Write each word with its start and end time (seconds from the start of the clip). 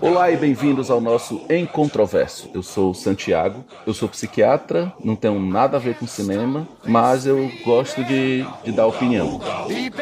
Olá 0.00 0.30
e 0.30 0.36
bem-vindos 0.36 0.90
ao 0.90 1.00
nosso 1.00 1.42
Encontroverso. 1.48 2.50
Eu 2.52 2.62
sou 2.62 2.90
o 2.90 2.94
Santiago, 2.94 3.64
eu 3.86 3.94
sou 3.94 4.08
psiquiatra, 4.08 4.92
não 5.02 5.14
tenho 5.14 5.38
nada 5.38 5.76
a 5.76 5.80
ver 5.80 5.94
com 5.94 6.06
cinema, 6.06 6.66
mas 6.84 7.26
eu 7.26 7.50
gosto 7.64 8.02
de, 8.04 8.44
de 8.64 8.72
dar 8.72 8.86
opinião. 8.86 9.40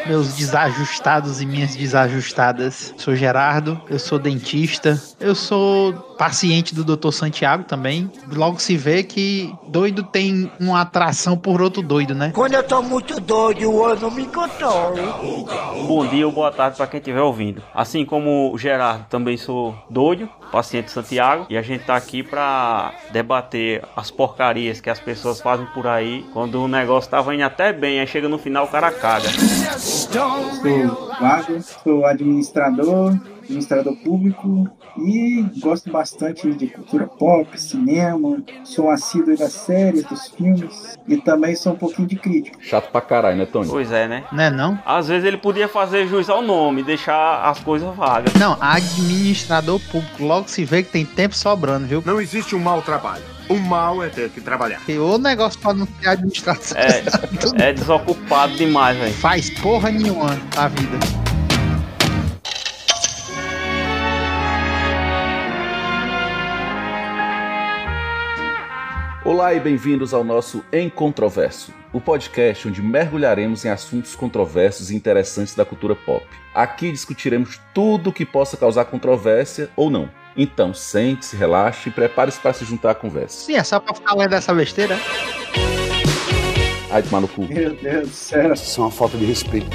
Meus 0.07 0.33
desajustados 0.33 1.41
e 1.41 1.45
minhas 1.45 1.75
desajustadas. 1.75 2.93
Sou 2.97 3.15
Gerardo, 3.15 3.79
eu 3.89 3.99
sou 3.99 4.17
dentista, 4.17 4.99
eu 5.19 5.35
sou 5.35 5.93
paciente 6.21 6.75
do 6.75 6.83
Dr. 6.83 7.11
Santiago 7.11 7.63
também. 7.63 8.11
Logo 8.31 8.59
se 8.59 8.77
vê 8.77 9.01
que 9.01 9.51
doido 9.67 10.03
tem 10.03 10.51
uma 10.59 10.81
atração 10.81 11.35
por 11.35 11.61
outro 11.61 11.81
doido, 11.81 12.13
né? 12.13 12.31
Quando 12.31 12.53
eu 12.53 12.63
tô 12.63 12.81
muito 12.83 13.19
doido, 13.19 13.61
eu 13.61 13.99
não 13.99 14.11
me 14.11 14.27
controlo. 14.27 14.97
Bom 15.87 16.05
dia 16.05 16.27
ou 16.27 16.31
boa 16.31 16.51
tarde 16.51 16.77
para 16.77 16.85
quem 16.85 16.99
estiver 16.99 17.21
ouvindo. 17.21 17.50
Assim 17.73 18.05
como 18.05 18.51
o 18.53 18.57
Gerardo, 18.57 19.05
também 19.09 19.37
sou 19.37 19.75
doido, 19.89 20.29
paciente 20.51 20.91
Santiago, 20.91 21.45
e 21.49 21.57
a 21.57 21.61
gente 21.61 21.85
tá 21.85 21.95
aqui 21.95 22.23
para 22.23 22.93
debater 23.11 23.83
as 23.95 24.11
porcarias 24.11 24.79
que 24.79 24.89
as 24.89 24.99
pessoas 24.99 25.41
fazem 25.41 25.65
por 25.67 25.87
aí 25.87 26.25
quando 26.33 26.63
o 26.63 26.67
negócio 26.67 27.09
tava 27.09 27.33
indo 27.33 27.43
até 27.43 27.73
bem, 27.73 27.99
aí 27.99 28.07
chega 28.07 28.29
no 28.29 28.37
final 28.37 28.65
o 28.65 28.67
cara 28.67 28.91
caga. 28.91 29.29
Sou 29.79 30.11
Vago, 31.19 31.61
sou 31.61 32.05
administrador, 32.05 33.15
administrador 33.51 33.95
público 33.97 34.69
e 34.97 35.45
gosto 35.59 35.91
bastante 35.91 36.51
de 36.53 36.67
cultura 36.67 37.05
pop, 37.05 37.59
cinema, 37.59 38.41
sou 38.63 38.85
um 38.85 38.89
assíduo 38.89 39.37
das 39.37 39.51
séries, 39.51 40.03
dos 40.05 40.27
filmes 40.27 40.97
e 41.07 41.17
também 41.17 41.55
sou 41.55 41.73
um 41.73 41.75
pouquinho 41.75 42.07
de 42.07 42.15
crítico. 42.15 42.57
Chato 42.61 42.91
pra 42.91 43.01
caralho, 43.01 43.37
né, 43.37 43.45
Tony? 43.45 43.69
Pois 43.69 43.91
é, 43.91 44.07
né? 44.07 44.23
Né 44.31 44.49
não? 44.49 44.79
Às 44.85 45.07
vezes 45.07 45.25
ele 45.25 45.37
podia 45.37 45.67
fazer 45.67 46.07
jus 46.07 46.29
ao 46.29 46.41
nome, 46.41 46.83
deixar 46.83 47.43
as 47.43 47.59
coisas 47.59 47.93
vagas. 47.95 48.33
Não, 48.33 48.57
administrador 48.59 49.79
público. 49.91 50.23
Logo 50.23 50.47
se 50.47 50.63
vê 50.65 50.83
que 50.83 50.91
tem 50.91 51.05
tempo 51.05 51.35
sobrando, 51.35 51.87
viu? 51.87 52.03
Não 52.05 52.19
existe 52.19 52.55
um 52.55 52.59
mau 52.59 52.81
trabalho. 52.81 53.23
O 53.49 53.57
mal 53.57 54.01
é 54.01 54.07
ter 54.07 54.29
que 54.29 54.39
trabalhar. 54.39 54.77
Porque 54.77 54.97
o 54.97 55.17
negócio 55.17 55.59
pra 55.59 55.73
não 55.73 55.85
ter 55.85 56.07
administração. 56.07 56.77
É, 56.77 57.03
é 57.69 57.73
desocupado 57.73 58.55
demais, 58.55 58.97
velho. 58.97 59.13
Faz 59.13 59.49
porra 59.49 59.91
nenhuma 59.91 60.37
a 60.55 60.67
vida. 60.69 61.30
Olá 69.31 69.53
e 69.53 69.61
bem-vindos 69.61 70.13
ao 70.13 70.25
nosso 70.25 70.61
Encontroverso, 70.73 71.73
o 71.93 72.01
podcast 72.01 72.67
onde 72.67 72.81
mergulharemos 72.81 73.63
em 73.63 73.69
assuntos 73.69 74.13
controversos 74.13 74.91
e 74.91 74.95
interessantes 74.95 75.55
da 75.55 75.63
cultura 75.63 75.95
pop. 75.95 76.27
Aqui 76.53 76.91
discutiremos 76.91 77.57
tudo 77.73 78.11
que 78.11 78.25
possa 78.25 78.57
causar 78.57 78.83
controvérsia 78.83 79.69
ou 79.73 79.89
não. 79.89 80.09
Então, 80.35 80.73
sente-se, 80.73 81.37
relaxe 81.37 81.87
e 81.87 81.93
prepare-se 81.93 82.41
para 82.41 82.51
se 82.51 82.65
juntar 82.65 82.91
à 82.91 82.93
conversa. 82.93 83.45
Sim, 83.45 83.55
é 83.55 83.63
só 83.63 83.79
pra 83.79 83.95
ficar 83.95 84.15
lendo 84.15 84.35
essa 84.35 84.53
besteira. 84.53 84.99
Ai, 86.91 87.01
tomar 87.01 87.21
no 87.21 87.27
cu. 87.29 87.43
Meu 87.43 87.73
Deus 87.73 88.09
do 88.09 88.13
céu. 88.13 88.51
Isso 88.51 88.81
é 88.81 88.83
uma 88.83 88.91
falta 88.91 89.17
de 89.17 89.23
respeito. 89.23 89.69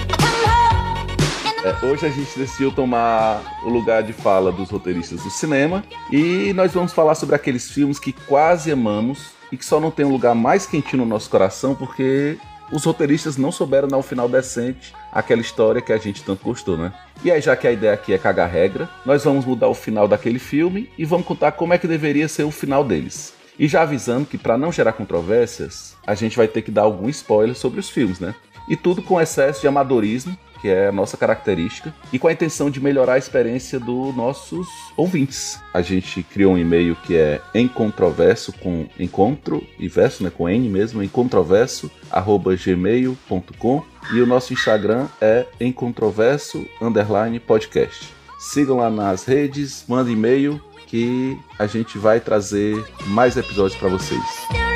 É, 1.64 1.86
hoje 1.86 2.04
a 2.04 2.10
gente 2.10 2.38
decidiu 2.38 2.70
tomar 2.70 3.42
o 3.64 3.70
lugar 3.70 4.02
de 4.02 4.12
fala 4.12 4.52
dos 4.52 4.70
roteiristas 4.70 5.22
do 5.22 5.30
cinema 5.30 5.82
e 6.12 6.52
nós 6.52 6.72
vamos 6.74 6.92
falar 6.92 7.14
sobre 7.14 7.34
aqueles 7.34 7.70
filmes 7.70 7.98
que 7.98 8.12
quase 8.12 8.70
amamos 8.70 9.34
e 9.50 9.56
que 9.56 9.64
só 9.64 9.80
não 9.80 9.90
tem 9.90 10.04
um 10.04 10.12
lugar 10.12 10.34
mais 10.34 10.66
quentinho 10.66 11.04
no 11.04 11.08
nosso 11.08 11.30
coração 11.30 11.74
porque 11.74 12.38
os 12.70 12.84
roteiristas 12.84 13.36
não 13.36 13.52
souberam 13.52 13.86
dar 13.86 13.96
um 13.96 14.02
final 14.02 14.28
decente 14.28 14.92
àquela 15.12 15.40
história 15.40 15.80
que 15.80 15.92
a 15.92 15.98
gente 15.98 16.24
tanto 16.24 16.44
gostou, 16.44 16.76
né? 16.76 16.92
E 17.24 17.30
aí, 17.30 17.40
já 17.40 17.56
que 17.56 17.66
a 17.66 17.72
ideia 17.72 17.92
aqui 17.92 18.12
é 18.12 18.18
cagar 18.18 18.50
regra, 18.50 18.88
nós 19.04 19.24
vamos 19.24 19.44
mudar 19.44 19.68
o 19.68 19.74
final 19.74 20.08
daquele 20.08 20.38
filme 20.38 20.90
e 20.98 21.04
vamos 21.04 21.26
contar 21.26 21.52
como 21.52 21.72
é 21.72 21.78
que 21.78 21.86
deveria 21.86 22.28
ser 22.28 22.42
o 22.42 22.50
final 22.50 22.84
deles. 22.84 23.34
E 23.58 23.66
já 23.66 23.82
avisando 23.82 24.26
que 24.26 24.36
para 24.36 24.58
não 24.58 24.70
gerar 24.70 24.92
controvérsias, 24.92 25.96
a 26.06 26.14
gente 26.14 26.36
vai 26.36 26.46
ter 26.46 26.62
que 26.62 26.70
dar 26.70 26.82
algum 26.82 27.08
spoiler 27.08 27.56
sobre 27.56 27.80
os 27.80 27.88
filmes, 27.88 28.20
né? 28.20 28.34
E 28.68 28.76
tudo 28.76 29.00
com 29.00 29.20
excesso 29.20 29.60
de 29.60 29.68
amadorismo, 29.68 30.36
que 30.60 30.68
é 30.68 30.88
a 30.88 30.92
nossa 30.92 31.16
característica, 31.16 31.94
e 32.12 32.18
com 32.18 32.28
a 32.28 32.32
intenção 32.32 32.70
de 32.70 32.80
melhorar 32.80 33.14
a 33.14 33.18
experiência 33.18 33.78
dos 33.78 34.14
nossos 34.14 34.66
ouvintes. 34.96 35.60
A 35.72 35.82
gente 35.82 36.22
criou 36.22 36.54
um 36.54 36.58
e-mail 36.58 36.96
que 37.04 37.16
é 37.16 37.40
encontroverso 37.54 38.52
com 38.52 38.86
encontro 38.98 39.62
e 39.78 39.88
verso, 39.88 40.22
né, 40.22 40.30
com 40.30 40.48
N 40.48 40.68
mesmo, 40.68 41.02
encontroverso 41.02 41.90
arroba 42.10 42.56
gmail.com 42.56 43.82
e 44.12 44.20
o 44.20 44.26
nosso 44.26 44.52
Instagram 44.52 45.06
é 45.20 45.46
encontroverso 45.60 46.66
underline 46.80 47.40
podcast. 47.40 48.14
Sigam 48.38 48.76
lá 48.76 48.90
nas 48.90 49.24
redes, 49.24 49.84
mandem 49.88 50.14
e-mail 50.14 50.60
que 50.86 51.36
a 51.58 51.66
gente 51.66 51.98
vai 51.98 52.20
trazer 52.20 52.84
mais 53.08 53.36
episódios 53.36 53.78
para 53.78 53.88
vocês. 53.88 54.75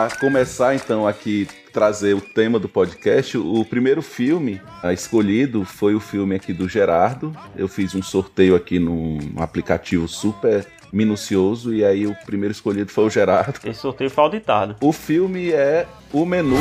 Para 0.00 0.16
começar 0.16 0.74
então 0.74 1.06
aqui 1.06 1.46
trazer 1.74 2.14
o 2.14 2.22
tema 2.22 2.58
do 2.58 2.66
podcast, 2.66 3.36
o 3.36 3.62
primeiro 3.66 4.00
filme 4.00 4.58
ah, 4.82 4.94
escolhido 4.94 5.62
foi 5.62 5.94
o 5.94 6.00
filme 6.00 6.34
aqui 6.34 6.54
do 6.54 6.66
Gerardo. 6.66 7.36
Eu 7.54 7.68
fiz 7.68 7.94
um 7.94 8.02
sorteio 8.02 8.56
aqui 8.56 8.78
num 8.78 9.18
aplicativo 9.36 10.08
super 10.08 10.66
minucioso 10.90 11.74
e 11.74 11.84
aí 11.84 12.06
o 12.06 12.16
primeiro 12.24 12.50
escolhido 12.50 12.90
foi 12.90 13.04
o 13.04 13.10
Gerardo. 13.10 13.60
Esse 13.62 13.80
sorteio 13.80 14.08
foi 14.08 14.24
auditado. 14.24 14.74
O 14.80 14.90
filme 14.90 15.52
é 15.52 15.86
O 16.14 16.24
Menu. 16.24 16.56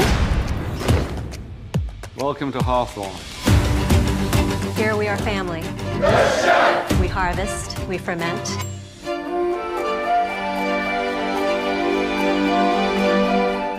Welcome 2.22 2.52
to 2.52 2.60
Hawthorne. 2.60 3.16
Here 4.78 4.94
we 4.94 5.08
are 5.08 5.18
family. 5.22 5.62
We 7.00 7.08
harvest, 7.08 7.80
we 7.88 7.98
ferment. 7.98 8.69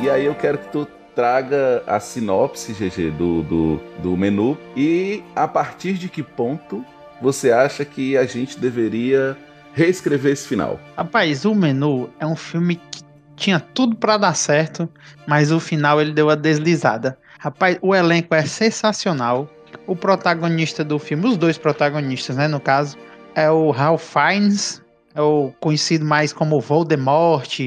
E 0.00 0.08
aí 0.08 0.24
eu 0.24 0.34
quero 0.34 0.56
que 0.56 0.68
tu 0.68 0.88
traga 1.14 1.82
a 1.86 2.00
sinopse, 2.00 2.72
GG, 2.72 3.10
do, 3.10 3.42
do, 3.42 3.80
do 4.02 4.16
menu 4.16 4.56
e 4.74 5.22
a 5.36 5.46
partir 5.46 5.92
de 5.92 6.08
que 6.08 6.22
ponto 6.22 6.82
você 7.20 7.52
acha 7.52 7.84
que 7.84 8.16
a 8.16 8.24
gente 8.24 8.58
deveria 8.58 9.36
reescrever 9.74 10.32
esse 10.32 10.48
final? 10.48 10.80
Rapaz, 10.96 11.44
o 11.44 11.54
Menu 11.54 12.08
é 12.18 12.26
um 12.26 12.34
filme 12.34 12.76
que 12.76 13.02
tinha 13.36 13.60
tudo 13.60 13.94
pra 13.94 14.16
dar 14.16 14.34
certo, 14.34 14.88
mas 15.26 15.52
o 15.52 15.60
final 15.60 16.00
ele 16.00 16.12
deu 16.12 16.30
a 16.30 16.34
deslizada. 16.34 17.18
Rapaz, 17.38 17.76
o 17.82 17.94
elenco 17.94 18.34
é 18.34 18.46
sensacional. 18.46 19.50
O 19.86 19.94
protagonista 19.94 20.82
do 20.82 20.98
filme, 20.98 21.26
os 21.26 21.36
dois 21.36 21.58
protagonistas, 21.58 22.36
né, 22.36 22.48
no 22.48 22.58
caso, 22.58 22.96
é 23.34 23.50
o 23.50 23.70
Ralph 23.70 24.02
Fiennes, 24.02 24.82
é 25.14 25.20
o 25.20 25.52
conhecido 25.60 26.04
mais 26.04 26.32
como 26.32 26.58
Voldemort 26.58 27.58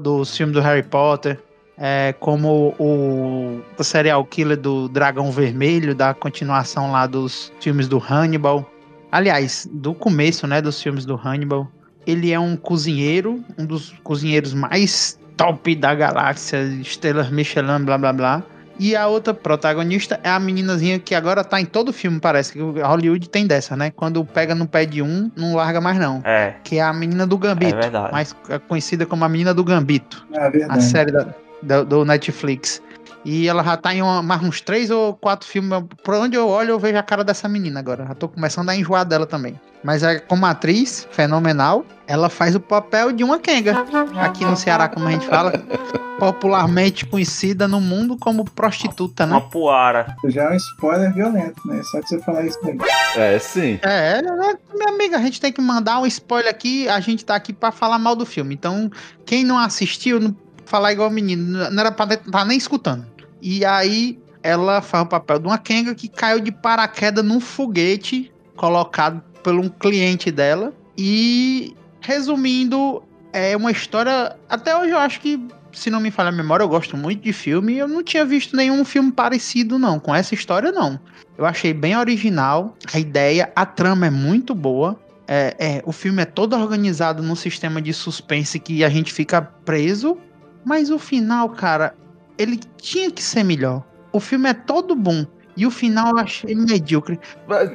dos 0.00 0.36
filmes 0.36 0.54
do 0.54 0.60
Harry 0.62 0.82
Potter, 0.82 1.38
é 1.80 2.12
como 2.18 2.74
o, 2.78 3.60
o 3.78 3.84
serial 3.84 4.24
killer 4.24 4.56
do 4.56 4.88
Dragão 4.88 5.30
Vermelho, 5.30 5.94
da 5.94 6.12
continuação 6.14 6.90
lá 6.92 7.06
dos 7.06 7.52
filmes 7.60 7.86
do 7.88 7.98
Hannibal. 7.98 8.68
Aliás, 9.10 9.68
do 9.72 9.94
começo, 9.94 10.46
né, 10.46 10.60
dos 10.60 10.82
filmes 10.82 11.04
do 11.04 11.14
Hannibal. 11.16 11.68
Ele 12.06 12.32
é 12.32 12.38
um 12.40 12.56
cozinheiro, 12.56 13.42
um 13.56 13.64
dos 13.64 13.94
cozinheiros 14.02 14.54
mais 14.54 15.18
top 15.36 15.74
da 15.76 15.94
galáxia, 15.94 16.62
estrelas 16.80 17.30
Michelin, 17.30 17.84
blá 17.84 17.96
blá 17.98 18.12
blá. 18.12 18.42
E 18.80 18.94
a 18.94 19.08
outra 19.08 19.34
protagonista 19.34 20.20
é 20.22 20.30
a 20.30 20.38
meninazinha 20.38 21.00
que 21.00 21.12
agora 21.14 21.42
tá 21.42 21.60
em 21.60 21.64
todo 21.64 21.92
filme, 21.92 22.20
parece 22.20 22.52
que 22.52 22.60
Hollywood 22.60 23.28
tem 23.28 23.44
dessa, 23.46 23.76
né? 23.76 23.90
Quando 23.90 24.24
pega 24.24 24.54
no 24.54 24.68
pé 24.68 24.86
de 24.86 25.02
um, 25.02 25.30
não 25.36 25.54
larga 25.56 25.80
mais 25.80 25.98
não. 25.98 26.20
É, 26.24 26.54
Que 26.62 26.76
é 26.78 26.82
a 26.82 26.92
menina 26.92 27.26
do 27.26 27.36
Gambito, 27.36 27.74
É 27.76 27.80
verdade. 27.80 28.12
mais 28.12 28.34
conhecida 28.68 29.04
como 29.04 29.24
a 29.24 29.28
menina 29.28 29.52
do 29.52 29.64
Gambito 29.64 30.24
É 30.32 30.44
a 30.44 30.48
verdade. 30.48 30.84
série 30.84 31.10
da- 31.10 31.34
da- 31.62 31.82
do 31.82 32.04
Netflix. 32.04 32.82
E 33.24 33.48
ela 33.48 33.62
já 33.64 33.76
tá 33.76 33.92
em 33.92 34.00
uma- 34.00 34.22
mais 34.22 34.42
uns 34.42 34.60
três 34.60 34.90
ou 34.90 35.12
quatro 35.14 35.46
filmes. 35.46 35.82
Por 36.04 36.14
onde 36.14 36.36
eu 36.36 36.48
olho, 36.48 36.70
eu 36.70 36.78
vejo 36.78 36.96
a 36.96 37.02
cara 37.02 37.24
dessa 37.24 37.48
menina 37.48 37.80
agora. 37.80 38.06
Já 38.06 38.14
tô 38.14 38.28
começando 38.28 38.68
a 38.70 38.76
enjoar 38.76 39.04
dela 39.04 39.26
também. 39.26 39.60
Mas 39.82 40.02
é, 40.02 40.18
como 40.18 40.46
atriz, 40.46 41.06
fenomenal, 41.10 41.84
ela 42.06 42.28
faz 42.28 42.54
o 42.54 42.60
papel 42.60 43.12
de 43.12 43.22
uma 43.22 43.38
Kenga. 43.38 43.76
Aqui 44.20 44.44
no 44.44 44.56
Ceará, 44.56 44.88
como 44.88 45.06
a 45.06 45.10
gente 45.10 45.26
fala, 45.26 45.52
popularmente 46.18 47.06
conhecida 47.06 47.68
no 47.68 47.80
mundo 47.80 48.16
como 48.16 48.44
prostituta, 48.44 49.24
né? 49.26 49.32
uma 49.32 49.40
poara. 49.40 50.16
Já 50.26 50.44
é 50.44 50.50
um 50.50 50.56
spoiler 50.56 51.12
violento, 51.14 51.60
né? 51.66 51.80
Só 51.84 52.00
de 52.00 52.08
você 52.08 52.18
falar 52.20 52.44
isso 52.44 52.58
aí. 52.64 52.76
É, 53.16 53.38
sim. 53.38 53.78
É, 53.82 54.20
né, 54.22 54.54
minha 54.74 54.88
amiga, 54.88 55.16
a 55.16 55.22
gente 55.22 55.40
tem 55.40 55.52
que 55.52 55.60
mandar 55.60 56.00
um 56.00 56.06
spoiler 56.06 56.50
aqui. 56.50 56.88
A 56.88 56.98
gente 57.00 57.24
tá 57.24 57.36
aqui 57.36 57.52
pra 57.52 57.70
falar 57.70 57.98
mal 57.98 58.16
do 58.16 58.26
filme. 58.26 58.54
Então, 58.54 58.90
quem 59.24 59.44
não 59.44 59.58
assistiu, 59.58 60.18
não 60.18 60.34
falar 60.68 60.92
igual 60.92 61.10
menino, 61.10 61.70
não 61.70 61.80
era 61.80 61.90
pra 61.90 62.14
estar 62.14 62.44
nem 62.44 62.58
escutando. 62.58 63.06
E 63.40 63.64
aí, 63.64 64.18
ela 64.42 64.80
faz 64.80 65.04
o 65.04 65.08
papel 65.08 65.38
de 65.38 65.46
uma 65.46 65.58
Kenga 65.58 65.94
que 65.94 66.08
caiu 66.08 66.40
de 66.40 66.52
paraquedas 66.52 67.24
num 67.24 67.40
foguete 67.40 68.32
colocado 68.56 69.22
por 69.42 69.54
um 69.54 69.68
cliente 69.68 70.30
dela. 70.30 70.72
E, 70.96 71.74
resumindo, 72.00 73.02
é 73.32 73.56
uma 73.56 73.70
história. 73.70 74.36
Até 74.48 74.76
hoje 74.76 74.90
eu 74.90 74.98
acho 74.98 75.20
que, 75.20 75.40
se 75.72 75.90
não 75.90 76.00
me 76.00 76.10
falha 76.10 76.28
a 76.28 76.32
memória, 76.32 76.64
eu 76.64 76.68
gosto 76.68 76.96
muito 76.96 77.22
de 77.22 77.32
filme. 77.32 77.76
Eu 77.76 77.88
não 77.88 78.02
tinha 78.02 78.24
visto 78.24 78.56
nenhum 78.56 78.84
filme 78.84 79.12
parecido, 79.12 79.78
não, 79.78 79.98
com 79.98 80.14
essa 80.14 80.34
história, 80.34 80.72
não. 80.72 80.98
Eu 81.36 81.46
achei 81.46 81.72
bem 81.72 81.96
original 81.96 82.76
a 82.92 82.98
ideia, 82.98 83.52
a 83.54 83.64
trama 83.64 84.06
é 84.06 84.10
muito 84.10 84.54
boa. 84.54 84.98
É, 85.30 85.54
é, 85.58 85.82
o 85.84 85.92
filme 85.92 86.22
é 86.22 86.24
todo 86.24 86.56
organizado 86.56 87.22
num 87.22 87.36
sistema 87.36 87.82
de 87.82 87.92
suspense 87.92 88.58
que 88.58 88.82
a 88.82 88.88
gente 88.88 89.12
fica 89.12 89.42
preso, 89.42 90.16
mas 90.64 90.90
o 90.90 90.98
final, 90.98 91.48
cara, 91.50 91.94
ele 92.36 92.58
tinha 92.76 93.10
que 93.10 93.22
ser 93.22 93.42
melhor. 93.44 93.82
O 94.12 94.20
filme 94.20 94.48
é 94.48 94.54
todo 94.54 94.94
bom. 94.94 95.26
E 95.56 95.66
o 95.66 95.70
final 95.72 96.10
eu 96.12 96.18
achei 96.18 96.54
medíocre. 96.54 97.18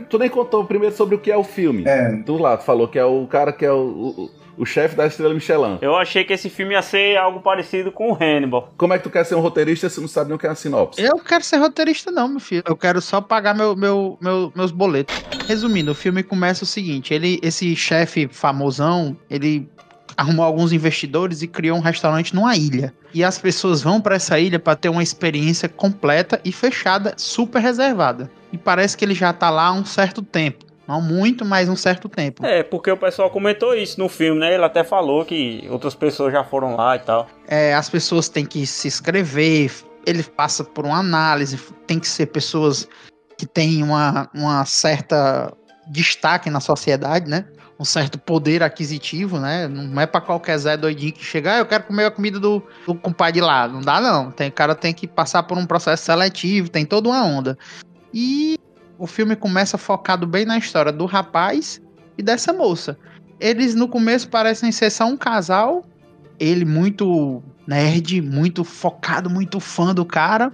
Tu 0.09 0.17
nem 0.17 0.29
contou 0.29 0.63
primeiro 0.63 0.95
sobre 0.95 1.15
o 1.15 1.19
que 1.19 1.29
é 1.29 1.35
o 1.35 1.43
filme. 1.43 1.83
É, 1.85 2.15
Tu 2.25 2.37
lá, 2.37 2.55
tu 2.55 2.63
falou 2.63 2.87
que 2.87 2.97
é 2.97 3.03
o 3.03 3.27
cara 3.27 3.51
que 3.51 3.65
é 3.65 3.71
o, 3.73 3.75
o, 4.57 4.61
o 4.61 4.65
chefe 4.65 4.95
da 4.95 5.05
estrela 5.05 5.33
Michelin. 5.33 5.79
Eu 5.81 5.93
achei 5.97 6.23
que 6.23 6.31
esse 6.31 6.49
filme 6.49 6.75
ia 6.75 6.81
ser 6.81 7.17
algo 7.17 7.41
parecido 7.41 7.91
com 7.91 8.11
o 8.13 8.17
Hannibal. 8.17 8.71
Como 8.77 8.93
é 8.93 8.97
que 8.97 9.03
tu 9.03 9.09
quer 9.09 9.25
ser 9.25 9.35
um 9.35 9.41
roteirista 9.41 9.89
se 9.89 9.99
não 9.99 10.07
sabe 10.07 10.29
nem 10.29 10.35
o 10.37 10.39
que 10.39 10.47
é 10.47 10.49
a 10.51 10.55
sinopse? 10.55 11.01
Eu 11.01 11.17
quero 11.19 11.43
ser 11.43 11.57
roteirista, 11.57 12.09
não, 12.09 12.29
meu 12.29 12.39
filho. 12.39 12.63
Eu 12.65 12.77
quero 12.77 13.01
só 13.01 13.19
pagar 13.19 13.53
meu, 13.53 13.75
meu, 13.75 14.17
meu- 14.21 14.53
meus 14.55 14.71
boletos. 14.71 15.13
Resumindo, 15.45 15.91
o 15.91 15.95
filme 15.95 16.23
começa 16.23 16.63
o 16.63 16.67
seguinte: 16.67 17.13
ele, 17.13 17.37
esse 17.43 17.75
chefe 17.75 18.29
famosão, 18.29 19.17
ele 19.29 19.69
arrumou 20.17 20.45
alguns 20.45 20.71
investidores 20.71 21.41
e 21.41 21.47
criou 21.47 21.77
um 21.77 21.81
restaurante 21.81 22.35
numa 22.35 22.55
ilha. 22.55 22.93
E 23.13 23.23
as 23.23 23.37
pessoas 23.37 23.81
vão 23.81 24.01
pra 24.01 24.15
essa 24.15 24.39
ilha 24.39 24.59
pra 24.59 24.75
ter 24.75 24.89
uma 24.89 25.03
experiência 25.03 25.69
completa 25.69 26.39
e 26.43 26.51
fechada, 26.51 27.13
super 27.17 27.59
reservada. 27.59 28.29
E 28.51 28.57
parece 28.57 28.97
que 28.97 29.05
ele 29.05 29.13
já 29.15 29.31
tá 29.33 29.49
lá 29.49 29.67
há 29.67 29.73
um 29.73 29.85
certo 29.85 30.21
tempo. 30.21 30.65
Não 30.87 31.01
muito, 31.01 31.45
mas 31.45 31.69
um 31.69 31.75
certo 31.75 32.09
tempo. 32.09 32.45
É, 32.45 32.61
porque 32.61 32.91
o 32.91 32.97
pessoal 32.97 33.29
comentou 33.29 33.73
isso 33.73 33.97
no 33.99 34.09
filme, 34.09 34.39
né? 34.39 34.53
Ele 34.53 34.65
até 34.65 34.83
falou 34.83 35.23
que 35.23 35.65
outras 35.69 35.95
pessoas 35.95 36.33
já 36.33 36.43
foram 36.43 36.75
lá 36.75 36.95
e 36.97 36.99
tal. 36.99 37.27
É, 37.47 37.73
as 37.73 37.89
pessoas 37.89 38.27
têm 38.27 38.45
que 38.45 38.65
se 38.67 38.87
inscrever, 38.87 39.71
ele 40.05 40.23
passa 40.23 40.63
por 40.63 40.85
uma 40.85 40.97
análise, 40.97 41.57
tem 41.87 41.99
que 41.99 42.07
ser 42.07 42.27
pessoas 42.27 42.87
que 43.37 43.45
têm 43.45 43.81
uma, 43.81 44.29
uma 44.33 44.65
certa 44.65 45.53
destaque 45.87 46.49
na 46.49 46.59
sociedade, 46.59 47.29
né? 47.29 47.45
Um 47.83 47.85
certo 47.85 48.17
poder 48.17 48.63
aquisitivo, 48.63 49.37
né? 49.37 49.67
Não 49.67 49.99
é 49.99 50.05
pra 50.05 50.21
qualquer 50.21 50.57
Zé 50.57 50.77
doidinho 50.77 51.11
que 51.11 51.21
chegar, 51.21 51.55
ah, 51.55 51.57
eu 51.57 51.65
quero 51.65 51.83
comer 51.83 52.05
a 52.05 52.11
comida 52.11 52.39
do, 52.39 52.63
do 52.87 52.95
compadre 52.95 53.41
lá. 53.41 53.67
Não 53.67 53.81
dá, 53.81 53.99
não. 53.99 54.31
Tem, 54.31 54.47
o 54.47 54.53
cara 54.53 54.73
tem 54.73 54.93
que 54.93 55.05
passar 55.05 55.43
por 55.43 55.57
um 55.57 55.65
processo 55.65 56.05
seletivo, 56.05 56.69
tem 56.69 56.85
toda 56.85 57.09
uma 57.09 57.21
onda. 57.25 57.57
E 58.13 58.57
o 58.97 59.05
filme 59.05 59.35
começa 59.35 59.77
focado 59.77 60.25
bem 60.25 60.45
na 60.45 60.57
história 60.57 60.93
do 60.93 61.05
rapaz 61.05 61.81
e 62.17 62.23
dessa 62.23 62.53
moça. 62.53 62.97
Eles 63.37 63.75
no 63.75 63.89
começo 63.89 64.29
parecem 64.29 64.71
ser 64.71 64.89
só 64.89 65.05
um 65.05 65.17
casal, 65.17 65.83
ele 66.39 66.63
muito 66.63 67.43
nerd, 67.67 68.21
muito 68.21 68.63
focado, 68.63 69.29
muito 69.29 69.59
fã 69.59 69.93
do 69.93 70.05
cara. 70.05 70.53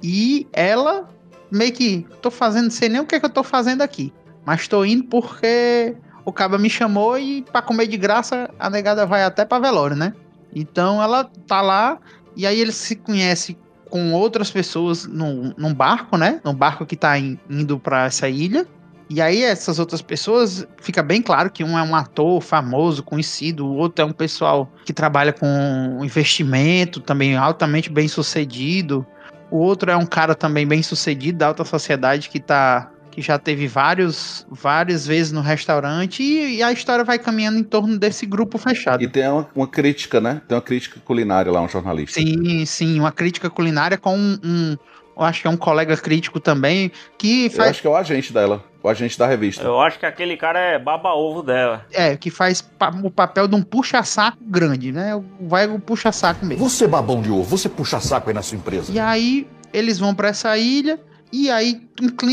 E 0.00 0.46
ela 0.52 1.08
meio 1.50 1.72
que 1.72 2.06
tô 2.22 2.30
fazendo, 2.30 2.70
sei 2.70 2.88
nem 2.88 3.00
o 3.00 3.04
que, 3.04 3.16
é 3.16 3.20
que 3.20 3.26
eu 3.26 3.30
tô 3.30 3.42
fazendo 3.42 3.82
aqui. 3.82 4.12
Mas 4.44 4.68
tô 4.68 4.84
indo 4.84 5.04
porque 5.04 5.96
o 6.28 6.32
cara 6.32 6.58
me 6.58 6.68
chamou 6.68 7.18
e 7.18 7.40
pra 7.40 7.62
comer 7.62 7.86
de 7.86 7.96
graça 7.96 8.50
a 8.58 8.68
negada 8.68 9.06
vai 9.06 9.24
até 9.24 9.46
pra 9.46 9.58
velório, 9.58 9.96
né? 9.96 10.12
Então 10.54 11.02
ela 11.02 11.24
tá 11.46 11.62
lá 11.62 11.98
e 12.36 12.46
aí 12.46 12.60
ele 12.60 12.70
se 12.70 12.96
conhece 12.96 13.56
com 13.88 14.12
outras 14.12 14.50
pessoas 14.50 15.06
num, 15.06 15.54
num 15.56 15.72
barco, 15.72 16.18
né? 16.18 16.38
Num 16.44 16.52
barco 16.52 16.84
que 16.84 16.96
tá 16.96 17.18
in- 17.18 17.38
indo 17.48 17.78
pra 17.78 18.04
essa 18.04 18.28
ilha. 18.28 18.66
E 19.08 19.22
aí 19.22 19.42
essas 19.42 19.78
outras 19.78 20.02
pessoas, 20.02 20.68
fica 20.82 21.02
bem 21.02 21.22
claro 21.22 21.50
que 21.50 21.64
um 21.64 21.78
é 21.78 21.82
um 21.82 21.96
ator 21.96 22.42
famoso, 22.42 23.02
conhecido, 23.02 23.64
o 23.64 23.76
outro 23.76 24.04
é 24.04 24.06
um 24.06 24.12
pessoal 24.12 24.70
que 24.84 24.92
trabalha 24.92 25.32
com 25.32 25.98
investimento, 26.04 27.00
também 27.00 27.38
altamente 27.38 27.90
bem 27.90 28.06
sucedido. 28.06 29.06
O 29.50 29.56
outro 29.56 29.90
é 29.90 29.96
um 29.96 30.04
cara 30.04 30.34
também 30.34 30.66
bem 30.66 30.82
sucedido 30.82 31.38
da 31.38 31.46
alta 31.46 31.64
sociedade 31.64 32.28
que 32.28 32.38
tá 32.38 32.90
que 33.18 33.22
já 33.22 33.36
teve 33.36 33.66
vários 33.66 34.46
várias 34.48 35.04
vezes 35.04 35.32
no 35.32 35.40
restaurante 35.40 36.22
e, 36.22 36.58
e 36.58 36.62
a 36.62 36.70
história 36.70 37.04
vai 37.04 37.18
caminhando 37.18 37.58
em 37.58 37.64
torno 37.64 37.98
desse 37.98 38.24
grupo 38.24 38.58
fechado. 38.58 39.02
E 39.02 39.08
tem 39.08 39.26
uma, 39.28 39.48
uma 39.56 39.66
crítica, 39.66 40.20
né? 40.20 40.40
Tem 40.46 40.54
uma 40.56 40.62
crítica 40.62 41.00
culinária 41.04 41.50
lá, 41.50 41.60
um 41.60 41.68
jornalista. 41.68 42.20
Sim, 42.20 42.64
sim, 42.64 43.00
uma 43.00 43.10
crítica 43.10 43.50
culinária 43.50 43.98
com 43.98 44.16
um, 44.16 44.38
um- 44.44 44.76
eu 45.16 45.24
acho 45.24 45.40
que 45.42 45.48
é 45.48 45.50
um 45.50 45.56
colega 45.56 45.96
crítico 45.96 46.38
também 46.38 46.92
que 47.18 47.46
Eu 47.46 47.50
faz 47.50 47.70
acho 47.70 47.80
que 47.80 47.88
é 47.88 47.90
o 47.90 47.96
agente 47.96 48.32
dela, 48.32 48.64
o 48.80 48.88
agente 48.88 49.18
da 49.18 49.26
revista. 49.26 49.64
Eu 49.64 49.80
acho 49.80 49.98
que 49.98 50.06
aquele 50.06 50.36
cara 50.36 50.60
é 50.60 50.78
baba-ovo 50.78 51.42
dela. 51.42 51.84
É, 51.90 52.16
que 52.16 52.30
faz 52.30 52.60
pa- 52.62 52.94
o 53.02 53.10
papel 53.10 53.48
de 53.48 53.56
um 53.56 53.62
puxa-saco 53.62 54.38
grande, 54.40 54.92
né? 54.92 55.20
Vai 55.40 55.66
o 55.66 55.80
puxa-saco 55.80 56.46
mesmo. 56.46 56.68
Você, 56.68 56.86
babão 56.86 57.20
de 57.20 57.32
ovo, 57.32 57.42
você 57.42 57.68
puxa 57.68 57.98
saco 57.98 58.30
aí 58.30 58.34
na 58.34 58.42
sua 58.42 58.58
empresa. 58.58 58.92
E 58.92 59.00
aí 59.00 59.48
eles 59.72 59.98
vão 59.98 60.14
pra 60.14 60.28
essa 60.28 60.56
ilha 60.56 61.00
e 61.32 61.50
aí 61.50 61.80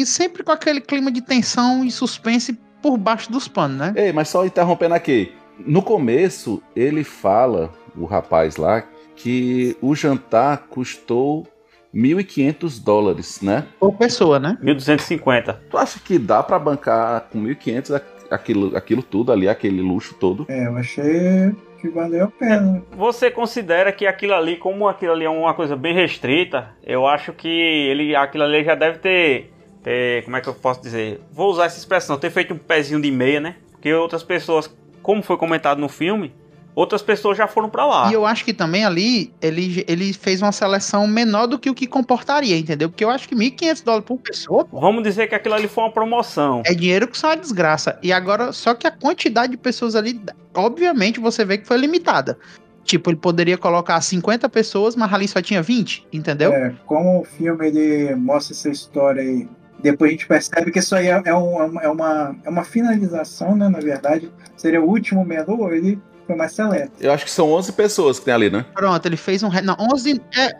sempre 0.05 0.43
com 0.43 0.51
aquele 0.51 0.81
clima 0.81 1.11
de 1.11 1.21
tensão 1.21 1.83
e 1.83 1.91
suspense 1.91 2.57
por 2.81 2.97
baixo 2.97 3.31
dos 3.31 3.47
panos, 3.47 3.77
né? 3.77 3.93
Ei, 3.95 4.13
mas 4.13 4.29
só 4.29 4.45
interrompendo 4.45 4.93
aqui. 4.93 5.31
No 5.59 5.81
começo, 5.81 6.61
ele 6.75 7.03
fala, 7.03 7.71
o 7.97 8.05
rapaz 8.05 8.57
lá, 8.57 8.83
que 9.15 9.75
o 9.81 9.95
jantar 9.95 10.67
custou 10.69 11.47
1.500 11.93 12.83
dólares, 12.83 13.39
né? 13.41 13.65
Por 13.79 13.93
pessoa, 13.93 14.37
né? 14.39 14.57
1250. 14.61 15.53
Tu 15.69 15.77
acha 15.77 15.99
que 15.99 16.19
dá 16.19 16.43
pra 16.43 16.59
bancar 16.59 17.21
com 17.31 17.39
1.500 17.41 17.91
a- 17.95 18.01
aquilo, 18.29 18.75
aquilo 18.75 19.01
tudo 19.01 19.31
ali, 19.31 19.47
aquele 19.47 19.81
luxo 19.81 20.13
todo? 20.19 20.45
é, 20.49 20.67
eu 20.67 20.75
achei 20.77 21.55
que 21.75 21.89
valeu 21.89 22.25
a 22.25 22.27
pena. 22.27 22.83
Você 22.91 23.29
considera 23.29 23.91
que 23.91 24.07
aquilo 24.07 24.33
ali, 24.33 24.57
como 24.57 24.87
aquilo 24.87 25.13
ali 25.13 25.25
é 25.25 25.29
uma 25.29 25.53
coisa 25.53 25.75
bem 25.75 25.93
restrita, 25.93 26.69
eu 26.83 27.05
acho 27.05 27.33
que 27.33 27.47
ele, 27.47 28.15
aquilo 28.15 28.43
ali 28.43 28.63
já 28.63 28.75
deve 28.75 28.99
ter, 28.99 29.53
ter, 29.83 30.23
como 30.23 30.37
é 30.37 30.41
que 30.41 30.49
eu 30.49 30.53
posso 30.53 30.81
dizer? 30.81 31.21
Vou 31.31 31.49
usar 31.51 31.65
essa 31.65 31.77
expressão, 31.77 32.17
ter 32.17 32.31
feito 32.31 32.53
um 32.53 32.57
pezinho 32.57 33.01
de 33.01 33.11
meia, 33.11 33.39
né? 33.39 33.55
Porque 33.71 33.93
outras 33.93 34.23
pessoas, 34.23 34.75
como 35.01 35.21
foi 35.21 35.37
comentado 35.37 35.79
no 35.79 35.89
filme, 35.89 36.33
outras 36.75 37.01
pessoas 37.01 37.37
já 37.37 37.47
foram 37.47 37.69
pra 37.69 37.85
lá. 37.85 38.09
E 38.11 38.13
eu 38.13 38.25
acho 38.25 38.43
que 38.43 38.53
também 38.53 38.83
ali 38.83 39.33
ele, 39.41 39.83
ele 39.87 40.11
fez 40.13 40.41
uma 40.41 40.51
seleção 40.51 41.07
menor 41.07 41.47
do 41.47 41.57
que 41.57 41.69
o 41.69 41.73
que 41.73 41.87
comportaria, 41.87 42.57
entendeu? 42.57 42.89
Porque 42.89 43.03
eu 43.03 43.09
acho 43.09 43.27
que 43.29 43.33
1.500 43.35 43.83
dólares 43.83 44.05
por 44.05 44.17
pessoa 44.19 44.65
pô, 44.65 44.79
Vamos 44.79 45.01
dizer 45.03 45.27
que 45.27 45.35
aquilo 45.35 45.55
ali 45.55 45.67
foi 45.67 45.85
uma 45.85 45.91
promoção. 45.91 46.61
é 46.65 46.73
dinheiro 46.73 47.07
que 47.07 47.17
só 47.17 47.31
é 47.31 47.35
desgraça. 47.37 47.97
E 48.03 48.11
agora, 48.11 48.51
só 48.51 48.73
que 48.73 48.85
a 48.85 48.91
quantidade 48.91 49.51
de 49.51 49.57
pessoas 49.57 49.95
ali, 49.95 50.19
obviamente, 50.53 51.19
você 51.19 51.45
vê 51.45 51.57
que 51.57 51.65
foi 51.67 51.77
limitada. 51.77 52.37
Tipo, 52.83 53.09
ele 53.09 53.17
poderia 53.17 53.57
colocar 53.57 53.99
50 53.99 54.47
pessoas, 54.49 54.95
mas 54.95 55.11
ali 55.11 55.27
só 55.27 55.41
tinha 55.41 55.61
20, 55.61 56.05
entendeu? 56.13 56.53
É, 56.53 56.75
como 56.85 57.21
o 57.21 57.23
filme 57.25 57.67
ele 57.67 58.13
mostra 58.15 58.53
essa 58.53 58.69
história 58.69 59.23
aí, 59.23 59.47
depois 59.81 60.09
a 60.09 60.11
gente 60.11 60.27
percebe 60.27 60.71
que 60.71 60.77
isso 60.79 60.95
aí 60.95 61.07
é, 61.07 61.19
é 61.25 61.35
um- 61.35 61.79
é 61.81 61.89
uma, 61.89 62.35
é 62.43 62.49
uma 62.49 62.63
finalização, 62.63 63.55
né? 63.55 63.67
Na 63.69 63.79
verdade, 63.79 64.31
seria 64.55 64.81
o 64.81 64.87
último 64.87 65.25
menu, 65.25 65.71
ele 65.73 65.99
foi 66.25 66.35
mais 66.35 66.53
seleto. 66.53 66.91
Eu 66.99 67.11
acho 67.11 67.25
que 67.25 67.31
são 67.31 67.51
11 67.51 67.71
pessoas 67.73 68.19
que 68.19 68.25
tem 68.25 68.33
ali, 68.33 68.49
né? 68.49 68.65
Pronto, 68.73 69.05
ele 69.05 69.17
fez 69.17 69.43
um. 69.43 69.49
Não, 69.63 69.75
11. 69.93 70.21
É, 70.37 70.51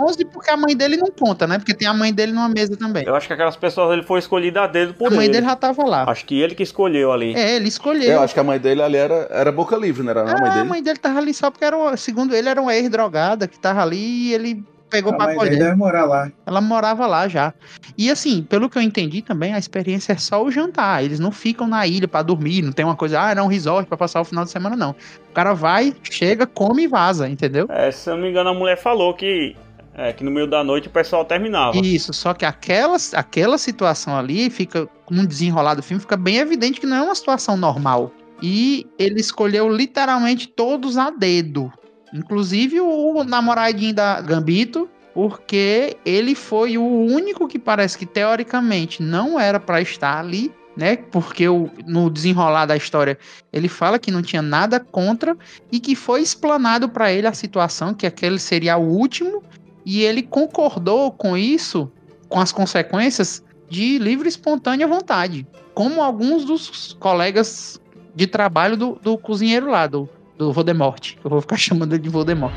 11 0.00 0.24
porque 0.24 0.50
a 0.50 0.56
mãe 0.56 0.74
dele 0.76 0.96
não 0.96 1.08
conta, 1.08 1.46
né? 1.46 1.58
Porque 1.58 1.74
tem 1.74 1.86
a 1.86 1.94
mãe 1.94 2.12
dele 2.12 2.32
numa 2.32 2.48
mesa 2.48 2.76
também. 2.76 3.04
Eu 3.06 3.14
acho 3.14 3.26
que 3.26 3.32
aquelas 3.32 3.54
pessoas 3.56 3.92
ele 3.92 4.02
foi 4.02 4.18
escolhido 4.18 4.58
a 4.58 4.66
dedo 4.66 4.94
por 4.94 5.08
A 5.08 5.10
mãe 5.14 5.26
ele. 5.26 5.34
dele 5.34 5.46
já 5.46 5.54
tava 5.54 5.84
lá. 5.84 6.04
Acho 6.08 6.24
que 6.24 6.40
ele 6.40 6.54
que 6.54 6.62
escolheu 6.62 7.12
ali. 7.12 7.34
É, 7.34 7.56
ele 7.56 7.68
escolheu. 7.68 8.12
Eu 8.12 8.22
acho 8.22 8.34
que 8.34 8.40
a 8.40 8.44
mãe 8.44 8.58
dele 8.58 8.82
ali 8.82 8.96
era, 8.96 9.28
era 9.30 9.52
boca 9.52 9.76
livre, 9.76 10.02
não 10.02 10.10
era 10.10 10.24
não, 10.24 10.32
a 10.34 10.40
mãe 10.40 10.50
a 10.50 10.54
dele? 10.54 10.68
mãe 10.68 10.82
dele 10.82 10.98
tava 10.98 11.18
ali 11.18 11.32
só 11.34 11.50
porque 11.50 11.64
era, 11.64 11.96
segundo 11.96 12.34
ele, 12.34 12.48
era 12.48 12.60
uma 12.60 12.74
ex-drogada 12.74 13.46
que 13.46 13.58
tava 13.58 13.82
ali 13.82 14.30
e 14.30 14.34
ele 14.34 14.64
pegou 14.94 15.12
A 15.12 15.16
pra 15.16 15.44
deve 15.44 15.74
morar 15.74 16.04
lá. 16.04 16.30
Ela 16.46 16.60
morava 16.60 17.06
lá 17.06 17.28
já. 17.28 17.52
E 17.96 18.10
assim, 18.10 18.42
pelo 18.42 18.68
que 18.68 18.78
eu 18.78 18.82
entendi 18.82 19.22
também, 19.22 19.54
a 19.54 19.58
experiência 19.58 20.12
é 20.12 20.16
só 20.16 20.42
o 20.42 20.50
jantar. 20.50 21.04
Eles 21.04 21.18
não 21.18 21.30
ficam 21.30 21.66
na 21.66 21.86
ilha 21.86 22.06
pra 22.06 22.22
dormir, 22.22 22.62
não 22.62 22.72
tem 22.72 22.84
uma 22.84 22.96
coisa, 22.96 23.20
ah, 23.20 23.34
não, 23.34 23.46
um 23.46 23.48
resort 23.48 23.88
pra 23.88 23.96
passar 23.96 24.20
o 24.20 24.24
final 24.24 24.44
de 24.44 24.50
semana, 24.50 24.76
não. 24.76 24.94
O 25.30 25.32
cara 25.34 25.52
vai, 25.52 25.94
chega, 26.02 26.46
come 26.46 26.84
e 26.84 26.88
vaza, 26.88 27.28
entendeu? 27.28 27.66
É, 27.68 27.90
se 27.90 28.08
eu 28.08 28.14
não 28.14 28.22
me 28.22 28.30
engano, 28.30 28.50
a 28.50 28.54
mulher 28.54 28.76
falou 28.76 29.14
que, 29.14 29.56
é, 29.94 30.12
que 30.12 30.22
no 30.22 30.30
meio 30.30 30.46
da 30.46 30.62
noite 30.62 30.88
o 30.88 30.90
pessoal 30.90 31.24
terminava. 31.24 31.76
Isso, 31.76 32.12
só 32.12 32.34
que 32.34 32.44
aquela, 32.44 32.96
aquela 33.14 33.58
situação 33.58 34.16
ali 34.16 34.48
fica, 34.50 34.86
com 35.04 35.14
um 35.14 35.26
desenrolar 35.26 35.74
do 35.74 35.82
filme, 35.82 36.00
fica 36.00 36.16
bem 36.16 36.36
evidente 36.36 36.80
que 36.80 36.86
não 36.86 36.96
é 36.96 37.02
uma 37.02 37.14
situação 37.14 37.56
normal. 37.56 38.12
E 38.42 38.86
ele 38.98 39.20
escolheu 39.20 39.68
literalmente 39.68 40.48
todos 40.48 40.98
a 40.98 41.10
dedo. 41.10 41.72
Inclusive 42.14 42.80
o 42.80 43.24
namoradinho 43.24 43.92
da 43.92 44.20
Gambito, 44.20 44.88
porque 45.12 45.96
ele 46.06 46.36
foi 46.36 46.78
o 46.78 46.84
único 46.84 47.48
que 47.48 47.58
parece 47.58 47.98
que 47.98 48.06
teoricamente 48.06 49.02
não 49.02 49.38
era 49.38 49.58
pra 49.58 49.80
estar 49.80 50.20
ali, 50.20 50.52
né? 50.76 50.96
Porque 50.96 51.48
o, 51.48 51.68
no 51.84 52.08
desenrolar 52.08 52.66
da 52.66 52.76
história 52.76 53.18
ele 53.52 53.68
fala 53.68 53.98
que 53.98 54.12
não 54.12 54.22
tinha 54.22 54.40
nada 54.40 54.78
contra 54.78 55.36
e 55.72 55.80
que 55.80 55.96
foi 55.96 56.22
explanado 56.22 56.88
pra 56.88 57.12
ele 57.12 57.26
a 57.26 57.32
situação, 57.32 57.92
que 57.92 58.06
aquele 58.06 58.38
seria 58.38 58.76
o 58.76 58.88
último, 58.88 59.42
e 59.84 60.02
ele 60.02 60.22
concordou 60.22 61.10
com 61.10 61.36
isso, 61.36 61.90
com 62.28 62.38
as 62.38 62.52
consequências, 62.52 63.42
de 63.68 63.98
livre 63.98 64.28
e 64.28 64.30
espontânea 64.30 64.86
vontade. 64.86 65.44
Como 65.74 66.00
alguns 66.00 66.44
dos 66.44 66.96
colegas 67.00 67.80
de 68.14 68.28
trabalho 68.28 68.76
do, 68.76 68.98
do 69.02 69.18
cozinheiro 69.18 69.68
lá, 69.68 69.88
do, 69.88 70.08
do 70.36 70.52
Voldemort. 70.52 71.16
Eu 71.22 71.30
vou 71.30 71.40
ficar 71.40 71.56
chamando 71.58 71.92
ele 71.94 72.02
de 72.02 72.08
Voldemort. 72.08 72.52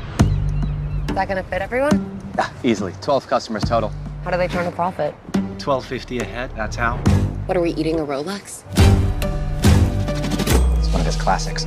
Is 1.08 1.14
that 1.14 1.26
gonna 1.28 1.42
fit 1.44 1.62
everyone? 1.62 1.98
Yeah, 2.36 2.50
easily. 2.62 2.92
12 3.00 3.26
customers 3.26 3.64
total. 3.64 3.90
How 4.24 4.30
do 4.30 4.36
they 4.38 4.48
turn 4.48 4.66
a 4.66 4.72
profit? 4.72 5.14
1250 5.58 6.20
a 6.20 6.24
head, 6.24 6.50
that's 6.54 6.76
how. 6.76 6.98
What 7.46 7.56
are 7.56 7.62
we 7.62 7.70
eating 7.70 7.98
a 7.98 8.04
Rolex? 8.04 8.62
It's 10.78 10.88
one 10.92 11.00
of 11.00 11.06
his 11.06 11.16
classics. 11.16 11.66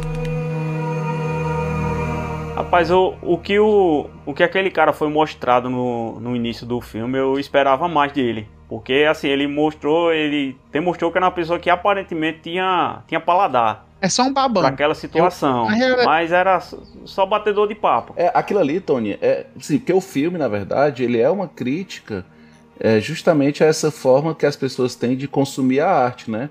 Rapaz, 2.55 2.91
o, 2.91 3.15
o, 3.22 3.38
que 3.38 3.58
o, 3.60 4.08
o 4.25 4.34
que 4.34 4.43
aquele 4.43 4.70
cara 4.70 4.93
foi 4.93 5.10
mostrado 5.10 5.70
no, 5.70 6.20
no 6.20 6.36
início 6.36 6.65
do 6.65 6.79
filme, 6.81 7.17
eu 7.17 7.39
esperava 7.39 7.88
mais 7.88 8.12
dele. 8.12 8.48
Porque, 8.67 9.05
assim, 9.10 9.27
ele 9.27 9.48
mostrou, 9.48 10.13
ele 10.13 10.55
demonstrou 10.72 11.12
que 11.12 11.17
era 11.17 11.25
uma 11.25 11.31
pessoa 11.31 11.60
que 11.60 11.70
aparentemente 11.70 12.39
tinha, 12.43 13.01
tinha 13.08 13.20
paladar. 13.20 13.88
É 14.00 14.08
só 14.10 14.24
um 14.24 14.34
babão. 14.34 14.65
Aquela 14.65 14.96
situação. 14.96 15.70
Eu- 15.75 16.05
Mas 16.05 16.31
era 16.31 16.60
só 17.05 17.25
batedor 17.25 17.67
de 17.67 17.75
papo. 17.75 18.13
É, 18.15 18.31
aquilo 18.34 18.60
ali, 18.60 18.79
Tony, 18.79 19.17
é, 19.22 19.46
sim, 19.60 19.77
porque 19.77 19.93
o 19.93 20.01
filme, 20.01 20.38
na 20.38 20.48
verdade, 20.48 21.03
ele 21.03 21.20
é 21.20 21.29
uma 21.29 21.48
crítica 21.48 22.25
é, 22.79 23.00
justamente 23.00 23.63
a 23.63 23.67
essa 23.67 23.91
forma 23.91 24.34
que 24.34 24.46
as 24.46 24.55
pessoas 24.55 24.96
têm 24.96 25.15
de 25.15 25.27
consumir 25.27 25.81
a 25.81 25.89
arte, 25.91 26.31
né? 26.31 26.50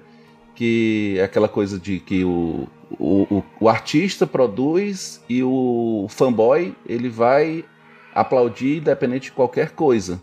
Que 0.55 1.17
é 1.19 1.25
aquela 1.25 1.49
coisa 1.49 1.79
de 1.79 1.99
que 1.99 2.25
o, 2.25 2.69
o, 2.99 3.23
o, 3.23 3.45
o 3.61 3.69
artista 3.69 4.27
produz 4.27 5.23
e 5.29 5.43
o 5.43 6.07
fanboy 6.09 6.75
ele 6.87 7.09
vai 7.09 7.65
aplaudir 8.15 8.79
independente 8.79 9.25
de 9.25 9.33
qualquer 9.33 9.71
coisa. 9.71 10.21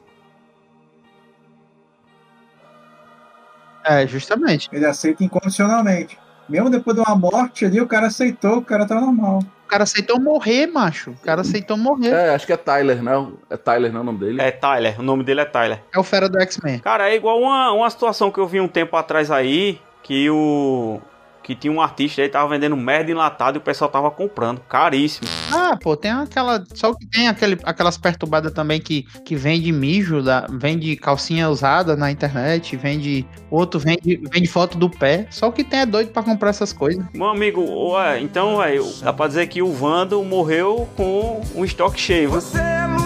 É, 3.84 4.06
justamente. 4.06 4.68
Ele 4.72 4.86
aceita 4.86 5.24
incondicionalmente. 5.24 6.18
Mesmo 6.50 6.70
depois 6.70 6.96
de 6.96 7.02
uma 7.02 7.16
morte 7.16 7.66
ali, 7.66 7.80
o 7.80 7.88
cara 7.88 8.08
aceitou, 8.08 8.58
o 8.58 8.62
cara 8.62 8.86
tá 8.86 9.00
normal. 9.00 9.40
O 9.66 9.68
cara 9.68 9.84
aceitou 9.84 10.20
morrer, 10.20 10.66
macho. 10.66 11.12
O 11.12 11.18
cara 11.18 11.42
aceitou 11.42 11.76
morrer. 11.76 12.10
É, 12.10 12.34
acho 12.34 12.46
que 12.46 12.54
é 12.54 12.58
Tyler, 12.58 13.04
não? 13.04 13.34
É 13.50 13.58
Tyler, 13.58 13.92
não 13.92 14.00
é 14.00 14.02
o 14.02 14.06
nome 14.06 14.20
dele? 14.20 14.42
É 14.42 14.52
Tyler, 14.52 15.00
o 15.00 15.04
nome 15.04 15.24
dele 15.26 15.42
é 15.42 15.46
Tyler. 15.46 15.84
É 15.94 16.00
o 16.00 16.04
fera 16.04 16.30
do 16.30 16.40
X-Men. 16.40 16.80
Cara, 16.80 17.10
é 17.10 17.16
igual 17.16 17.40
uma, 17.40 17.72
uma 17.74 17.90
situação 17.90 18.32
que 18.32 18.40
eu 18.40 18.48
vi 18.48 18.62
um 18.62 18.68
tempo 18.68 18.96
atrás 18.96 19.30
aí, 19.30 19.80
que 20.04 20.30
o. 20.30 21.02
Que 21.48 21.56
tinha 21.56 21.72
um 21.72 21.80
artista 21.80 22.22
aí, 22.22 22.28
tava 22.28 22.50
vendendo 22.50 22.76
merda 22.76 23.10
enlatada 23.10 23.56
e 23.56 23.60
o 23.60 23.62
pessoal 23.62 23.90
tava 23.90 24.12
comprando. 24.12 24.60
Caríssimo. 24.68 25.30
Ah, 25.50 25.78
pô, 25.82 25.96
tem 25.96 26.12
aquela. 26.12 26.62
Só 26.74 26.94
que 26.94 27.06
tem 27.06 27.30
aquele, 27.30 27.58
aquelas 27.64 27.98
perturbadas 27.98 28.52
também 28.52 28.82
que, 28.82 29.04
que 29.24 29.34
vende 29.34 29.72
mijo, 29.72 30.22
da, 30.22 30.46
vende 30.50 30.98
calcinha 30.98 31.50
usada 31.50 31.96
na 31.96 32.12
internet, 32.12 32.76
vende. 32.76 33.26
Outro 33.50 33.80
vende, 33.80 34.20
vende 34.30 34.48
foto 34.48 34.78
do 34.78 34.90
pé. 34.90 35.26
Só 35.30 35.50
que 35.50 35.64
tem 35.64 35.80
é 35.80 35.86
doido 35.86 36.12
pra 36.12 36.22
comprar 36.22 36.50
essas 36.50 36.74
coisas. 36.74 37.02
Meu 37.14 37.28
amigo, 37.28 37.62
ué, 37.92 38.20
então, 38.20 38.58
ué, 38.58 38.76
dá 39.02 39.14
pra 39.14 39.28
dizer 39.28 39.48
que 39.48 39.62
o 39.62 39.72
Vando 39.72 40.22
morreu 40.26 40.86
com 40.98 41.42
um 41.56 41.64
estoque 41.64 41.98
cheio. 41.98 42.30
Você 42.30 42.58
é 42.58 42.97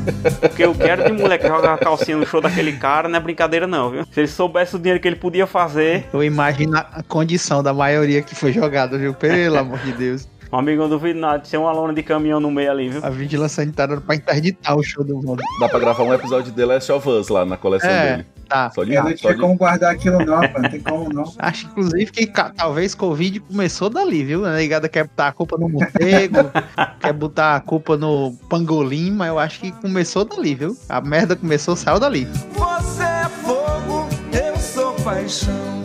luz. 0.00 0.34
Porque 0.38 0.64
eu 0.64 0.74
quero 0.74 1.04
de 1.04 1.12
moleque 1.12 1.46
jogar 1.46 1.78
calcinha 1.78 2.16
no 2.16 2.26
show 2.26 2.40
daquele 2.40 2.72
cara, 2.72 3.08
não 3.08 3.16
é 3.16 3.20
brincadeira 3.20 3.66
não, 3.66 3.90
viu? 3.90 4.04
Se 4.12 4.20
ele 4.20 4.28
soubesse 4.28 4.76
o 4.76 4.78
dinheiro 4.78 5.00
que 5.00 5.08
ele 5.08 5.16
podia 5.16 5.46
fazer, 5.46 6.06
Eu 6.12 6.22
imagino 6.22 6.76
a 6.76 7.02
condição 7.06 7.62
da 7.62 7.72
maioria 7.72 8.22
que 8.22 8.34
foi 8.34 8.52
jogada, 8.52 8.98
viu? 8.98 9.14
Pelo 9.14 9.58
amor 9.58 9.78
de 9.80 9.92
Deus. 9.92 10.28
meu 10.50 10.58
amigo, 10.60 10.82
eu 10.82 10.88
não 10.88 10.96
duvido 10.98 11.18
nada 11.20 11.38
de 11.38 11.48
ser 11.48 11.56
uma 11.58 11.72
lona 11.72 11.92
de 11.94 12.02
caminhão 12.02 12.40
no 12.40 12.50
meio 12.50 12.70
ali, 12.70 12.88
viu? 12.88 13.04
A 13.04 13.10
vigilância 13.10 13.62
sanitária 13.62 13.92
era 13.92 14.00
pra 14.00 14.14
interditar 14.14 14.76
o 14.76 14.82
show 14.82 15.04
do 15.04 15.16
mundo. 15.16 15.42
Dá 15.60 15.68
pra 15.68 15.78
gravar 15.78 16.02
um 16.02 16.12
episódio 16.14 16.50
de 16.50 16.56
The 16.56 16.64
Last 16.66 16.90
of 16.92 17.08
Us 17.08 17.28
lá 17.28 17.44
na 17.44 17.56
coleção 17.56 17.88
É, 17.90 18.10
dele. 18.16 18.26
Tá. 18.50 18.70
Só 18.70 18.84
de, 18.84 18.94
Eu 18.94 19.04
não 19.04 19.14
tinha 19.14 19.38
como 19.38 19.54
guardar 19.56 19.92
aquilo 19.92 20.18
não, 20.24 20.40
pô. 20.40 20.60
Não 20.60 20.68
tem 20.68 20.80
como 20.80 21.08
não. 21.12 21.32
Acho, 21.38 21.66
inclusive, 21.66 22.10
que 22.10 22.26
talvez 22.26 22.94
Covid 22.94 23.40
começou 23.40 23.88
dali, 23.88 24.24
viu? 24.24 24.44
A 24.44 24.52
negada 24.52 24.88
quer 24.88 25.04
botar 25.04 25.28
a 25.28 25.32
culpa 25.32 25.56
no 25.56 25.68
morcego, 25.68 26.50
quer 27.00 27.12
botar 27.12 27.56
a 27.56 27.60
culpa 27.60 27.96
no 27.96 28.32
pangolim, 28.48 29.12
mas 29.12 29.28
eu 29.28 29.38
acho 29.38 29.60
que 29.60 29.72
começou 29.72 30.24
dali, 30.24 30.54
viu? 30.54 30.76
A 30.88 31.00
merda 31.00 31.36
começou, 31.36 31.76
saiu 31.76 32.00
dali. 32.00 32.26
Você 32.52 33.02
é 33.02 33.28
fogo, 33.42 34.08
eu 34.32 34.56
sou 34.56 34.92
paixão. 35.04 35.80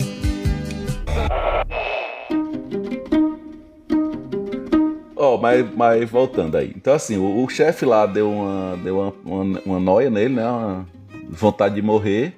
Ó, 5.15 5.38
mas, 5.38 5.65
mas 5.75 6.10
voltando 6.10 6.57
aí. 6.57 6.74
Então, 6.75 6.93
assim, 6.93 7.17
o, 7.17 7.43
o 7.43 7.50
chefe 7.50 7.86
lá 7.86 8.05
deu 8.05 8.29
uma, 8.29 8.77
deu 8.84 9.00
uma, 9.00 9.13
uma, 9.25 9.62
uma 9.65 9.79
noia 9.79 10.10
nele, 10.10 10.36
né? 10.36 10.45
Uma 10.48 10.86
vontade 11.29 11.75
de 11.75 11.81
morrer. 11.81 12.34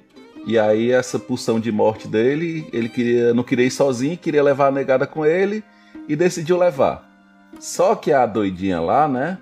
E 0.46 0.58
aí, 0.58 0.90
essa 0.90 1.18
pulsão 1.18 1.60
de 1.60 1.70
morte 1.70 2.08
dele, 2.08 2.68
ele 2.72 2.88
queria, 2.88 3.34
não 3.34 3.42
queria 3.42 3.66
ir 3.66 3.70
sozinho, 3.70 4.16
queria 4.16 4.42
levar 4.42 4.68
a 4.68 4.70
negada 4.70 5.06
com 5.06 5.24
ele 5.24 5.62
e 6.08 6.16
decidiu 6.16 6.56
levar. 6.56 7.06
Só 7.60 7.94
que 7.94 8.12
a 8.12 8.24
doidinha 8.24 8.80
lá, 8.80 9.06
né? 9.08 9.38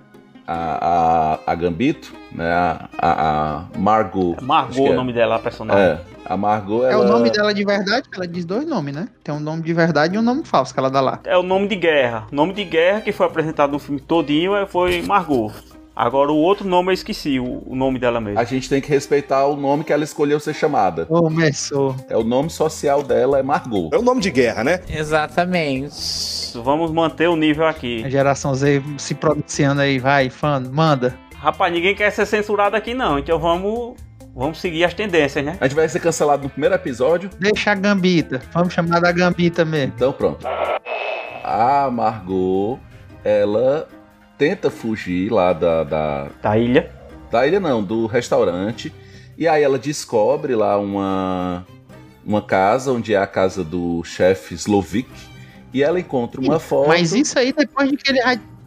A, 0.47 1.39
a, 1.47 1.53
a 1.53 1.55
Gambito, 1.55 2.13
né? 2.33 2.53
A, 2.53 2.89
a, 2.99 3.57
a 3.75 3.79
Margot. 3.79 4.35
acho 4.37 4.45
Margot 4.45 4.75
que 4.75 4.81
o 4.81 4.93
é. 4.93 4.97
nome 4.97 5.13
dela, 5.13 5.37
a 5.37 5.39
personagem. 5.39 5.83
É, 5.83 6.01
a 6.25 6.37
Margot, 6.37 6.85
ela... 6.85 6.93
É 6.93 6.97
o 6.97 7.05
nome 7.05 7.31
dela 7.31 7.53
de 7.53 7.65
verdade, 7.65 8.09
ela 8.15 8.27
diz 8.27 8.45
dois 8.45 8.67
nomes, 8.67 8.95
né? 8.95 9.09
Tem 9.25 9.35
um 9.35 9.41
nome 9.41 9.63
de 9.63 9.73
verdade 9.73 10.15
e 10.15 10.19
um 10.19 10.23
nome 10.23 10.45
falso 10.45 10.73
que 10.73 10.79
ela 10.79 10.91
dá 10.91 11.01
lá. 11.01 11.21
É 11.25 11.37
o 11.37 11.43
nome 11.43 11.67
de 11.69 11.77
guerra. 11.77 12.27
O 12.31 12.35
nome 12.35 12.53
de 12.53 12.65
guerra 12.65 13.01
que 13.01 13.13
foi 13.13 13.27
apresentado 13.27 13.73
no 13.73 13.79
filme 13.79 14.01
todinho 14.01 14.55
é- 14.55 14.67
foi 14.67 15.03
Margot. 15.03 15.53
Agora 15.97 16.31
o 16.31 16.37
outro 16.37 16.69
nome 16.69 16.91
eu 16.91 16.93
esqueci, 16.93 17.41
o, 17.41 17.63
o 17.67 17.75
nome 17.75 17.99
dela 17.99 18.21
mesmo. 18.21 18.39
A 18.39 18.45
gente 18.45 18.69
tem 18.69 18.83
que 18.83 18.89
respeitar 18.91 19.47
o 19.47 19.57
nome 19.57 19.83
que 19.83 19.91
ela 19.91 20.05
escolheu 20.05 20.39
ser 20.39 20.53
chamada. 20.53 21.07
Começou. 21.07 21.97
É 22.11 22.15
o 22.15 22.23
nome 22.23 22.51
social 22.51 23.03
dela, 23.03 23.39
é 23.39 23.43
Margot. 23.43 23.89
É 23.95 23.97
o 23.97 24.03
nome 24.03 24.21
de 24.21 24.31
guerra, 24.31 24.63
né? 24.63 24.81
Exatamente. 24.91 25.97
Vamos 26.63 26.91
manter 26.91 27.29
o 27.31 27.35
nível 27.35 27.67
aqui. 27.67 28.05
A 28.05 28.11
geração 28.11 28.55
Z 28.55 28.83
se 28.99 29.15
pronunciando 29.15 29.81
aí, 29.81 29.99
vai, 29.99 30.29
fã, 30.29 30.61
manda. 30.61 31.19
Rapaz, 31.35 31.73
ninguém 31.73 31.95
quer 31.95 32.11
ser 32.11 32.27
censurado 32.27 32.77
aqui 32.77 32.93
não, 32.93 33.19
então 33.19 33.39
vamos, 33.39 33.95
vamos 34.35 34.61
seguir 34.61 34.85
as 34.85 34.93
tendências, 34.93 35.43
né? 35.43 35.57
A 35.59 35.67
gente 35.67 35.77
vai 35.77 35.89
ser 35.89 36.01
cancelado 36.01 36.43
no 36.43 36.51
primeiro 36.51 36.75
episódio. 36.75 37.31
Deixa 37.41 37.73
a 37.73 37.75
Gambita. 37.75 38.43
Vamos 38.53 38.75
chamar 38.75 39.01
da 39.01 39.11
Gambita 39.13 39.65
mesmo. 39.65 39.95
Então 39.97 40.13
pronto. 40.13 40.47
A 41.43 41.89
Margot, 41.91 42.79
ela 43.25 43.89
tenta 44.39 44.71
fugir 44.71 45.31
lá 45.31 45.53
da, 45.53 45.85
da. 45.85 46.29
Da 46.43 46.59
ilha. 46.59 46.91
Da 47.31 47.47
ilha 47.47 47.61
não, 47.61 47.83
do 47.83 48.07
restaurante. 48.07 48.93
E 49.37 49.47
aí 49.47 49.63
ela 49.63 49.79
descobre 49.79 50.55
lá 50.55 50.79
uma. 50.79 51.67
Uma 52.25 52.43
casa, 52.43 52.91
onde 52.91 53.15
é 53.15 53.19
a 53.19 53.27
casa 53.27 53.63
do 53.63 54.03
chefe 54.03 54.55
Slovik. 54.55 55.09
E 55.73 55.83
ela 55.83 56.01
encontra 56.01 56.41
uma 56.41 56.59
foto. 56.59 56.89
Mas 56.89 57.13
isso 57.13 57.39
aí 57.39 57.53
depois 57.53 57.89
de 57.89 57.97
que 57.97 58.11
ele 58.11 58.21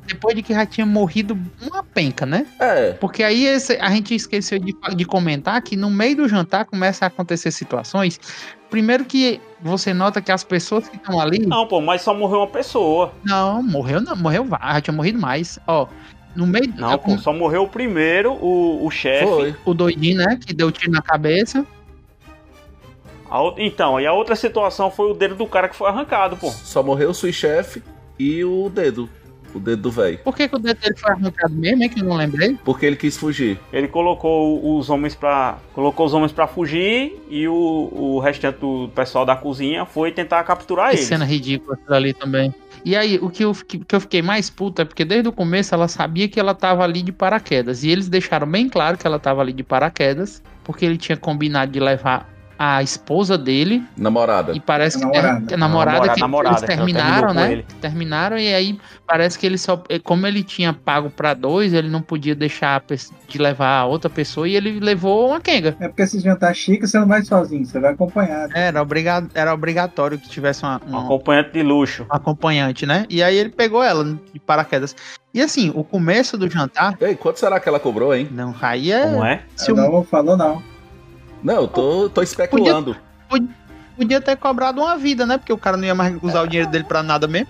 depois 0.09 0.35
de 0.35 0.41
que 0.41 0.53
já 0.53 0.65
tinha 0.65 0.85
morrido 0.85 1.37
uma 1.61 1.83
penca, 1.83 2.25
né? 2.25 2.45
É. 2.59 2.91
Porque 2.93 3.23
aí 3.23 3.45
esse- 3.45 3.77
a 3.79 3.89
gente 3.91 4.13
esqueceu 4.13 4.59
de, 4.59 4.75
de 4.95 5.05
comentar 5.05 5.61
que 5.61 5.75
no 5.75 5.89
meio 5.89 6.17
do 6.17 6.27
jantar 6.27 6.65
começa 6.65 7.05
a 7.05 7.07
acontecer 7.07 7.51
situações. 7.51 8.19
Primeiro 8.69 9.05
que 9.05 9.39
você 9.61 9.93
nota 9.93 10.21
que 10.21 10.31
as 10.31 10.43
pessoas 10.43 10.87
que 10.89 10.95
estão 10.97 11.19
ali. 11.19 11.39
Não, 11.39 11.67
pô, 11.67 11.79
mas 11.81 12.01
só 12.01 12.13
morreu 12.13 12.39
uma 12.39 12.47
pessoa. 12.47 13.13
Não, 13.23 13.63
morreu 13.63 14.01
não, 14.01 14.15
morreu 14.15 14.43
vários, 14.45 14.73
já 14.75 14.81
tinha 14.81 14.93
morrido 14.95 15.19
mais. 15.19 15.57
Ó, 15.67 15.87
no 16.35 16.45
meio 16.45 16.71
Não, 16.77 16.97
pô, 16.97 17.17
só 17.17 17.33
morreu 17.33 17.63
o 17.63 17.67
primeiro, 17.67 18.33
o, 18.33 18.85
o 18.85 18.91
chefe. 18.91 19.55
o 19.65 19.73
doidinho, 19.73 20.17
né, 20.17 20.37
que 20.45 20.53
deu 20.53 20.71
tiro 20.71 20.91
na 20.91 21.01
cabeça. 21.01 21.65
Outra- 23.29 23.63
então, 23.63 23.99
e 23.99 24.07
a 24.07 24.13
outra 24.13 24.35
situação 24.35 24.89
foi 24.89 25.11
o 25.11 25.13
dedo 25.13 25.35
do 25.35 25.45
cara 25.45 25.69
que 25.69 25.75
foi 25.75 25.87
arrancado, 25.87 26.35
pô. 26.35 26.49
Só 26.51 26.81
morreu 26.81 27.11
o 27.11 27.13
sui 27.13 27.31
chefe 27.31 27.83
e 28.17 28.43
o 28.43 28.69
dedo. 28.69 29.07
O 29.53 29.60
dedo 29.60 29.82
do 29.84 29.91
velho. 29.91 30.20
Por 30.20 30.36
que, 30.36 30.48
que 30.48 30.56
o 30.56 30.60
dedo 30.60 30.79
dele 30.79 30.96
foi 30.98 31.12
arrancado 31.12 31.53
mesmo, 31.53 31.84
hein, 31.84 31.89
que 31.89 32.01
eu 32.01 32.06
não 32.06 32.15
lembrei? 32.15 32.58
Porque 32.63 32.86
ele 32.86 32.96
quis 32.96 33.18
fugir. 33.18 33.60
Ele 33.74 33.88
colocou 33.88 34.77
os 34.77 34.89
homens 34.89 35.15
pra. 35.15 35.58
colocou 35.74 36.06
os 36.06 36.13
homens 36.13 36.32
para 36.32 36.48
fugir 36.48 37.20
e 37.29 37.48
o, 37.48 37.53
o 37.91 38.20
restante 38.20 38.60
do 38.60 38.89
pessoal 38.94 39.25
da 39.25 39.36
cozinha 39.36 39.86
foi 39.86 40.12
tentar 40.12 40.44
capturar 40.44 40.89
Que 40.91 40.98
eles. 40.98 41.06
cena 41.08 41.25
ridícula 41.25 41.77
ali 41.89 42.13
também. 42.13 42.53
E 42.86 42.96
aí, 42.96 43.20
o 43.22 43.29
que 43.29 43.44
eu, 43.44 43.53
fiquei- 43.53 43.82
que 43.86 43.94
eu 43.96 44.00
fiquei 44.00 44.22
mais 44.22 44.50
puta 44.50 44.84
é 44.84 44.86
porque 44.86 45.03
desde 45.03 45.27
o 45.27 45.34
começo 45.34 45.75
ela 45.75 45.88
sabia 45.89 46.29
que 46.29 46.39
ela 46.39 46.56
tava 46.56 46.84
ali 46.84 47.01
de 47.01 47.12
paraquedas. 47.12 47.84
E 47.84 47.89
eles 47.89 48.08
deixaram 48.08 48.48
bem 48.48 48.70
claro 48.70 48.98
que 48.98 49.06
ela 49.06 49.20
tava 49.20 49.41
ali 49.41 49.51
de 49.51 49.63
paraquedas, 49.63 50.41
porque 50.63 50.86
ele 50.86 50.98
tinha 50.98 51.18
combinado 51.18 51.72
de 51.72 51.79
levar 51.79 52.29
a 52.61 52.83
esposa 52.83 53.37
dele. 53.37 53.81
Namorada. 53.95 54.51
E 54.51 54.59
parece 54.59 54.97
que 54.99 55.05
Namorada. 55.05 55.45
ter- 55.47 55.53
a 55.53 55.57
namorada, 55.57 55.91
Namorada, 55.97 56.13
que 56.15 56.19
namorada, 56.19 56.57
eles 56.57 56.67
terminaram, 56.75 57.33
né? 57.33 57.63
Terminaram 57.79 58.37
e 58.37 58.53
aí 58.53 58.77
parece 59.07 59.39
que 59.39 59.45
ele 59.45 59.57
só. 59.57 59.81
Como 60.03 60.27
ele 60.27 60.43
tinha 60.43 60.73
pago 60.73 61.09
pra 61.09 61.33
dois, 61.33 61.73
ele 61.73 61.87
não 61.87 62.01
podia 62.01 62.35
deixar 62.35 62.83
de 63.29 63.37
levar 63.37 63.79
a 63.79 63.85
outra 63.85 64.09
pessoa 64.09 64.45
e 64.45 64.57
ele 64.57 64.77
levou 64.81 65.29
uma 65.29 65.39
quenga. 65.39 65.77
É 65.79 65.87
porque 65.87 66.01
esse 66.01 66.19
jantar 66.19 66.53
chique 66.53 66.85
você 66.85 66.99
não 66.99 67.07
vai 67.07 67.21
sozinho, 67.23 67.65
você 67.65 67.79
vai 67.79 67.93
acompanhado. 67.93 68.51
Era, 68.53 68.81
obrigado, 68.81 69.29
era 69.33 69.53
obrigatório 69.53 70.19
que 70.19 70.27
tivesse 70.27 70.63
uma, 70.63 70.81
Um 70.85 70.97
acompanhante 70.97 71.51
de 71.53 71.63
luxo. 71.63 72.03
um 72.11 72.13
acompanhante, 72.13 72.85
né? 72.85 73.05
E 73.09 73.23
aí 73.23 73.37
ele 73.37 73.49
pegou 73.51 73.81
ela 73.81 74.03
de 74.03 74.39
paraquedas. 74.39 74.93
E 75.33 75.41
assim, 75.41 75.71
o 75.73 75.83
começo 75.83 76.37
do 76.37 76.49
jantar. 76.49 76.97
Ei, 76.99 77.15
quanto 77.15 77.39
será 77.39 77.57
que 77.59 77.69
ela 77.69 77.79
cobrou, 77.79 78.13
hein? 78.13 78.27
Não, 78.31 78.53
aí 78.61 78.91
é. 78.91 79.03
Como 79.05 79.23
é? 79.23 79.43
Se 79.55 79.71
o, 79.71 79.75
Não 79.75 80.03
falou 80.03 80.35
não. 80.35 80.61
Não, 81.43 81.55
eu 81.55 81.67
tô, 81.67 82.10
tô 82.10 82.22
especulando. 82.22 82.96
Podia, 83.27 83.50
podia 83.96 84.22
ter 84.22 84.36
cobrado 84.36 84.81
uma 84.81 84.98
vida, 84.98 85.25
né? 85.25 85.38
Porque 85.38 85.53
o 85.53 85.58
cara 85.58 85.77
não 85.77 85.86
ia 85.86 85.96
mais 85.96 86.15
usar 86.22 86.41
o 86.41 86.48
dinheiro 86.48 86.69
dele 86.69 86.84
pra 86.84 87.03
nada 87.03 87.27
mesmo. 87.27 87.48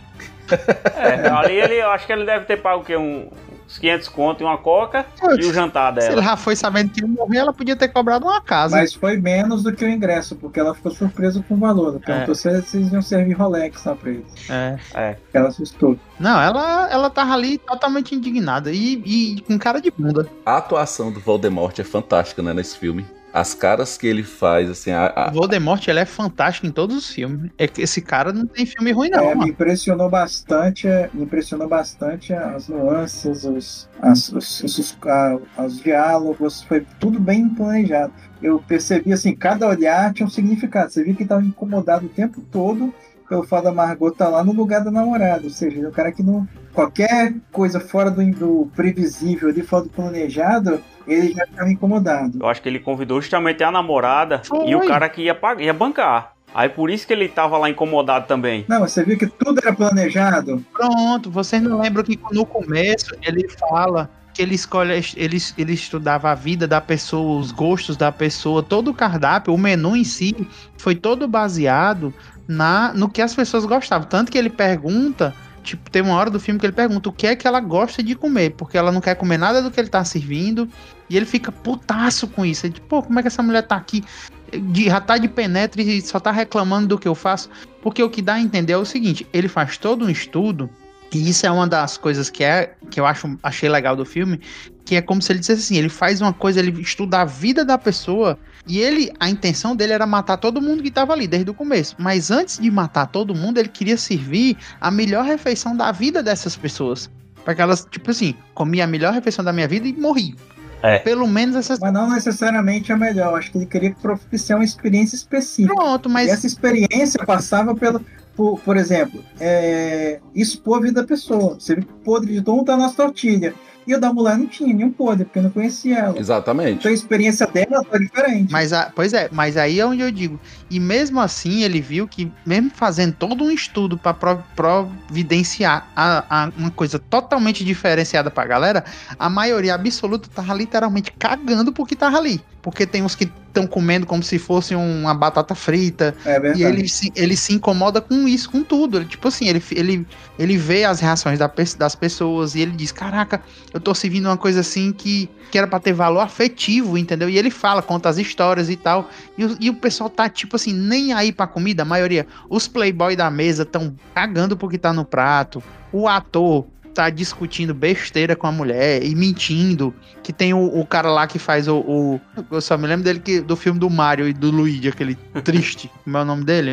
É, 0.96 1.30
ali 1.30 1.54
ele, 1.54 1.76
eu 1.76 1.92
acho 1.92 2.06
que 2.08 2.14
ele 2.14 2.26
deve 2.26 2.46
ter 2.46 2.58
pago 2.58 2.82
o 2.82 2.86
quê? 2.86 2.98
Um, 2.98 3.30
uns 3.70 3.78
500 3.78 4.08
conto 4.08 4.42
e 4.42 4.44
uma 4.44 4.58
coca 4.58 5.06
e 5.40 5.46
o 5.46 5.54
jantar 5.54 5.94
Se 5.94 6.08
ele 6.08 6.10
dela. 6.10 6.24
já 6.24 6.36
foi 6.36 6.56
sabendo 6.56 6.90
que 6.90 7.02
ia 7.02 7.08
morrer, 7.08 7.38
ela 7.38 7.54
podia 7.54 7.76
ter 7.76 7.88
cobrado 7.90 8.26
uma 8.26 8.42
casa. 8.42 8.76
Mas 8.76 8.94
foi 8.94 9.18
menos 9.18 9.62
do 9.62 9.72
que 9.72 9.86
o 9.86 9.90
ingresso, 9.90 10.36
porque 10.36 10.60
ela 10.60 10.74
ficou 10.74 10.92
surpresa 10.92 11.44
com 11.48 11.54
o 11.54 11.58
valor. 11.58 11.90
Ela 11.90 12.00
Perguntou 12.00 12.34
se 12.36 12.50
eles 12.50 12.74
iam 12.74 13.02
servir 13.02 13.34
Rolex 13.34 13.86
lá 13.86 13.96
pra 13.96 14.10
eles. 14.10 14.26
É. 14.50 14.80
É. 14.96 15.18
Ela 15.34 15.50
assustou. 15.50 15.98
Não, 16.20 16.42
ela, 16.42 16.90
ela 16.92 17.10
tava 17.10 17.34
ali 17.34 17.60
totalmente 17.60 18.16
indignada 18.16 18.72
e, 18.72 19.02
e 19.06 19.42
com 19.42 19.58
cara 19.60 19.80
de 19.80 19.92
bunda. 19.92 20.28
A 20.46 20.58
atuação 20.58 21.12
do 21.12 21.20
Voldemort 21.20 21.78
é 21.78 21.84
fantástica, 21.84 22.42
né, 22.42 22.54
nesse 22.54 22.78
filme. 22.78 23.06
As 23.32 23.54
caras 23.54 23.98
que 23.98 24.08
ele 24.08 24.24
faz, 24.24 24.70
assim, 24.70 24.92
a, 24.92 25.08
a- 25.16 25.30
O 25.30 25.34
Voldemort, 25.34 25.88
ele 25.88 26.00
é 26.00 26.06
fantástico 26.06 26.66
em 26.66 26.72
todos 26.72 26.96
os 26.98 27.10
filmes. 27.12 27.52
É 27.58 27.68
que 27.68 27.82
esse 27.82 28.02
cara 28.02 28.34
não 28.34 28.46
tem 28.48 28.66
filme 28.66 28.92
ruim, 28.92 29.10
não, 29.10 29.20
É, 29.30 29.36
me 29.36 29.50
impressionou 29.50 30.10
bastante, 30.10 30.88
é, 30.88 31.10
me 31.14 31.24
impressionou 31.24 31.68
bastante 31.68 32.34
as 32.34 32.68
nuances, 32.68 33.44
os, 33.44 33.88
as- 34.02 34.30
os, 34.32 34.62
os, 34.64 34.98
a- 35.06 35.38
os 35.64 35.80
diálogos, 35.80 36.64
foi 36.64 36.86
tudo 37.00 37.20
bem 37.20 37.48
planejado. 37.50 38.14
Eu 38.42 38.60
percebi 38.68 39.14
assim, 39.14 39.36
cada 39.36 39.68
olhar 39.68 40.14
tinha 40.14 40.26
um 40.26 40.30
significado. 40.30 40.92
Você 40.92 41.04
viu 41.04 41.16
que 41.16 41.24
estava 41.24 41.44
incomodado 41.44 42.06
o 42.06 42.10
tempo 42.10 42.42
todo 42.52 42.94
pelo 43.30 43.44
fato 43.44 43.66
da 43.66 43.72
Margot 43.72 44.10
estar 44.10 44.28
lá 44.28 44.44
no 44.44 44.52
lugar 44.52 44.84
da 44.84 44.90
namorada. 44.90 45.44
Ou 45.44 45.50
seja, 45.52 45.78
ele 45.78 45.86
é 45.86 45.90
um 45.90 45.94
cara 45.94 46.12
que 46.12 46.24
não. 46.24 46.48
Qualquer 46.74 47.36
coisa 47.52 47.80
fora 47.80 48.10
do, 48.10 48.26
do 48.32 48.72
previsível, 48.76 49.50
ali, 49.50 49.62
fora 49.62 49.84
do 49.84 49.90
planejado, 49.90 50.82
ele 51.08 51.34
já 51.34 51.44
estava 51.44 51.70
incomodado. 51.70 52.40
Eu 52.42 52.48
acho 52.50 52.62
que 52.62 52.68
ele 52.68 52.80
convidou 52.80 53.22
justamente 53.22 53.64
a 53.64 53.72
namorada 53.72 54.42
Foi. 54.44 54.68
e 54.68 54.76
o 54.76 54.86
cara 54.86 55.08
que 55.08 55.22
ia, 55.22 55.36
pagar, 55.36 55.62
ia 55.62 55.74
bancar. 55.74 56.34
Aí 56.54 56.68
por 56.68 56.90
isso 56.90 57.06
que 57.06 57.14
ele 57.14 57.28
tava 57.28 57.58
lá 57.58 57.70
incomodado 57.70 58.28
também. 58.28 58.66
Não, 58.68 58.80
você 58.80 59.04
viu 59.04 59.18
que 59.18 59.28
tudo 59.28 59.60
era 59.64 59.72
planejado? 59.72 60.66
Pronto, 60.74 61.30
vocês 61.30 61.62
não 61.62 61.80
lembram 61.80 62.04
que 62.04 62.20
no 62.32 62.44
começo 62.46 63.16
ele 63.22 63.48
fala 63.50 64.10
que 64.34 64.42
ele 64.42 64.56
escolhe, 64.56 64.94
ele, 65.16 65.38
ele 65.58 65.74
estudava 65.74 66.32
a 66.32 66.36
vida 66.36 66.68
da 66.68 66.82
pessoa, 66.82 67.40
os 67.40 67.52
gostos 67.52 67.98
da 67.98 68.12
pessoa, 68.12 68.64
todo 68.64 68.90
o 68.90 68.94
cardápio, 68.94 69.54
o 69.54 69.58
menu 69.58 69.96
em 69.96 70.04
si 70.04 70.48
foi 70.78 70.96
todo 70.96 71.28
baseado 71.28 72.14
na 72.50 72.92
no 72.96 73.08
que 73.08 73.22
as 73.22 73.36
pessoas 73.36 73.64
gostavam. 73.64 74.08
Tanto 74.08 74.32
que 74.32 74.38
ele 74.38 74.50
pergunta, 74.50 75.36
tipo, 75.64 75.88
tem 75.92 76.02
uma 76.02 76.16
hora 76.16 76.32
do 76.32 76.40
filme 76.40 76.60
que 76.60 76.66
ele 76.66 76.74
pergunta 76.74 77.08
o 77.08 77.14
que 77.14 77.28
é 77.28 77.36
que 77.36 77.48
ela 77.48 77.60
gosta 77.60 78.02
de 78.02 78.16
comer, 78.16 78.56
porque 78.58 78.76
ela 78.76 78.92
não 78.92 79.00
quer 79.00 79.14
comer 79.14 79.38
nada 79.38 79.62
do 79.62 79.70
que 79.70 79.80
ele 79.80 79.88
tá 79.88 80.04
servindo, 80.04 80.68
e 81.08 81.16
ele 81.16 81.28
fica 81.28 81.52
putaço 81.52 82.28
com 82.28 82.44
isso. 82.44 82.66
Ele, 82.66 82.82
pô, 82.90 83.04
como 83.04 83.20
é 83.20 83.22
que 83.22 83.28
essa 83.28 83.44
mulher 83.44 83.62
tá 83.62 83.76
aqui? 83.76 84.04
De, 84.52 84.86
já 84.86 85.00
tá 85.00 85.20
de 85.20 85.28
penetra 85.28 85.80
e 85.80 86.02
só 86.02 86.20
tá 86.20 86.32
reclamando 86.32 86.88
do 86.88 86.98
que 86.98 87.08
eu 87.08 87.14
faço. 87.14 87.52
Porque 87.84 88.02
o 88.02 88.10
que 88.10 88.22
dá 88.22 88.34
a 88.34 88.42
entender 88.42 88.74
é 88.74 88.78
o 88.78 88.86
seguinte: 88.86 89.28
ele 89.32 89.48
faz 89.48 89.78
todo 89.78 90.06
um 90.06 90.10
estudo, 90.10 90.68
e 91.14 91.30
isso 91.30 91.46
é 91.46 91.52
uma 91.52 91.68
das 91.68 91.98
coisas 91.98 92.32
que, 92.32 92.44
é, 92.44 92.74
que 92.90 93.00
eu 93.00 93.06
acho, 93.06 93.38
achei 93.44 93.70
legal 93.70 93.96
do 93.96 94.06
filme, 94.06 94.42
que 94.84 94.96
é 94.96 95.02
como 95.04 95.22
se 95.22 95.32
ele 95.32 95.40
dissesse 95.40 95.62
assim: 95.62 95.78
ele 95.78 95.90
faz 95.90 96.20
uma 96.20 96.34
coisa, 96.34 96.60
ele 96.60 96.82
estuda 96.82 97.22
a 97.22 97.26
vida 97.26 97.64
da 97.64 97.78
pessoa, 97.78 98.40
e 98.68 98.80
ele, 98.80 99.12
a 99.20 99.30
intenção 99.30 99.76
dele 99.76 99.94
era 99.94 100.06
matar 100.06 100.38
todo 100.38 100.62
mundo 100.62 100.84
que 100.84 100.92
tava 100.92 101.14
ali 101.14 101.28
desde 101.28 101.50
o 101.50 101.54
começo. 101.54 101.96
Mas 101.98 102.30
antes 102.32 102.60
de 102.60 102.70
matar 102.70 103.08
todo 103.08 103.34
mundo, 103.34 103.58
ele 103.58 103.70
queria 103.70 103.98
servir 103.98 104.58
a 104.80 104.92
melhor 104.92 105.26
refeição 105.26 105.76
da 105.76 105.92
vida 105.92 106.22
dessas 106.22 106.56
pessoas. 106.56 107.10
Para 107.44 107.56
que 107.56 107.62
elas, 107.62 107.88
tipo 107.90 108.12
assim, 108.12 108.36
comi 108.54 108.82
a 108.82 108.88
melhor 108.88 109.14
refeição 109.14 109.44
da 109.44 109.54
minha 109.54 109.68
vida 109.68 109.88
e 109.88 109.94
morri. 109.94 110.36
É. 110.82 111.00
Pelo 111.00 111.28
menos 111.28 111.56
essas. 111.56 111.80
Mas 111.80 111.94
não 111.94 112.10
necessariamente 112.10 112.92
é 112.92 112.96
melhor. 112.96 113.38
Acho 113.38 113.52
que 113.52 113.58
ele 113.58 113.66
queria 113.66 113.94
propiciar 114.02 114.60
uma 114.60 114.66
experiência 114.66 115.16
específica. 115.16 115.76
Pronto, 115.76 116.10
mas. 116.10 116.28
E 116.28 116.32
essa 116.32 116.48
experiência 116.48 117.26
passava 117.26 117.76
pelo. 117.76 118.02
Por, 118.36 118.58
por 118.62 118.78
exemplo, 118.78 119.22
é, 119.40 120.20
expor 120.34 120.78
a 120.78 120.82
vida 120.82 121.02
da 121.02 121.08
pessoa. 121.08 121.56
Você 121.56 121.76
viu 121.76 121.84
que 121.84 121.92
o 121.92 121.98
podre 121.98 122.34
de 122.34 122.42
Tom 122.42 122.64
tá 122.64 122.78
nas 122.78 122.96
tortilhas. 122.96 123.54
E 123.90 123.96
o 123.96 124.00
da 124.00 124.14
mulher 124.14 124.38
não 124.38 124.46
tinha 124.46 124.72
nenhum 124.72 124.92
podre, 124.92 125.26
porque 125.26 125.40
eu 125.40 125.44
não 125.44 125.50
conhecia 125.50 125.98
ela. 125.98 126.20
Exatamente. 126.20 126.78
Então 126.78 126.92
a 126.92 126.94
experiência 126.94 127.48
dela 127.48 127.84
foi 127.84 128.02
diferente. 128.02 128.52
Mas 128.52 128.72
a, 128.72 128.92
pois 128.96 129.14
é, 129.14 129.28
mas 129.32 129.58
aí 129.58 129.80
é 129.80 129.86
onde 129.86 130.04
eu 130.04 130.12
digo. 130.12 130.40
E 130.70 130.80
mesmo 130.80 131.20
assim, 131.20 131.64
ele 131.64 131.82
viu 131.82 132.08
que, 132.08 132.32
mesmo 132.46 132.70
fazendo 132.70 133.14
todo 133.16 133.44
um 133.44 133.52
estudo 133.52 133.98
para 133.98 134.14
providenciar 134.14 135.88
a, 135.96 136.24
a- 136.46 136.52
uma 136.58 136.72
coisa 136.72 137.00
totalmente 137.00 137.64
diferenciada 137.64 138.30
pra 138.30 138.46
galera, 138.46 138.84
a 139.18 139.30
maioria 139.30 139.74
absoluta 139.76 140.30
tava 140.34 140.54
literalmente 140.54 141.12
cagando 141.18 141.72
porque 141.72 141.96
tava 141.96 142.18
ali. 142.18 142.42
Porque 142.62 142.86
tem 142.86 143.02
uns 143.04 143.16
que 143.16 143.24
estão 143.48 143.66
comendo 143.66 144.06
como 144.06 144.22
se 144.22 144.38
fosse 144.38 144.76
uma 144.76 145.14
batata 145.14 145.56
frita. 145.56 146.14
É 146.26 146.40
verdade. 146.40 146.62
E 146.62 146.64
ele 146.66 146.88
se, 146.90 147.12
ele 147.16 147.36
se 147.36 147.54
incomoda 147.54 148.02
com 148.02 148.28
isso, 148.28 148.50
com 148.52 148.62
tudo. 148.64 148.98
Ele, 148.98 149.06
tipo 149.06 149.30
assim, 149.30 149.48
ele, 149.48 149.64
ele, 149.72 150.06
ele 150.38 150.58
vê 150.58 150.84
as 150.84 151.00
reações 151.00 151.40
da 151.40 151.50
das 151.78 151.96
pessoas 151.96 152.56
e 152.56 152.60
ele 152.60 152.74
diz: 152.74 152.92
Caraca, 152.92 153.42
eu 153.74 153.80
tô 153.80 153.96
servindo 153.96 154.26
uma 154.26 154.36
coisa 154.38 154.60
assim 154.60 154.92
que, 154.92 155.30
que 155.50 155.58
era 155.58 155.68
pra 155.68 155.80
ter 155.80 155.94
valor 155.94 156.20
afetivo, 156.20 156.98
entendeu? 156.98 157.30
E 157.30 157.38
ele 157.38 157.50
fala, 157.50 157.82
conta 157.82 158.10
as 158.10 158.18
histórias 158.18 158.70
e 158.70 158.76
tal. 158.76 159.10
E 159.38 159.46
o, 159.46 159.58
e 159.60 159.70
o 159.70 159.74
pessoal 159.76 160.10
tá, 160.10 160.28
tipo 160.28 160.56
assim, 160.62 160.74
nem 160.74 161.14
aí 161.14 161.32
pra 161.32 161.48
comida. 161.48 161.84
A 161.84 161.86
maioria, 161.86 162.26
os 162.50 162.68
playboy 162.68 163.16
da 163.16 163.30
mesa 163.32 163.66
tão 163.66 163.96
cagando 164.14 164.56
porque 164.58 164.78
tá 164.78 164.92
no 164.94 165.04
prato. 165.06 165.62
O 165.92 166.08
ator 166.08 166.66
tá 166.94 167.10
discutindo 167.10 167.74
besteira 167.74 168.36
com 168.36 168.46
a 168.48 168.52
mulher 168.52 169.04
e 169.06 169.16
mentindo. 169.16 169.94
Que 170.24 170.34
tem 170.34 170.54
o, 170.54 170.80
o 170.80 170.86
cara 170.86 171.10
lá 171.10 171.26
que 171.28 171.40
faz 171.40 171.68
o, 171.68 171.78
o- 171.78 172.22
Eu 172.52 172.60
só 172.62 172.78
me 172.78 172.88
lembro 172.88 173.04
dele 173.06 173.20
que, 173.20 173.40
do 173.42 173.56
filme 173.56 173.80
do 173.80 173.90
Mario 173.90 174.28
e 174.28 174.34
do 174.34 174.52
Luigi, 174.52 174.90
aquele 174.90 175.16
triste. 175.44 175.90
Como 176.04 176.18
é 176.18 176.22
o 176.22 176.26
nome 176.26 176.44
dele? 176.44 176.72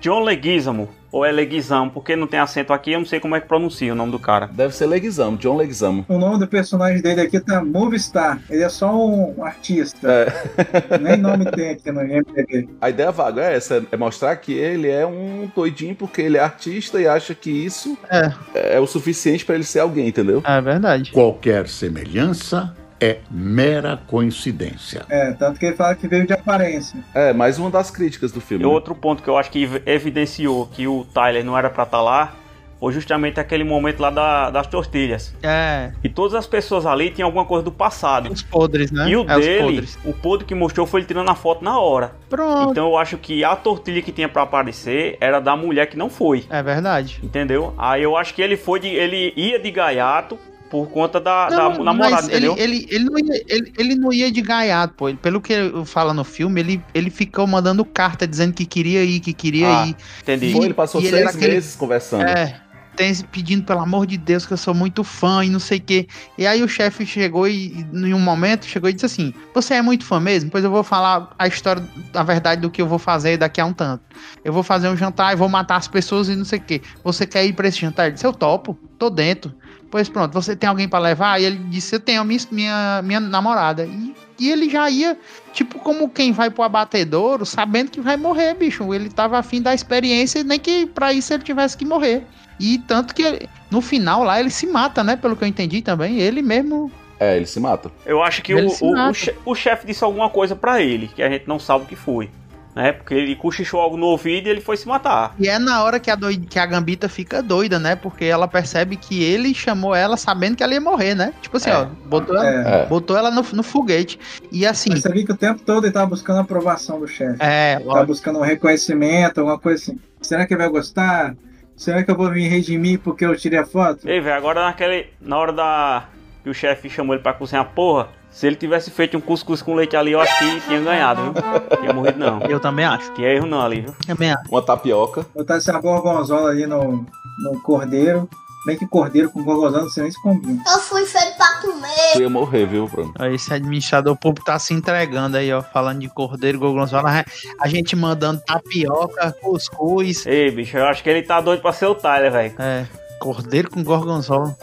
John 0.00 0.22
Leguizamo, 0.22 0.88
ou 1.12 1.24
é 1.24 1.30
Leguizamo, 1.32 1.90
porque 1.90 2.14
não 2.16 2.26
tem 2.26 2.40
acento 2.40 2.72
aqui, 2.72 2.92
eu 2.92 2.98
não 2.98 3.06
sei 3.06 3.20
como 3.20 3.34
é 3.36 3.40
que 3.40 3.46
pronuncia 3.48 3.92
o 3.92 3.96
nome 3.96 4.12
do 4.12 4.18
cara. 4.18 4.48
Deve 4.52 4.74
ser 4.74 4.86
Leguizamo, 4.86 5.36
John 5.36 5.56
Leguizamo. 5.56 6.04
O 6.08 6.18
nome 6.18 6.38
do 6.38 6.46
personagem 6.46 7.00
dele 7.02 7.20
aqui 7.20 7.40
tá 7.40 7.64
Movistar. 7.64 8.40
Ele 8.50 8.62
é 8.62 8.68
só 8.68 8.94
um 8.94 9.42
artista. 9.44 10.08
É. 10.10 10.98
Nem 10.98 11.16
nome 11.16 11.44
tem 11.52 11.70
aqui 11.70 11.90
no 11.92 12.00
MPB. 12.02 12.68
A 12.80 12.90
ideia 12.90 13.10
vaga 13.12 13.42
é 13.42 13.54
essa, 13.56 13.84
é 13.90 13.96
mostrar 13.96 14.36
que 14.36 14.52
ele 14.52 14.88
é 14.88 15.06
um 15.06 15.50
doidinho 15.54 15.94
porque 15.94 16.22
ele 16.22 16.36
é 16.36 16.40
artista 16.40 17.00
e 17.00 17.06
acha 17.06 17.34
que 17.34 17.50
isso 17.50 17.96
É. 18.10 18.76
é 18.76 18.80
o 18.80 18.86
suficiente 18.86 19.44
pra 19.44 19.54
ele 19.54 19.64
ser 19.64 19.80
alguém, 19.80 20.08
entendeu? 20.08 20.42
É 20.44 20.60
verdade. 20.60 21.12
Qualquer 21.12 21.68
semelhança 21.68 22.74
é 23.00 23.18
mera 23.30 23.98
coincidência. 24.06 25.04
É, 25.08 25.32
tanto 25.32 25.58
que 25.60 25.66
ele 25.66 25.76
fala 25.76 25.94
que 25.94 26.06
veio 26.08 26.26
de 26.26 26.32
aparência. 26.32 26.98
É, 27.14 27.32
mais 27.32 27.58
uma 27.58 27.70
das 27.70 27.90
críticas 27.90 28.32
do 28.32 28.40
filme. 28.40 28.64
E 28.64 28.66
né? 28.66 28.72
outro 28.72 28.94
ponto 28.94 29.22
que 29.22 29.28
eu 29.28 29.36
acho 29.36 29.50
que 29.50 29.62
ev- 29.64 29.82
evidenciou 29.86 30.66
que 30.66 30.86
o 30.86 31.04
Tyler 31.12 31.44
não 31.44 31.56
era 31.56 31.68
pra 31.70 31.84
estar 31.84 32.00
lá 32.00 32.34
foi 32.78 32.92
justamente 32.92 33.40
aquele 33.40 33.64
momento 33.64 34.00
lá 34.00 34.10
da- 34.10 34.50
das 34.50 34.66
tortilhas. 34.66 35.34
É. 35.42 35.92
E 36.04 36.08
todas 36.10 36.34
as 36.34 36.46
pessoas 36.46 36.84
ali 36.84 37.10
tinham 37.10 37.26
alguma 37.26 37.44
coisa 37.46 37.64
do 37.64 37.72
passado. 37.72 38.30
Os 38.30 38.42
podres, 38.42 38.90
né? 38.92 39.08
E 39.08 39.16
o 39.16 39.22
É, 39.28 39.38
dele, 39.40 39.88
o 40.04 40.12
podre 40.12 40.44
que 40.46 40.54
mostrou 40.54 40.86
foi 40.86 41.00
ele 41.00 41.06
tirando 41.06 41.28
a 41.30 41.34
foto 41.34 41.64
na 41.64 41.78
hora. 41.80 42.12
Pronto. 42.28 42.70
Então 42.70 42.88
eu 42.90 42.98
acho 42.98 43.16
que 43.16 43.42
a 43.42 43.56
tortilha 43.56 44.02
que 44.02 44.12
tinha 44.12 44.28
pra 44.28 44.42
aparecer 44.42 45.16
era 45.20 45.40
da 45.40 45.56
mulher 45.56 45.86
que 45.86 45.96
não 45.96 46.10
foi. 46.10 46.44
É 46.50 46.62
verdade. 46.62 47.18
Entendeu? 47.22 47.72
Aí 47.78 48.02
eu 48.02 48.14
acho 48.16 48.34
que 48.34 48.42
ele 48.42 48.56
foi 48.58 48.78
de. 48.78 48.88
ele 48.88 49.32
ia 49.36 49.58
de 49.58 49.70
gaiato 49.70 50.38
por 50.70 50.88
conta 50.88 51.20
da, 51.20 51.48
da 51.48 51.56
Não, 51.70 51.84
namorada, 51.84 52.14
mas 52.16 52.28
ele, 52.28 52.46
entendeu? 52.48 52.56
ele, 52.58 52.86
ele, 52.90 53.04
não 53.04 53.18
ia, 53.18 53.44
ele, 53.48 53.72
ele 53.78 53.94
não 53.94 54.12
ia 54.12 54.30
de 54.30 54.42
gaiato, 54.42 54.94
pô. 54.94 55.08
Ele- 55.08 55.18
Pelo 55.18 55.40
que 55.40 55.54
fala 55.84 56.12
no 56.12 56.24
filme, 56.24 56.60
ele, 56.60 56.82
ele 56.94 57.10
ficou 57.10 57.46
mandando 57.46 57.84
carta 57.84 58.26
dizendo 58.26 58.52
que 58.52 58.66
queria 58.66 59.04
ir, 59.04 59.20
que 59.20 59.32
queria 59.32 59.68
Ah, 59.82 59.86
ir. 59.86 59.96
entendi. 60.22 60.52
Foi, 60.52 60.64
ele 60.66 60.74
passou 60.74 61.00
E 61.00 61.04
ele 61.04 61.16
seis 61.16 61.20
era 61.28 61.36
aquele- 61.36 61.54
meses 61.54 61.76
conversando. 61.76 62.22
É, 62.24 62.60
tem, 62.96 63.14
pedindo 63.30 63.62
pelo 63.64 63.80
amor 63.80 64.06
de 64.06 64.16
Deus 64.16 64.46
que 64.46 64.54
eu 64.54 64.56
sou 64.56 64.72
muito 64.72 65.04
fã 65.04 65.44
e 65.44 65.50
não 65.50 65.60
sei 65.60 65.76
o 65.78 65.80
quê. 65.82 66.06
E 66.38 66.46
aí 66.46 66.62
o 66.62 66.68
chefe 66.68 67.04
chegou 67.04 67.46
e, 67.46 67.66
e, 67.66 67.80
em 67.94 68.14
um 68.14 68.18
momento, 68.18 68.64
chegou 68.64 68.88
e 68.88 68.92
disse 68.94 69.04
assim: 69.06 69.34
Você 69.54 69.74
é 69.74 69.82
muito 69.82 70.02
fã 70.04 70.18
mesmo? 70.18 70.50
Pois 70.50 70.64
eu 70.64 70.70
vou 70.70 70.82
falar 70.82 71.30
a 71.38 71.46
história, 71.46 71.82
a 72.14 72.22
verdade 72.22 72.62
do 72.62 72.70
que 72.70 72.80
eu 72.80 72.86
vou 72.86 72.98
fazer 72.98 73.36
daqui 73.36 73.60
a 73.60 73.66
um 73.66 73.72
tanto. 73.74 74.02
Eu 74.42 74.50
vou 74.52 74.62
fazer 74.62 74.88
um 74.88 74.96
jantar 74.96 75.32
e 75.32 75.36
vou 75.36 75.48
matar 75.48 75.76
as 75.76 75.86
pessoas 75.86 76.28
e 76.30 76.34
não 76.34 76.44
sei 76.46 76.58
o 76.58 76.62
quê. 76.62 76.80
Você 77.04 77.26
quer 77.26 77.44
ir 77.44 77.52
pra 77.52 77.68
esse 77.68 77.78
jantar? 77.78 78.06
Ele 78.06 78.14
disse: 78.14 78.26
Eu 78.26 78.32
topo, 78.32 78.78
tô 78.98 79.10
dentro. 79.10 79.54
Pois 79.90 80.08
pronto, 80.08 80.32
você 80.32 80.54
tem 80.56 80.68
alguém 80.68 80.88
pra 80.88 80.98
levar? 80.98 81.40
E 81.40 81.44
ele 81.44 81.56
disse: 81.68 81.94
Eu 81.94 82.00
tenho 82.00 82.20
a 82.20 82.24
minha, 82.24 82.40
minha, 82.50 83.00
minha 83.02 83.20
namorada. 83.20 83.84
E, 83.86 84.14
e 84.38 84.50
ele 84.50 84.68
já 84.68 84.90
ia, 84.90 85.16
tipo, 85.52 85.78
como 85.78 86.08
quem 86.10 86.32
vai 86.32 86.50
pro 86.50 86.62
abatedouro, 86.64 87.46
sabendo 87.46 87.90
que 87.90 88.00
vai 88.00 88.16
morrer, 88.16 88.54
bicho. 88.54 88.92
Ele 88.92 89.08
tava 89.08 89.38
afim 89.38 89.62
da 89.62 89.72
experiência, 89.74 90.42
nem 90.44 90.58
que 90.58 90.86
pra 90.86 91.12
isso 91.12 91.32
ele 91.32 91.42
tivesse 91.42 91.76
que 91.76 91.84
morrer. 91.84 92.24
E 92.58 92.78
tanto 92.78 93.14
que 93.14 93.22
ele- 93.22 93.48
no 93.70 93.80
final 93.80 94.22
lá 94.24 94.40
ele 94.40 94.50
se 94.50 94.66
mata, 94.66 95.04
né? 95.04 95.14
Pelo 95.16 95.36
que 95.36 95.44
eu 95.44 95.48
entendi 95.48 95.80
também. 95.82 96.18
Ele 96.18 96.42
mesmo. 96.42 96.90
É, 97.18 97.36
ele 97.36 97.46
se 97.46 97.58
mata. 97.60 97.90
Eu 98.04 98.22
acho 98.22 98.42
que 98.42 98.52
Ele 98.52 98.66
o, 98.66 98.84
o, 98.84 99.08
o, 99.10 99.14
che- 99.14 99.34
o 99.44 99.54
chefe 99.54 99.86
disse 99.86 100.04
alguma 100.04 100.28
coisa 100.28 100.54
pra 100.54 100.82
ele, 100.82 101.08
que 101.08 101.22
a 101.22 101.30
gente 101.30 101.46
não 101.48 101.58
sabe 101.58 101.84
o 101.84 101.86
que 101.86 101.96
foi. 101.96 102.28
Né? 102.76 102.92
Porque 102.92 103.14
ele 103.14 103.34
cochichou 103.34 103.80
algo 103.80 103.96
no 103.96 104.04
ouvido 104.06 104.46
e 104.46 104.50
ele 104.50 104.60
foi 104.60 104.76
se 104.76 104.86
matar. 104.86 105.34
E 105.38 105.48
é 105.48 105.58
na 105.58 105.82
hora 105.82 105.98
que 105.98 106.10
a, 106.10 106.16
que 106.48 106.58
a 106.58 106.66
Gambita 106.66 107.08
fica 107.08 107.42
doida, 107.42 107.78
né? 107.78 107.96
Porque 107.96 108.26
ela 108.26 108.46
percebe 108.46 108.96
que 108.96 109.24
ele 109.24 109.54
chamou 109.54 109.94
ela 109.94 110.16
sabendo 110.18 110.54
que 110.56 110.62
ela 110.62 110.74
ia 110.74 110.80
morrer, 110.80 111.14
né? 111.14 111.32
Tipo 111.40 111.56
assim, 111.56 111.70
É. 111.70 111.76
ó, 111.78 111.86
botou 112.04 112.36
ela, 112.36 112.68
É. 112.82 112.86
botou 112.86 113.16
ela 113.16 113.30
no, 113.30 113.42
no 113.54 113.62
foguete. 113.62 114.20
E 114.52 114.66
assim, 114.66 114.90
Mas 114.90 115.00
você 115.00 115.10
viu 115.10 115.24
que 115.24 115.32
o 115.32 115.36
tempo 115.36 115.62
todo 115.62 115.86
ele 115.86 115.92
tava 115.94 116.06
buscando 116.06 116.36
a 116.36 116.42
aprovação 116.42 117.00
do 117.00 117.08
chefe. 117.08 117.36
é, 117.40 117.78
Tava 117.80 118.04
buscando 118.04 118.38
um 118.38 118.42
reconhecimento, 118.42 119.38
alguma 119.40 119.58
coisa 119.58 119.82
assim. 119.82 119.98
Será 120.20 120.46
que 120.46 120.52
ele 120.52 120.60
vai 120.62 120.68
gostar? 120.70 121.34
Será 121.74 122.02
que 122.02 122.10
eu 122.10 122.16
vou 122.16 122.30
me 122.30 122.46
redimir 122.46 123.00
porque 123.00 123.24
eu 123.24 123.34
tirei 123.36 123.58
a 123.58 123.64
foto? 123.66 124.06
Ei, 124.08 124.20
velho, 124.20 124.36
agora 124.36 124.62
naquele. 124.64 125.06
Na 125.20 125.38
hora 125.38 125.52
da. 125.52 126.04
que 126.42 126.50
o 126.50 126.54
chefe 126.54 126.88
chamou 126.90 127.14
ele 127.14 127.22
pra 127.22 127.32
cozinhar, 127.32 127.64
porra. 127.74 128.08
Se 128.36 128.46
ele 128.46 128.56
tivesse 128.56 128.90
feito 128.90 129.16
um 129.16 129.20
cuscuz 129.20 129.62
com 129.62 129.74
leite 129.74 129.96
ali, 129.96 130.12
eu 130.12 130.20
acho 130.20 130.38
que 130.38 130.60
tinha 130.68 130.78
ganhado, 130.82 131.22
viu? 131.22 131.32
Tinha 131.80 131.92
morrido 131.94 132.18
não. 132.18 132.38
eu 132.42 132.60
também 132.60 132.84
acho. 132.84 133.10
Tinha 133.14 133.28
erro 133.28 133.46
não 133.46 133.62
ali, 133.62 133.80
viu? 133.80 133.94
Também 134.06 134.30
acho. 134.30 134.42
Uma 134.50 134.60
tapioca. 134.60 135.24
Botar 135.34 135.56
essa 135.56 135.72
gorgonzola 135.80 136.50
ali 136.50 136.66
no, 136.66 137.06
no 137.38 137.62
cordeiro. 137.62 138.28
Bem 138.66 138.76
que 138.76 138.86
cordeiro 138.86 139.30
com 139.30 139.42
gorgonzola 139.42 139.84
não 139.84 139.88
sei 139.88 140.02
nem 140.02 140.12
se 140.12 140.20
combina. 140.20 140.62
Eu 140.70 140.78
fui 140.80 141.06
feito 141.06 141.34
pra 141.38 141.62
comer. 141.62 142.12
Tu 142.12 142.20
ia 142.20 142.28
morrer, 142.28 142.66
viu, 142.66 142.86
Bruno? 142.86 143.14
Ó, 143.18 143.24
Esse 143.24 143.54
administrador 143.54 144.14
público 144.16 144.44
tá 144.44 144.58
se 144.58 144.74
entregando 144.74 145.38
aí, 145.38 145.50
ó, 145.50 145.62
falando 145.62 146.00
de 146.00 146.08
cordeiro, 146.10 146.58
gorgonzola, 146.58 147.24
a 147.58 147.68
gente 147.68 147.96
mandando 147.96 148.42
tapioca, 148.46 149.34
cuscuz, 149.40 150.26
Ei, 150.26 150.50
bicho, 150.50 150.76
eu 150.76 150.84
acho 150.84 151.02
que 151.02 151.08
ele 151.08 151.22
tá 151.22 151.40
doido 151.40 151.62
pra 151.62 151.72
ser 151.72 151.86
o 151.86 151.94
Tyler, 151.94 152.30
velho. 152.30 152.54
é, 152.58 152.86
cordeiro 153.18 153.70
com 153.70 153.82
gorgonzola. 153.82 154.54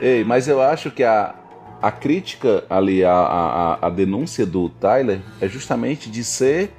Ei, 0.00 0.22
mas 0.22 0.46
eu 0.46 0.60
acho 0.62 0.90
que 0.90 1.02
a, 1.02 1.34
a 1.82 1.90
crítica 1.90 2.64
ali, 2.70 3.04
a, 3.04 3.12
a, 3.12 3.86
a 3.86 3.90
denúncia 3.90 4.46
do 4.46 4.68
Tyler 4.68 5.20
é 5.40 5.48
justamente 5.48 6.08
de 6.10 6.22
ser 6.24 6.70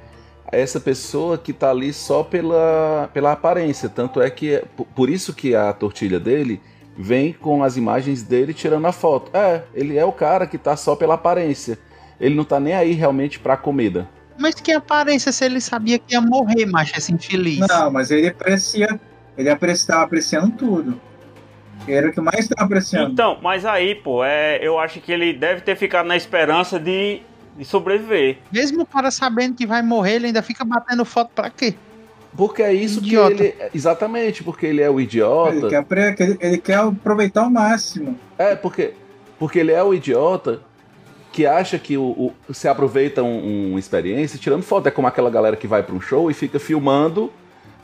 essa 0.50 0.80
pessoa 0.80 1.36
que 1.36 1.52
tá 1.52 1.70
ali 1.70 1.92
só 1.92 2.22
pela, 2.22 3.10
pela 3.12 3.32
aparência. 3.32 3.88
Tanto 3.88 4.20
é 4.20 4.30
que, 4.30 4.62
por- 4.76 4.86
por 4.86 5.10
isso 5.10 5.34
que 5.34 5.54
a 5.54 5.72
tortilha 5.72 6.18
dele 6.18 6.60
vem 6.96 7.32
com 7.32 7.62
as 7.64 7.76
imagens 7.76 8.22
dele 8.22 8.54
tirando 8.54 8.86
a 8.86 8.92
foto. 8.92 9.30
É, 9.36 9.62
ele 9.74 9.98
é 9.98 10.04
o 10.04 10.12
cara 10.12 10.46
que 10.46 10.56
tá 10.58 10.76
só 10.76 10.94
pela 10.96 11.14
aparência. 11.14 11.78
Ele 12.20 12.34
não 12.34 12.44
tá 12.44 12.60
nem 12.60 12.74
aí 12.74 12.92
realmente 12.92 13.38
pra 13.40 13.56
comida. 13.56 14.08
Mas 14.38 14.54
que 14.56 14.72
aparência 14.72 15.30
se 15.32 15.44
ele 15.44 15.60
sabia 15.60 15.98
que 15.98 16.14
ia 16.14 16.20
morrer, 16.20 16.66
macho, 16.66 16.94
esse 16.96 17.12
infeliz. 17.12 17.58
Não, 17.68 17.90
mas 17.90 18.10
ele 18.10 18.28
aprecia. 18.28 19.00
Ele 19.36 19.50
aprecia, 19.50 19.86
tava 19.88 20.04
apreciando 20.04 20.50
tudo. 20.52 21.00
Era 21.86 22.08
o 22.08 22.12
que 22.12 22.20
mais 22.20 22.40
estava 22.40 22.64
apreciando. 22.64 23.12
Então, 23.12 23.38
mas 23.42 23.64
aí, 23.66 23.94
pô, 23.94 24.24
é, 24.24 24.58
eu 24.62 24.78
acho 24.78 25.00
que 25.00 25.12
ele 25.12 25.32
deve 25.32 25.60
ter 25.60 25.76
ficado 25.76 26.06
na 26.06 26.16
esperança 26.16 26.78
de, 26.80 27.20
de 27.58 27.64
sobreviver. 27.64 28.38
Mesmo 28.52 28.82
o 28.82 28.86
cara 28.86 29.10
sabendo 29.10 29.54
que 29.54 29.66
vai 29.66 29.82
morrer, 29.82 30.14
ele 30.14 30.26
ainda 30.28 30.42
fica 30.42 30.64
batendo 30.64 31.04
foto 31.04 31.30
pra 31.34 31.50
quê? 31.50 31.74
Porque 32.36 32.62
é 32.62 32.72
isso 32.72 32.98
Idiota. 33.00 33.34
que 33.36 33.42
ele. 33.42 33.54
Exatamente, 33.74 34.42
porque 34.42 34.66
ele 34.66 34.80
é 34.82 34.90
o 34.90 35.00
idiota. 35.00 35.54
Ele 35.56 35.68
quer, 35.68 35.76
apre- 35.76 36.16
ele, 36.18 36.36
ele 36.40 36.58
quer 36.58 36.78
aproveitar 36.78 37.42
ao 37.44 37.50
máximo. 37.50 38.18
É, 38.36 38.56
porque, 38.56 38.94
porque 39.38 39.58
ele 39.60 39.70
é 39.70 39.82
o 39.82 39.94
idiota 39.94 40.60
que 41.32 41.46
acha 41.46 41.78
que 41.78 41.96
o, 41.96 42.02
o- 42.48 42.54
se 42.54 42.66
aproveita 42.66 43.22
um- 43.22 43.70
uma 43.70 43.78
experiência 43.78 44.38
tirando 44.38 44.62
foto. 44.62 44.88
É 44.88 44.90
como 44.90 45.06
aquela 45.06 45.30
galera 45.30 45.54
que 45.56 45.66
vai 45.68 45.82
pra 45.82 45.94
um 45.94 46.00
show 46.00 46.28
e 46.30 46.34
fica 46.34 46.58
filmando, 46.58 47.32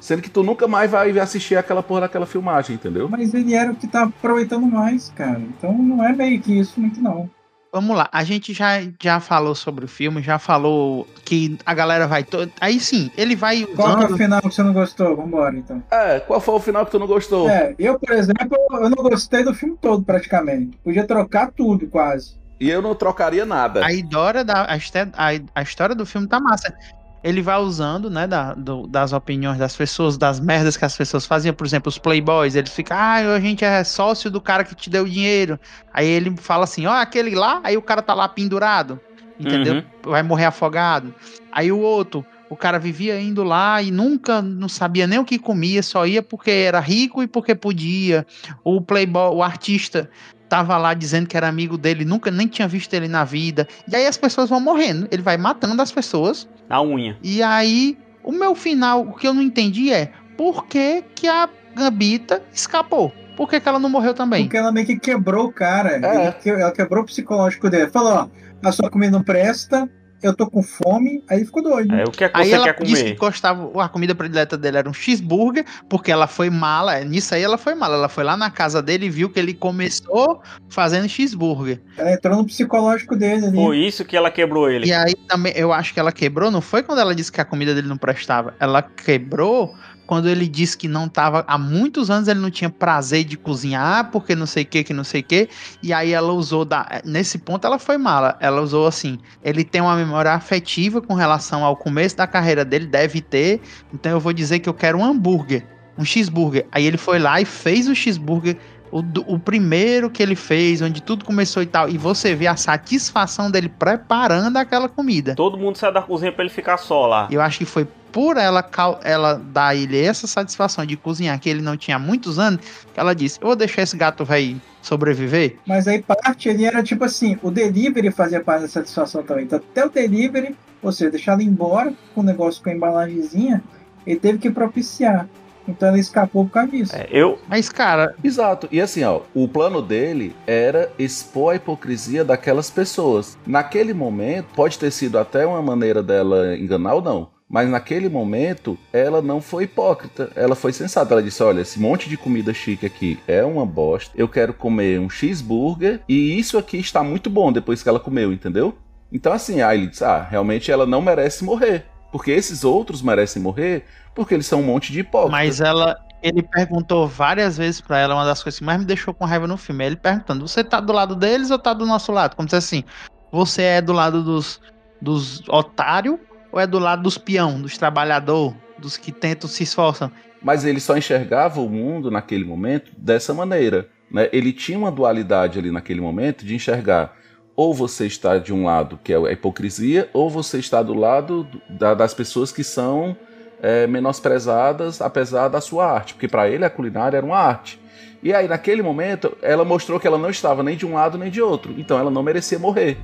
sendo 0.00 0.22
que 0.22 0.30
tu 0.30 0.42
nunca 0.42 0.66
mais 0.66 0.90
vai 0.90 1.16
assistir 1.18 1.56
aquela 1.56 1.82
porra 1.82 2.02
daquela 2.02 2.26
filmagem, 2.26 2.74
entendeu? 2.76 3.08
Mas 3.08 3.34
ele 3.34 3.54
era 3.54 3.70
o 3.70 3.76
que 3.76 3.86
tava 3.86 4.08
aproveitando 4.10 4.66
mais, 4.66 5.10
cara. 5.14 5.40
Então 5.40 5.72
não 5.76 6.04
é 6.04 6.12
meio 6.12 6.40
que 6.40 6.58
isso 6.58 6.80
muito, 6.80 7.00
não. 7.00 7.28
Vamos 7.72 7.96
lá, 7.96 8.08
a 8.10 8.24
gente 8.24 8.52
já, 8.52 8.80
já 9.00 9.20
falou 9.20 9.54
sobre 9.54 9.84
o 9.84 9.88
filme, 9.88 10.20
já 10.20 10.40
falou 10.40 11.06
que 11.24 11.56
a 11.64 11.72
galera 11.72 12.04
vai 12.08 12.24
toda. 12.24 12.50
Aí 12.60 12.80
sim, 12.80 13.12
ele 13.16 13.36
vai 13.36 13.64
Qual 13.64 13.96
que 13.96 14.02
é 14.02 14.06
o 14.08 14.16
final 14.16 14.40
que 14.42 14.50
você 14.50 14.62
não 14.64 14.72
gostou? 14.72 15.14
Vambora, 15.16 15.56
então. 15.56 15.80
É, 15.88 16.18
qual 16.18 16.40
foi 16.40 16.54
o 16.56 16.58
final 16.58 16.84
que 16.84 16.90
tu 16.90 16.98
não 16.98 17.06
gostou? 17.06 17.48
É, 17.48 17.72
eu, 17.78 17.96
por 17.96 18.10
exemplo, 18.10 18.58
eu 18.72 18.90
não 18.90 19.02
gostei 19.04 19.44
do 19.44 19.54
filme 19.54 19.78
todo, 19.80 20.02
praticamente. 20.02 20.76
Podia 20.82 21.06
trocar 21.06 21.52
tudo, 21.52 21.86
quase. 21.86 22.40
E 22.58 22.68
eu 22.68 22.82
não 22.82 22.92
trocaria 22.92 23.46
nada. 23.46 23.86
A 23.86 23.92
história, 23.92 24.42
da, 24.44 24.64
a- 24.64 25.40
a 25.54 25.62
história 25.62 25.94
do 25.94 26.04
filme 26.04 26.26
tá 26.26 26.40
massa. 26.40 26.74
Ele 27.22 27.42
vai 27.42 27.59
usando, 27.59 28.09
né, 28.09 28.26
da- 28.26 28.54
do- 28.54 28.87
das 28.87 29.12
opiniões 29.12 29.59
das 29.59 29.76
pessoas, 29.76 30.16
das 30.16 30.40
merdas 30.40 30.76
que 30.76 30.85
as 30.85 30.96
pessoas 30.96 31.26
faziam. 31.26 31.54
Por 31.54 31.66
exemplo, 31.66 31.88
os 31.90 31.98
playboys, 31.98 32.54
eles 32.54 32.72
ficam, 32.72 32.96
ah, 32.96 33.35
a 33.35 33.40
gente 33.40 33.64
é 33.64 33.85
sócio 33.85 34.30
do 34.30 34.40
cara 34.40 34.64
que 34.64 34.74
te 34.74 34.88
deu 34.88 35.04
dinheiro. 35.06 35.59
Aí 35.92 36.06
ele 36.06 36.35
fala 36.38 36.64
assim, 36.64 36.87
ó, 36.87 36.92
aquele 36.92 37.35
lá, 37.35 37.61
aí 37.62 37.76
o 37.76 37.83
cara 37.83 38.00
tá 38.00 38.14
lá 38.14 38.26
pendurado, 38.28 38.98
entendeu? 39.38 39.74
Uhum. 39.74 39.85
Vai 40.06 40.22
morrer 40.22 40.46
afogado. 40.46 41.14
Aí 41.52 41.70
o 41.70 41.78
outro, 41.78 42.24
o 42.48 42.56
cara 42.56 42.78
vivia 42.78 43.20
indo 43.20 43.42
lá 43.44 43.83
e 43.83 43.90
nunca 43.90 44.40
não 44.40 44.68
sabia 44.68 45.06
nem 45.06 45.18
o 45.18 45.24
que 45.24 45.38
comia, 45.38 45.83
só 45.83 46.06
ia 46.06 46.22
porque 46.22 46.50
era 46.50 46.80
rico 46.80 47.22
e 47.22 47.26
porque 47.28 47.54
podia. 47.54 48.26
O 48.64 48.80
playboy, 48.80 49.35
o 49.37 49.42
artista 49.42 50.09
tava 50.50 50.76
lá 50.76 50.92
dizendo 50.92 51.28
que 51.28 51.36
era 51.36 51.48
amigo 51.48 51.78
dele, 51.78 52.04
nunca 52.04 52.30
nem 52.30 52.48
tinha 52.48 52.66
visto 52.66 52.92
ele 52.92 53.06
na 53.06 53.24
vida. 53.24 53.66
E 53.90 53.94
aí 53.94 54.06
as 54.06 54.18
pessoas 54.18 54.50
vão 54.50 54.60
morrendo, 54.60 55.06
ele 55.10 55.22
vai 55.22 55.36
matando 55.36 55.80
as 55.80 55.92
pessoas. 55.92 56.46
Na 56.68 56.82
unha. 56.82 57.16
E 57.22 57.40
aí 57.40 57.96
o 58.22 58.32
meu 58.32 58.54
final, 58.54 59.02
o 59.02 59.14
que 59.14 59.26
eu 59.26 59.32
não 59.32 59.40
entendi 59.40 59.92
é 59.92 60.10
por 60.36 60.66
que 60.66 61.04
que 61.14 61.28
a 61.28 61.48
Gambita 61.74 62.42
escapou? 62.52 63.12
Por 63.36 63.48
que, 63.48 63.58
que 63.58 63.68
ela 63.68 63.78
não 63.78 63.88
morreu 63.88 64.12
também? 64.12 64.42
Porque 64.42 64.58
ela 64.58 64.70
meio 64.70 64.86
que 64.86 64.98
quebrou 64.98 65.46
o 65.46 65.52
cara. 65.52 65.92
É. 65.96 66.50
Ela 66.50 66.72
quebrou 66.72 67.04
o 67.04 67.06
psicológico 67.06 67.70
dele. 67.70 67.90
Falou, 67.90 68.12
ó, 68.12 68.28
a 68.68 68.72
sua 68.72 68.90
comida 68.90 69.12
não 69.12 69.24
presta, 69.24 69.88
eu 70.22 70.35
tô 70.35 70.48
com 70.48 70.62
fome. 70.62 71.22
Aí 71.28 71.44
ficou 71.44 71.62
doido. 71.62 71.94
É, 71.94 72.04
o 72.04 72.11
que 72.11 72.24
é 72.24 72.28
que 72.28 72.40
Aí 72.40 72.48
você 72.48 72.54
ela 72.54 72.72
quer 72.72 72.83
disse 72.85 73.04
que 73.04 73.14
comer? 73.14 73.18
gostava, 73.18 73.85
a 73.85 73.88
comida 73.88 74.14
predileta 74.14 74.56
dele 74.56 74.78
era 74.78 74.88
um 74.88 74.92
cheeseburger, 74.92 75.64
porque 75.88 76.11
ela 76.11 76.26
foi 76.26 76.50
mala, 76.50 76.98
é, 76.98 77.04
nisso 77.04 77.35
aí 77.35 77.42
ela 77.42 77.59
foi 77.59 77.74
mala. 77.74 77.96
Ela 77.96 78.09
foi 78.09 78.24
lá 78.24 78.37
na 78.37 78.50
casa 78.50 78.83
dele 78.83 79.06
e 79.06 79.11
viu 79.11 79.30
que 79.30 79.38
ele 79.38 79.54
começou 79.54 80.40
fazendo 80.68 81.09
cheeseburger. 81.09 81.80
Ela 81.96 82.12
entrou 82.12 82.37
no 82.37 82.44
psicológico 82.44 83.16
dele 83.16 83.46
ali. 83.46 83.56
Foi 83.56 83.78
isso 83.78 84.04
que 84.04 84.16
ela 84.16 84.30
quebrou 84.30 84.70
ele. 84.70 84.87
E 84.87 84.92
aí 84.92 85.14
também, 85.28 85.52
eu 85.56 85.72
acho 85.72 85.94
que 85.94 86.00
ela 86.00 86.12
quebrou, 86.12 86.50
não 86.50 86.61
foi 86.61 86.83
quando 86.83 87.00
ela 87.00 87.14
disse 87.14 87.33
que 87.33 87.40
a 87.40 87.44
comida 87.44 87.74
dele 87.74 87.88
não 87.88 87.96
prestava. 87.96 88.54
Ela 88.59 88.83
quebrou 88.83 89.74
quando 90.10 90.28
ele 90.28 90.48
disse 90.48 90.76
que 90.76 90.88
não 90.88 91.08
tava, 91.08 91.44
há 91.46 91.56
muitos 91.56 92.10
anos 92.10 92.26
ele 92.26 92.40
não 92.40 92.50
tinha 92.50 92.68
prazer 92.68 93.22
de 93.22 93.36
cozinhar, 93.36 94.10
porque 94.10 94.34
não 94.34 94.44
sei 94.44 94.64
o 94.64 94.66
que, 94.66 94.82
que 94.82 94.92
não 94.92 95.04
sei 95.04 95.20
o 95.20 95.24
que. 95.24 95.48
E 95.80 95.92
aí 95.92 96.10
ela 96.10 96.32
usou, 96.32 96.64
da, 96.64 97.00
nesse 97.04 97.38
ponto 97.38 97.64
ela 97.64 97.78
foi 97.78 97.96
mala. 97.96 98.36
Ela 98.40 98.60
usou 98.60 98.88
assim, 98.88 99.20
ele 99.40 99.62
tem 99.62 99.80
uma 99.80 99.94
memória 99.94 100.32
afetiva 100.32 101.00
com 101.00 101.14
relação 101.14 101.64
ao 101.64 101.76
começo 101.76 102.16
da 102.16 102.26
carreira 102.26 102.64
dele, 102.64 102.86
deve 102.86 103.20
ter. 103.20 103.60
Então 103.94 104.10
eu 104.10 104.18
vou 104.18 104.32
dizer 104.32 104.58
que 104.58 104.68
eu 104.68 104.74
quero 104.74 104.98
um 104.98 105.04
hambúrguer, 105.04 105.64
um 105.96 106.04
cheeseburger. 106.04 106.66
Aí 106.72 106.84
ele 106.84 106.98
foi 106.98 107.20
lá 107.20 107.40
e 107.40 107.44
fez 107.44 107.86
o 107.86 107.94
cheeseburger 107.94 108.56
o, 108.90 109.03
o 109.26 109.38
primeiro 109.38 110.11
que 110.11 110.22
ele 110.22 110.35
fez, 110.35 110.83
onde 110.83 111.03
tudo 111.03 111.24
começou 111.24 111.62
e 111.62 111.66
tal, 111.66 111.88
e 111.88 111.96
você 111.96 112.35
vê 112.35 112.46
a 112.46 112.57
satisfação 112.57 113.50
dele 113.50 113.68
preparando 113.68 114.57
aquela 114.57 114.88
comida. 114.88 115.35
Todo 115.35 115.57
mundo 115.57 115.76
sai 115.76 115.92
da 115.92 116.03
cozinha 116.03 116.33
pra 116.33 116.44
ele 116.44 116.53
ficar 116.53 116.76
só 116.76 117.07
lá. 117.07 117.29
Eu 117.31 117.40
acho 117.40 117.59
que 117.59 117.64
foi 117.64 117.87
por 118.12 118.37
ela, 118.37 118.68
ela 119.03 119.35
dar 119.35 119.68
a 119.68 119.74
ele 119.74 120.00
essa 120.00 120.26
satisfação 120.26 120.85
de 120.85 120.96
cozinhar, 120.96 121.38
que 121.38 121.48
ele 121.48 121.62
não 121.62 121.76
tinha 121.76 121.96
há 121.96 122.00
muitos 122.00 122.38
anos, 122.38 122.61
que 122.92 122.98
ela 122.98 123.14
disse: 123.14 123.38
Eu 123.40 123.46
vou 123.46 123.57
deixar 123.57 123.83
esse 123.83 123.96
gato 123.96 124.24
velho 124.24 124.61
sobreviver. 124.83 125.57
Mas 125.66 125.87
aí 125.87 126.03
parte 126.03 126.48
ele 126.48 126.64
era 126.64 126.83
tipo 126.83 127.05
assim, 127.05 127.38
o 127.42 127.50
delivery 127.50 128.11
fazia 128.11 128.42
parte 128.42 128.62
da 128.62 128.68
satisfação 128.68 129.22
também. 129.22 129.44
Então 129.44 129.59
até 129.59 129.85
o 129.85 129.90
delivery, 129.90 130.57
ou 130.83 130.90
seja, 130.90 131.11
deixar 131.11 131.35
ele 131.35 131.44
embora 131.44 131.92
com 132.14 132.22
o 132.22 132.24
negócio 132.24 132.62
com 132.62 132.70
a 132.70 132.74
embalagenzinha, 132.74 133.62
ele 134.07 134.18
teve 134.18 134.38
que 134.38 134.50
propiciar. 134.50 135.29
Então 135.68 135.88
ela 135.88 135.98
escapou 135.98 136.44
por 136.44 136.52
causa 136.52 136.70
disso. 136.70 136.94
É, 136.94 137.06
eu, 137.10 137.38
Mas, 137.48 137.68
cara, 137.68 138.14
Exato. 138.22 138.68
E 138.70 138.80
assim, 138.80 139.02
ó, 139.04 139.20
o 139.34 139.48
plano 139.48 139.82
dele 139.82 140.34
era 140.46 140.90
expor 140.98 141.52
a 141.52 141.56
hipocrisia 141.56 142.24
daquelas 142.24 142.70
pessoas. 142.70 143.36
Naquele 143.46 143.92
momento, 143.92 144.48
pode 144.54 144.78
ter 144.78 144.90
sido 144.90 145.18
até 145.18 145.46
uma 145.46 145.62
maneira 145.62 146.02
dela 146.02 146.56
enganar 146.56 146.94
ou 146.94 147.02
não. 147.02 147.28
Mas 147.50 147.68
naquele 147.68 148.08
momento, 148.08 148.78
ela 148.92 149.20
não 149.20 149.40
foi 149.40 149.64
hipócrita. 149.64 150.30
Ela 150.36 150.54
foi 150.54 150.72
sensata. 150.72 151.12
Ela 151.12 151.22
disse: 151.22 151.42
Olha, 151.42 151.62
esse 151.62 151.80
monte 151.80 152.08
de 152.08 152.16
comida 152.16 152.54
chique 152.54 152.86
aqui 152.86 153.18
é 153.26 153.42
uma 153.44 153.66
bosta. 153.66 154.12
Eu 154.16 154.28
quero 154.28 154.54
comer 154.54 155.00
um 155.00 155.10
cheeseburger. 155.10 156.00
E 156.08 156.38
isso 156.38 156.56
aqui 156.56 156.78
está 156.78 157.02
muito 157.02 157.28
bom 157.28 157.50
depois 157.50 157.82
que 157.82 157.88
ela 157.88 157.98
comeu, 157.98 158.32
entendeu? 158.32 158.76
Então, 159.12 159.32
assim, 159.32 159.60
aí 159.60 159.78
ele 159.78 159.88
disse: 159.88 160.04
Ah, 160.04 160.22
realmente 160.22 160.70
ela 160.70 160.86
não 160.86 161.02
merece 161.02 161.44
morrer. 161.44 161.86
Porque 162.10 162.30
esses 162.30 162.64
outros 162.64 163.02
merecem 163.02 163.40
morrer 163.40 163.84
porque 164.14 164.34
eles 164.34 164.46
são 164.46 164.60
um 164.60 164.64
monte 164.64 164.92
de 164.92 165.00
hipócritas. 165.00 165.30
mas 165.30 165.60
ela. 165.60 165.98
Ele 166.22 166.42
perguntou 166.42 167.08
várias 167.08 167.56
vezes 167.56 167.80
pra 167.80 167.98
ela, 167.98 168.14
uma 168.14 168.26
das 168.26 168.42
coisas 168.42 168.58
que 168.58 168.64
mais 168.64 168.78
me 168.78 168.84
deixou 168.84 169.14
com 169.14 169.24
raiva 169.24 169.46
no 169.46 169.56
filme. 169.56 169.84
é 169.84 169.86
Ele 169.86 169.96
perguntando: 169.96 170.46
Você 170.46 170.62
tá 170.62 170.78
do 170.78 170.92
lado 170.92 171.16
deles 171.16 171.50
ou 171.50 171.58
tá 171.58 171.72
do 171.72 171.86
nosso 171.86 172.12
lado? 172.12 172.36
Como 172.36 172.46
se 172.46 172.56
assim: 172.56 172.84
Você 173.32 173.62
é 173.62 173.80
do 173.80 173.94
lado 173.94 174.22
dos, 174.22 174.60
dos 175.00 175.42
otários 175.48 176.18
ou 176.52 176.60
é 176.60 176.66
do 176.66 176.78
lado 176.78 177.02
dos 177.02 177.16
peão, 177.16 177.62
dos 177.62 177.78
trabalhador, 177.78 178.54
dos 178.78 178.98
que 178.98 179.12
tentam 179.12 179.48
se 179.48 179.62
esforçam? 179.62 180.12
Mas 180.42 180.64
ele 180.66 180.78
só 180.78 180.94
enxergava 180.94 181.60
o 181.60 181.70
mundo 181.70 182.10
naquele 182.10 182.44
momento 182.44 182.92
dessa 182.98 183.32
maneira. 183.32 183.88
Né? 184.10 184.28
Ele 184.30 184.52
tinha 184.52 184.78
uma 184.78 184.90
dualidade 184.90 185.58
ali 185.58 185.70
naquele 185.70 186.02
momento 186.02 186.44
de 186.44 186.54
enxergar 186.54 187.16
ou 187.54 187.74
você 187.74 188.06
está 188.06 188.38
de 188.38 188.52
um 188.52 188.64
lado 188.64 188.98
que 189.02 189.12
é 189.12 189.16
a 189.16 189.32
hipocrisia, 189.32 190.08
ou 190.12 190.30
você 190.30 190.58
está 190.58 190.82
do 190.82 190.94
lado 190.94 191.46
da, 191.68 191.94
das 191.94 192.14
pessoas 192.14 192.50
que 192.50 192.64
são 192.64 193.16
é, 193.62 193.86
menosprezadas 193.86 195.00
apesar 195.00 195.48
da 195.48 195.60
sua 195.60 195.86
arte, 195.86 196.14
porque 196.14 196.28
para 196.28 196.48
ele 196.48 196.64
a 196.64 196.70
culinária 196.70 197.16
era 197.16 197.26
uma 197.26 197.38
arte. 197.38 197.80
E 198.22 198.34
aí, 198.34 198.46
naquele 198.46 198.82
momento, 198.82 199.36
ela 199.40 199.64
mostrou 199.64 199.98
que 199.98 200.06
ela 200.06 200.18
não 200.18 200.28
estava 200.28 200.62
nem 200.62 200.76
de 200.76 200.84
um 200.84 200.94
lado 200.94 201.16
nem 201.16 201.30
de 201.30 201.40
outro, 201.40 201.74
então 201.78 201.98
ela 201.98 202.10
não 202.10 202.22
merecia 202.22 202.58
morrer. 202.58 202.98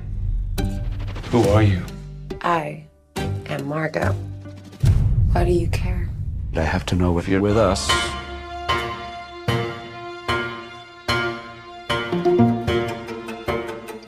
Who 1.33 1.55
are 1.55 1.65
you? 1.65 1.81
I 2.43 2.85
am 3.49 3.63
Margot. 3.65 4.15
Why 5.33 5.43
do 5.43 5.51
you 5.51 5.69
care? 5.69 6.07
I 6.55 6.59
have 6.61 6.85
to 6.85 6.95
know 6.95 7.19
if 7.19 7.27
you're 7.27 7.41
with 7.41 7.57
us. 7.57 7.87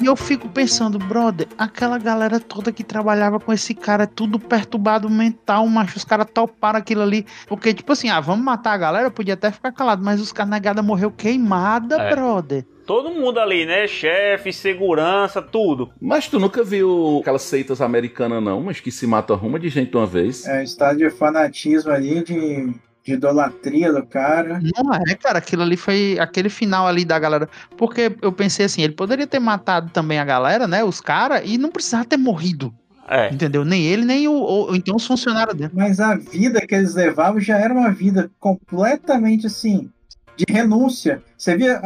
Eu 0.10 0.16
fico 0.16 0.50
pensando, 0.50 0.98
brother, 1.00 1.48
aquela 1.58 1.98
galera 1.98 2.40
toda 2.40 2.72
que 2.72 2.84
trabalhava 2.84 3.40
com 3.40 3.54
esse 3.54 3.74
cara, 3.74 4.04
é 4.04 4.08
tudo 4.08 4.40
perturbado 4.40 5.10
mental, 5.10 5.66
macho. 5.68 5.98
Os 5.98 6.04
caras 6.06 6.28
toparam 6.34 6.80
aquilo 6.80 7.02
ali. 7.02 7.26
Porque, 7.48 7.74
tipo 7.74 7.92
assim, 7.92 8.10
ah, 8.10 8.20
vamos 8.20 8.44
matar 8.44 8.74
a 8.74 8.78
galera, 8.78 9.12
podia 9.12 9.36
até 9.36 9.52
ficar 9.52 9.72
calado, 9.72 10.04
mas 10.04 10.20
os 10.20 10.32
caras 10.32 10.50
negada 10.52 10.82
morreu 10.82 11.12
queimada, 11.12 11.96
É. 11.96 12.10
brother. 12.14 12.66
Todo 12.86 13.12
mundo 13.12 13.40
ali, 13.40 13.68
né? 13.68 13.86
Chefe, 13.88 14.52
segurança, 14.52 15.42
tudo. 15.44 15.92
Mas 16.02 16.28
tu 16.28 16.40
nunca 16.40 16.64
viu 16.64 17.20
aquelas 17.22 17.44
seitas 17.44 17.82
americanas, 17.82 18.42
não, 18.42 18.62
mas 18.64 18.80
que 18.80 18.92
se 18.92 19.06
matam 19.06 19.36
arruma 19.36 19.60
de 19.60 19.70
gente 19.70 19.92
de 19.92 19.98
uma 19.98 20.08
vez. 20.08 20.48
É, 20.48 20.64
estado 20.64 20.98
de 20.98 21.10
fanatismo 21.12 21.92
ali, 21.92 22.24
de, 22.24 22.74
de 23.10 23.16
idolatria 23.16 23.92
do 23.92 24.06
cara. 24.06 24.60
Não 24.62 24.94
é, 24.94 25.16
cara, 25.16 25.40
aquilo 25.40 25.64
ali 25.64 25.76
foi 25.76 26.18
aquele 26.20 26.50
final 26.50 26.88
ali 26.88 27.04
da 27.04 27.18
galera. 27.18 27.50
Porque 27.76 28.16
eu 28.22 28.32
pensei 28.32 28.66
assim, 28.66 28.84
ele 28.84 28.94
poderia 28.94 29.26
ter 29.26 29.40
matado 29.40 29.90
também 29.92 30.20
a 30.20 30.26
galera, 30.26 30.68
né? 30.68 30.84
Os 30.84 31.02
caras, 31.02 31.42
e 31.44 31.58
não 31.58 31.72
precisava 31.72 32.06
ter 32.06 32.18
morrido. 32.18 32.74
É. 33.08 33.34
Entendeu? 33.34 33.66
Nem 33.66 33.84
ele, 33.84 34.06
nem 34.06 34.28
o, 34.28 34.34
ou, 34.34 34.76
então 34.76 34.96
os 34.96 35.08
funcionários 35.08 35.58
dele. 35.58 35.72
Mas 35.74 36.00
a 36.00 36.16
vida 36.16 36.62
que 36.62 36.76
eles 36.76 36.94
levavam 36.94 37.40
já 37.40 37.58
era 37.58 37.74
uma 37.74 37.92
vida 37.92 38.30
completamente 38.40 39.48
assim, 39.48 39.90
de 40.38 40.46
renúncia. 40.48 41.24
Você 41.36 41.58
via 41.58 41.82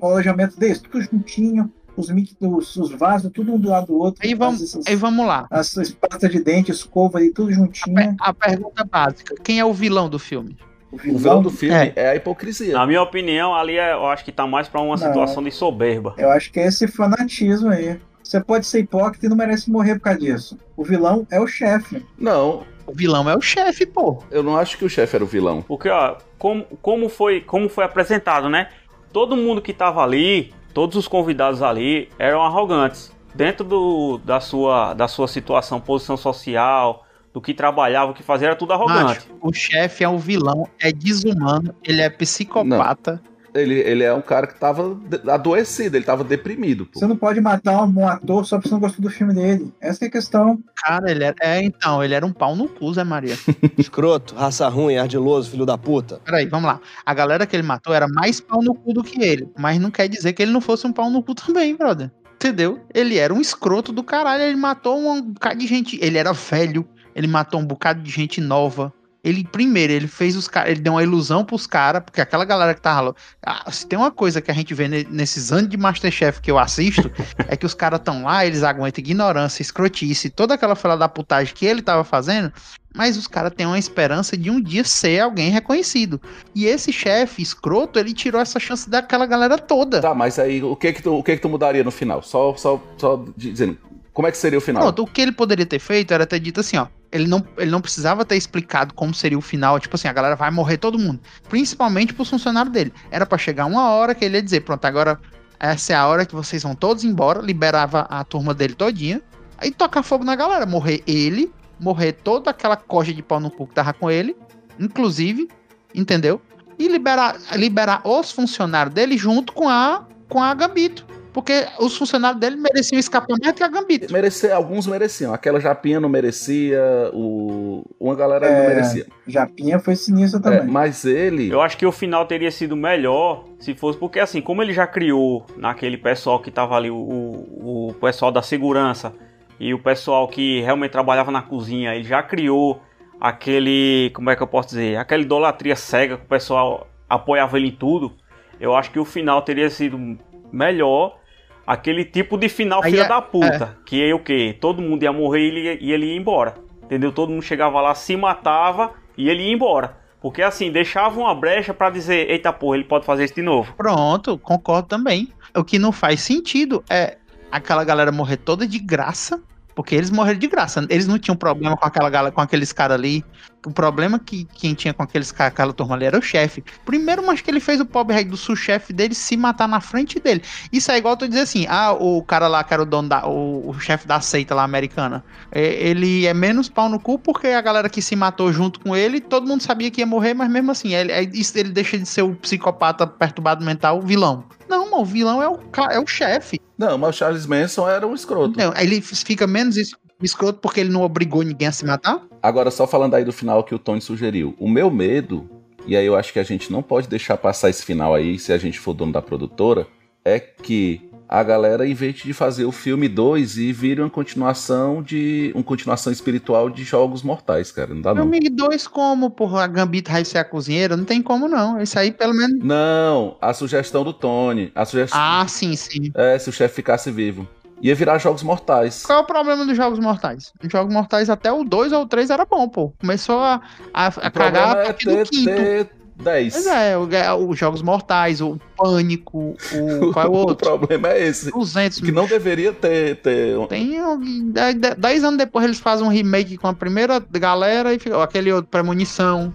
o 0.00 0.06
alojamento 0.06 0.58
deles, 0.60 0.78
tudo 0.78 1.02
juntinho, 1.02 1.72
os, 1.96 2.08
os, 2.40 2.76
os 2.76 2.90
vasos, 2.92 3.30
tudo 3.32 3.52
um 3.54 3.58
do 3.58 3.68
lado 3.70 3.86
do 3.88 3.98
outro. 3.98 4.20
Aí 4.26 4.34
vamos, 4.34 4.76
as, 4.76 4.86
aí 4.86 4.96
vamos 4.96 5.26
lá. 5.26 5.46
as, 5.50 5.76
as 5.78 5.90
pastas 5.90 6.30
de 6.30 6.42
dente, 6.42 6.70
escova 6.70 7.18
ali, 7.18 7.30
tudo 7.32 7.52
juntinho. 7.52 8.16
A 8.20 8.32
pergunta 8.32 8.84
básica: 8.84 9.34
quem 9.42 9.58
é 9.58 9.64
o 9.64 9.72
vilão 9.72 10.08
do 10.08 10.18
filme? 10.18 10.56
O 10.90 10.96
O 10.96 10.98
vilão 10.98 11.42
do 11.42 11.50
filme 11.50 11.74
É. 11.74 11.92
é, 11.96 12.08
a 12.10 12.16
hipocrisia. 12.16 12.74
Na 12.74 12.86
minha 12.86 13.00
opinião, 13.02 13.54
ali 13.54 13.76
é- 13.78 13.92
eu 13.94 14.06
acho 14.06 14.24
que 14.24 14.30
tá 14.32 14.46
mais 14.46 14.68
pra 14.68 14.80
uma 14.80 14.90
Não. 14.96 14.98
situação 14.98 15.42
de 15.42 15.50
soberba. 15.50 16.14
Eu 16.18 16.30
acho 16.30 16.52
que 16.52 16.60
é 16.60 16.66
esse 16.66 16.86
fanatismo 16.86 17.70
aí. 17.70 17.98
Você 18.22 18.40
pode 18.40 18.66
ser 18.66 18.80
hipócrita 18.80 19.26
e 19.26 19.28
não 19.28 19.36
merece 19.36 19.70
morrer 19.70 19.94
por 19.96 20.02
causa 20.02 20.18
disso. 20.20 20.58
O 20.76 20.84
vilão 20.84 21.26
é 21.30 21.40
o 21.40 21.46
chefe. 21.46 22.04
Não, 22.18 22.62
O 22.86 22.92
vilão 22.92 23.28
é 23.28 23.36
o 23.36 23.40
chefe, 23.40 23.84
pô. 23.86 24.22
eu 24.30 24.42
não 24.42 24.56
acho 24.56 24.76
que 24.78 24.84
o 24.84 24.88
chefe 24.88 25.16
era 25.16 25.24
o 25.24 25.26
vilão. 25.26 25.62
Porque, 25.62 25.88
ó, 25.88 26.16
como, 26.38 26.64
como, 26.82 27.08
foi, 27.08 27.40
como 27.40 27.68
foi 27.68 27.84
apresentado, 27.84 28.48
né? 28.48 28.68
Todo 29.12 29.36
mundo 29.36 29.60
que 29.62 29.72
tava 29.72 30.02
ali, 30.02 30.52
todos 30.72 30.96
os 30.96 31.08
convidados 31.08 31.62
ali, 31.62 32.08
eram 32.18 32.42
arrogantes. 32.42 33.12
Dentro 33.34 33.64
do, 33.64 34.18
da, 34.18 34.40
sua, 34.40 34.92
da 34.94 35.08
sua 35.08 35.26
situação, 35.26 35.80
posição 35.80 36.16
social, 36.16 37.06
do 37.32 37.40
que 37.40 37.54
trabalhava, 37.54 38.10
o 38.10 38.14
que 38.14 38.22
fazia, 38.22 38.48
era 38.48 38.56
tudo 38.56 38.72
arrogante. 38.72 39.02
Macho, 39.04 39.26
o 39.40 39.52
chefe 39.52 40.04
é 40.04 40.08
o 40.08 40.18
vilão, 40.18 40.68
é 40.78 40.92
desumano, 40.92 41.74
ele 41.82 42.02
é 42.02 42.10
psicopata. 42.10 43.22
Ele, 43.54 43.74
ele 43.74 44.02
é 44.02 44.12
um 44.12 44.22
cara 44.22 44.46
que 44.46 44.54
tava 44.54 44.98
adoecido, 45.28 45.96
ele 45.96 46.04
tava 46.04 46.24
deprimido. 46.24 46.86
Pô. 46.86 46.98
Você 46.98 47.06
não 47.06 47.16
pode 47.16 47.40
matar 47.40 47.84
um 47.84 48.08
ator 48.08 48.46
só 48.46 48.56
porque 48.56 48.68
você 48.68 48.74
não 48.74 48.80
gostou 48.80 49.02
do 49.02 49.10
filme 49.10 49.34
dele. 49.34 49.72
Essa 49.80 49.98
que 49.98 50.04
é 50.06 50.08
a 50.08 50.10
questão. 50.10 50.58
Cara, 50.76 51.10
ele 51.10 51.24
era. 51.24 51.36
É, 51.40 51.62
então, 51.62 52.02
ele 52.02 52.14
era 52.14 52.24
um 52.24 52.32
pau 52.32 52.56
no 52.56 52.68
cu, 52.68 52.92
Zé 52.94 53.04
Maria. 53.04 53.36
Escroto, 53.76 54.34
raça 54.34 54.68
ruim, 54.68 54.96
ardiloso, 54.96 55.50
filho 55.50 55.66
da 55.66 55.76
puta. 55.76 56.20
Peraí, 56.24 56.46
vamos 56.46 56.66
lá. 56.66 56.80
A 57.04 57.14
galera 57.14 57.46
que 57.46 57.54
ele 57.54 57.62
matou 57.62 57.94
era 57.94 58.08
mais 58.08 58.40
pau 58.40 58.62
no 58.62 58.74
cu 58.74 58.94
do 58.94 59.04
que 59.04 59.22
ele. 59.22 59.50
Mas 59.58 59.78
não 59.78 59.90
quer 59.90 60.08
dizer 60.08 60.32
que 60.32 60.42
ele 60.42 60.52
não 60.52 60.60
fosse 60.60 60.86
um 60.86 60.92
pau 60.92 61.10
no 61.10 61.22
cu 61.22 61.34
também, 61.34 61.76
brother. 61.76 62.10
Entendeu? 62.34 62.80
Ele 62.92 63.18
era 63.18 63.32
um 63.32 63.40
escroto 63.40 63.92
do 63.92 64.02
caralho. 64.02 64.42
Ele 64.42 64.56
matou 64.56 64.98
um 64.98 65.22
bocado 65.22 65.58
de 65.58 65.66
gente. 65.66 65.98
Ele 66.02 66.18
era 66.18 66.32
velho. 66.32 66.86
Ele 67.14 67.26
matou 67.26 67.60
um 67.60 67.66
bocado 67.66 68.02
de 68.02 68.10
gente 68.10 68.40
nova. 68.40 68.92
Ele, 69.24 69.44
primeiro, 69.44 69.92
ele 69.92 70.08
fez 70.08 70.34
os 70.34 70.48
caras. 70.48 70.72
Ele 70.72 70.80
deu 70.80 70.94
uma 70.94 71.02
ilusão 71.02 71.44
pros 71.44 71.64
caras, 71.64 72.02
porque 72.04 72.20
aquela 72.20 72.44
galera 72.44 72.74
que 72.74 72.80
tava 72.80 73.00
lá. 73.00 73.14
Ah, 73.44 73.70
se 73.70 73.86
tem 73.86 73.96
uma 73.96 74.10
coisa 74.10 74.40
que 74.42 74.50
a 74.50 74.54
gente 74.54 74.74
vê 74.74 74.88
ne- 74.88 75.06
nesses 75.08 75.52
anos 75.52 75.70
de 75.70 75.76
Masterchef 75.76 76.40
que 76.40 76.50
eu 76.50 76.58
assisto, 76.58 77.08
é 77.46 77.56
que 77.56 77.64
os 77.64 77.72
caras 77.72 78.00
tão 78.00 78.24
lá, 78.24 78.44
eles 78.44 78.64
aguentam 78.64 79.00
ignorância, 79.00 79.62
escrotice, 79.62 80.28
toda 80.28 80.54
aquela 80.54 80.74
fila 80.74 80.96
da 80.96 81.08
putagem 81.08 81.54
que 81.54 81.64
ele 81.64 81.82
tava 81.82 82.02
fazendo, 82.02 82.52
mas 82.92 83.16
os 83.16 83.28
caras 83.28 83.52
têm 83.56 83.64
uma 83.64 83.78
esperança 83.78 84.36
de 84.36 84.50
um 84.50 84.60
dia 84.60 84.82
ser 84.82 85.20
alguém 85.20 85.50
reconhecido. 85.50 86.20
E 86.52 86.66
esse 86.66 86.92
chefe 86.92 87.42
escroto, 87.42 88.00
ele 88.00 88.12
tirou 88.12 88.40
essa 88.40 88.58
chance 88.58 88.90
daquela 88.90 89.24
galera 89.24 89.56
toda. 89.56 90.00
Tá, 90.00 90.14
mas 90.16 90.36
aí 90.40 90.60
o 90.64 90.74
que 90.74 90.92
que 90.92 91.00
tu, 91.02 91.14
o 91.14 91.22
que 91.22 91.36
que 91.36 91.42
tu 91.42 91.48
mudaria 91.48 91.84
no 91.84 91.92
final? 91.92 92.24
Só, 92.24 92.56
só, 92.56 92.82
só 92.98 93.24
dizendo, 93.36 93.78
como 94.12 94.26
é 94.26 94.32
que 94.32 94.36
seria 94.36 94.58
o 94.58 94.60
final? 94.62 94.82
Pronto, 94.82 95.02
o 95.04 95.06
que 95.06 95.20
ele 95.20 95.32
poderia 95.32 95.64
ter 95.64 95.78
feito 95.78 96.12
era 96.12 96.26
ter 96.26 96.40
dito 96.40 96.58
assim, 96.58 96.76
ó. 96.76 96.88
Ele 97.12 97.28
não, 97.28 97.46
ele 97.58 97.70
não 97.70 97.80
precisava 97.80 98.24
ter 98.24 98.36
explicado 98.36 98.94
como 98.94 99.12
seria 99.12 99.36
o 99.36 99.42
final, 99.42 99.78
tipo 99.78 99.94
assim, 99.94 100.08
a 100.08 100.12
galera 100.12 100.34
vai 100.34 100.50
morrer 100.50 100.78
todo 100.78 100.98
mundo. 100.98 101.20
Principalmente 101.48 102.14
pros 102.14 102.30
funcionários 102.30 102.72
dele. 102.72 102.92
Era 103.10 103.26
pra 103.26 103.36
chegar 103.36 103.66
uma 103.66 103.90
hora 103.90 104.14
que 104.14 104.24
ele 104.24 104.36
ia 104.36 104.42
dizer, 104.42 104.62
pronto, 104.62 104.84
agora 104.86 105.20
essa 105.60 105.92
é 105.92 105.96
a 105.96 106.06
hora 106.08 106.26
que 106.26 106.34
vocês 106.34 106.62
vão 106.62 106.74
todos 106.74 107.04
embora, 107.04 107.40
liberava 107.40 108.00
a 108.10 108.24
turma 108.24 108.52
dele 108.52 108.74
todinha, 108.74 109.22
aí 109.56 109.70
tocar 109.70 110.02
fogo 110.02 110.24
na 110.24 110.34
galera, 110.34 110.66
morrer 110.66 111.04
ele, 111.06 111.52
morrer 111.78 112.12
toda 112.12 112.50
aquela 112.50 112.76
coja 112.76 113.14
de 113.14 113.22
pau 113.22 113.38
no 113.38 113.48
cu 113.48 113.68
que 113.68 113.74
tava 113.74 113.92
com 113.92 114.10
ele, 114.10 114.36
inclusive, 114.80 115.48
entendeu? 115.94 116.42
E 116.76 116.88
liberar, 116.88 117.36
liberar 117.52 118.00
os 118.04 118.32
funcionários 118.32 118.92
dele 118.92 119.16
junto 119.16 119.52
com 119.52 119.68
a, 119.68 120.04
com 120.28 120.42
a 120.42 120.52
Gambito. 120.52 121.06
Porque 121.32 121.66
os 121.80 121.96
funcionários 121.96 122.38
dele 122.40 122.56
mereciam 122.56 122.98
escapar 122.98 123.36
mais 123.42 123.54
que 123.54 123.62
a 123.62 123.68
Gambito. 123.68 124.12
Merecer, 124.12 124.54
alguns 124.54 124.86
mereciam. 124.86 125.32
Aquela 125.32 125.58
Japinha 125.58 125.98
não 125.98 126.08
merecia, 126.08 126.80
o, 127.14 127.82
uma 127.98 128.14
galera 128.14 128.50
não 128.50 128.56
É, 128.64 128.68
merecia. 128.68 129.06
Japinha 129.26 129.78
foi 129.78 129.96
sinistra 129.96 130.38
É, 130.40 130.42
também. 130.42 130.66
mas 130.72 131.04
ele. 131.06 131.50
Eu 131.50 131.62
acho 131.62 131.78
que 131.78 131.86
o 131.86 131.92
final 131.92 132.26
teria 132.26 132.50
sido 132.50 132.76
melhor 132.76 133.44
se 133.58 133.74
fosse 133.74 133.98
porque 133.98 134.20
assim, 134.20 134.42
como 134.42 134.62
ele 134.62 134.74
já 134.74 134.86
criou 134.86 135.46
naquele 135.56 135.96
pessoal 135.96 136.38
que 136.38 136.50
tava 136.50 136.76
ali, 136.76 136.90
o, 136.90 136.96
o, 136.96 137.88
o 137.90 137.94
pessoal 137.94 138.30
da 138.30 138.42
segurança 138.42 139.14
e 139.58 139.72
o 139.72 139.78
pessoal 139.78 140.28
que 140.28 140.60
realmente 140.60 140.90
trabalhava 140.90 141.30
na 141.30 141.40
cozinha, 141.40 141.94
ele 141.94 142.04
já 142.04 142.22
criou 142.22 142.82
aquele, 143.20 144.10
como 144.14 144.28
é 144.28 144.36
que 144.36 144.42
eu 144.42 144.46
posso 144.46 144.68
dizer, 144.70 144.96
aquela 144.96 145.22
idolatria 145.22 145.76
cega 145.76 146.16
que 146.18 146.24
o 146.24 146.28
pessoal 146.28 146.88
apoiava 147.08 147.56
ele 147.56 147.68
em 147.68 147.72
tudo. 147.72 148.12
Eu 148.60 148.74
acho 148.76 148.90
que 148.90 148.98
o 148.98 149.04
final 149.04 149.40
teria 149.42 149.70
sido 149.70 150.18
melhor 150.52 151.18
aquele 151.66 152.04
tipo 152.04 152.36
de 152.36 152.48
final 152.48 152.82
filha 152.82 153.02
é- 153.02 153.08
da 153.08 153.20
puta, 153.22 153.76
que 153.86 154.02
é 154.02 154.14
o 154.14 154.18
que 154.18 154.56
todo 154.60 154.82
mundo 154.82 155.02
ia 155.02 155.12
morrer 155.12 155.40
e 155.40 155.48
ele, 155.48 155.78
e 155.80 155.92
ele 155.92 156.06
ia 156.06 156.16
embora. 156.16 156.54
Entendeu? 156.82 157.12
Todo 157.12 157.30
mundo 157.30 157.42
chegava 157.42 157.80
lá, 157.80 157.94
se 157.94 158.16
matava 158.16 158.92
e 159.16 159.28
ele 159.28 159.42
ia 159.44 159.52
embora. 159.54 159.96
Porque 160.20 160.42
assim, 160.42 160.70
deixava 160.70 161.18
uma 161.18 161.34
brecha 161.34 161.74
pra 161.74 161.90
dizer, 161.90 162.30
eita 162.30 162.52
porra, 162.52 162.76
ele 162.76 162.84
pode 162.84 163.04
fazer 163.04 163.24
isso 163.24 163.34
de 163.34 163.42
novo. 163.42 163.72
Pronto, 163.76 164.38
concordo 164.38 164.86
também. 164.88 165.32
O 165.56 165.64
que 165.64 165.78
não 165.78 165.90
faz 165.90 166.20
sentido 166.20 166.84
é 166.88 167.16
aquela 167.50 167.82
galera 167.84 168.12
morrer 168.12 168.36
toda 168.36 168.66
de 168.66 168.78
graça, 168.78 169.42
porque 169.74 169.94
eles 169.94 170.10
morreram 170.10 170.38
de 170.38 170.46
graça. 170.46 170.86
Eles 170.88 171.08
não 171.08 171.18
tinham 171.18 171.36
problema 171.36 171.76
com 171.76 171.84
aquela 171.86 172.08
galera, 172.08 172.32
com 172.32 172.40
aqueles 172.40 172.72
caras 172.72 172.96
ali. 172.96 173.24
O 173.64 173.70
problema 173.70 174.18
que 174.18 174.44
quem 174.44 174.74
tinha 174.74 174.92
com 174.92 175.02
aqueles 175.02 175.30
caras, 175.30 175.52
aquela 175.52 175.72
turma 175.72 175.94
ali 175.94 176.04
era 176.04 176.18
o 176.18 176.22
chefe. 176.22 176.64
Primeiro, 176.84 177.24
mas 177.24 177.40
que 177.40 177.50
ele 177.50 177.60
fez 177.60 177.80
o 177.80 177.84
pobre 177.86 178.14
rei 178.14 178.24
do 178.24 178.36
sul-chefe 178.36 178.92
dele 178.92 179.14
se 179.14 179.36
matar 179.36 179.68
na 179.68 179.80
frente 179.80 180.18
dele. 180.18 180.42
Isso 180.72 180.90
é 180.90 180.98
igual 180.98 181.16
tu 181.16 181.28
dizer 181.28 181.42
assim: 181.42 181.66
ah, 181.68 181.92
o 181.92 182.22
cara 182.24 182.48
lá 182.48 182.64
que 182.64 182.74
era 182.74 182.82
o 182.82 182.86
dono 182.86 183.08
da. 183.08 183.26
o, 183.26 183.68
o 183.70 183.80
chefe 183.80 184.06
da 184.06 184.20
seita 184.20 184.54
lá 184.54 184.64
americana. 184.64 185.24
é, 185.52 185.62
ele 185.88 186.26
é 186.26 186.34
menos 186.34 186.68
pau 186.68 186.88
no 186.88 186.98
cu 186.98 187.18
porque 187.18 187.46
a 187.48 187.60
galera 187.60 187.88
que 187.88 188.02
se 188.02 188.16
matou 188.16 188.52
junto 188.52 188.80
com 188.80 188.96
ele, 188.96 189.20
todo 189.20 189.46
mundo 189.46 189.62
sabia 189.62 189.90
que 189.90 190.00
ia 190.00 190.06
morrer, 190.06 190.34
mas 190.34 190.50
mesmo 190.50 190.72
assim, 190.72 190.94
ele, 190.94 191.12
é- 191.12 191.22
isso 191.32 191.56
ele 191.56 191.70
deixa 191.70 191.96
de 191.96 192.06
ser 192.06 192.22
o 192.22 192.34
psicopata 192.34 193.06
perturbado 193.06 193.64
mental, 193.64 193.98
o 193.98 194.02
vilão. 194.02 194.44
Não, 194.68 194.86
mano, 194.90 195.02
o 195.02 195.04
vilão 195.04 195.40
é 195.42 195.48
o, 195.48 195.58
é 195.90 196.00
o 196.00 196.06
chefe. 196.06 196.60
Não, 196.78 196.96
mas 196.98 197.14
o 197.14 197.18
Charles 197.18 197.46
Manson 197.46 197.88
era 197.88 198.06
um 198.06 198.14
escroto. 198.14 198.58
Não, 198.58 198.72
ele 198.76 199.00
fica 199.00 199.46
menos 199.46 199.76
es- 199.76 199.94
escroto 200.24 200.58
porque 200.60 200.80
ele 200.80 200.90
não 200.90 201.02
obrigou 201.02 201.42
ninguém 201.42 201.68
a 201.68 201.72
se 201.72 201.84
matar? 201.84 202.22
Agora, 202.42 202.70
só 202.70 202.86
falando 202.86 203.14
aí 203.14 203.24
do 203.24 203.32
final 203.32 203.64
que 203.64 203.74
o 203.74 203.78
Tony 203.78 204.00
sugeriu. 204.00 204.54
O 204.58 204.68
meu 204.68 204.90
medo, 204.90 205.48
e 205.86 205.96
aí 205.96 206.06
eu 206.06 206.16
acho 206.16 206.32
que 206.32 206.38
a 206.38 206.44
gente 206.44 206.70
não 206.72 206.82
pode 206.82 207.08
deixar 207.08 207.36
passar 207.36 207.70
esse 207.70 207.84
final 207.84 208.14
aí, 208.14 208.38
se 208.38 208.52
a 208.52 208.58
gente 208.58 208.78
for 208.78 208.94
dono 208.94 209.12
da 209.12 209.22
produtora, 209.22 209.86
é 210.24 210.38
que 210.38 211.10
a 211.32 211.42
galera, 211.42 211.86
vez 211.94 212.16
de 212.16 212.34
fazer 212.34 212.66
o 212.66 212.70
filme 212.70 213.08
2 213.08 213.56
e 213.56 213.72
vire 213.72 214.02
uma 214.02 214.10
continuação 214.10 215.02
de. 215.02 215.50
uma 215.54 215.64
continuação 215.64 216.12
espiritual 216.12 216.68
de 216.68 216.84
Jogos 216.84 217.22
Mortais, 217.22 217.72
cara. 217.72 217.94
Não 217.94 218.02
dá 218.02 218.14
não. 218.14 218.24
amigo, 218.24 218.50
dois 218.50 218.86
como, 218.86 219.30
porra, 219.30 219.64
a 219.64 219.66
Gambito 219.66 220.12
vai 220.12 220.26
ser 220.26 220.36
a 220.36 220.44
cozinheira? 220.44 220.94
Não 220.94 221.06
tem 221.06 221.22
como 221.22 221.48
não. 221.48 221.80
Isso 221.80 221.98
aí, 221.98 222.12
pelo 222.12 222.34
menos. 222.34 222.62
Não, 222.62 223.38
a 223.40 223.54
sugestão 223.54 224.04
do 224.04 224.12
Tony. 224.12 224.70
A 224.74 224.84
sugestão. 224.84 225.18
Ah, 225.18 225.46
sim, 225.48 225.74
sim. 225.74 226.12
É, 226.14 226.38
se 226.38 226.50
o 226.50 226.52
chefe 226.52 226.74
ficasse 226.74 227.10
vivo. 227.10 227.48
Ia 227.82 227.94
virar 227.96 228.16
Jogos 228.18 228.44
Mortais. 228.44 229.02
Qual 229.04 229.18
é 229.18 229.22
o 229.22 229.24
problema 229.26 229.66
dos 229.66 229.76
Jogos 229.76 229.98
Mortais? 229.98 230.52
Os 230.64 230.70
Jogos 230.70 230.94
Mortais 230.94 231.28
até 231.28 231.50
o 231.52 231.64
2 231.64 231.90
ou 231.92 232.02
o 232.02 232.06
3 232.06 232.30
era 232.30 232.44
bom, 232.44 232.68
pô. 232.68 232.92
Começou 233.00 233.40
a, 233.40 233.60
a, 233.92 234.06
a 234.06 234.30
cagar 234.30 234.76
a 234.76 234.80
é 234.82 234.84
partir 234.86 235.06
do 235.08 235.16
ter, 235.16 235.28
quinto. 235.28 235.50
ter 235.50 235.90
10. 236.14 236.52
Pois 236.52 236.66
é, 236.68 236.96
o- 236.96 237.48
os 237.48 237.58
Jogos 237.58 237.82
Mortais, 237.82 238.40
o 238.40 238.56
Pânico, 238.76 239.56
o... 239.72 240.12
Qual 240.14 240.26
é 240.26 240.28
o 240.28 240.32
o 240.32 240.34
outro? 240.36 240.64
problema 240.78 241.08
é 241.08 241.26
esse. 241.26 241.50
200 241.50 241.98
Que 242.00 242.12
não 242.12 242.26
deveria 242.26 242.72
ter. 242.72 243.16
ter... 243.16 243.66
Tem 243.66 244.00
um- 244.00 244.52
dez- 244.52 244.76
dez 244.96 245.24
anos 245.24 245.38
depois 245.38 245.64
eles 245.64 245.80
fazem 245.80 246.06
um 246.06 246.10
remake 246.10 246.56
com 246.56 246.68
a 246.68 246.74
primeira 246.74 247.18
galera 247.32 247.92
e 247.92 247.98
fica 247.98 248.22
aquele 248.22 248.52
outro 248.52 248.70
premonição. 248.70 249.52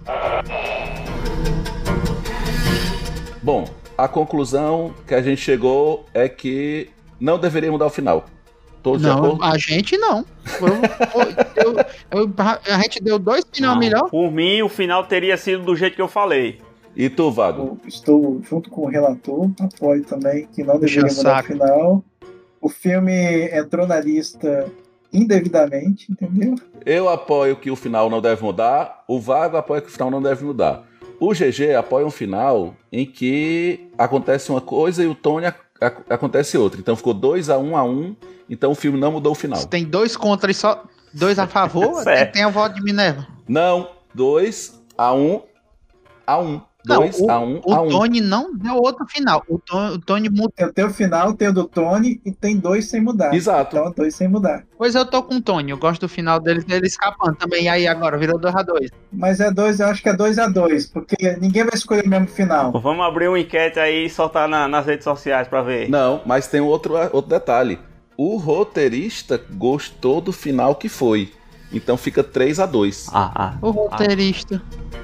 Bom, 3.42 3.64
a 3.96 4.06
conclusão 4.06 4.92
que 5.06 5.14
a 5.14 5.22
gente 5.22 5.40
chegou 5.40 6.04
é 6.12 6.28
que 6.28 6.90
não 7.20 7.38
deveria 7.38 7.70
mudar 7.70 7.86
o 7.86 7.90
final. 7.90 8.24
Todos 8.82 9.02
de 9.02 9.08
Não, 9.08 9.18
acordo? 9.18 9.42
a 9.44 9.58
gente 9.58 9.96
não. 9.98 10.24
Eu- 10.60 11.74
eu- 12.12 12.22
eu- 12.22 12.32
a 12.74 12.78
gente 12.80 13.02
deu 13.02 13.18
dois 13.18 13.44
final 13.52 13.72
Não, 13.74 13.80
melhor. 13.80 14.08
Por 14.08 14.30
mim, 14.30 14.62
o 14.62 14.68
final 14.68 15.04
teria 15.04 15.36
sido 15.36 15.64
do 15.64 15.74
jeito 15.74 15.96
que 15.96 16.02
eu 16.02 16.08
falei. 16.08 16.60
E 16.96 17.08
tu, 17.10 17.30
Vago? 17.30 17.78
Eu 17.82 17.88
estou 17.88 18.40
junto 18.48 18.70
com 18.70 18.82
o 18.82 18.86
relator, 18.88 19.50
apoio 19.60 20.04
também 20.04 20.46
que 20.54 20.62
não 20.62 20.78
deveria 20.78 21.12
mudar 21.12 21.42
o 21.42 21.46
final. 21.46 22.04
O 22.60 22.68
filme 22.68 23.48
entrou 23.52 23.86
na 23.86 24.00
lista 24.00 24.66
indevidamente, 25.12 26.10
entendeu? 26.10 26.54
Eu 26.84 27.08
apoio 27.08 27.56
que 27.56 27.70
o 27.70 27.76
final 27.76 28.08
não 28.08 28.20
deve 28.20 28.42
mudar. 28.42 29.04
O 29.08 29.20
Vago 29.20 29.56
apoia 29.56 29.80
que 29.80 29.88
o 29.88 29.92
final 29.92 30.10
não 30.10 30.22
deve 30.22 30.44
mudar. 30.44 30.84
O 31.20 31.32
GG 31.34 31.74
apoia 31.76 32.06
um 32.06 32.10
final 32.10 32.74
em 32.92 33.04
que 33.04 33.88
acontece 33.98 34.50
uma 34.50 34.60
coisa 34.60 35.02
e 35.02 35.06
o 35.06 35.14
Tony 35.14 35.46
acontece 35.80 36.58
outra. 36.58 36.80
Então 36.80 36.96
ficou 36.96 37.14
2 37.14 37.50
a 37.50 37.58
1 37.58 37.70
um 37.70 37.76
a 37.76 37.84
1 37.84 37.88
um, 37.90 38.16
Então 38.48 38.70
o 38.72 38.74
filme 38.74 38.98
não 38.98 39.12
mudou 39.12 39.32
o 39.32 39.34
final. 39.34 39.64
Tem 39.66 39.84
dois 39.84 40.16
contra 40.16 40.50
e 40.50 40.54
só 40.54 40.84
dois 41.12 41.38
a 41.38 41.46
favor. 41.46 41.94
tem, 41.94 42.02
Certo. 42.04 42.32
tem 42.32 42.42
a 42.42 42.48
voto 42.48 42.74
de 42.74 42.82
Minerva. 42.82 43.26
Não, 43.48 43.90
2 44.14 44.80
a 44.96 45.12
1 45.14 45.18
um, 45.34 45.42
a 46.26 46.38
1. 46.38 46.44
Um. 46.46 46.60
Não, 46.88 47.00
2 47.00 47.20
o, 47.20 47.30
a 47.30 47.38
1 47.40 47.44
um, 47.44 47.60
o 47.64 47.74
a 47.74 47.82
1. 47.82 47.86
Um. 47.86 47.88
Tony 47.90 48.20
não 48.20 48.54
deu 48.56 48.74
outro 48.76 49.06
final. 49.06 49.44
O 49.48 49.58
Tony, 49.58 49.94
o 49.94 49.98
Tony 49.98 50.28
mudou. 50.28 50.52
Eu 50.58 50.72
tenho 50.72 50.88
o 50.88 50.92
final, 50.92 51.32
tenho 51.34 51.50
o 51.50 51.54
do 51.54 51.64
Tony 51.64 52.20
e 52.24 52.32
tem 52.32 52.56
dois 52.56 52.86
sem 52.88 53.00
mudar. 53.00 53.34
Exato. 53.34 53.76
Então, 53.76 53.92
dois 53.96 54.14
sem 54.14 54.26
mudar. 54.28 54.64
Pois 54.76 54.94
eu 54.94 55.04
tô 55.04 55.22
com 55.22 55.36
o 55.36 55.42
Tony. 55.42 55.70
Eu 55.70 55.78
gosto 55.78 56.00
do 56.02 56.08
final 56.08 56.40
dele, 56.40 56.62
dele 56.62 56.86
escapando 56.86 57.36
também. 57.36 57.64
E 57.64 57.68
aí 57.68 57.86
agora 57.86 58.16
virou 58.16 58.38
2x2. 58.40 58.90
Mas 59.12 59.40
é 59.40 59.50
dois, 59.50 59.80
eu 59.80 59.86
acho 59.86 60.02
que 60.02 60.08
é 60.08 60.14
dois 60.16 60.38
a 60.38 60.48
dois, 60.48 60.86
porque 60.86 61.36
ninguém 61.40 61.64
vai 61.64 61.74
escolher 61.74 62.04
o 62.04 62.08
mesmo 62.08 62.28
final. 62.28 62.72
Vamos 62.80 63.04
abrir 63.04 63.28
uma 63.28 63.38
enquete 63.38 63.78
aí 63.78 64.06
e 64.06 64.10
soltar 64.10 64.48
na- 64.48 64.68
nas 64.68 64.86
redes 64.86 65.04
sociais 65.04 65.48
pra 65.48 65.62
ver. 65.62 65.88
Não, 65.90 66.20
mas 66.24 66.46
tem 66.48 66.60
outro, 66.60 66.94
outro 67.12 67.28
detalhe. 67.30 67.78
O 68.16 68.36
roteirista 68.36 69.40
gostou 69.52 70.20
do 70.20 70.32
final 70.32 70.74
que 70.74 70.88
foi. 70.88 71.32
Então 71.72 71.96
fica 71.96 72.24
3 72.24 72.60
a 72.60 72.66
2 72.66 73.08
Ah, 73.12 73.30
ah. 73.34 73.58
O 73.60 73.70
roteirista. 73.70 74.62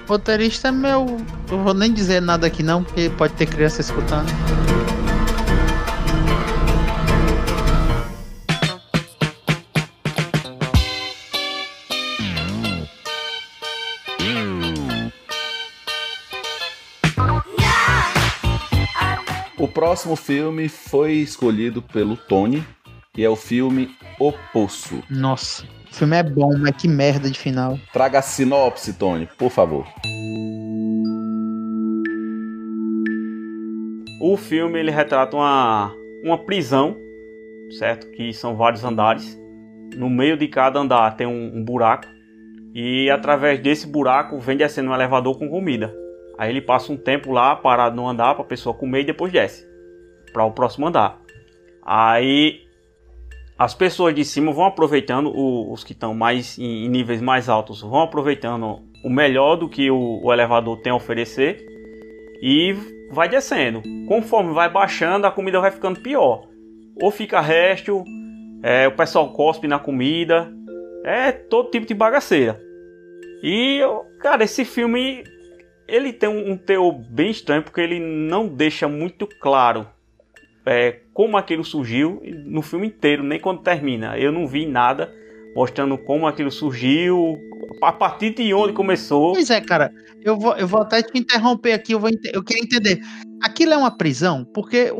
Roteirista 0.09 0.69
é 0.69 0.73
meu. 0.73 1.19
Eu 1.51 1.63
vou 1.63 1.75
nem 1.75 1.93
dizer 1.93 2.21
nada 2.21 2.47
aqui 2.47 2.63
não, 2.63 2.83
porque 2.83 3.11
pode 3.11 3.35
ter 3.35 3.47
criança 3.47 3.81
escutando. 3.81 4.29
O 19.57 19.69
próximo 19.69 20.17
filme 20.17 20.69
foi 20.69 21.13
escolhido 21.13 21.81
pelo 21.81 22.17
Tony, 22.17 22.67
e 23.17 23.25
é 23.25 23.31
o 23.31 23.37
filme 23.37 23.97
O 24.19 24.33
Poço. 24.53 25.03
Nossa. 25.09 25.65
O 25.95 25.97
filme 25.97 26.17
é 26.17 26.25
bom, 26.25 26.51
mas 26.59 26.75
que 26.75 26.89
merda 26.89 27.31
de 27.31 27.39
final. 27.39 27.79
Traga 27.93 28.19
a 28.19 28.23
sinopse, 28.23 28.95
Tony, 28.95 29.29
por 29.39 29.49
favor. 29.49 29.87
O 34.21 34.37
filme 34.37 34.81
ele 34.81 34.91
retrata 34.91 35.37
uma, 35.37 35.95
uma 36.25 36.37
prisão, 36.37 36.97
certo? 37.79 38.11
Que 38.11 38.33
são 38.33 38.57
vários 38.57 38.83
andares. 38.83 39.39
No 39.95 40.11
meio 40.11 40.37
de 40.37 40.49
cada 40.49 40.81
andar 40.81 41.17
tem 41.17 41.29
um, 41.29 41.59
um 41.59 41.65
buraco. 41.65 42.09
E 42.75 43.09
através 43.09 43.61
desse 43.61 43.87
buraco 43.87 44.41
vem 44.41 44.57
descendo 44.57 44.91
um 44.91 44.95
elevador 44.95 45.39
com 45.39 45.49
comida. 45.49 45.95
Aí 46.37 46.51
ele 46.51 46.61
passa 46.61 46.93
um 46.93 46.97
tempo 46.97 47.31
lá 47.31 47.55
parado 47.55 47.95
no 47.95 48.09
andar 48.09 48.35
para 48.35 48.43
a 48.43 48.49
pessoa 48.49 48.75
comer 48.75 49.03
e 49.03 49.07
depois 49.07 49.31
desce 49.31 49.65
para 50.33 50.45
o 50.45 50.51
próximo 50.51 50.89
andar. 50.89 51.21
Aí 51.85 52.63
as 53.59 53.75
pessoas 53.75 54.15
de 54.15 54.25
cima 54.25 54.53
vão 54.53 54.65
aproveitando, 54.65 55.31
o- 55.31 55.73
os 55.73 55.85
que 55.85 55.93
estão 55.93 56.15
mais 56.15 56.59
em, 56.59 56.85
em 56.87 56.89
níveis 56.89 57.21
mais 57.21 57.49
altos 57.49 57.81
vão 57.81 58.03
aproveitando 58.03 58.81
o 59.05 59.09
melhor 59.11 59.57
do 59.57 59.69
que 59.69 59.91
o, 59.91 60.21
o 60.23 60.33
elevador 60.33 60.79
tem 60.81 60.93
a 60.93 60.97
oferecer 60.97 61.65
e 62.43 62.75
vai 63.11 63.29
descendo. 63.29 63.83
Conforme 64.09 64.53
vai 64.53 64.69
baixando, 64.69 65.27
a 65.27 65.31
comida 65.31 65.61
vai 65.61 65.71
ficando 65.71 66.01
pior. 66.01 66.47
Ou 67.01 67.11
fica 67.11 67.41
resto, 67.41 68.03
é, 68.63 68.89
o 68.89 68.93
pessoal 68.93 69.33
cospe 69.33 69.69
na 69.69 69.79
comida, 69.79 70.53
é 71.05 71.31
todo 71.33 71.71
tipo 71.71 71.87
de 71.87 71.95
bagaceira. 71.95 72.61
E, 73.43 73.81
cara, 74.21 74.43
esse 74.43 74.65
filme 74.65 75.23
ele 75.87 76.13
tem 76.13 76.29
um, 76.29 76.53
um 76.53 76.57
teor 76.57 76.93
bem 76.93 77.31
estranho 77.31 77.63
porque 77.63 77.81
ele 77.81 78.01
não 78.01 78.49
deixa 78.49 78.89
muito 78.89 79.29
claro 79.41 79.87
é, 80.67 81.01
como 81.13 81.37
aquilo 81.37 81.65
surgiu 81.65 82.23
no 82.47 82.63
filme 82.63 82.89
inteiro, 82.89 83.23
nem 83.23 83.41
quando 83.41 83.63
termina. 83.63 84.19
Eu 84.19 84.33
não 84.33 84.47
vi 84.47 84.67
nada 84.67 85.13
mostrando 85.55 85.97
como 85.97 86.27
aquilo 86.27 86.51
surgiu, 86.51 87.39
a 87.81 87.93
partir 87.93 88.31
de 88.31 88.53
onde 88.53 88.73
começou. 88.73 89.33
Pois 89.33 89.51
é, 89.51 89.61
cara. 89.61 89.93
Eu 90.23 90.39
vou, 90.39 90.57
eu 90.57 90.67
vou 90.67 90.81
até 90.83 91.03
te 91.03 91.19
interromper 91.19 91.73
aqui. 91.73 91.93
Eu, 91.93 92.01
vou, 92.01 92.11
eu 92.33 92.43
queria 92.43 92.63
entender. 92.63 93.01
Aquilo 93.43 93.73
é 93.73 93.77
uma 93.77 93.97
prisão? 93.97 94.45
Porque 94.45 94.93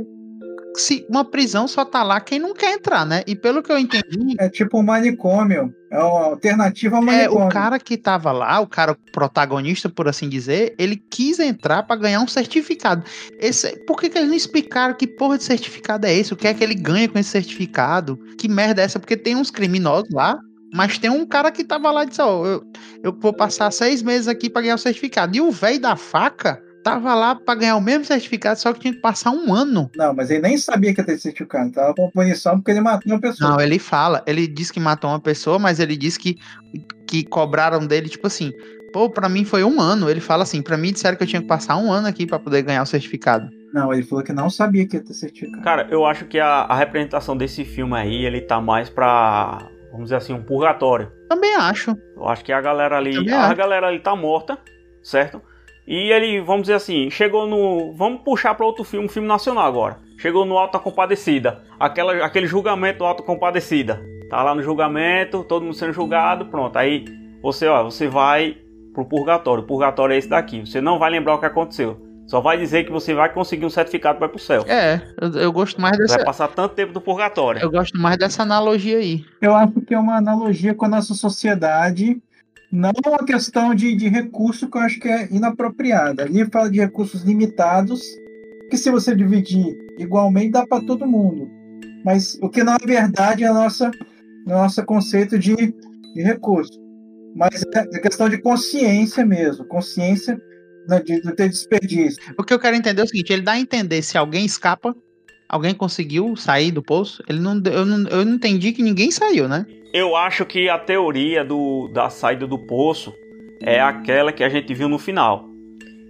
se 0.77 1.07
uma 1.09 1.25
prisão 1.25 1.67
só 1.69 1.85
tá 1.85 2.03
lá 2.03 2.21
quem 2.21 2.39
não 2.39 2.53
quer 2.55 2.73
entrar, 2.73 3.05
né? 3.07 3.23
E 3.27 3.35
pelo 3.37 3.63
que 3.63 3.71
eu 3.71 3.79
entendi. 3.79 4.35
É 4.39 4.49
tipo 4.49 4.79
um 4.79 4.83
manicômio. 4.83 5.73
É 5.91 5.99
uma 5.99 6.25
alternativa 6.27 6.97
ao 6.97 7.03
É, 7.03 7.07
manicômio. 7.07 7.47
o 7.47 7.51
cara 7.51 7.79
que 7.79 7.97
tava 7.97 8.33
lá, 8.33 8.59
o 8.61 8.67
cara 8.67 8.97
protagonista, 9.13 9.89
por 9.89 10.09
assim 10.09 10.29
dizer, 10.29 10.75
ele 10.79 10.97
quis 10.97 11.39
entrar 11.39 11.83
pra 11.85 11.95
ganhar 11.97 12.21
um 12.21 12.27
certificado. 12.27 13.05
Esse, 13.39 13.77
por 13.87 14.01
que, 14.01 14.09
que 14.09 14.19
eles 14.19 14.29
não 14.29 14.37
explicaram 14.37 14.95
que 14.95 15.07
porra 15.07 15.39
de 15.39 15.45
certificado 15.45 16.07
é 16.07 16.15
esse? 16.15 16.33
O 16.33 16.37
que 16.37 16.49
é 16.49 16.55
que 16.55 16.65
ele 16.65 16.75
ganha 16.75 17.09
com 17.09 17.19
esse 17.19 17.31
certificado? 17.31 18.19
Que 18.39 18.49
merda 18.49 18.83
é 18.83 18.85
essa? 18.85 18.99
Porque 18.99 19.17
tem 19.17 19.37
uns 19.37 19.51
criminosos 19.51 20.09
lá, 20.13 20.37
mas 20.73 20.99
tem 20.99 21.11
um 21.11 21.25
cara 21.25 21.53
que 21.53 21.63
tava 21.63 21.91
lá 21.93 22.03
e 22.03 22.09
disse: 22.09 22.21
Ó, 22.21 22.45
eu, 22.45 22.63
eu 23.05 23.13
vou 23.21 23.33
passar 23.33 23.71
seis 23.71 24.03
meses 24.03 24.27
aqui 24.27 24.51
pra 24.51 24.63
ganhar 24.63 24.75
o 24.75 24.79
certificado. 24.79 25.37
E 25.37 25.41
o 25.41 25.53
velho 25.53 25.79
da 25.81 25.95
faca 25.95 26.61
tava 26.85 27.15
lá 27.15 27.35
pra 27.35 27.55
ganhar 27.55 27.77
o 27.77 27.81
mesmo 27.81 28.05
certificado, 28.05 28.61
só 28.61 28.73
que 28.73 28.79
tinha 28.81 28.93
que 28.95 29.01
passar 29.01 29.31
um 29.31 29.53
ano. 29.53 29.91
Não, 29.97 30.15
mas 30.15 30.31
ele 30.31 30.43
nem 30.43 30.57
sabia 30.59 30.95
que 30.95 31.01
ia 31.01 31.05
ter 31.07 31.19
certificado. 31.19 31.73
Tava 31.73 31.95
com 31.95 32.11
punição 32.11 32.57
porque 32.59 32.71
ele 32.71 32.81
matou 32.81 33.11
uma 33.13 33.21
pessoa. 33.21 33.51
Não, 33.51 33.61
ele 33.61 33.79
fala, 33.79 34.23
ele 34.27 34.47
diz 34.47 34.71
que 34.71 34.79
matou 34.79 35.11
uma 35.11 35.19
pessoa, 35.19 35.59
mas 35.59 35.81
ele 35.81 35.97
diz 35.97 36.17
que, 36.17 36.37
que 37.09 37.25
cobraram 37.25 37.87
dele, 37.87 38.09
tipo 38.09 38.27
assim, 38.27 38.53
pô, 38.93 39.09
pra 39.11 39.29
mim 39.29 39.45
foi 39.45 39.65
um 39.65 39.81
ano. 39.81 40.09
Ele 40.09 40.21
fala 40.21 40.43
assim, 40.43 40.63
pra 40.63 40.77
mim 40.77 40.93
disseram 40.93 41.17
que 41.17 41.23
eu 41.23 41.27
tinha 41.27 41.43
que 41.43 41.49
passar 41.49 41.77
um 41.77 41.91
ano 41.91 42.07
aqui 42.07 42.27
pra 42.27 42.39
poder 42.39 42.63
ganhar 42.63 42.83
o 42.83 42.87
certificado. 42.87 43.49
Não, 43.73 43.93
ele 43.93 44.05
falou 44.05 44.23
que 44.23 44.33
não 44.33 44.49
sabia 44.49 44.87
que 44.87 44.97
ia 44.97 45.03
ter 45.03 45.15
certificado. 45.15 45.63
Cara, 45.65 45.89
eu 45.91 46.05
acho 46.07 46.27
que 46.27 46.39
a, 46.39 46.47
a 46.47 46.77
representação 46.77 47.37
desse 47.37 47.65
filme 47.65 47.97
aí, 47.97 48.25
ele 48.25 48.41
tá 48.43 48.61
mais 48.61 48.89
pra, 48.89 49.67
vamos 49.91 50.05
dizer 50.05 50.17
assim, 50.17 50.33
um 50.33 50.43
purgatório. 50.45 51.11
Também 51.29 51.57
acho. 51.57 51.97
Eu 52.17 52.29
acho 52.29 52.45
que 52.45 52.53
a 52.53 52.61
galera 52.61 52.97
ali, 52.99 53.15
Também 53.15 53.33
a 53.35 53.47
acho. 53.47 53.57
galera 53.57 53.89
ali 53.89 53.99
tá 53.99 54.15
morta, 54.15 54.57
certo? 55.03 55.43
E 55.87 56.11
ele, 56.13 56.41
vamos 56.41 56.63
dizer 56.63 56.75
assim, 56.75 57.11
chegou 57.11 57.47
no, 57.47 57.93
vamos 57.93 58.23
puxar 58.23 58.55
para 58.55 58.65
outro 58.65 58.85
filme, 58.85 59.07
um 59.07 59.09
filme 59.09 59.29
nacional 59.29 59.67
agora. 59.67 59.99
Chegou 60.19 60.47
no 60.47 60.57
Alta 60.57 60.79
Compadecida, 60.79 61.63
aquela, 61.79 62.25
aquele 62.25 62.47
julgamento 62.47 63.01
do 63.01 63.05
Alta 63.05 63.23
Compadecida. 63.23 64.01
Tá 64.31 64.43
lá 64.43 64.55
no 64.55 64.63
julgamento, 64.63 65.45
todo 65.45 65.63
mundo 65.63 65.75
sendo 65.75 65.93
julgado, 65.93 66.47
pronto. 66.47 66.77
Aí 66.77 67.05
você, 67.43 67.67
ó, 67.67 67.85
você 67.85 68.09
vai 68.09 68.57
pro 68.95 69.05
purgatório. 69.05 69.63
O 69.63 69.67
purgatório 69.67 70.15
é 70.15 70.19
esse 70.19 70.29
daqui. 70.29 70.61
Você 70.61 70.81
não 70.81 70.99
vai 70.99 71.11
lembrar 71.11 71.35
o 71.35 71.39
que 71.39 71.47
aconteceu. 71.47 72.01
Só 72.27 72.41
vai 72.41 72.57
dizer 72.57 72.85
que 72.85 72.91
você 72.91 73.13
vai 73.13 73.31
conseguir 73.31 73.67
um 73.67 73.71
certificado 73.71 74.19
para 74.19 74.29
ir 74.29 74.31
pro 74.31 74.39
céu. 74.39 74.65
É, 74.67 75.01
eu, 75.21 75.31
eu 75.35 75.53
gosto 75.53 75.79
mais 75.79 75.99
dessa. 75.99 76.17
vai 76.17 76.25
passar 76.25 76.49
tanto 76.49 76.75
tempo 76.75 76.93
do 76.93 77.01
purgatório. 77.01 77.61
Eu 77.61 77.71
gosto 77.71 77.99
mais 77.99 78.17
dessa 78.17 78.43
analogia 78.43 78.97
aí. 78.97 79.23
Eu 79.43 79.55
acho 79.55 79.79
que 79.83 79.93
é 79.93 79.99
uma 79.99 80.17
analogia 80.17 80.75
com 80.75 80.87
a 80.87 80.89
nossa 80.89 81.13
sociedade, 81.13 82.17
não 82.71 82.93
uma 83.07 83.25
questão 83.25 83.75
de, 83.75 83.95
de 83.95 84.09
recurso 84.09 84.69
que 84.69 84.77
eu 84.77 84.83
acho 84.83 85.01
que 85.01 85.09
é 85.09 85.29
inapropriada. 85.31 86.25
Ali 86.25 86.45
fala 86.51 86.71
de 86.71 86.81
recursos 86.81 87.23
limitados, 87.23 88.03
que 88.71 88.77
se 88.77 88.91
você 88.91 89.15
dividir 89.15 89.77
igualmente 89.99 90.53
dá 90.53 90.67
para 90.67 90.85
todo 90.85 91.07
mundo. 91.07 91.49
Mas 92.05 92.37
o 92.43 92.49
que 92.49 92.61
é 92.61 92.65
verdade 92.87 93.45
é 93.45 93.53
nossa 93.53 93.91
nosso 94.47 94.85
conceito 94.85 95.39
de, 95.39 95.55
de 95.55 96.23
recurso. 96.23 96.79
Mas 97.35 97.63
é 97.75 97.97
é 97.97 97.99
questão 98.01 98.29
de 98.29 98.39
consciência 98.39 99.25
mesmo, 99.25 99.65
consciência 99.65 100.39
né, 100.87 101.01
de 101.01 101.23
não 101.25 101.35
ter 101.35 101.49
desperdício. 101.49 102.23
O 102.39 102.45
que 102.45 102.53
eu 102.53 102.59
quero 102.59 102.77
entender 102.77 103.01
é 103.01 103.05
o 103.05 103.09
seguinte: 103.09 103.33
ele 103.33 103.43
dá 103.43 103.53
a 103.53 103.59
entender 103.59 104.03
se 104.03 104.19
alguém 104.19 104.45
escapa 104.45 104.95
Alguém 105.49 105.75
conseguiu 105.75 106.35
sair 106.37 106.73
do 106.73 106.83
poço? 106.83 107.23
Ele 107.29 107.39
não, 107.39 107.61
eu, 107.67 107.85
não, 107.85 108.09
eu 108.09 108.25
não 108.25 108.35
entendi 108.35 108.73
que 108.73 108.83
ninguém 108.83 109.11
saiu, 109.11 109.49
né? 109.49 109.65
Eu 109.95 110.17
acho 110.17 110.45
que 110.45 110.69
a 110.69 110.77
teoria 110.77 111.45
do, 111.45 111.87
da 111.87 112.11
saída 112.11 112.49
do 112.49 112.59
poço 112.59 113.15
é 113.63 113.81
aquela 113.81 114.33
que 114.33 114.43
a 114.43 114.49
gente 114.49 114.75
viu 114.75 114.89
no 114.89 114.99
final. 114.99 115.49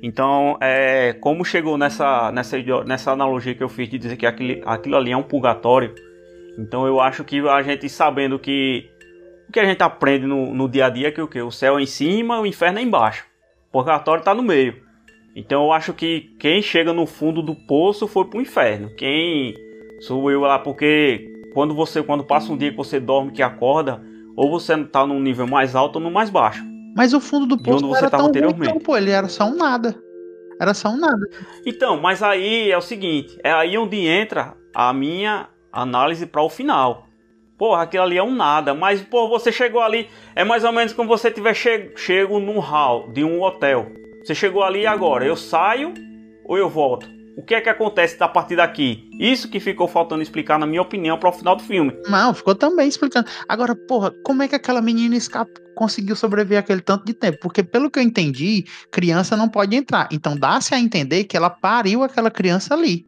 Então, 0.02 0.56
é, 0.58 1.12
como 1.12 1.44
chegou 1.44 1.76
nessa, 1.76 2.32
nessa, 2.32 2.56
nessa 2.86 3.12
analogia 3.12 3.54
que 3.54 3.62
eu 3.62 3.68
fiz 3.68 3.90
de 3.90 3.98
dizer 3.98 4.16
que 4.16 4.24
aquilo, 4.24 4.62
aquilo 4.64 4.96
ali 4.96 5.12
é 5.12 5.16
um 5.16 5.22
purgatório, 5.22 5.94
então 6.58 6.86
eu 6.86 6.98
acho 6.98 7.24
que 7.24 7.46
a 7.46 7.60
gente 7.60 7.86
sabendo 7.90 8.38
que 8.38 8.88
o 9.50 9.52
que 9.52 9.60
a 9.60 9.66
gente 9.66 9.82
aprende 9.82 10.24
no, 10.24 10.54
no 10.54 10.66
dia 10.66 10.86
a 10.86 10.88
dia 10.88 11.08
é 11.08 11.12
que 11.12 11.20
o 11.20 11.28
que? 11.28 11.42
O 11.42 11.50
céu 11.50 11.78
é 11.78 11.82
em 11.82 11.86
cima, 11.86 12.40
o 12.40 12.46
inferno 12.46 12.78
é 12.78 12.82
embaixo. 12.82 13.26
O 13.68 13.72
purgatório 13.72 14.20
está 14.20 14.34
no 14.34 14.42
meio. 14.42 14.80
Então 15.36 15.64
eu 15.64 15.72
acho 15.72 15.92
que 15.92 16.34
quem 16.40 16.62
chega 16.62 16.94
no 16.94 17.04
fundo 17.04 17.42
do 17.42 17.54
poço 17.54 18.08
foi 18.08 18.24
pro 18.24 18.40
inferno. 18.40 18.94
Quem 18.96 19.54
eu 20.08 20.40
lá, 20.40 20.58
porque 20.58 21.33
quando 21.54 21.74
você 21.74 22.02
quando 22.02 22.24
passa 22.24 22.52
um 22.52 22.56
dia 22.56 22.72
que 22.72 22.76
você 22.76 23.00
dorme 23.00 23.30
que 23.30 23.42
acorda, 23.42 24.02
ou 24.36 24.50
você 24.50 24.76
tá 24.84 25.06
num 25.06 25.20
nível 25.20 25.46
mais 25.46 25.74
alto 25.74 25.96
ou 25.96 26.02
no 26.02 26.10
mais 26.10 26.28
baixo. 26.28 26.62
Mas 26.96 27.14
o 27.14 27.20
fundo 27.20 27.46
do 27.46 27.56
poço 27.56 27.86
não 27.86 27.96
era 27.96 28.10
tão 28.10 28.26
anteriormente. 28.26 28.70
Ruim, 28.70 28.80
pô, 28.80 28.96
ele 28.96 29.10
era 29.10 29.28
só 29.28 29.44
um 29.44 29.56
nada. 29.56 29.94
Era 30.60 30.74
só 30.74 30.90
um 30.90 30.96
nada. 30.96 31.26
Então, 31.64 32.00
mas 32.00 32.22
aí 32.22 32.70
é 32.70 32.76
o 32.76 32.82
seguinte, 32.82 33.38
é 33.42 33.52
aí 33.52 33.78
onde 33.78 34.06
entra 34.06 34.54
a 34.74 34.92
minha 34.92 35.48
análise 35.72 36.26
para 36.26 36.42
o 36.42 36.50
final. 36.50 37.06
Porra, 37.56 37.82
aquilo 37.82 38.02
ali 38.02 38.18
é 38.18 38.22
um 38.22 38.34
nada, 38.34 38.74
mas 38.74 39.00
pô, 39.00 39.28
você 39.28 39.52
chegou 39.52 39.80
ali, 39.80 40.08
é 40.34 40.42
mais 40.44 40.64
ou 40.64 40.72
menos 40.72 40.92
como 40.92 41.08
você 41.08 41.30
tiver 41.30 41.54
che 41.54 41.92
chego 41.96 42.40
num 42.40 42.58
hall 42.58 43.12
de 43.12 43.24
um 43.24 43.42
hotel. 43.42 43.86
Você 44.24 44.34
chegou 44.34 44.62
ali 44.62 44.86
agora, 44.86 45.24
eu 45.24 45.36
saio 45.36 45.94
ou 46.44 46.58
eu 46.58 46.68
volto? 46.68 47.08
O 47.36 47.42
que 47.42 47.54
é 47.54 47.60
que 47.60 47.68
acontece 47.68 48.16
a 48.20 48.28
partir 48.28 48.56
daqui? 48.56 49.08
Isso 49.18 49.48
que 49.48 49.58
ficou 49.58 49.88
faltando 49.88 50.22
explicar, 50.22 50.58
na 50.58 50.66
minha 50.66 50.80
opinião, 50.80 51.18
para 51.18 51.28
o 51.28 51.32
final 51.32 51.56
do 51.56 51.62
filme. 51.62 51.92
Não, 52.08 52.32
ficou 52.32 52.54
também 52.54 52.88
explicando. 52.88 53.28
Agora, 53.48 53.74
porra, 53.74 54.12
como 54.24 54.42
é 54.42 54.48
que 54.48 54.54
aquela 54.54 54.80
menina 54.80 55.16
escapa, 55.16 55.50
conseguiu 55.74 56.14
sobreviver 56.14 56.58
aquele 56.58 56.80
tanto 56.80 57.04
de 57.04 57.12
tempo? 57.12 57.38
Porque, 57.40 57.62
pelo 57.62 57.90
que 57.90 57.98
eu 57.98 58.02
entendi, 58.02 58.64
criança 58.90 59.36
não 59.36 59.48
pode 59.48 59.74
entrar. 59.74 60.08
Então, 60.12 60.36
dá-se 60.36 60.74
a 60.74 60.78
entender 60.78 61.24
que 61.24 61.36
ela 61.36 61.50
pariu 61.50 62.04
aquela 62.04 62.30
criança 62.30 62.72
ali 62.72 63.04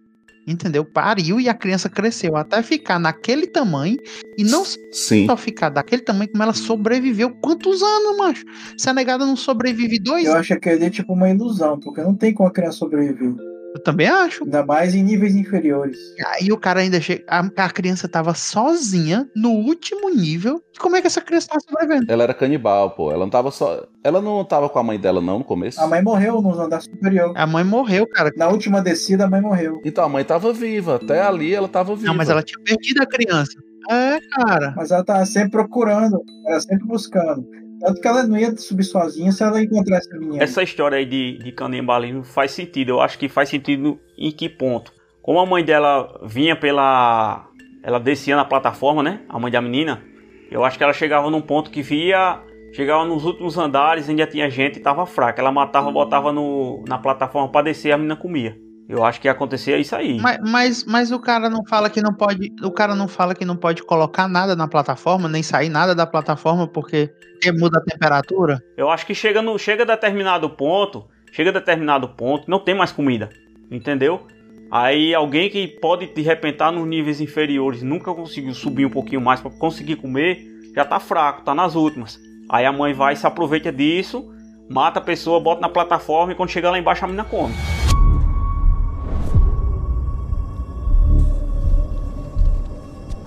entendeu? 0.47 0.85
Pariu 0.85 1.41
e 1.41 1.49
a 1.49 1.55
criança 1.55 1.89
cresceu 1.89 2.37
até 2.37 2.63
ficar 2.63 3.01
naquele 3.01 3.49
tamanho 3.49 3.97
e 4.39 4.45
não 4.45 4.65
Sim. 4.93 5.27
só 5.27 5.37
ficar 5.37 5.71
daquele 5.71 6.03
tamanho, 6.03 6.31
como 6.31 6.43
ela 6.43 6.55
sobreviveu 6.55 7.31
quantos 7.41 7.83
anos, 7.83 8.17
macho? 8.17 8.45
Se 8.79 8.89
a 8.89 8.95
negada 8.95 9.27
não 9.27 9.35
sobrevive 9.35 9.99
dois 9.99 10.27
Eu 10.27 10.35
acho 10.35 10.57
que 10.61 10.69
é 10.69 10.91
tipo 10.91 11.15
uma 11.15 11.29
ilusão, 11.29 11.81
porque 11.81 12.01
não 12.01 12.15
tem 12.15 12.33
como 12.33 12.49
a 12.49 12.53
criança 12.53 12.79
sobreviver. 12.79 13.35
Eu 13.77 13.83
também 13.83 14.09
acho. 14.09 14.43
Ainda 14.45 14.65
mais 14.65 14.95
em 14.95 15.03
níveis 15.03 15.37
inferiores. 15.37 15.99
Aí 16.27 16.51
o 16.51 16.57
cara 16.57 16.81
ainda 16.81 16.99
chega. 16.99 17.23
A, 17.29 17.41
a 17.41 17.71
criança 17.71 18.09
tava 18.09 18.33
sozinha 18.33 19.29
no 19.37 19.51
último 19.51 20.09
nível. 20.09 20.63
Como 20.79 20.97
é 20.97 21.01
que 21.03 21.07
essa 21.07 21.21
criança 21.21 21.49
tava 21.49 21.61
sobrevivendo? 21.61 22.11
Ela 22.11 22.23
era 22.23 22.33
canibal, 22.33 22.91
pô. 22.93 23.11
Ela 23.13 23.21
não 23.21 23.31
tava 23.31 23.51
só. 23.51 23.87
Ela 24.03 24.23
não 24.23 24.43
tava 24.47 24.71
com 24.71 24.79
a 24.79 24.83
mãe 24.83 24.99
dela, 24.99 25.21
não, 25.21 25.39
no 25.39 25.45
começo. 25.45 25.79
A 25.79 25.87
mãe 25.87 26.03
morreu 26.03 26.41
no 26.41 26.59
andar 26.59 26.81
superior. 26.81 27.35
A 27.37 27.47
mãe 27.47 27.65
morreu, 27.65 28.07
cara. 28.07 28.33
Na 28.35 28.49
última 28.49 28.81
descida, 28.81 29.27
a 29.27 29.29
mãe 29.29 29.43
morreu. 29.43 29.83
Então 29.85 30.03
a 30.05 30.09
mãe 30.09 30.25
tava 30.25 30.55
viva. 30.55 30.97
Até 30.97 31.21
ali 31.21 31.55
ela 31.55 31.69
tava 31.69 31.95
viva. 31.95 32.09
Não, 32.09 32.15
mas 32.15 32.31
ela 32.31 32.43
tinha 32.43 32.63
perdido 32.65 33.03
a 33.03 33.07
criança. 33.07 33.53
É, 33.91 34.19
cara. 34.31 34.73
Mas 34.75 34.91
ela 34.91 35.05
tava 35.05 35.27
sempre 35.27 35.51
procurando. 35.51 36.19
Ela 36.47 36.61
sempre 36.61 36.87
buscando. 36.87 37.47
Tanto 37.81 38.01
que 38.01 38.09
ela 38.09 38.27
não 38.27 38.39
ia 38.39 38.57
subir 38.57 38.85
sozinha 38.85 39.31
se 39.33 39.43
ela 39.43 39.63
encontrasse 39.63 40.13
a 40.15 40.19
menina. 40.19 40.43
Essa 40.43 40.63
história 40.63 40.99
aí 40.99 41.05
de, 41.05 41.39
de 41.39 41.53
canibalismo 41.53 42.25
faz 42.25 42.53
sentido. 42.53 42.91
Eu 42.91 43.01
acho 43.01 43.19
que 43.19 43.29
faz 43.29 43.49
sentido 43.49 43.99
em 44.19 44.31
que 44.31 44.49
ponto? 44.49 44.93
Como 45.23 45.39
a 45.39 45.47
mãe 45.47 45.65
dela 45.65 46.21
vinha 46.25 46.57
pela. 46.57 47.49
Ela 47.83 47.99
descia 47.99 48.37
na 48.37 48.45
plataforma, 48.45 49.03
né? 49.03 49.21
A 49.29 49.39
mãe 49.39 49.51
da 49.51 49.61
menina. 49.61 50.03
Eu 50.51 50.65
acho 50.65 50.79
que 50.79 50.85
ela 50.85 50.93
chegava 50.93 51.31
num 51.31 51.41
ponto 51.41 51.71
que 51.71 51.83
via. 51.83 52.41
Chegava 52.73 53.05
nos 53.05 53.25
últimos 53.25 53.57
andares, 53.57 54.09
ainda 54.09 54.27
tinha 54.27 54.51
gente 54.51 54.79
e 54.79 54.83
tava 54.83 55.07
fraca. 55.07 55.41
Ela 55.41 55.51
matava, 55.51 55.91
botava 55.91 56.33
no, 56.33 56.85
na 56.87 56.99
plataforma 56.99 57.51
para 57.51 57.65
descer 57.65 57.89
e 57.89 57.93
a 57.93 57.97
menina 57.97 58.17
comia. 58.17 58.66
Eu 58.89 59.05
acho 59.05 59.21
que 59.21 59.29
acontecia 59.29 59.77
isso 59.79 59.97
aí. 59.97 60.19
Mas, 60.21 60.39
mas, 60.41 60.85
mas, 60.85 61.13
o 61.13 61.19
cara 61.19 61.51
não 61.51 61.65
fala 61.65 61.91
que 61.91 62.01
não 62.01 62.15
pode. 62.15 62.53
O 62.63 62.71
cara 62.71 62.95
não 62.95 63.09
fala 63.09 63.35
que 63.35 63.45
não 63.45 63.57
pode 63.57 63.83
colocar 63.83 64.29
nada 64.29 64.55
na 64.55 64.69
plataforma, 64.69 65.29
nem 65.29 65.43
sair 65.43 65.69
nada 65.69 65.95
da 65.95 66.07
plataforma, 66.07 66.69
porque, 66.69 67.11
muda 67.59 67.79
a 67.79 67.83
temperatura. 67.83 68.63
Eu 68.77 68.89
acho 68.89 69.05
que 69.05 69.15
chega 69.15 69.43
no 69.43 69.59
chega 69.59 69.83
a 69.83 69.87
determinado 69.87 70.49
ponto, 70.51 71.05
chega 71.33 71.51
a 71.51 71.53
determinado 71.53 72.09
ponto, 72.11 72.49
não 72.49 72.61
tem 72.61 72.75
mais 72.75 72.93
comida. 72.93 73.29
Entendeu? 73.71 74.25
Aí 74.71 75.15
alguém 75.15 75.49
que 75.49 75.67
pode 75.67 76.07
de 76.07 76.23
repente 76.23 76.55
estar 76.55 76.71
nos 76.71 76.87
níveis 76.87 77.21
inferiores, 77.21 77.83
nunca 77.83 78.13
conseguiu 78.15 78.55
subir 78.55 78.87
um 78.87 78.91
pouquinho 78.91 79.21
mais 79.21 79.41
para 79.41 79.51
conseguir 79.51 79.97
comer, 79.97 80.45
já 80.75 80.85
tá 80.85 81.01
fraco, 81.01 81.43
tá 81.43 81.55
nas 81.55 81.75
últimas. 81.75 82.19
Aí 82.49 82.65
a 82.65 82.73
mãe 82.73 82.93
vai 82.93 83.15
e 83.15 83.17
se 83.17 83.27
aproveita 83.27 83.73
disso, 83.73 84.33
mata 84.69 84.99
a 84.99 85.03
pessoa, 85.03 85.41
bota 85.41 85.61
na 85.61 85.69
plataforma 85.69 86.33
e 86.33 86.37
quando 86.37 86.51
chegar 86.51 86.71
lá 86.71 86.79
embaixo 86.79 87.05
a 87.05 87.09
menina 87.09 87.25
come. 87.25 87.55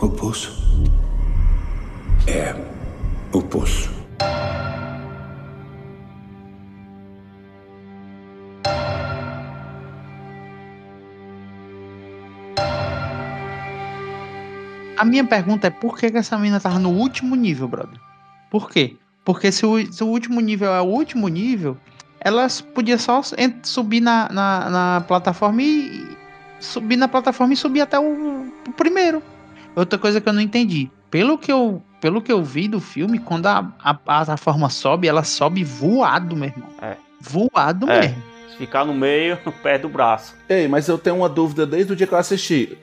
O 0.02 0.08
poço 0.08 0.54
é 2.26 2.56
o 3.34 3.42
poço. 3.42 3.92
A 14.98 15.04
minha 15.04 15.26
pergunta 15.26 15.68
é 15.68 15.70
por 15.70 15.98
que, 15.98 16.06
essa 16.06 16.38
menina 16.38 16.62
tava 16.62 16.80
no 16.80 16.92
último 16.92 17.36
nível, 17.36 17.68
brother? 17.68 18.00
Por 18.50 18.70
quê? 18.70 18.96
Porque 19.26 19.52
se 19.52 19.66
o, 19.66 19.92
se 19.92 20.02
o 20.02 20.08
último 20.08 20.40
nível 20.40 20.74
é 20.74 20.80
o 20.80 20.86
último 20.86 21.28
nível, 21.28 21.76
elas 22.22 22.62
podia 22.62 22.98
só 22.98 23.22
subir 23.64 24.00
na, 24.00 24.30
na, 24.30 24.70
na, 24.70 25.02
plataforma 25.02 25.62
e 25.62 26.08
subir 26.58 26.96
na 26.96 27.10
plataforma 27.10 27.54
e 27.54 27.58
subir 27.58 27.82
até 27.82 28.00
o, 28.00 28.50
o 28.66 28.72
primeiro. 28.78 29.22
Outra 29.76 29.98
coisa 30.00 30.20
que 30.20 30.28
eu 30.28 30.34
não 30.34 30.42
entendi. 30.42 30.90
Pelo 31.10 31.38
que 31.38 31.52
eu, 31.52 31.82
pelo 32.02 32.22
que 32.22 32.32
eu 32.32 32.44
vi 32.44 32.68
do 32.68 32.80
filme, 32.80 33.20
quando 33.20 33.48
a, 33.48 33.72
a 33.84 33.94
plataforma 33.94 34.70
sobe, 34.70 35.08
ela 35.08 35.24
sobe 35.24 35.64
voado, 35.64 36.36
meu 36.36 36.50
irmão. 36.50 36.70
É. 36.82 36.96
Voado 37.20 37.90
É. 37.90 38.02
mesmo. 38.02 38.24
Se 38.52 38.58
ficar 38.58 38.86
no 38.86 38.94
meio, 38.94 39.38
no 39.46 39.52
pé 39.52 39.78
do 39.78 39.88
braço. 39.90 40.36
Ei, 40.48 40.68
mas 40.68 40.88
eu 40.88 40.98
tenho 40.98 41.18
uma 41.18 41.30
dúvida 41.30 41.66
desde 41.66 41.94
o 41.94 41.96
dia 41.96 42.06
que 42.06 42.14
eu 42.14 42.18
assisti. 42.18 42.78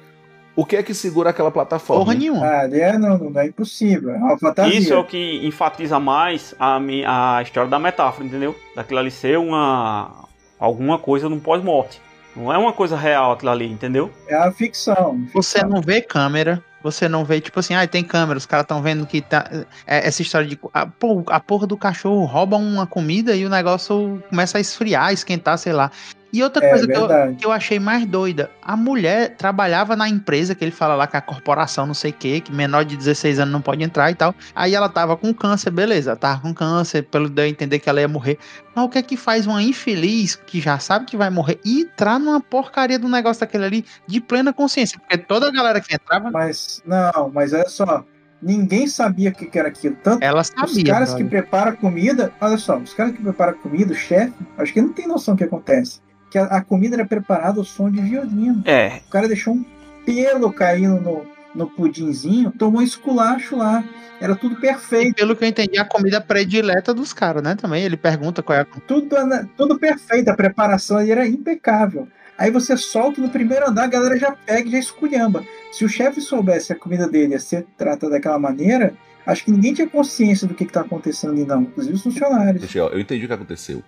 O 0.55 0.65
que 0.65 0.75
é 0.77 0.83
que 0.83 0.95
segura 0.95 1.29
aquela 1.31 1.51
plataforma? 1.51 2.03
Porra 2.03 2.17
nenhuma. 2.17 2.47
Ah, 2.47 2.69
é, 2.73 2.97
não, 2.97 3.19
não 3.19 3.41
é 3.41 3.47
impossível. 3.47 4.11
É 4.11 4.17
uma 4.17 4.39
fantasia. 4.39 4.79
Isso 4.79 4.93
é 4.95 4.97
o 4.97 5.05
que 5.05 5.47
enfatiza 5.47 6.01
mais 6.01 6.55
a, 6.59 6.81
mi- 6.81 7.05
a 7.05 7.41
história 7.43 7.69
da 7.69 7.79
metáfora, 7.79 8.25
entendeu? 8.27 8.57
Daquilo 8.75 8.99
ali 9.01 9.11
ser 9.11 9.39
uma. 9.39 10.25
alguma 10.59 10.99
coisa 10.99 11.29
no 11.29 11.39
pós-morte. 11.39 12.01
Não 12.35 12.51
é 12.51 12.57
uma 12.57 12.73
coisa 12.73 12.97
real 12.97 13.33
aquilo 13.33 13.51
ali, 13.51 13.71
entendeu? 13.71 14.11
É 14.29 14.35
a 14.35 14.51
ficção. 14.51 15.21
Você 15.35 15.63
não 15.63 15.83
vê 15.83 16.01
câmera, 16.01 16.63
você 16.87 17.09
não 17.09 17.25
vê, 17.25 17.41
tipo 17.41 17.59
assim, 17.59 17.75
ah, 17.75 17.87
tem 17.87 18.05
câmera, 18.05 18.39
os 18.39 18.47
caras 18.47 18.63
estão 18.63 18.81
vendo 18.81 19.05
que 19.07 19.21
tá. 19.21 19.49
é, 19.87 20.07
essa 20.07 20.23
história 20.23 20.47
de. 20.47 20.59
A, 20.73 20.87
pô, 20.87 21.25
a 21.27 21.41
porra 21.41 21.67
do 21.67 21.77
cachorro 21.77 22.25
rouba 22.25 22.57
uma 22.57 22.87
comida 22.87 23.35
e 23.35 23.45
o 23.45 23.51
negócio 23.51 24.23
começa 24.31 24.59
a 24.59 24.61
esfriar, 24.61 25.13
esquentar, 25.13 25.59
sei 25.59 25.73
lá. 25.73 25.91
E 26.37 26.43
outra 26.43 26.65
É, 26.65 26.69
coisa 26.69 26.87
que 26.87 26.93
eu, 26.93 27.09
que 27.37 27.47
eu 27.47 27.53
achei 27.53 27.79
mais 27.79 28.05
doida, 28.05 28.51
a 28.61 28.77
mulher 28.77 29.37
trabalhava 29.37 29.97
na 29.97 30.07
empresa 30.09 30.55
que 30.55 30.63
ele 30.63 30.71
fala 30.71 30.95
lá 30.95 31.07
que 31.07 31.17
é 31.17 31.19
a 31.19 31.23
corporação, 31.23 31.87
não 31.87 31.95
sei 31.95 32.11
o 32.11 32.15
quê, 32.15 32.41
que 32.41 32.53
menor 32.53 32.85
de 32.85 32.97
16 32.97 33.39
anos 33.39 33.53
não 33.53 33.63
pode 33.63 33.83
entrar 33.83 34.11
e 34.11 34.15
tal. 34.15 34.35
Aí 34.55 34.75
ela 34.75 34.89
tava 34.89 35.17
com 35.17 35.33
câncer, 35.33 35.71
beleza, 35.71 36.11
ela 36.11 36.17
tava 36.19 36.43
com 36.43 36.53
câncer, 36.53 37.03
pelo 37.05 37.29
de 37.31 37.41
eu 37.43 37.47
entender 37.47 37.79
que 37.79 37.89
ela 37.89 38.01
ia 38.01 38.09
morrer. 38.09 38.39
Mas 38.75 38.85
o 38.85 38.89
que 38.89 38.99
é 38.99 39.03
que 39.03 39.17
faz 39.17 39.47
uma 39.47 39.63
infeliz 39.63 40.37
que 40.37 40.61
já 40.61 40.79
sabe 40.79 41.07
que 41.07 41.17
vai 41.17 41.31
morrer 41.31 41.59
e 41.65 41.81
entrar 41.83 42.19
numa 42.21 42.41
porcaria 42.41 42.99
do 42.99 43.09
negócio 43.09 43.41
daquele 43.41 43.65
ali 43.65 43.85
de 44.07 44.21
plena 44.21 44.53
consciência? 44.53 44.99
Porque 44.99 45.17
toda 45.17 45.49
a 45.49 45.51
galera 45.51 45.81
que 45.81 45.95
entrava. 45.95 46.31
Mas, 46.31 46.83
não, 46.85 47.31
mas 47.33 47.53
olha 47.55 47.69
só. 47.69 48.05
Ninguém 48.43 48.87
sabia 48.87 49.31
o 49.31 49.33
que 49.35 49.47
que 49.47 49.59
era 49.59 49.69
aquilo. 49.69 49.97
Tanto 49.97 50.23
Ela 50.23 50.43
os 50.43 50.49
sabia. 50.49 50.85
caras 50.85 51.15
que 51.15 51.25
brother. 51.25 51.43
preparam 51.43 51.77
comida, 51.77 52.35
olha 52.41 52.59
só, 52.59 52.77
os 52.79 52.93
caras 52.93 53.15
que 53.17 53.23
preparam 53.23 53.55
comida, 53.59 53.93
o 53.93 53.97
chefe, 53.97 54.35
acho 54.59 54.73
que 54.75 54.83
não 54.83 54.93
tem 54.93 55.09
noção 55.09 55.35
do 55.35 55.39
que 55.39 55.45
acontece. 55.45 56.01
Que 56.31 56.39
a, 56.39 56.45
a 56.45 56.61
comida 56.63 56.97
era 56.97 57.07
preparada 57.07 57.59
ao 57.59 57.65
som 57.65 57.91
de 57.91 58.01
violino. 58.01 58.63
É. 58.65 59.01
O 59.07 59.11
cara 59.11 59.29
deixou 59.29 59.55
um 59.55 59.65
pelo 60.05 60.53
caindo 60.53 61.01
no, 61.01 61.27
no 61.55 61.67
pudinzinho, 61.69 62.53
tomou 62.53 62.83
esculacho 62.83 63.57
lá. 63.57 63.85
Era 64.21 64.35
tudo 64.35 64.55
E 64.57 64.61
perfeito. 64.61 65.15
pelo 65.15 65.37
que 65.37 65.45
eu 65.45 65.49
entendi, 65.49 65.79
a 65.79 65.85
comida 65.85 66.21
predileta 66.21 66.95
dos 66.95 67.13
caras, 67.13 67.43
né? 67.43 67.55
Também 67.55 67.83
ele 67.85 67.97
pergunta 67.97 68.43
qual 68.43 68.59
é 68.59 68.63
a. 68.63 68.65
Tudo, 68.65 69.09
tudo 69.57 69.79
perfeito. 69.79 70.29
A 70.31 70.35
preparação 70.35 70.97
ali 70.99 71.11
era 71.11 71.27
impecável. 71.27 72.09
Aí 72.39 72.51
você 72.51 72.77
solta 72.77 73.21
no 73.21 73.31
primeiro 73.31 73.69
andar, 73.69 73.85
a 73.85 73.89
galera 73.89 74.19
já 74.19 74.31
pega 74.33 74.69
e 74.69 74.73
já 74.73 74.79
esculhamba. 74.79 75.43
Se 75.73 75.85
o 75.85 75.89
chefe 75.89 76.21
soubesse 76.21 76.67
que 76.69 76.73
a 76.75 76.77
comida 76.77 77.09
dele 77.09 77.33
ia 77.33 77.41
ser 77.41 77.67
tratada 77.79 78.11
daquela 78.13 78.39
maneira, 78.39 78.95
acho 79.27 79.45
que 79.45 79.51
ninguém 79.51 79.73
tinha 79.73 79.89
consciência 79.89 80.47
do 80.47 80.55
que 80.55 80.65
está 80.65 80.83
acontecendo 80.83 81.33
ali, 81.33 81.45
não. 81.47 81.63
Inclusive 81.63 81.95
os 81.95 82.03
funcionários. 82.03 82.75
Eu 82.75 83.01
entendi 83.01 83.25
o 83.25 83.29
que 83.29 83.35
aconteceu. 83.35 83.83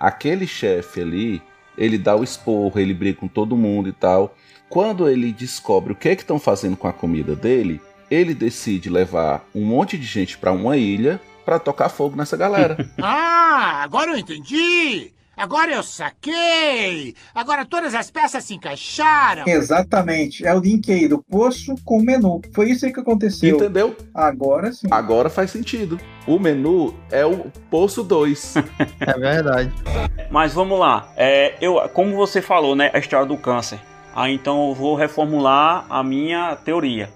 Aquele 0.00 0.48
chefe 0.48 1.00
ali, 1.00 1.42
ele 1.76 1.98
dá 1.98 2.16
o 2.16 2.24
esporro, 2.24 2.78
ele 2.78 2.94
briga 2.94 3.18
com 3.18 3.28
todo 3.28 3.56
mundo 3.56 3.88
e 3.88 3.92
tal. 3.92 4.34
Quando 4.68 5.08
ele 5.08 5.32
descobre 5.32 5.92
o 5.92 5.96
que 5.96 6.08
é 6.08 6.16
que 6.16 6.22
estão 6.22 6.38
fazendo 6.38 6.76
com 6.76 6.88
a 6.88 6.92
comida 6.92 7.36
dele, 7.36 7.80
ele 8.10 8.34
decide 8.34 8.88
levar 8.88 9.44
um 9.54 9.64
monte 9.64 9.98
de 9.98 10.04
gente 10.04 10.38
para 10.38 10.52
uma 10.52 10.76
ilha 10.76 11.20
para 11.44 11.58
tocar 11.58 11.88
fogo 11.88 12.16
nessa 12.16 12.36
galera. 12.36 12.76
ah, 13.00 13.82
agora 13.82 14.12
eu 14.12 14.18
entendi! 14.18 15.12
Agora 15.36 15.72
eu 15.72 15.82
saquei! 15.82 17.14
Agora 17.34 17.64
todas 17.64 17.94
as 17.94 18.10
peças 18.10 18.44
se 18.44 18.54
encaixaram! 18.54 19.44
Exatamente. 19.46 20.46
É 20.46 20.54
o 20.54 20.60
link 20.60 20.92
aí 20.92 21.08
do 21.08 21.22
poço 21.22 21.74
com 21.84 21.98
o 21.98 22.02
menu. 22.02 22.42
Foi 22.52 22.70
isso 22.70 22.84
aí 22.84 22.92
que 22.92 23.00
aconteceu. 23.00 23.56
Entendeu? 23.56 23.96
Agora 24.14 24.72
sim. 24.72 24.86
Agora 24.90 25.30
faz 25.30 25.50
sentido. 25.50 25.98
O 26.26 26.38
menu 26.38 26.94
é 27.10 27.24
o 27.24 27.50
poço 27.70 28.02
2. 28.02 28.56
é 29.00 29.18
verdade. 29.18 29.72
Mas 30.30 30.52
vamos 30.52 30.78
lá. 30.78 31.10
É, 31.16 31.54
eu, 31.60 31.76
como 31.94 32.14
você 32.14 32.42
falou, 32.42 32.76
né? 32.76 32.90
A 32.92 32.98
história 32.98 33.26
do 33.26 33.36
câncer. 33.38 33.80
Ah, 34.14 34.28
então 34.28 34.68
eu 34.68 34.74
vou 34.74 34.94
reformular 34.94 35.86
a 35.88 36.04
minha 36.04 36.54
teoria. 36.56 37.08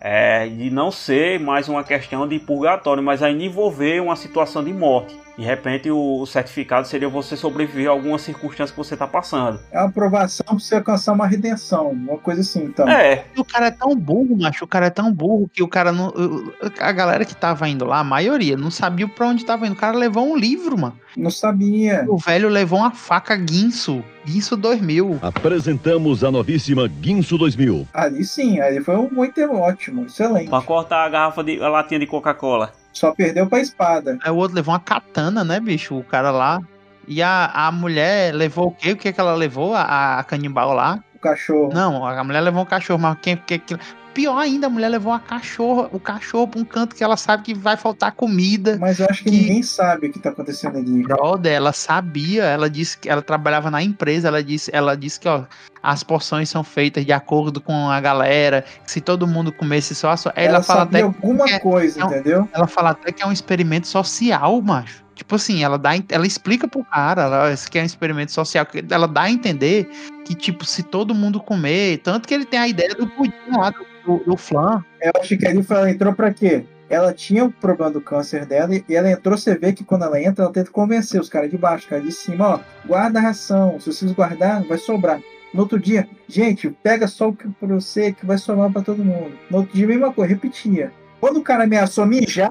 É, 0.00 0.46
de 0.46 0.70
não 0.70 0.92
ser 0.92 1.40
mais 1.40 1.68
uma 1.68 1.82
questão 1.82 2.28
de 2.28 2.38
purgatório, 2.38 3.02
mas 3.02 3.22
ainda 3.22 3.42
envolver 3.42 4.00
uma 4.00 4.14
situação 4.14 4.62
de 4.62 4.72
morte. 4.72 5.23
De 5.36 5.44
repente, 5.44 5.90
o 5.90 6.24
certificado 6.26 6.86
seria 6.86 7.08
você 7.08 7.36
sobreviver 7.36 7.88
a 7.88 7.90
alguma 7.90 8.18
circunstância 8.18 8.72
que 8.72 8.78
você 8.78 8.94
está 8.94 9.06
passando. 9.06 9.58
É 9.72 9.78
uma 9.78 9.88
aprovação 9.88 10.44
para 10.46 10.58
você 10.58 10.76
alcançar 10.76 11.12
uma 11.12 11.26
redenção, 11.26 11.90
uma 11.90 12.18
coisa 12.18 12.40
assim, 12.40 12.64
então. 12.64 12.88
É. 12.88 13.24
O 13.36 13.44
cara 13.44 13.66
é 13.66 13.70
tão 13.70 13.96
burro, 13.96 14.36
macho. 14.38 14.64
O 14.64 14.68
cara 14.68 14.86
é 14.86 14.90
tão 14.90 15.12
burro 15.12 15.50
que 15.52 15.62
o 15.62 15.68
cara 15.68 15.90
não. 15.90 16.12
A 16.78 16.92
galera 16.92 17.24
que 17.24 17.34
tava 17.34 17.68
indo 17.68 17.84
lá, 17.84 17.98
a 17.98 18.04
maioria, 18.04 18.56
não 18.56 18.70
sabia 18.70 19.08
para 19.08 19.26
onde 19.26 19.44
tava 19.44 19.66
indo. 19.66 19.74
O 19.74 19.78
cara 19.78 19.96
levou 19.96 20.24
um 20.24 20.36
livro, 20.36 20.78
mano. 20.78 20.96
Não 21.16 21.30
sabia. 21.30 22.04
O 22.08 22.16
velho 22.16 22.48
levou 22.48 22.78
uma 22.78 22.90
faca 22.90 23.36
Guinso. 23.36 24.04
Guinso 24.24 24.56
2000. 24.56 25.18
Apresentamos 25.20 26.24
a 26.24 26.30
novíssima 26.30 26.88
Guinso 26.88 27.36
2000. 27.36 27.86
Ali 27.92 28.24
sim, 28.24 28.58
ali 28.60 28.82
foi 28.82 28.96
um 28.96 29.10
muito 29.10 29.40
ótimo, 29.52 30.06
excelente. 30.06 30.48
Pra 30.48 30.62
cortar 30.62 31.04
a 31.04 31.08
garrafa 31.08 31.44
de 31.44 31.62
a 31.62 31.68
latinha 31.68 32.00
de 32.00 32.06
Coca-Cola. 32.06 32.72
Só 32.94 33.12
perdeu 33.12 33.46
pra 33.48 33.60
espada. 33.60 34.18
Aí 34.22 34.30
o 34.30 34.36
outro 34.36 34.54
levou 34.54 34.72
uma 34.72 34.80
katana, 34.80 35.44
né, 35.44 35.60
bicho? 35.60 35.98
O 35.98 36.04
cara 36.04 36.30
lá. 36.30 36.60
E 37.06 37.22
a, 37.22 37.46
a 37.52 37.72
mulher 37.72 38.32
levou 38.34 38.68
o 38.68 38.72
quê? 38.72 38.92
O 38.92 38.96
que 38.96 39.12
que 39.12 39.20
ela 39.20 39.34
levou? 39.34 39.74
A, 39.74 40.20
a 40.20 40.24
canibal 40.24 40.72
lá? 40.72 41.02
O 41.14 41.18
cachorro. 41.18 41.70
Não, 41.74 42.06
a 42.06 42.24
mulher 42.24 42.40
levou 42.40 42.62
um 42.62 42.66
cachorro, 42.66 43.00
mas 43.00 43.18
quem, 43.20 43.36
que, 43.36 43.58
que, 43.58 43.76
pior 44.14 44.38
ainda, 44.38 44.68
a 44.68 44.70
mulher 44.70 44.88
levou 44.88 45.12
a 45.12 45.18
cachorra, 45.18 45.88
o 45.92 45.98
cachorro 45.98 46.48
pra 46.48 46.60
um 46.60 46.64
canto 46.64 46.94
que 46.94 47.02
ela 47.02 47.16
sabe 47.16 47.42
que 47.42 47.54
vai 47.54 47.76
faltar 47.76 48.12
comida. 48.12 48.78
Mas 48.80 49.00
eu 49.00 49.06
acho 49.10 49.24
que, 49.24 49.30
que... 49.30 49.36
ninguém 49.36 49.62
sabe 49.62 50.06
o 50.06 50.12
que 50.12 50.18
tá 50.18 50.30
acontecendo 50.30 50.78
ali. 50.78 51.02
Brother, 51.02 51.52
ela 51.52 51.72
sabia, 51.72 52.44
ela 52.44 52.70
disse 52.70 52.96
que 52.96 53.08
ela 53.08 53.20
trabalhava 53.20 53.70
na 53.70 53.82
empresa, 53.82 54.28
ela 54.28 54.42
disse, 54.42 54.70
ela 54.72 54.96
disse 54.96 55.18
que, 55.18 55.28
ó, 55.28 55.44
as 55.82 56.02
porções 56.02 56.48
são 56.48 56.62
feitas 56.62 57.04
de 57.04 57.12
acordo 57.12 57.60
com 57.60 57.90
a 57.90 58.00
galera, 58.00 58.64
se 58.86 59.00
todo 59.00 59.26
mundo 59.26 59.52
comesse 59.52 59.94
só 59.94 60.10
a 60.10 60.16
sua. 60.16 60.32
Ela, 60.36 60.56
ela 60.56 60.62
fala 60.62 60.82
até 60.82 61.02
alguma 61.02 61.48
é, 61.48 61.58
coisa, 61.58 62.00
é 62.00 62.04
um, 62.04 62.08
entendeu? 62.08 62.48
Ela 62.52 62.66
fala 62.66 62.90
até 62.90 63.12
que 63.12 63.22
é 63.22 63.26
um 63.26 63.32
experimento 63.32 63.88
social, 63.88 64.62
macho. 64.62 65.04
Tipo 65.14 65.36
assim, 65.36 65.62
ela 65.62 65.78
dá, 65.78 65.90
ela 66.08 66.26
explica 66.26 66.66
pro 66.66 66.84
cara, 66.84 67.22
ela, 67.22 67.52
esse 67.52 67.70
que 67.70 67.78
é 67.78 67.82
um 67.82 67.86
experimento 67.86 68.32
social, 68.32 68.66
ela 68.90 69.06
dá 69.06 69.22
a 69.22 69.30
entender 69.30 69.88
que, 70.24 70.34
tipo, 70.34 70.64
se 70.64 70.82
todo 70.82 71.14
mundo 71.14 71.38
comer, 71.38 71.98
tanto 71.98 72.26
que 72.26 72.34
ele 72.34 72.44
tem 72.44 72.58
a 72.58 72.66
ideia 72.66 72.94
do 72.94 73.06
pudim 73.06 73.32
lá, 73.56 73.70
do, 73.70 73.93
do, 74.06 74.18
do 74.18 74.36
flan. 74.36 74.84
Eu 75.00 75.12
acho 75.20 75.36
que 75.36 75.46
ali 75.46 75.64
ela 75.68 75.90
entrou 75.90 76.14
pra 76.14 76.32
quê? 76.32 76.64
Ela 76.88 77.12
tinha 77.12 77.44
o 77.44 77.50
problema 77.50 77.90
do 77.90 78.00
câncer 78.00 78.44
dela 78.44 78.74
e 78.74 78.84
ela 78.94 79.10
entrou, 79.10 79.36
você 79.36 79.56
vê 79.56 79.72
que 79.72 79.84
quando 79.84 80.04
ela 80.04 80.20
entra, 80.20 80.44
ela 80.44 80.52
tenta 80.52 80.70
convencer 80.70 81.20
os 81.20 81.28
caras 81.28 81.50
de 81.50 81.56
baixo, 81.56 81.84
os 81.84 81.90
caras 81.90 82.04
de 82.04 82.12
cima, 82.12 82.48
ó, 82.48 82.60
guarda 82.86 83.18
a 83.18 83.22
ração, 83.22 83.80
se 83.80 83.92
vocês 83.92 84.12
guardar, 84.12 84.62
vai 84.64 84.78
sobrar. 84.78 85.20
No 85.52 85.60
outro 85.60 85.78
dia, 85.78 86.06
gente, 86.28 86.68
pega 86.82 87.06
só 87.06 87.28
o 87.28 87.34
que 87.34 87.48
pra 87.48 87.68
você 87.68 88.12
que 88.12 88.26
vai 88.26 88.36
sobrar 88.36 88.70
para 88.70 88.82
todo 88.82 89.04
mundo. 89.04 89.32
No 89.50 89.58
outro 89.58 89.74
dia, 89.74 89.86
mesma 89.86 90.12
coisa, 90.12 90.34
repetia. 90.34 90.92
Quando 91.20 91.38
o 91.38 91.42
cara 91.42 91.64
ameaçou 91.64 92.04
mijar, 92.04 92.50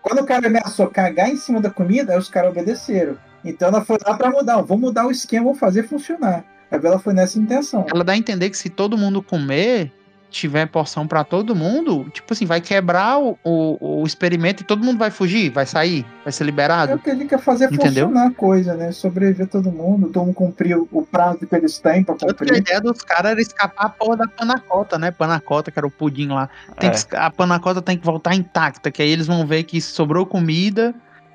quando 0.00 0.20
o 0.20 0.26
cara 0.26 0.46
ameaçou 0.46 0.86
cagar 0.88 1.30
em 1.30 1.36
cima 1.36 1.60
da 1.60 1.70
comida, 1.70 2.12
aí 2.12 2.18
os 2.18 2.28
caras 2.28 2.50
obedeceram. 2.50 3.16
Então 3.44 3.68
ela 3.68 3.84
foi 3.84 3.98
lá 4.06 4.14
para 4.14 4.30
mudar, 4.30 4.62
vou 4.62 4.78
mudar 4.78 5.06
o 5.06 5.10
esquema, 5.10 5.46
vou 5.46 5.54
fazer 5.54 5.82
funcionar. 5.82 6.44
A 6.70 6.76
ela 6.76 6.98
foi 6.98 7.12
nessa 7.12 7.38
intenção. 7.38 7.86
Ela 7.92 8.04
dá 8.04 8.12
a 8.12 8.16
entender 8.16 8.50
que 8.50 8.58
se 8.58 8.68
todo 8.68 8.98
mundo 8.98 9.22
comer, 9.22 9.92
tiver 10.34 10.66
porção 10.66 11.06
para 11.06 11.22
todo 11.22 11.54
mundo, 11.54 12.06
tipo 12.12 12.32
assim, 12.32 12.44
vai 12.44 12.60
quebrar 12.60 13.18
o, 13.18 13.38
o, 13.44 14.00
o, 14.02 14.06
experimento 14.06 14.62
e 14.62 14.66
todo 14.66 14.84
mundo 14.84 14.98
vai 14.98 15.10
fugir, 15.10 15.50
vai 15.50 15.64
sair, 15.64 16.04
vai 16.24 16.32
ser 16.32 16.44
liberado. 16.44 16.92
É 16.92 16.94
o 16.96 16.98
que 16.98 17.10
ele 17.10 17.24
quer 17.24 17.38
fazer 17.38 17.66
Entendeu? 17.72 18.08
funcionar 18.08 18.26
a 18.26 18.30
coisa, 18.32 18.74
né? 18.74 18.90
Sobreviver 18.90 19.46
todo 19.46 19.70
mundo, 19.70 20.08
todo 20.08 20.26
mundo 20.26 20.34
cumprir 20.34 20.76
o, 20.76 21.06
prazo 21.10 21.46
que 21.46 21.54
eles 21.54 21.78
têm 21.78 22.02
pra 22.02 22.16
cumprir. 22.16 22.52
A 22.52 22.58
ideia 22.58 22.80
dos 22.80 23.00
caras 23.02 23.32
era 23.32 23.40
escapar 23.40 23.86
a 23.86 23.88
porra 23.88 24.16
da 24.16 24.26
panacota, 24.26 24.98
né? 24.98 25.10
Panacota, 25.12 25.70
que 25.70 25.78
era 25.78 25.86
o 25.86 25.90
pudim 25.90 26.28
lá. 26.28 26.48
Tem 26.78 26.90
é. 26.90 26.92
que, 26.92 27.16
a 27.16 27.30
panacota 27.30 27.80
tem 27.80 27.96
que 27.96 28.04
voltar 28.04 28.34
intacta, 28.34 28.90
que 28.90 29.02
aí 29.02 29.10
eles 29.10 29.26
vão 29.26 29.46
ver 29.46 29.62
que 29.62 29.80
sobrou 29.80 30.26
comida 30.26 30.92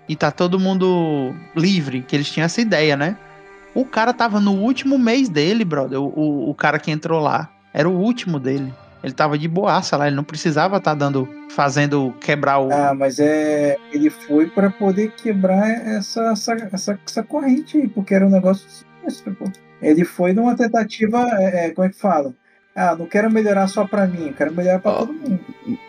e 0.10 0.16
tá 0.16 0.30
todo 0.30 0.60
mundo 0.60 1.34
livre, 1.56 2.02
que 2.02 2.16
eles 2.16 2.30
tinham 2.30 2.46
essa 2.46 2.60
ideia, 2.60 2.98
né? 2.98 3.16
O 3.74 3.86
cara 3.86 4.14
tava 4.14 4.42
no 4.42 4.54
último 4.54 4.98
mês 4.98 5.30
dele, 5.30 5.64
brother. 5.64 6.02
O, 6.02 6.08
o, 6.08 6.50
o 6.50 6.56
cara 6.56 6.80
que 6.80 6.92
entrou 6.92 7.22
lá. 7.22 7.50
Era 7.74 7.88
o 7.88 7.98
último 7.98 8.40
dele. 8.40 8.74
Ele 9.04 9.14
tava 9.14 9.38
de 9.38 9.48
boaça 9.48 9.96
lá, 9.96 10.08
ele 10.08 10.16
não 10.16 10.24
precisava 10.24 10.78
estar 10.78 10.92
tá 10.92 10.96
dando, 10.96 11.28
fazendo 11.52 12.14
quebrar 12.20 12.60
o. 12.60 12.72
Ah, 12.72 12.94
mas 12.94 13.20
é. 13.20 13.78
Ele 13.94 14.10
foi 14.10 14.48
para 14.48 14.70
poder 14.70 15.12
quebrar 15.12 15.70
essa, 15.70 16.32
essa, 16.32 16.54
essa, 16.72 17.00
essa, 17.06 17.24
corrente 17.24 17.78
aí, 17.78 17.88
porque 17.88 18.14
era 18.14 18.26
um 18.26 18.30
negócio 18.30 18.68
sinistro, 18.70 19.34
pô. 19.36 19.46
Ele 19.82 20.04
foi 20.04 20.34
numa 20.34 20.56
tentativa, 20.56 21.26
é, 21.40 21.68
é, 21.68 21.70
como 21.70 21.88
é 21.88 21.90
que 21.90 21.98
fala? 21.98 22.34
Ah, 22.76 22.96
não 22.96 23.06
quero 23.06 23.32
melhorar 23.32 23.68
só 23.68 23.86
pra 23.86 24.06
mim, 24.06 24.34
quero 24.38 24.54
melhorar 24.54 24.80
pra 24.80 24.92
oh, 24.92 24.98
todo 25.00 25.14
mundo. 25.14 25.40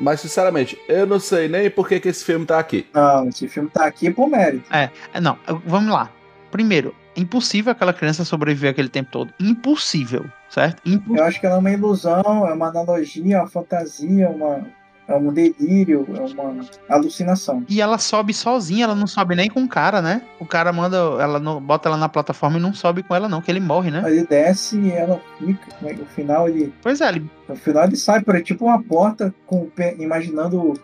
Mas, 0.01 0.21
sinceramente, 0.21 0.79
eu 0.89 1.07
não 1.07 1.21
sei 1.21 1.49
nem 1.49 1.71
por 1.71 1.89
que, 1.89 2.01
que 2.01 2.09
esse 2.09 2.25
filme 2.25 2.47
tá 2.47 2.59
aqui. 2.59 2.87
Não, 2.95 3.29
esse 3.29 3.47
filme 3.49 3.69
tá 3.69 3.85
aqui 3.85 4.11
por 4.11 4.29
mérito. 4.29 4.65
É, 4.75 4.91
é 5.13 5.21
não, 5.21 5.37
vamos 5.67 5.93
lá. 5.93 6.11
Primeiro, 6.51 6.95
impossível 7.17 7.73
aquela 7.73 7.93
criança 7.93 8.25
sobreviver 8.25 8.71
aquele 8.71 8.89
tempo 8.89 9.11
todo. 9.11 9.33
Impossível, 9.41 10.27
certo? 10.49 10.83
Impossível. 10.85 11.17
Eu 11.17 11.25
acho 11.25 11.41
que 11.41 11.47
ela 11.47 11.57
é 11.57 11.59
uma 11.59 11.71
ilusão, 11.71 12.47
é 12.47 12.53
uma 12.53 12.69
analogia, 12.69 13.41
uma 13.41 13.49
fantasia, 13.49 14.29
uma, 14.31 14.67
é 15.11 15.17
um 15.17 15.33
delírio, 15.33 16.07
é 16.17 16.21
uma 16.21 16.65
alucinação. 16.89 17.65
E 17.69 17.81
ela 17.81 17.99
sobe 17.99 18.33
sozinha, 18.33 18.85
ela 18.85 18.95
não 18.95 19.07
sobe 19.07 19.35
nem 19.35 19.51
com 19.51 19.65
o 19.65 19.69
cara, 19.69 20.01
né? 20.01 20.23
O 20.39 20.47
cara 20.47 20.73
manda, 20.73 20.97
ela 20.97 21.41
bota 21.61 21.89
ela 21.89 21.97
na 21.97 22.09
plataforma 22.09 22.59
e 22.59 22.63
não 22.63 22.73
sobe 22.73 23.03
com 23.03 23.15
ela, 23.15 23.29
não, 23.29 23.43
que 23.43 23.51
ele 23.51 23.61
morre, 23.61 23.91
né? 23.91 24.03
Ele 24.07 24.25
desce 24.25 24.79
e 24.79 24.93
ela 24.93 25.21
fica. 25.39 25.67
No 25.83 25.89
né? 25.89 25.99
final 26.15 26.49
ele. 26.49 26.73
Pois 26.81 27.01
é, 27.01 27.09
ele. 27.09 27.29
No 27.49 27.57
final 27.57 27.85
ele 27.85 27.97
sai 27.97 28.23
por 28.23 28.37
aí, 28.37 28.43
tipo 28.43 28.67
uma 28.67 28.81
porta, 28.83 29.35
com 29.47 29.69
imaginando 29.99 30.75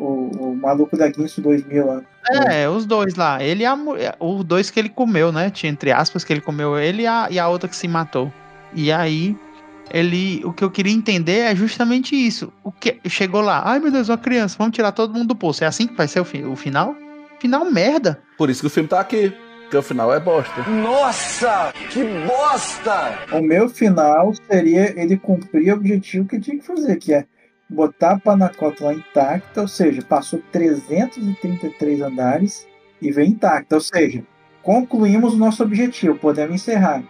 o, 0.00 0.50
o 0.52 0.56
maluco 0.56 0.96
da 0.96 1.08
Guinso 1.08 1.40
2000 1.42 1.86
lá. 1.86 2.02
É, 2.50 2.68
os 2.68 2.86
dois 2.86 3.14
lá. 3.14 3.42
Ele 3.42 3.62
e 3.62 3.66
a 3.66 3.76
Os 4.18 4.44
dois 4.44 4.70
que 4.70 4.80
ele 4.80 4.88
comeu, 4.88 5.30
né? 5.30 5.50
Tinha 5.50 5.70
entre 5.70 5.92
aspas 5.92 6.24
que 6.24 6.32
ele 6.32 6.40
comeu 6.40 6.78
ele 6.78 7.02
e 7.02 7.06
a, 7.06 7.28
e 7.30 7.38
a 7.38 7.48
outra 7.48 7.68
que 7.68 7.76
se 7.76 7.86
matou. 7.86 8.32
E 8.74 8.90
aí, 8.90 9.36
ele. 9.92 10.42
O 10.44 10.52
que 10.52 10.64
eu 10.64 10.70
queria 10.70 10.92
entender 10.92 11.40
é 11.40 11.54
justamente 11.54 12.14
isso. 12.16 12.52
O 12.64 12.72
que 12.72 12.98
chegou 13.08 13.42
lá, 13.42 13.62
ai 13.64 13.78
meu 13.78 13.90
Deus, 13.90 14.08
uma 14.08 14.18
criança, 14.18 14.56
vamos 14.58 14.74
tirar 14.74 14.92
todo 14.92 15.12
mundo 15.12 15.28
do 15.28 15.36
poço. 15.36 15.62
É 15.62 15.66
assim 15.66 15.86
que 15.86 15.94
vai 15.94 16.08
ser 16.08 16.20
o, 16.20 16.24
fi, 16.24 16.42
o 16.44 16.56
final? 16.56 16.94
Final 17.38 17.70
merda. 17.70 18.20
Por 18.38 18.48
isso 18.48 18.60
que 18.60 18.66
o 18.66 18.70
filme 18.70 18.88
tá 18.88 19.00
aqui. 19.00 19.32
Porque 19.62 19.76
o 19.76 19.82
final 19.82 20.12
é 20.12 20.18
bosta. 20.18 20.68
Nossa, 20.68 21.72
que 21.90 22.02
bosta! 22.26 23.16
O 23.30 23.40
meu 23.40 23.68
final 23.68 24.32
seria 24.50 25.00
ele 25.00 25.16
cumprir 25.16 25.72
o 25.72 25.76
objetivo 25.76 26.26
que 26.26 26.40
tinha 26.40 26.58
que 26.58 26.66
fazer, 26.66 26.96
que 26.96 27.14
é 27.14 27.24
botar 27.70 28.12
a 28.12 28.18
Panacota 28.18 28.84
lá 28.84 28.94
intacta, 28.94 29.60
ou 29.60 29.68
seja, 29.68 30.02
passou 30.02 30.42
333 30.50 32.00
andares 32.02 32.66
e 33.00 33.12
vem 33.12 33.30
intacta, 33.30 33.76
ou 33.76 33.80
seja, 33.80 34.24
concluímos 34.62 35.34
o 35.34 35.38
nosso 35.38 35.62
objetivo, 35.62 36.18
podemos 36.18 36.54
encerrar. 36.54 37.02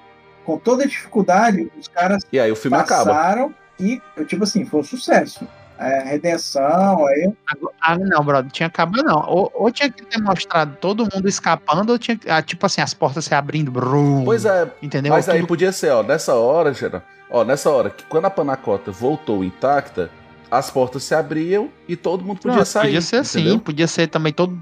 Com 0.45 0.59
toda 0.59 0.85
a 0.85 0.87
dificuldade, 0.87 1.71
os 1.79 1.89
caras 1.89 2.25
e 2.31 2.39
aí 2.39 2.51
o 2.51 2.57
filme 2.57 2.77
passaram 2.77 3.47
acaba. 3.47 3.55
e, 3.79 4.01
tipo 4.25 4.45
assim, 4.45 4.65
foi 4.65 4.81
um 4.81 4.85
sucesso. 4.85 5.47
É, 5.79 6.03
redenção, 6.03 7.07
aí. 7.07 7.33
Ah, 7.81 7.97
não, 7.99 8.23
brother, 8.23 8.51
tinha 8.51 8.67
acabado 8.67 9.03
não. 9.03 9.25
Ou, 9.27 9.51
ou, 9.55 9.71
tinha 9.71 9.91
que 9.91 10.05
ter 10.05 10.21
mostrado 10.21 10.77
todo 10.79 11.09
mundo 11.11 11.27
escapando, 11.27 11.91
ou 11.91 11.99
tinha 11.99 12.21
ah, 12.29 12.43
tipo 12.43 12.67
assim, 12.67 12.83
as 12.83 12.93
portas 12.93 13.25
se 13.25 13.35
abrindo. 13.35 13.71
Brum, 13.71 14.23
pois 14.23 14.45
é, 14.45 14.71
entendeu? 14.83 15.11
Mas 15.11 15.25
Tudo... 15.25 15.37
aí 15.37 15.47
podia 15.47 15.73
ser, 15.73 15.91
ó, 15.91 16.03
nessa 16.03 16.35
hora, 16.35 16.75
Gera, 16.75 17.03
ó, 17.31 17.45
nessa 17.45 17.71
hora, 17.71 17.89
que 17.89 18.05
quando 18.05 18.27
a 18.27 18.31
Panacota 18.31 18.91
voltou 18.91 19.43
intacta, 19.43 20.11
as 20.51 20.71
portas 20.71 21.05
se 21.05 21.15
abriam 21.15 21.69
e 21.89 21.97
todo 21.97 22.25
mundo 22.25 22.39
podia 22.39 22.57
Pronto, 22.57 22.67
sair. 22.67 22.87
Podia 22.87 23.01
ser 23.01 23.17
assim, 23.17 23.41
entendeu? 23.41 23.61
podia 23.61 23.87
ser 23.87 24.07
também 24.09 24.33
todo. 24.33 24.61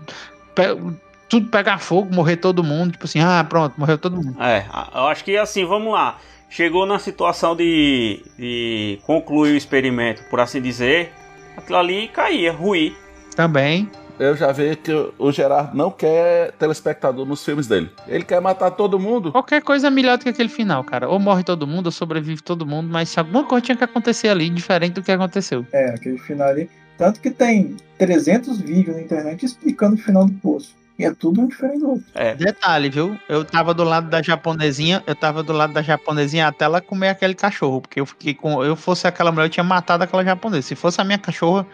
Tudo 1.29 1.49
pegar 1.49 1.79
fogo, 1.79 2.15
morrer 2.15 2.37
todo 2.37 2.65
mundo. 2.65 2.93
Tipo 2.93 3.05
assim, 3.05 3.21
ah, 3.21 3.45
pronto, 3.49 3.75
morreu 3.79 3.99
todo 3.99 4.17
mundo. 4.17 4.37
É, 4.43 4.65
eu 4.95 5.07
acho 5.07 5.25
que 5.25 5.37
assim, 5.37 5.65
vamos 5.65 5.93
lá. 5.93 6.19
Chegou 6.51 6.87
na 6.87 6.99
situação 6.99 7.55
de, 7.55 8.23
de 8.39 8.99
concluir 9.05 9.53
o 9.53 9.57
experimento, 9.57 10.23
por 10.31 10.41
assim 10.41 10.63
dizer, 10.63 11.13
aquilo 11.57 11.79
ali 11.79 12.09
caía, 12.09 12.53
ruir. 12.53 12.97
Também. 13.37 13.91
Eu 14.19 14.37
já 14.37 14.51
vi 14.53 14.77
que 14.77 14.93
o 15.19 15.31
Gerard 15.31 15.77
não 15.77 15.91
quer 15.91 16.53
telespectador 16.53 17.25
nos 17.25 17.45
filmes 17.45 17.67
dele. 17.67 17.91
Ele 18.07 18.25
quer 18.25 18.41
matar 18.41 18.71
todo 18.71 18.99
mundo. 18.99 19.33
Qualquer 19.33 19.63
coisa 19.63 19.87
é 19.87 19.91
melhor 19.91 20.19
do 20.19 20.25
que 20.25 20.31
aquele 20.31 20.49
final, 20.49 20.83
cara. 20.83 21.09
Ou 21.09 21.19
morre 21.19 21.45
todo 21.45 21.67
mundo, 21.67 21.87
ou 21.87 21.93
sobrevive 21.93 22.43
todo 22.43 22.67
mundo, 22.67 22.89
mas 22.91 23.09
se 23.11 23.19
alguma 23.19 23.45
coisa 23.45 23.65
tinha 23.65 23.77
que 23.77 23.85
acontecer 23.85 24.29
ali, 24.29 24.51
diferente 24.51 24.95
do 24.95 25.03
que 25.03 25.13
aconteceu. 25.13 25.65
É, 25.73 25.91
aquele 25.91 26.19
final 26.19 26.49
ali. 26.49 26.69
Tanto 26.97 27.21
que 27.21 27.31
tem 27.31 27.77
300 27.97 28.61
vídeos 28.61 28.97
na 28.97 29.03
internet 29.03 29.47
explicando 29.47 29.95
o 29.95 29.99
final 29.99 30.27
do 30.27 30.33
poço. 30.35 30.75
E 30.99 31.05
é 31.05 31.15
tudo 31.15 31.41
um 31.41 31.47
diferente 31.47 31.79
do 31.79 31.91
outro. 31.91 32.05
É. 32.13 32.35
Detalhe, 32.35 32.91
viu? 32.91 33.17
Eu 33.29 33.45
tava 33.45 33.73
do 33.73 33.85
lado 33.85 34.09
da 34.09 34.21
japonesinha, 34.21 35.01
eu 35.07 35.15
tava 35.15 35.45
do 35.45 35.53
lado 35.53 35.73
da 35.73 35.81
japonesinha 35.81 36.49
até 36.49 36.65
ela 36.65 36.81
comer 36.81 37.11
aquele 37.11 37.35
cachorro. 37.35 37.81
Porque 37.81 38.01
eu 38.01 38.07
fiquei 38.07 38.35
com. 38.35 38.65
Eu 38.65 38.75
fosse 38.75 39.07
aquela 39.07 39.31
mulher, 39.31 39.47
eu 39.47 39.51
tinha 39.51 39.63
matado 39.63 40.03
aquela 40.03 40.25
japonesa. 40.25 40.63
Se 40.63 40.75
fosse 40.75 41.01
a 41.01 41.05
minha 41.05 41.19
cachorra, 41.19 41.65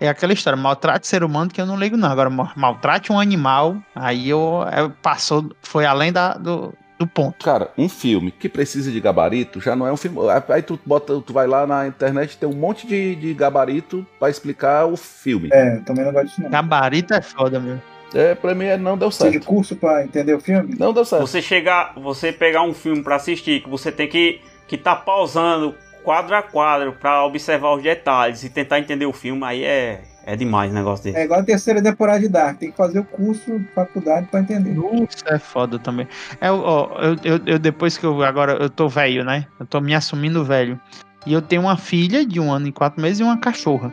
é 0.00 0.08
aquela 0.08 0.32
história. 0.32 0.56
Maltrate 0.56 1.06
ser 1.06 1.22
humano 1.22 1.50
que 1.50 1.60
eu 1.60 1.66
não 1.66 1.78
ligo, 1.78 1.96
não. 1.96 2.10
Agora, 2.10 2.28
maltrate 2.56 3.12
um 3.12 3.20
animal, 3.20 3.76
aí 3.94 4.28
eu, 4.28 4.64
eu 4.76 4.90
passou. 5.00 5.48
Foi 5.62 5.86
além 5.86 6.12
da, 6.12 6.34
do, 6.34 6.74
do 6.98 7.06
ponto. 7.06 7.44
Cara, 7.44 7.70
um 7.78 7.88
filme 7.88 8.32
que 8.32 8.48
precisa 8.48 8.90
de 8.90 9.00
gabarito 9.00 9.60
já 9.60 9.76
não 9.76 9.86
é 9.86 9.92
um 9.92 9.96
filme. 9.96 10.18
Aí 10.48 10.60
tu 10.60 10.76
bota, 10.84 11.20
tu 11.20 11.32
vai 11.32 11.46
lá 11.46 11.68
na 11.68 11.86
internet 11.86 12.36
tem 12.36 12.48
um 12.48 12.52
monte 12.52 12.84
de, 12.84 13.14
de 13.14 13.32
gabarito 13.32 14.04
para 14.18 14.28
explicar 14.28 14.86
o 14.86 14.96
filme. 14.96 15.50
É, 15.52 15.76
também 15.78 16.04
não 16.04 16.12
gosto 16.12 16.26
disso 16.26 16.42
não. 16.42 16.50
Gabarito 16.50 17.14
é 17.14 17.22
foda, 17.22 17.60
meu. 17.60 17.80
É, 18.14 18.34
pra 18.34 18.54
mim 18.54 18.66
não 18.78 18.98
deu 18.98 19.10
certo. 19.10 19.32
Você 19.32 19.38
de 19.38 19.46
curso 19.46 19.76
pra 19.76 20.04
entender 20.04 20.34
o 20.34 20.40
filme? 20.40 20.74
Não 20.78 20.92
deu 20.92 21.04
certo. 21.04 21.26
Você 21.26 21.40
chegar, 21.40 21.94
você 21.96 22.32
pegar 22.32 22.62
um 22.62 22.74
filme 22.74 23.02
para 23.02 23.16
assistir, 23.16 23.62
que 23.62 23.68
você 23.68 23.90
tem 23.92 24.08
que 24.08 24.40
que 24.66 24.78
tá 24.78 24.94
pausando 24.94 25.74
quadro 26.04 26.34
a 26.34 26.42
quadro 26.42 26.92
para 26.92 27.24
observar 27.24 27.74
os 27.74 27.82
detalhes 27.82 28.44
e 28.44 28.50
tentar 28.50 28.78
entender 28.78 29.06
o 29.06 29.12
filme, 29.12 29.44
aí 29.44 29.64
é 29.64 30.02
é 30.24 30.36
demais 30.36 30.70
o 30.70 30.74
negócio 30.74 31.04
dele. 31.04 31.16
É 31.16 31.24
igual 31.24 31.40
a 31.40 31.42
terceira 31.42 31.82
temporada 31.82 32.20
de 32.20 32.28
Dark, 32.28 32.58
tem 32.58 32.70
que 32.70 32.76
fazer 32.76 33.00
o 33.00 33.04
curso 33.04 33.58
de 33.58 33.66
faculdade 33.72 34.26
para 34.30 34.40
entender. 34.40 34.74
Nossa, 34.74 35.24
é 35.26 35.38
foda 35.38 35.78
também. 35.78 36.06
É, 36.40 36.50
ó, 36.50 36.90
eu, 37.00 37.16
eu, 37.24 37.40
eu, 37.46 37.58
depois 37.58 37.96
que 37.96 38.04
eu 38.04 38.22
agora 38.22 38.52
eu 38.52 38.68
tô 38.68 38.88
velho, 38.88 39.24
né? 39.24 39.46
Eu 39.58 39.66
tô 39.66 39.80
me 39.80 39.94
assumindo 39.94 40.44
velho. 40.44 40.78
E 41.26 41.32
eu 41.32 41.42
tenho 41.42 41.62
uma 41.62 41.76
filha 41.76 42.24
de 42.24 42.38
um 42.38 42.52
ano 42.52 42.68
e 42.68 42.72
quatro 42.72 43.00
meses 43.00 43.20
e 43.20 43.22
uma 43.22 43.38
cachorra. 43.38 43.92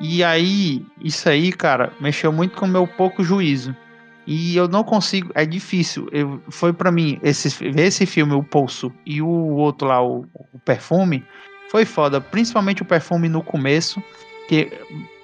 E 0.00 0.22
aí, 0.22 0.84
isso 1.02 1.28
aí, 1.28 1.52
cara, 1.52 1.92
mexeu 2.00 2.32
muito 2.32 2.56
com 2.56 2.66
o 2.66 2.68
meu 2.68 2.86
pouco 2.86 3.24
juízo. 3.24 3.74
E 4.26 4.56
eu 4.56 4.68
não 4.68 4.84
consigo, 4.84 5.32
é 5.34 5.46
difícil. 5.46 6.06
Eu, 6.12 6.40
foi 6.50 6.72
para 6.72 6.92
mim, 6.92 7.18
esse, 7.22 7.48
esse 7.76 8.04
filme, 8.04 8.34
O 8.34 8.42
Pulso, 8.42 8.92
e 9.06 9.22
o 9.22 9.28
outro 9.28 9.88
lá, 9.88 10.02
o, 10.02 10.26
o 10.52 10.58
Perfume, 10.58 11.24
foi 11.70 11.84
foda. 11.84 12.20
Principalmente 12.20 12.82
o 12.82 12.84
Perfume 12.84 13.28
no 13.28 13.42
começo, 13.42 14.02
que 14.48 14.70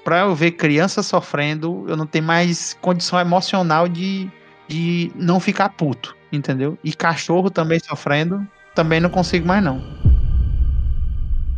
pra 0.05 0.20
eu 0.20 0.35
ver 0.35 0.53
criança 0.53 1.03
sofrendo, 1.03 1.85
eu 1.87 1.97
não 1.97 2.07
tenho 2.07 2.25
mais 2.25 2.77
condição 2.81 3.20
emocional 3.20 3.87
de, 3.89 4.31
de 4.68 5.12
não 5.14 5.39
ficar 5.39 5.68
puto, 5.68 6.16
entendeu? 6.33 6.79
E 6.83 6.93
cachorro 6.93 7.51
também 7.51 7.79
sofrendo, 7.79 8.47
também 8.75 9.01
não 9.01 9.11
consigo 9.11 9.47
mais 9.47 9.62
não. 9.62 9.83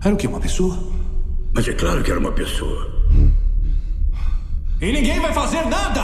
Era 0.04 0.14
o 0.14 0.16
que? 0.16 0.26
Uma 0.26 0.40
pessoa? 0.40 0.76
Mas 1.54 1.66
é 1.66 1.72
claro 1.72 2.02
que 2.02 2.10
era 2.10 2.20
uma 2.20 2.32
pessoa. 2.32 2.95
E 4.78 4.92
ninguém 4.92 5.18
vai 5.20 5.32
fazer 5.32 5.64
nada! 5.64 6.02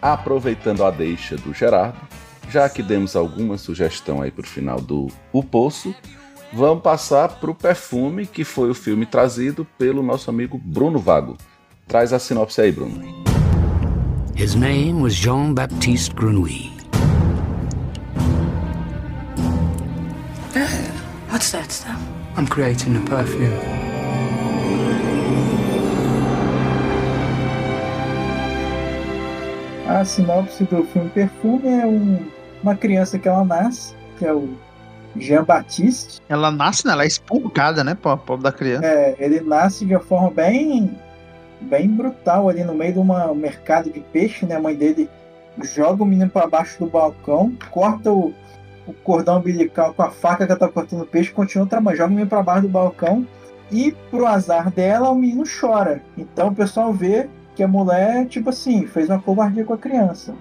Aproveitando 0.00 0.84
a 0.84 0.92
deixa 0.92 1.36
do 1.36 1.52
Gerardo, 1.52 1.98
já 2.48 2.68
que 2.68 2.84
demos 2.84 3.16
alguma 3.16 3.58
sugestão 3.58 4.22
aí 4.22 4.30
pro 4.30 4.46
final 4.46 4.80
do 4.80 5.08
O 5.32 5.42
Poço, 5.42 5.92
vamos 6.52 6.84
passar 6.84 7.40
pro 7.40 7.52
Perfume, 7.52 8.28
que 8.28 8.44
foi 8.44 8.70
o 8.70 8.74
filme 8.74 9.06
trazido 9.06 9.66
pelo 9.76 10.04
nosso 10.04 10.30
amigo 10.30 10.56
Bruno 10.56 11.00
Vago. 11.00 11.36
Traz 11.88 12.12
a 12.12 12.20
sinopse 12.20 12.60
aí, 12.60 12.70
Bruno. 12.70 13.02
His 14.36 14.54
name 14.54 15.02
was 15.02 15.14
Jean-Baptiste 15.14 16.14
Grenouille. 16.14 16.77
That 21.52 21.72
stuff? 21.72 21.98
I'm 22.36 22.46
creating 22.46 22.94
a 22.96 23.00
perfume. 23.08 23.48
A 29.88 30.04
sinopse 30.04 30.64
do 30.64 30.84
filme 30.84 31.08
Perfume 31.08 31.68
é 31.68 31.86
um, 31.86 32.26
uma 32.62 32.76
criança 32.76 33.18
que 33.18 33.26
ela 33.26 33.44
nasce, 33.46 33.94
que 34.18 34.26
é 34.26 34.34
o 34.34 34.50
Jean 35.16 35.42
Baptiste. 35.42 36.20
Ela 36.28 36.50
nasce, 36.50 36.86
né? 36.86 36.92
Ela 36.92 37.04
é 37.04 37.06
expurgada, 37.06 37.82
né, 37.82 37.94
pobre 37.94 38.42
da 38.42 38.52
criança. 38.52 38.86
É, 38.86 39.16
ele 39.18 39.40
nasce 39.40 39.86
de 39.86 39.94
uma 39.94 40.04
forma 40.04 40.30
bem 40.30 40.98
bem 41.62 41.88
brutal 41.88 42.48
ali 42.48 42.62
no 42.62 42.74
meio 42.74 42.92
de 42.92 42.98
uma, 42.98 43.30
um 43.30 43.34
mercado 43.34 43.90
de 43.90 44.00
peixe, 44.00 44.44
né? 44.44 44.56
A 44.56 44.60
mãe 44.60 44.74
dele 44.74 45.08
joga 45.62 46.02
o 46.02 46.06
menino 46.06 46.30
para 46.30 46.46
baixo 46.46 46.78
do 46.78 46.90
balcão, 46.90 47.56
corta 47.70 48.12
o, 48.12 48.34
o, 48.88 48.94
cordão 48.94 49.38
umbilical 49.38 49.92
com 49.94 50.02
a 50.02 50.10
faca 50.10 50.46
que 50.46 50.52
ela 50.52 50.58
tá 50.58 50.68
cortando 50.68 51.02
o 51.02 51.06
peixe, 51.06 51.30
continua 51.30 51.66
trabalhando, 51.66 51.98
joga 51.98 52.08
o 52.08 52.12
menino 52.12 52.28
para 52.28 52.42
baixo 52.42 52.62
do 52.62 52.68
balcão 52.68 53.26
e 53.70 53.92
pro 54.10 54.26
azar 54.26 54.70
dela 54.70 55.10
o 55.10 55.14
menino 55.14 55.44
chora. 55.60 56.02
Então 56.16 56.48
o 56.48 56.54
pessoal 56.54 56.92
vê 56.92 57.28
que 57.54 57.62
a 57.62 57.68
mulher, 57.68 58.26
tipo 58.26 58.50
assim, 58.50 58.86
fez 58.86 59.08
uma 59.08 59.20
covardia 59.20 59.64
com 59.64 59.74
a 59.74 59.78
criança. 59.78 60.34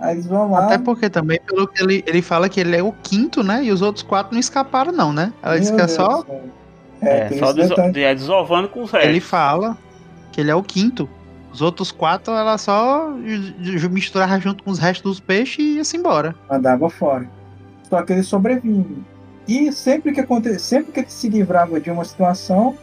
Aí 0.00 0.14
eles 0.14 0.26
vão 0.26 0.50
lá. 0.50 0.66
Até 0.66 0.78
porque 0.78 1.08
também, 1.08 1.38
pelo 1.46 1.68
que 1.68 1.82
ele, 1.82 2.02
ele 2.06 2.20
fala 2.20 2.48
que 2.48 2.60
ele 2.60 2.76
é 2.76 2.82
o 2.82 2.92
quinto, 3.02 3.42
né? 3.44 3.62
E 3.62 3.70
os 3.70 3.82
outros 3.82 4.02
quatro 4.02 4.32
não 4.32 4.40
escaparam, 4.40 4.90
não, 4.90 5.12
né? 5.12 5.32
Ela 5.42 5.60
disse 5.60 5.72
que 5.72 5.80
é 5.80 5.86
só. 5.86 6.24
É, 7.00 7.32
é 7.32 7.38
só 7.38 7.52
deso 7.52 7.74
é, 7.78 8.14
desovando 8.14 8.68
com 8.68 8.82
os 8.82 8.90
restos. 8.90 9.10
Ele 9.10 9.20
fala 9.20 9.76
que 10.32 10.40
ele 10.40 10.50
é 10.50 10.54
o 10.54 10.62
quinto. 10.62 11.08
Os 11.52 11.60
outros 11.60 11.92
quatro, 11.92 12.32
ela 12.32 12.56
só 12.56 13.10
misturava 13.90 14.40
junto 14.40 14.64
com 14.64 14.70
os 14.70 14.78
restos 14.78 15.02
dos 15.02 15.20
peixes 15.20 15.58
e 15.58 15.76
ia-se 15.76 15.96
embora. 15.96 16.34
Mandava 16.48 16.88
fora. 16.88 17.28
Só 17.92 18.02
que 18.02 18.14
ele 18.14 18.22
sobrevive. 18.22 19.04
E 19.46 19.70
sempre 19.70 20.12
que 20.12 20.20
aconte... 20.22 20.58
sempre 20.58 20.92
que 20.92 21.00
ele 21.00 21.10
se 21.10 21.28
livrava 21.28 21.78
de 21.78 21.90
uma 21.90 22.06
situação, 22.06 22.74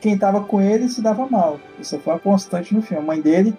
quem 0.00 0.14
estava 0.14 0.40
com 0.40 0.60
ele 0.60 0.88
se 0.88 1.02
dava 1.02 1.26
mal. 1.28 1.58
Isso 1.80 1.98
foi 1.98 2.12
uma 2.12 2.20
constante 2.20 2.72
no 2.72 2.80
filme. 2.80 3.02
A 3.02 3.04
mãe 3.04 3.20
dele 3.20 3.58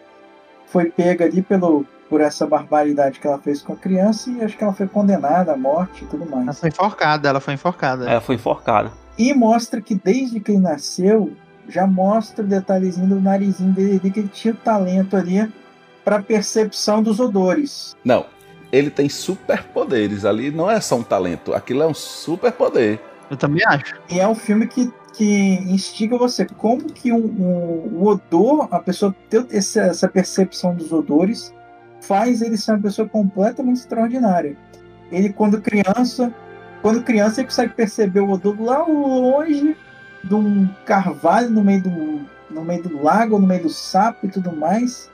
foi 0.67 0.85
pega 0.85 1.25
ali 1.25 1.41
pelo, 1.41 1.85
por 2.09 2.21
essa 2.21 2.47
barbaridade 2.47 3.19
que 3.19 3.27
ela 3.27 3.37
fez 3.37 3.61
com 3.61 3.73
a 3.73 3.75
criança 3.75 4.29
e 4.29 4.41
acho 4.41 4.57
que 4.57 4.63
ela 4.63 4.71
foi 4.71 4.87
condenada 4.87 5.51
à 5.51 5.57
morte 5.57 6.05
e 6.05 6.07
tudo 6.07 6.25
mais. 6.25 6.43
Ela 6.43 6.53
foi 6.53 6.69
enforcada, 6.69 7.27
ela 7.27 7.39
foi 7.41 7.53
enforcada. 7.55 8.09
Ela 8.09 8.21
foi 8.21 8.35
enforcada. 8.35 8.91
E 9.17 9.33
mostra 9.33 9.81
que 9.81 9.95
desde 9.95 10.39
que 10.39 10.53
ele 10.53 10.61
nasceu, 10.61 11.33
já 11.67 11.85
mostra 11.85 12.45
o 12.45 12.47
detalhezinho 12.47 13.07
do 13.07 13.19
narizinho 13.19 13.73
dele 13.73 13.99
ali, 14.01 14.09
que 14.09 14.21
ele 14.21 14.29
tinha 14.29 14.53
talento 14.53 15.17
ali 15.17 15.51
para 16.01 16.21
percepção 16.21 17.03
dos 17.03 17.19
odores. 17.19 17.93
Não, 18.05 18.25
ele 18.73 18.89
tem 18.89 19.07
superpoderes 19.07 20.25
ali, 20.25 20.49
não 20.49 20.69
é 20.69 20.81
só 20.81 20.95
um 20.95 21.03
talento, 21.03 21.53
aquilo 21.53 21.83
é 21.83 21.87
um 21.87 21.93
superpoder. 21.93 22.99
Eu 23.29 23.37
também 23.37 23.63
acho. 23.67 23.93
E 24.09 24.19
é 24.19 24.27
um 24.27 24.33
filme 24.33 24.65
que, 24.65 24.91
que 25.13 25.53
instiga 25.67 26.17
você. 26.17 26.43
Como 26.45 26.91
que 26.91 27.11
um, 27.11 27.23
um, 27.23 27.99
o 27.99 28.07
odor, 28.07 28.67
a 28.71 28.79
pessoa 28.79 29.15
ter 29.29 29.45
essa, 29.51 29.81
essa 29.81 30.07
percepção 30.07 30.73
dos 30.73 30.91
odores, 30.91 31.53
faz 32.01 32.41
ele 32.41 32.57
ser 32.57 32.71
uma 32.71 32.81
pessoa 32.81 33.07
completamente 33.07 33.77
extraordinária. 33.77 34.57
Ele, 35.11 35.31
quando 35.31 35.61
criança, 35.61 36.33
quando 36.81 37.03
criança, 37.03 37.41
ele 37.41 37.47
consegue 37.47 37.73
perceber 37.75 38.21
o 38.21 38.31
odor 38.31 38.59
lá 38.59 38.83
longe 38.87 39.77
de 40.23 40.33
um 40.33 40.67
carvalho 40.83 41.51
no 41.51 41.63
meio 41.63 41.83
do, 41.83 42.21
no 42.49 42.63
meio 42.63 42.81
do 42.81 43.03
lago, 43.03 43.37
no 43.37 43.45
meio 43.45 43.63
do 43.63 43.69
sapo 43.69 44.25
e 44.25 44.29
tudo 44.29 44.51
mais. 44.51 45.11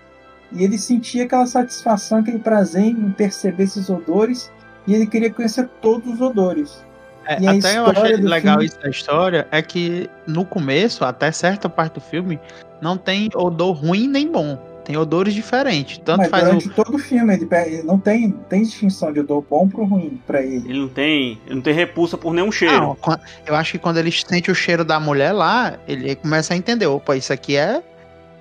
E 0.51 0.63
ele 0.63 0.77
sentia 0.77 1.25
aquela 1.25 1.45
satisfação, 1.45 2.19
aquele 2.19 2.39
prazer 2.39 2.83
em 2.83 3.11
perceber 3.11 3.63
esses 3.63 3.89
odores. 3.89 4.51
E 4.87 4.93
ele 4.93 5.05
queria 5.05 5.31
conhecer 5.31 5.67
todos 5.81 6.15
os 6.15 6.21
odores. 6.21 6.83
É, 7.25 7.35
até 7.47 7.77
eu 7.77 7.85
achei 7.85 8.15
legal 8.15 8.55
filme... 8.55 8.65
isso 8.65 8.79
da 8.79 8.89
história 8.89 9.47
é 9.51 9.61
que 9.61 10.09
no 10.25 10.43
começo, 10.43 11.05
até 11.05 11.31
certa 11.31 11.69
parte 11.69 11.93
do 11.93 12.01
filme, 12.01 12.39
não 12.81 12.97
tem 12.97 13.29
odor 13.35 13.73
ruim 13.73 14.07
nem 14.07 14.31
bom. 14.31 14.57
Tem 14.83 14.97
odores 14.97 15.35
diferentes. 15.35 15.99
Tanto 15.99 16.21
Mas 16.21 16.29
faz 16.29 16.45
durante 16.45 16.67
o... 16.67 16.73
todo 16.73 16.95
o 16.95 16.97
filme, 16.97 17.31
ele, 17.31 17.47
ele 17.67 17.83
não 17.83 17.99
tem, 17.99 18.31
tem 18.49 18.63
distinção 18.63 19.13
de 19.13 19.19
odor 19.19 19.43
bom 19.47 19.69
pro 19.69 19.85
ruim 19.85 20.19
pra 20.25 20.41
ele. 20.41 20.67
Ele 20.67 20.79
não 20.79 20.87
tem, 20.87 21.39
ele 21.45 21.55
não 21.55 21.61
tem 21.61 21.73
repulsa 21.75 22.17
por 22.17 22.33
nenhum 22.33 22.51
cheiro. 22.51 22.75
Não, 22.75 22.97
eu 23.45 23.55
acho 23.55 23.73
que 23.73 23.77
quando 23.77 23.97
ele 23.97 24.11
sente 24.11 24.49
o 24.49 24.55
cheiro 24.55 24.83
da 24.83 24.99
mulher 24.99 25.31
lá, 25.31 25.77
ele 25.87 26.15
começa 26.15 26.55
a 26.55 26.57
entender, 26.57 26.87
opa, 26.87 27.15
isso 27.15 27.31
aqui 27.31 27.55
é 27.55 27.83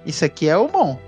isso 0.06 0.24
aqui 0.24 0.48
é 0.48 0.56
o 0.56 0.66
bom. 0.66 0.98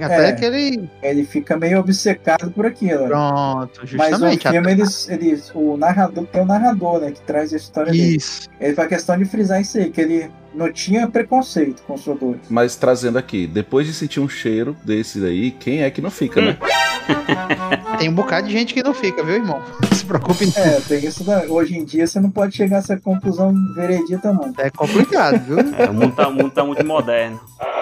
Até 0.00 0.28
é, 0.28 0.32
que 0.32 0.44
ele. 0.44 0.90
Ele 1.02 1.24
fica 1.24 1.56
meio 1.56 1.80
obcecado 1.80 2.50
por 2.50 2.66
aquilo. 2.66 3.06
Pronto, 3.06 3.86
justamente. 3.86 4.20
Mas 4.20 4.46
o 4.46 4.50
filme, 4.50 4.72
eles, 4.72 5.08
eles, 5.08 5.52
o 5.54 5.76
narrador, 5.76 6.26
tem 6.26 6.42
o 6.42 6.46
narrador, 6.46 7.00
né, 7.00 7.10
que 7.10 7.20
traz 7.22 7.52
a 7.52 7.56
história 7.56 7.90
isso. 7.90 8.48
dele. 8.48 8.58
Ele 8.60 8.74
faz 8.74 8.88
questão 8.88 9.18
de 9.18 9.24
frisar 9.24 9.60
isso 9.60 9.78
aí, 9.78 9.90
que 9.90 10.00
ele 10.00 10.30
não 10.54 10.72
tinha 10.72 11.08
preconceito 11.08 11.82
com 11.82 11.94
os 11.94 12.06
odores. 12.06 12.40
Mas 12.48 12.76
trazendo 12.76 13.18
aqui, 13.18 13.46
depois 13.46 13.86
de 13.86 13.94
sentir 13.94 14.20
um 14.20 14.28
cheiro 14.28 14.76
desse 14.84 15.20
daí, 15.20 15.50
quem 15.50 15.82
é 15.82 15.90
que 15.90 16.00
não 16.00 16.10
fica, 16.10 16.40
né? 16.40 16.58
Tem 17.98 18.08
um 18.08 18.14
bocado 18.14 18.46
de 18.46 18.52
gente 18.52 18.74
que 18.74 18.82
não 18.82 18.94
fica, 18.94 19.22
viu, 19.22 19.34
irmão? 19.36 19.62
Não 19.82 19.96
se 19.96 20.04
preocupe 20.04 20.46
não. 20.46 20.62
É, 20.62 20.80
tem 20.80 21.04
isso 21.04 21.24
da... 21.24 21.42
Hoje 21.48 21.76
em 21.76 21.84
dia 21.84 22.06
você 22.06 22.18
não 22.20 22.30
pode 22.30 22.56
chegar 22.56 22.76
a 22.76 22.78
essa 22.78 22.96
conclusão 22.96 23.52
veredita, 23.74 24.32
não. 24.32 24.52
É 24.56 24.70
complicado, 24.70 25.38
viu? 25.44 25.58
É, 25.76 25.90
o, 25.90 25.94
mundo 25.94 26.14
tá, 26.14 26.28
o 26.28 26.32
mundo 26.32 26.50
tá 26.50 26.64
muito 26.64 26.84
moderno. 26.84 27.40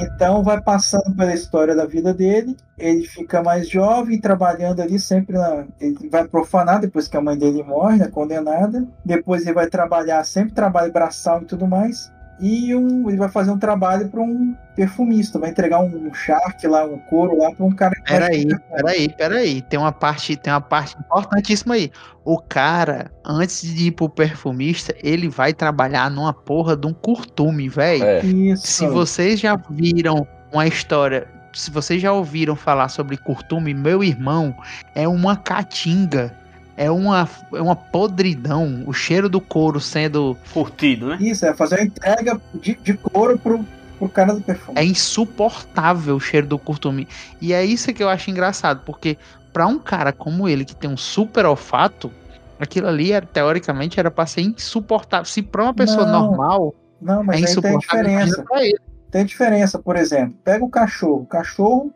Então 0.00 0.42
vai 0.42 0.60
passando 0.62 1.14
pela 1.14 1.34
história 1.34 1.74
da 1.74 1.84
vida 1.84 2.14
dele, 2.14 2.56
ele 2.78 3.06
fica 3.06 3.42
mais 3.42 3.68
jovem, 3.68 4.18
trabalhando 4.18 4.80
ali 4.80 4.98
sempre 4.98 5.36
na. 5.36 5.66
Ele 5.78 6.08
vai 6.08 6.26
profanar 6.26 6.80
depois 6.80 7.06
que 7.06 7.16
a 7.16 7.20
mãe 7.20 7.36
dele 7.36 7.62
morre, 7.62 7.98
né, 7.98 8.08
condenada. 8.08 8.86
Depois 9.04 9.42
ele 9.42 9.54
vai 9.54 9.68
trabalhar, 9.68 10.24
sempre 10.24 10.54
trabalho 10.54 10.92
braçal 10.92 11.42
e 11.42 11.44
tudo 11.44 11.66
mais. 11.66 12.10
E 12.40 12.74
um, 12.74 13.08
ele 13.08 13.18
vai 13.18 13.28
fazer 13.28 13.50
um 13.50 13.58
trabalho 13.58 14.08
para 14.08 14.20
um 14.20 14.56
perfumista, 14.74 15.38
vai 15.38 15.50
entregar 15.50 15.80
um 15.80 16.12
shark 16.14 16.66
lá, 16.66 16.86
um 16.86 16.96
couro 16.96 17.36
lá 17.36 17.52
para 17.52 17.66
um 17.66 17.70
cara 17.70 17.94
que 17.94 18.02
Peraí, 18.02 18.46
peraí, 18.70 19.08
peraí. 19.10 19.62
Tem 19.62 19.78
uma 19.78 19.92
parte, 19.92 20.36
tem 20.36 20.50
uma 20.50 20.60
parte 20.60 20.96
importantíssima 20.98 21.74
aí. 21.74 21.92
O 22.24 22.38
cara, 22.38 23.10
antes 23.24 23.62
de 23.62 23.88
ir 23.88 23.90
pro 23.90 24.08
perfumista, 24.08 24.94
ele 25.02 25.28
vai 25.28 25.52
trabalhar 25.52 26.10
numa 26.10 26.32
porra 26.32 26.74
de 26.76 26.86
um 26.86 26.94
curtume, 26.94 27.68
velho. 27.68 28.04
É. 28.04 28.24
Isso. 28.24 28.66
Se 28.66 28.86
vocês 28.86 29.38
já 29.38 29.56
viram 29.68 30.26
uma 30.50 30.66
história, 30.66 31.28
se 31.52 31.70
vocês 31.70 32.00
já 32.00 32.12
ouviram 32.12 32.56
falar 32.56 32.88
sobre 32.88 33.16
curtume, 33.18 33.74
meu 33.74 34.02
irmão, 34.02 34.54
é 34.94 35.06
uma 35.06 35.36
caatinga. 35.36 36.34
É 36.80 36.90
uma, 36.90 37.28
é 37.52 37.60
uma 37.60 37.76
podridão. 37.76 38.84
O 38.86 38.92
cheiro 38.94 39.28
do 39.28 39.38
couro 39.38 39.78
sendo. 39.78 40.34
Curtido, 40.50 41.08
né? 41.08 41.18
Isso, 41.20 41.44
é 41.44 41.52
fazer 41.52 41.74
uma 41.74 41.84
entrega 41.84 42.40
de, 42.54 42.74
de 42.74 42.94
couro 42.94 43.38
pro, 43.38 43.62
pro 43.98 44.08
cara 44.08 44.32
do 44.32 44.40
perfume. 44.40 44.78
É 44.80 44.82
insuportável 44.82 46.16
o 46.16 46.20
cheiro 46.20 46.46
do 46.46 46.58
curtume. 46.58 47.06
E 47.38 47.52
é 47.52 47.62
isso 47.62 47.92
que 47.92 48.02
eu 48.02 48.08
acho 48.08 48.30
engraçado, 48.30 48.80
porque 48.86 49.18
pra 49.52 49.66
um 49.66 49.78
cara 49.78 50.10
como 50.10 50.48
ele, 50.48 50.64
que 50.64 50.74
tem 50.74 50.88
um 50.88 50.96
super 50.96 51.44
olfato, 51.44 52.10
aquilo 52.58 52.86
ali, 52.88 53.12
era, 53.12 53.26
teoricamente, 53.26 54.00
era 54.00 54.10
pra 54.10 54.24
ser 54.24 54.40
insuportável. 54.40 55.26
Se 55.26 55.42
pra 55.42 55.64
uma 55.64 55.74
pessoa 55.74 56.06
Não. 56.06 56.28
normal, 56.28 56.74
Não, 56.98 57.20
é 57.20 57.24
mas 57.24 57.36
tem 57.36 57.44
insuportável, 57.44 57.80
diferença. 58.06 58.42
pra 58.42 58.64
ele. 58.64 58.78
Tem 59.10 59.26
diferença, 59.26 59.78
por 59.78 59.96
exemplo, 59.96 60.34
pega 60.42 60.64
o 60.64 60.70
cachorro. 60.70 61.24
O 61.24 61.26
cachorro 61.26 61.92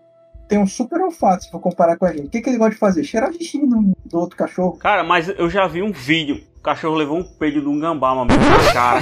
tem 0.48 0.58
um 0.58 0.66
super 0.66 1.00
olfato, 1.00 1.44
se 1.44 1.50
for 1.50 1.60
comparar 1.60 1.96
com 1.96 2.04
a 2.06 2.12
gente. 2.12 2.26
O 2.26 2.30
que, 2.30 2.40
que 2.40 2.48
ele 2.50 2.58
gosta 2.58 2.72
de 2.74 2.78
fazer? 2.78 3.04
Cheirar 3.04 3.32
xixi 3.32 3.58
no- 3.58 3.94
do 4.04 4.18
outro 4.18 4.36
cachorro. 4.36 4.76
Cara, 4.78 5.02
mas 5.02 5.28
eu 5.28 5.48
já 5.50 5.66
vi 5.66 5.82
um 5.82 5.92
vídeo. 5.92 6.42
O 6.58 6.62
cachorro 6.64 6.94
levou 6.94 7.18
um 7.18 7.22
peido 7.22 7.60
de 7.60 7.68
um 7.68 7.78
gambá, 7.78 8.14
mano, 8.14 8.30
na 8.34 8.72
cara. 8.72 9.00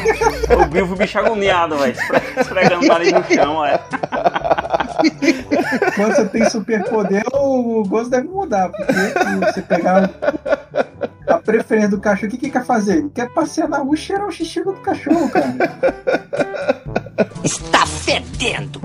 Eu 0.51 0.67
vi 0.69 0.83
o 0.83 0.97
bicho 0.97 1.17
agoniado, 1.19 1.79
velho. 1.79 1.93
esfre- 1.93 2.41
Esfregando 2.41 2.85
o 2.85 2.89
nariz 2.89 3.13
no 3.13 3.23
chão, 3.25 3.61
velho. 3.63 3.79
Quando 5.95 6.15
você 6.17 6.25
tem 6.29 6.49
superpoder, 6.51 7.23
o 7.33 7.85
gosto 7.87 8.11
deve 8.11 8.27
mudar. 8.29 8.69
Porque 8.71 8.93
se 8.93 9.39
você 9.53 9.63
pegar 9.63 10.11
a 11.29 11.39
preferência 11.39 11.91
do 11.91 12.01
cachorro, 12.01 12.29
o 12.29 12.31
que, 12.33 12.39
que 12.39 12.47
ele 12.47 12.53
quer 12.53 12.65
fazer? 12.65 12.99
Ele 12.99 13.11
quer 13.11 13.33
passear 13.33 13.69
na 13.69 13.79
rua 13.79 13.95
e 13.95 13.99
cheirar 13.99 14.27
o 14.27 14.33
xixi 14.33 14.63
do 14.65 14.73
cachorro, 14.75 15.29
cara. 15.31 15.55
Está 17.45 17.87
fedendo! 17.87 18.81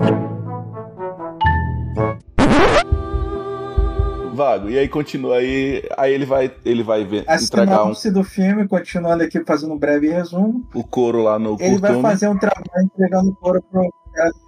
Vago. 4.38 4.70
E 4.70 4.78
aí 4.78 4.88
continua 4.88 5.38
aí. 5.38 5.82
Aí 5.96 6.14
ele 6.14 6.24
vai, 6.24 6.54
ele 6.64 6.84
vai 6.84 7.04
ver, 7.04 7.24
A 7.26 7.34
entregar 7.34 7.84
um, 7.84 7.92
do 8.12 8.22
filme, 8.22 8.68
continuando 8.68 9.24
aqui 9.24 9.42
fazendo 9.44 9.74
um 9.74 9.78
breve 9.78 10.08
resumo, 10.08 10.64
o 10.72 10.84
couro 10.84 11.24
lá 11.24 11.40
no 11.40 11.56
ele 11.58 11.78
vai 11.78 11.92
curtume. 11.92 12.02
fazer 12.02 12.28
um 12.28 12.38
trabalho 12.38 12.84
entregando 12.84 13.34
couro 13.34 13.60
pro 13.68 13.82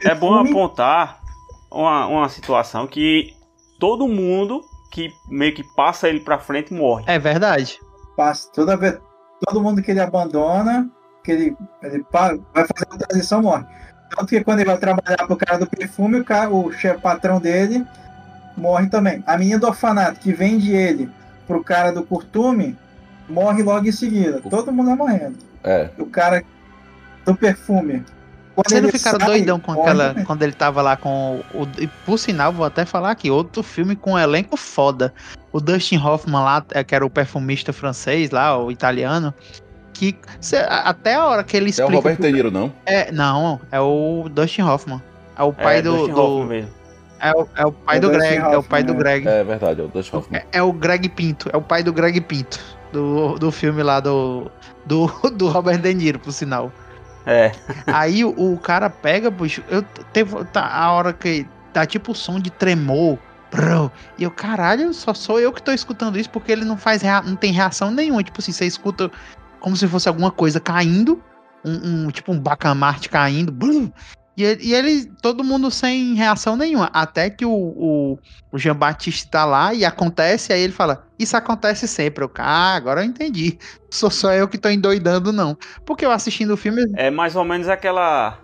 É 0.05 0.15
bom 0.15 0.35
apontar 0.35 1.21
uma, 1.69 2.07
uma 2.07 2.29
situação 2.29 2.87
que 2.87 3.35
todo 3.81 4.07
mundo 4.07 4.63
que 4.93 5.13
meio 5.29 5.53
que 5.53 5.65
passa 5.75 6.09
ele 6.09 6.21
pra 6.21 6.39
frente 6.39 6.73
morre. 6.73 7.05
É 7.09 7.19
verdade. 7.19 7.81
passa 8.17 8.49
toda 8.53 8.77
vez, 8.77 8.99
todo 9.45 9.61
mundo 9.61 9.83
que 9.83 9.91
ele 9.91 10.01
abandona, 10.01 10.89
que 11.25 11.33
ele, 11.33 11.57
ele 11.83 12.05
vai 12.13 12.39
fazer 12.55 12.87
a 12.91 12.97
transição, 12.97 13.43
morre. 13.43 13.65
Tanto 14.15 14.27
que 14.27 14.45
quando 14.45 14.61
ele 14.61 14.71
vai 14.71 14.79
trabalhar 14.79 15.27
pro 15.27 15.37
cara 15.37 15.59
do 15.59 15.69
perfume, 15.69 16.21
o, 16.21 16.25
cara, 16.25 16.51
o 16.51 16.71
chefe 16.73 17.01
patrão 17.01 17.41
dele 17.41 17.85
morre 18.61 18.89
também. 18.89 19.23
A 19.27 19.37
menina 19.39 19.59
do 19.59 19.67
orfanato 19.67 20.21
que 20.21 20.33
vende 20.33 20.73
ele 20.75 21.09
pro 21.47 21.65
cara 21.65 21.91
do 21.93 22.03
curtume 22.03 22.77
morre 23.29 23.63
logo 23.63 23.87
em 23.89 23.93
seguida. 23.93 24.41
Todo 24.49 24.71
mundo 24.73 24.87
vai 24.89 24.97
morrendo. 24.97 25.37
É. 25.65 25.89
O 25.99 26.07
cara 26.07 26.43
do 27.25 27.35
perfume. 27.35 28.05
Quando 28.55 28.69
Vocês 28.69 28.83
não 28.83 28.91
ficaram 28.91 29.19
sai, 29.21 29.29
doidão 29.29 29.59
com 29.61 29.73
morre 29.73 29.89
aquela. 29.89 30.09
também. 30.11 30.25
Quando 30.25 30.43
ele 30.43 30.53
tava 30.53 30.83
lá 30.83 30.97
com 30.97 31.41
o. 31.55 31.67
E 31.79 31.87
por 32.05 32.19
sinal, 32.19 32.53
vou 32.53 32.67
até 32.67 32.85
falar 32.85 33.11
aqui, 33.13 33.31
outro 33.31 33.63
filme 33.63 33.97
com 33.97 34.13
um 34.13 34.19
elenco 34.19 34.57
foda. 34.57 35.15
O 35.53 35.61
Dustin 35.61 35.97
Hoffman 35.99 36.43
lá, 36.43 36.65
é, 36.73 36.85
que 36.85 36.95
era 36.95 37.05
o 37.07 37.11
perfumista 37.11 37.73
francês 37.73 38.31
lá, 38.31 38.57
o 38.59 38.71
italiano. 38.71 39.33
Que 39.93 40.17
cê- 40.41 40.65
até 40.69 41.15
a 41.15 41.27
hora 41.27 41.45
que 41.45 41.57
ele 41.57 41.67
É 41.67 41.69
o 41.69 41.71
explica. 41.71 41.95
Robert 41.95 42.17
De 42.21 42.33
Niro, 42.33 42.51
não? 42.51 42.73
É, 42.87 43.13
não, 43.13 43.61
é 43.71 43.79
o 43.81 44.29
Dustin 44.31 44.63
Hoffman. 44.63 45.01
É 45.37 45.43
o 45.43 45.53
pai 45.53 45.79
é, 45.79 45.83
do. 45.83 45.97
Dustin 45.97 46.13
do- 46.13 46.21
Hoffman 46.21 46.47
mesmo. 46.49 46.80
É, 47.21 47.33
o, 47.33 47.49
é 47.57 47.67
o 47.67 47.73
pai 47.73 47.97
É 47.97 48.01
do 48.01 48.11
Greg. 48.11 48.37
é 48.37 48.57
o 48.59 48.63
pai 48.63 48.83
do 48.83 48.93
Hoffman, 48.93 48.99
Greg. 49.23 49.29
É 49.29 49.45
verdade, 49.45 49.81
é 49.81 49.85
o 49.85 49.89
Dustin 49.89 50.17
Hoffman. 50.17 50.41
É, 50.41 50.59
é 50.59 50.63
o 50.63 50.73
Greg 50.73 51.09
Pinto. 51.11 51.49
É 51.53 51.57
o 51.57 51.63
pai 51.63 51.83
do 51.83 51.93
Greg 51.93 52.21
Pinto. 52.21 52.59
Do, 52.93 53.39
do 53.39 53.53
filme 53.53 53.83
lá 53.83 54.01
do, 54.01 54.51
do. 54.85 55.07
Do 55.37 55.49
Robert 55.49 55.79
De 55.81 55.95
Niro, 55.95 56.19
por 56.19 56.33
sinal. 56.33 56.73
É. 57.27 57.53
Aí 57.87 58.25
o, 58.25 58.31
o 58.55 58.59
cara 58.59 58.91
pega, 58.91 59.31
bicho. 59.31 59.63
Eu 59.69 59.83
teve 60.13 60.45
tá, 60.47 60.67
a 60.67 60.91
hora 60.93 61.13
que 61.13 61.47
tá 61.73 61.87
tipo 61.87 62.13
o 62.13 62.15
som 62.15 62.41
de 62.41 62.51
tremor. 62.51 63.17
Bro, 63.53 63.91
e 64.17 64.23
eu, 64.23 64.31
caralho, 64.31 64.95
só 64.95 65.13
sou 65.13 65.41
eu 65.41 65.53
que 65.53 65.61
tô 65.61 65.73
escutando 65.73 66.17
isso 66.19 66.31
porque 66.31 66.53
ele 66.53 66.65
não 66.65 66.77
faz 66.77 67.03
rea- 67.03 67.21
não 67.23 67.35
tem 67.37 67.53
reação 67.53 67.91
nenhuma. 67.91 68.23
Tipo 68.23 68.41
assim, 68.41 68.53
você 68.53 68.65
escuta 68.65 69.11
como 69.59 69.77
se 69.77 69.87
fosse 69.89 70.09
alguma 70.09 70.31
coisa 70.31 70.61
caindo, 70.61 71.21
um, 71.65 72.07
um- 72.07 72.11
tipo 72.11 72.33
um 72.33 72.39
bacamarte 72.39 73.09
caindo, 73.09 73.51
brum, 73.53 73.91
e 74.41 74.45
ele, 74.45 74.65
e 74.65 74.75
ele- 74.75 75.13
todo 75.23 75.45
mundo 75.45 75.71
sem 75.71 76.15
reação 76.15 76.57
nenhuma. 76.57 76.87
Até 76.93 77.31
que 77.31 77.45
o, 77.45 77.51
o, 77.53 78.19
o 78.53 78.59
Jean 78.59 78.77
Baptiste 78.77 79.29
tá 79.31 79.45
lá 79.45 79.75
e 79.75 79.85
acontece, 79.85 80.53
aí 80.53 80.61
ele 80.63 80.73
fala: 80.73 81.05
Isso 81.19 81.37
acontece 81.37 81.87
sempre. 81.89 82.25
Eu, 82.25 82.31
ah, 82.39 82.75
agora 82.75 83.01
eu 83.03 83.05
entendi. 83.05 83.59
Sou 83.93 84.11
só 84.11 84.33
eu 84.33 84.49
que 84.49 84.59
tô 84.59 84.69
endoidando, 84.71 85.33
não. 85.33 85.57
Porque 85.85 86.05
eu 86.05 86.11
assistindo 86.11 86.53
o 86.55 86.57
filme, 86.57 86.83
É 86.97 87.11
mais 87.11 87.37
ou 87.37 87.45
menos 87.45 87.69
aquela. 87.69 88.39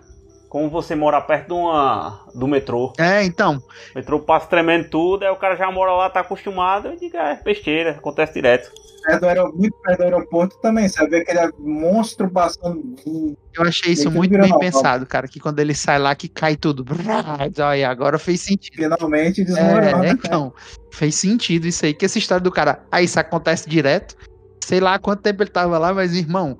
Como 0.57 0.71
você 0.71 0.95
mora 0.95 1.21
perto 1.21 1.49
de 1.49 1.53
uma, 1.53 2.19
do 2.33 2.47
metrô. 2.47 2.91
É, 2.97 3.23
então. 3.23 3.61
O 3.93 3.99
metrô 3.99 4.19
passa 4.19 4.47
tremendo 4.47 4.89
tudo, 4.89 5.21
aí 5.21 5.29
o 5.29 5.35
cara 5.35 5.55
já 5.55 5.71
mora 5.71 5.91
lá, 5.91 6.09
tá 6.09 6.21
acostumado. 6.21 6.87
Eu 6.87 6.95
digo, 6.95 7.15
é 7.15 7.39
besteira, 7.43 7.91
acontece 7.91 8.33
direto. 8.33 8.71
Perto 9.03 9.51
do 9.51 9.55
muito 9.55 9.77
perto 9.83 9.99
do 9.99 10.03
aeroporto 10.05 10.57
também. 10.57 10.89
Você 10.89 10.97
vai 10.97 11.09
ver 11.09 11.21
aquele 11.21 11.53
monstro 11.59 12.27
passando. 12.27 12.81
Eu 13.53 13.63
achei 13.67 13.93
isso 13.93 14.09
muito 14.09 14.31
bem 14.31 14.39
normal. 14.39 14.59
pensado, 14.59 15.05
cara. 15.05 15.27
Que 15.27 15.39
quando 15.39 15.59
ele 15.59 15.75
sai 15.75 15.99
lá, 15.99 16.15
que 16.15 16.27
cai 16.27 16.55
tudo. 16.55 16.83
Olha, 17.63 17.87
agora 17.87 18.17
fez 18.17 18.41
sentido. 18.41 18.77
Finalmente 18.77 19.43
desmorona. 19.45 20.07
É, 20.07 20.09
então, 20.25 20.51
fez 20.91 21.13
sentido 21.13 21.67
isso 21.67 21.85
aí. 21.85 21.93
Que 21.93 22.05
essa 22.05 22.17
história 22.17 22.43
do 22.43 22.51
cara, 22.51 22.81
aí 22.91 23.05
isso 23.05 23.19
acontece 23.19 23.69
direto. 23.69 24.17
Sei 24.65 24.79
lá 24.79 24.97
quanto 24.97 25.21
tempo 25.21 25.43
ele 25.43 25.51
tava 25.51 25.77
lá, 25.77 25.93
mas 25.93 26.15
irmão, 26.15 26.57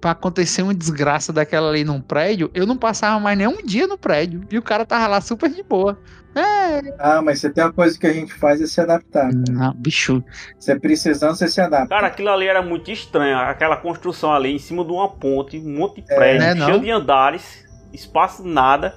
pra 0.00 0.12
acontecer 0.12 0.62
uma 0.62 0.74
desgraça 0.74 1.32
daquela 1.32 1.68
ali 1.68 1.84
num 1.84 2.00
prédio, 2.00 2.50
eu 2.54 2.66
não 2.66 2.76
passava 2.76 3.20
mais 3.20 3.36
nem 3.36 3.46
um 3.46 3.62
dia 3.62 3.86
no 3.86 3.98
prédio. 3.98 4.42
E 4.50 4.56
o 4.56 4.62
cara 4.62 4.86
tava 4.86 5.06
lá 5.06 5.20
super 5.20 5.50
de 5.50 5.62
boa. 5.62 5.98
É. 6.34 6.94
Ah, 6.98 7.20
mas 7.20 7.40
você 7.40 7.50
tem 7.50 7.64
uma 7.64 7.72
coisa 7.72 7.98
que 7.98 8.06
a 8.06 8.12
gente 8.12 8.32
faz 8.32 8.60
é 8.60 8.66
se 8.66 8.80
adaptar. 8.80 9.30
Não, 9.32 9.74
bicho. 9.74 10.22
Você 10.58 10.78
precisando, 10.78 11.34
você 11.34 11.48
se 11.48 11.60
adapta. 11.60 11.88
Cara, 11.88 12.06
aquilo 12.06 12.30
ali 12.30 12.46
era 12.46 12.62
muito 12.62 12.90
estranho. 12.90 13.36
Aquela 13.36 13.76
construção 13.76 14.32
ali 14.32 14.54
em 14.54 14.58
cima 14.58 14.84
de 14.84 14.92
uma 14.92 15.08
ponte, 15.08 15.58
um 15.58 15.76
monte 15.76 16.00
de 16.00 16.06
prédio, 16.06 16.40
né, 16.40 16.54
não? 16.54 16.66
cheio 16.66 16.80
de 16.80 16.90
andares, 16.90 17.66
espaço 17.92 18.46
nada. 18.46 18.94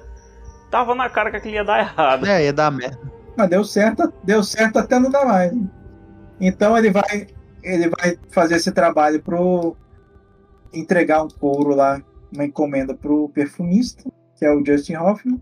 Tava 0.70 0.94
na 0.94 1.08
cara 1.10 1.30
que 1.30 1.36
aquilo 1.36 1.54
ia 1.54 1.64
dar 1.64 1.80
errado. 1.80 2.26
É, 2.26 2.44
ia 2.44 2.52
dar 2.52 2.70
merda. 2.70 2.98
Mas 3.36 3.50
deu 3.50 3.64
certo, 3.64 4.12
deu 4.22 4.42
certo 4.42 4.78
até 4.78 4.98
não 4.98 5.10
dar 5.10 5.26
mais. 5.26 5.52
né? 5.52 5.62
Então 6.40 6.78
ele 6.78 6.90
vai, 6.90 7.26
ele 7.62 7.88
vai 7.88 8.16
fazer 8.30 8.56
esse 8.56 8.70
trabalho 8.70 9.20
pro 9.20 9.76
entregar 10.74 11.22
um 11.22 11.28
couro 11.28 11.74
lá, 11.74 12.00
uma 12.32 12.44
encomenda 12.44 12.94
pro 12.94 13.28
perfumista, 13.30 14.04
que 14.36 14.44
é 14.44 14.52
o 14.52 14.64
Justin 14.64 14.96
Hoffman. 14.96 15.40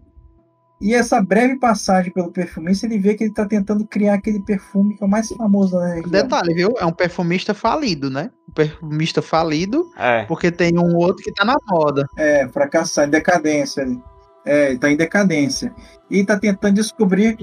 E 0.80 0.94
essa 0.94 1.22
breve 1.22 1.60
passagem 1.60 2.12
pelo 2.12 2.32
perfumista, 2.32 2.86
ele 2.86 2.98
vê 2.98 3.14
que 3.14 3.22
ele 3.22 3.32
tá 3.32 3.46
tentando 3.46 3.86
criar 3.86 4.14
aquele 4.14 4.42
perfume 4.42 4.96
que 4.96 5.04
é 5.04 5.06
o 5.06 5.08
mais 5.08 5.28
famoso 5.28 5.78
da 5.78 5.86
região. 5.94 6.10
Detalhe, 6.10 6.54
viu? 6.54 6.74
É 6.76 6.84
um 6.84 6.92
perfumista 6.92 7.54
falido, 7.54 8.10
né? 8.10 8.30
Um 8.48 8.52
perfumista 8.52 9.22
falido, 9.22 9.88
É. 9.96 10.24
porque 10.24 10.50
tem 10.50 10.76
um 10.76 10.96
outro 10.96 11.22
que 11.22 11.32
tá 11.32 11.44
na 11.44 11.56
moda. 11.70 12.04
É, 12.16 12.48
fracassar, 12.48 13.06
em 13.06 13.10
decadência. 13.10 13.84
ali. 13.84 14.02
É, 14.44 14.70
ele 14.70 14.78
tá 14.78 14.90
em 14.90 14.96
decadência. 14.96 15.72
E 16.10 16.24
tá 16.24 16.36
tentando 16.36 16.74
descobrir 16.74 17.36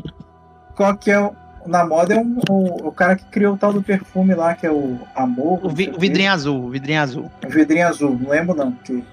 qual 0.75 0.97
que 0.97 1.09
é 1.09 1.19
o. 1.19 1.31
Na 1.65 1.85
moda 1.85 2.13
é 2.15 2.17
um- 2.17 2.39
o, 2.49 2.87
o 2.87 2.91
cara 2.91 3.15
que 3.15 3.25
criou 3.25 3.53
o 3.53 3.57
tal 3.57 3.71
do 3.73 3.81
perfume 3.83 4.33
lá, 4.33 4.55
que 4.55 4.65
é 4.65 4.71
o 4.71 4.97
Amor. 5.15 5.59
O, 5.65 5.69
vi- 5.69 5.89
o 5.89 5.99
vidrinho 5.99 6.31
azul, 6.31 6.65
o 6.65 6.69
vidrinho 6.69 7.01
azul. 7.01 7.31
O 7.45 7.49
vidrinho 7.49 7.87
azul, 7.87 8.17
não 8.21 8.29
lembro 8.29 8.55
não. 8.55 8.71
Que 8.71 9.03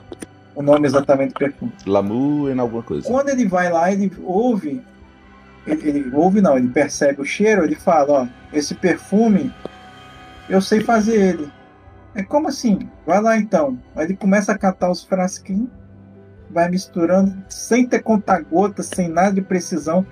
o 0.54 0.62
nome 0.62 0.86
exatamente 0.86 1.32
do 1.34 1.38
perfume. 1.38 1.72
Lamu 1.86 2.48
em 2.50 2.58
alguma 2.58 2.82
coisa. 2.82 3.06
Quando 3.06 3.28
ele 3.28 3.46
vai 3.46 3.70
lá, 3.70 3.92
ele 3.92 4.10
ouve. 4.24 4.82
Ele, 5.66 5.88
ele 5.88 6.10
ouve 6.14 6.40
não, 6.40 6.56
ele 6.56 6.68
percebe 6.68 7.20
o 7.20 7.24
cheiro, 7.24 7.64
ele 7.64 7.74
fala, 7.74 8.22
ó, 8.22 8.26
esse 8.52 8.72
perfume 8.74 9.52
eu 10.48 10.60
sei 10.60 10.80
fazer 10.80 11.20
ele. 11.20 11.52
É 12.14 12.22
como 12.22 12.48
assim? 12.48 12.88
Vai 13.04 13.20
lá 13.20 13.36
então. 13.36 13.76
Aí 13.94 14.04
ele 14.06 14.16
começa 14.16 14.52
a 14.52 14.58
catar 14.58 14.90
os 14.90 15.02
frasquinhos, 15.04 15.68
vai 16.48 16.70
misturando, 16.70 17.36
sem 17.48 17.84
ter 17.84 17.98
conta-gota, 18.00 18.82
sem 18.82 19.08
nada 19.08 19.32
de 19.32 19.42
precisão, 19.42 20.06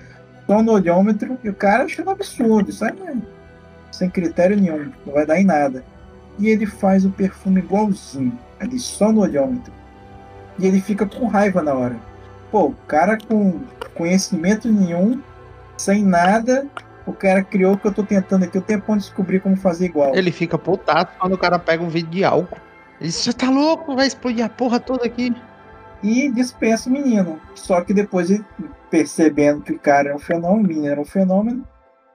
no 0.49 0.73
olhômetro, 0.73 1.39
e 1.43 1.49
o 1.49 1.55
cara 1.55 1.85
achando 1.85 2.11
absurdo. 2.11 2.71
Aí 2.83 2.91
é 3.09 3.17
sem 3.91 4.11
critério 4.11 4.57
nenhum, 4.57 4.93
não 5.07 5.15
vai 5.15 5.25
dar 5.25 5.41
em 5.41 5.45
nada. 5.45 5.85
E 6.39 6.49
ele 6.49 6.67
faz 6.67 7.05
o 7.05 7.11
perfume 7.11 7.61
igualzinho, 7.61 8.37
ali 8.59 8.79
só 8.79 9.13
no 9.13 9.21
olhômetro. 9.21 9.73
E 10.59 10.67
ele 10.67 10.81
fica 10.81 11.07
com 11.07 11.27
raiva 11.27 11.63
na 11.63 11.75
hora. 11.75 11.97
Pô, 12.51 12.67
o 12.67 12.75
cara 12.87 13.17
com 13.17 13.61
conhecimento 13.95 14.71
nenhum, 14.71 15.21
sem 15.77 16.05
nada, 16.05 16.67
o 17.07 17.13
cara 17.13 17.43
criou 17.43 17.75
o 17.75 17.79
que 17.79 17.87
eu 17.87 17.93
tô 17.93 18.03
tentando 18.03 18.45
aqui 18.45 18.59
o 18.59 18.63
tempo 18.63 18.93
de 18.93 18.99
descobrir 18.99 19.41
como 19.41 19.57
fazer 19.57 19.87
igual. 19.87 20.15
Ele 20.15 20.33
fica 20.33 20.59
putado 20.59 21.11
quando 21.19 21.35
o 21.35 21.39
cara 21.39 21.59
pega 21.59 21.83
um 21.83 21.89
vídeo 21.89 22.11
de 22.11 22.25
álcool. 22.25 22.59
Ele 23.01 23.09
diz, 23.09 23.17
você 23.17 23.33
tá 23.33 23.51
louco? 23.51 23.95
Vai 23.95 24.07
explodir 24.07 24.45
a 24.45 24.49
porra 24.49 24.81
toda 24.81 25.05
aqui. 25.05 25.35
E 26.05 26.31
dispensa 26.31 26.91
o 26.91 26.93
menino. 26.93 27.41
Só 27.55 27.81
que 27.81 27.95
depois, 27.95 28.31
ele, 28.31 28.45
percebendo 28.91 29.63
que 29.63 29.73
o 29.73 29.79
cara 29.79 30.09
era 30.11 30.17
um 30.17 30.21
fenômeno, 30.21 30.65
o 30.65 30.69
menino 30.69 30.87
era 30.87 31.01
um 31.01 31.05
fenômeno, 31.05 31.67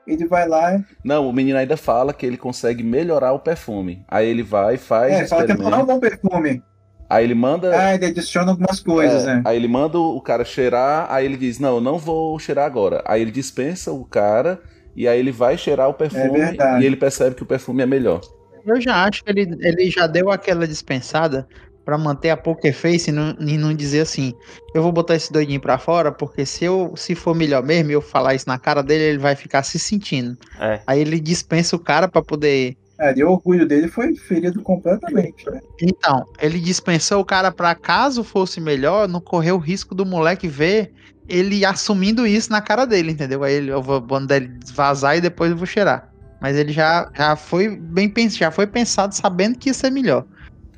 ele 0.06 0.28
vai 0.28 0.48
lá. 0.48 0.80
Não, 1.04 1.28
o 1.28 1.34
menino 1.34 1.58
ainda 1.58 1.76
fala 1.76 2.14
que 2.14 2.24
ele 2.26 2.38
consegue 2.38 2.84
melhorar 2.84 3.34
o 3.34 3.40
perfume. 3.40 4.06
Aí 4.08 4.28
ele 4.28 4.44
vai, 4.44 4.78
faz. 4.78 5.14
É, 5.14 5.28
fala 5.28 5.46
que 5.46 5.54
não 5.56 5.74
é 5.74 5.78
um 5.78 5.86
bom 5.86 6.00
perfume. 6.00 6.64
Aí 7.10 7.24
ele 7.24 7.34
manda. 7.34 7.76
Ah, 7.76 7.96
ele 7.96 8.06
adiciona 8.06 8.52
algumas 8.52 8.80
coisas, 8.80 9.24
é, 9.24 9.26
né? 9.26 9.42
Aí 9.44 9.58
ele 9.58 9.68
manda 9.68 9.98
o 9.98 10.22
cara 10.22 10.46
cheirar, 10.46 11.08
aí 11.10 11.26
ele 11.26 11.38
diz: 11.38 11.58
Não, 11.58 11.76
eu 11.76 11.82
não 11.82 11.98
vou 11.98 12.38
cheirar 12.38 12.68
agora. 12.68 13.02
Aí 13.08 13.24
ele 13.24 13.32
dispensa 13.32 13.92
o 13.92 14.06
cara, 14.06 14.62
e 14.96 15.08
aí 15.08 15.20
ele 15.20 15.32
vai 15.32 15.58
cheirar 15.58 15.90
o 15.90 15.94
perfume 15.96 16.40
É 16.40 16.80
e 16.80 16.86
ele 16.86 16.96
percebe 16.96 17.36
que 17.36 17.42
o 17.42 17.48
perfume 17.48 17.82
é 17.82 17.88
melhor. 17.88 18.22
Eu 18.66 18.80
já 18.80 19.06
acho 19.06 19.24
que 19.24 19.32
ele, 19.32 19.58
ele 19.62 19.90
já 19.90 20.06
deu 20.06 20.30
aquela 20.30 20.68
dispensada 20.68 21.48
pra 21.86 21.98
manter 21.98 22.30
a 22.30 22.38
poker 22.38 22.74
face 22.74 23.10
e 23.10 23.14
não, 23.14 23.36
e 23.40 23.58
não 23.58 23.74
dizer 23.74 24.02
assim, 24.02 24.34
eu 24.74 24.84
vou 24.84 24.92
botar 24.92 25.16
esse 25.16 25.32
doidinho 25.32 25.60
pra 25.60 25.78
fora, 25.78 26.12
porque 26.12 26.46
se 26.46 26.66
eu 26.66 26.94
se 26.96 27.16
for 27.16 27.36
melhor 27.36 27.64
mesmo 27.64 27.92
e 27.92 27.94
eu 27.94 28.02
falar 28.02 28.36
isso 28.36 28.48
na 28.48 28.60
cara 28.60 28.84
dele, 28.84 29.04
ele 29.04 29.18
vai 29.18 29.36
ficar 29.36 29.64
se 29.64 29.80
sentindo. 29.80 30.38
É. 30.60 30.82
Aí 30.86 31.00
ele 31.02 31.20
dispensa 31.20 31.76
o 31.76 31.80
cara 31.80 32.08
pra 32.08 32.22
poder 32.22 32.78
É, 33.00 33.18
e 33.18 33.24
o 33.24 33.32
orgulho 33.32 33.68
dele 33.68 33.88
foi 33.88 34.16
ferido 34.16 34.62
completamente, 34.62 35.50
né? 35.50 35.60
Então, 35.82 36.26
ele 36.42 36.60
dispensou 36.60 37.22
o 37.22 37.26
cara 37.26 37.52
pra 37.52 37.74
caso 37.74 38.24
fosse 38.24 38.60
melhor, 38.60 39.08
não 39.08 39.22
correr 39.22 39.54
o 39.54 39.58
risco 39.58 39.96
do 39.96 40.06
moleque 40.06 40.48
ver 40.48 40.92
ele 41.30 41.64
assumindo 41.64 42.26
isso 42.26 42.52
na 42.52 42.60
cara 42.60 42.86
dele, 42.86 43.12
entendeu? 43.12 43.44
Aí 43.44 43.54
ele, 43.54 43.72
eu 43.72 43.82
vou 43.82 44.02
mandar 44.02 44.38
ele 44.38 44.52
vazar 44.74 45.16
e 45.16 45.22
depois 45.22 45.52
eu 45.52 45.58
vou 45.58 45.68
cheirar. 45.68 46.10
Mas 46.42 46.58
ele 46.58 46.72
já, 46.72 47.10
já 47.16 47.36
foi 47.36 47.70
bem 47.70 48.10
pensado, 48.10 48.40
já 48.40 48.52
foi 48.52 48.66
pensado 48.66 49.14
sabendo 49.14 49.58
que 49.58 49.70
ia 49.70 49.74
ser 49.74 49.92
melhor. 49.92 50.26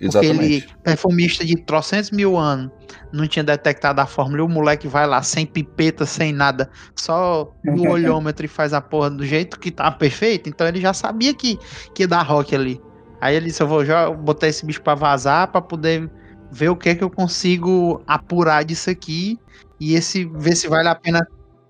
Porque 0.02 0.18
Exatamente. 0.18 0.54
ele, 0.54 0.66
perfumista 0.84 1.45
de 1.45 1.56
trocentos 1.58 2.10
mil 2.10 2.36
anos, 2.36 2.72
não 3.14 3.28
tinha 3.28 3.43
detectado 3.43 4.02
a 4.02 4.08
fórmula, 4.08 4.41
e 4.41 4.45
o 4.45 4.49
moleque 4.49 4.88
vai 4.88 5.06
lá 5.06 5.22
sem 5.22 5.45
pipeta, 5.45 6.08
sem 6.08 6.34
nada, 6.34 6.72
só 6.95 7.54
no 7.64 7.88
olhômetro 7.88 8.43
e 8.43 8.49
faz 8.49 8.74
a 8.74 8.82
porra 8.82 9.12
do 9.12 9.24
jeito 9.24 9.60
que 9.60 9.70
tá 9.70 9.91
perfeito, 9.91 10.49
então 10.49 10.68
ele 10.68 10.82
já 10.82 10.91
sabia 10.91 11.36
que, 11.36 11.60
que 11.93 12.02
ia 12.02 12.08
dar 12.08 12.24
rock 12.24 12.56
ali. 12.56 12.82
Aí 13.22 13.36
ele 13.36 13.45
disse, 13.45 13.62
eu 13.62 13.68
vou 13.68 13.86
já 13.86 14.10
botar 14.10 14.47
esse 14.47 14.66
bicho 14.66 14.82
pra 14.82 14.95
vazar, 14.95 15.52
pra 15.52 15.62
poder 15.62 16.10
ver 16.52 16.70
o 16.70 16.76
que 16.76 16.89
é 16.89 16.95
que 16.95 17.04
eu 17.04 17.10
consigo 17.10 18.02
apurar 18.08 18.66
disso 18.66 18.89
aqui, 18.89 19.38
e 19.80 19.93
esse 19.93 20.26
ver 20.26 20.56
se 20.56 20.68
vale 20.68 20.88
a 20.88 20.95
pena 20.95 21.26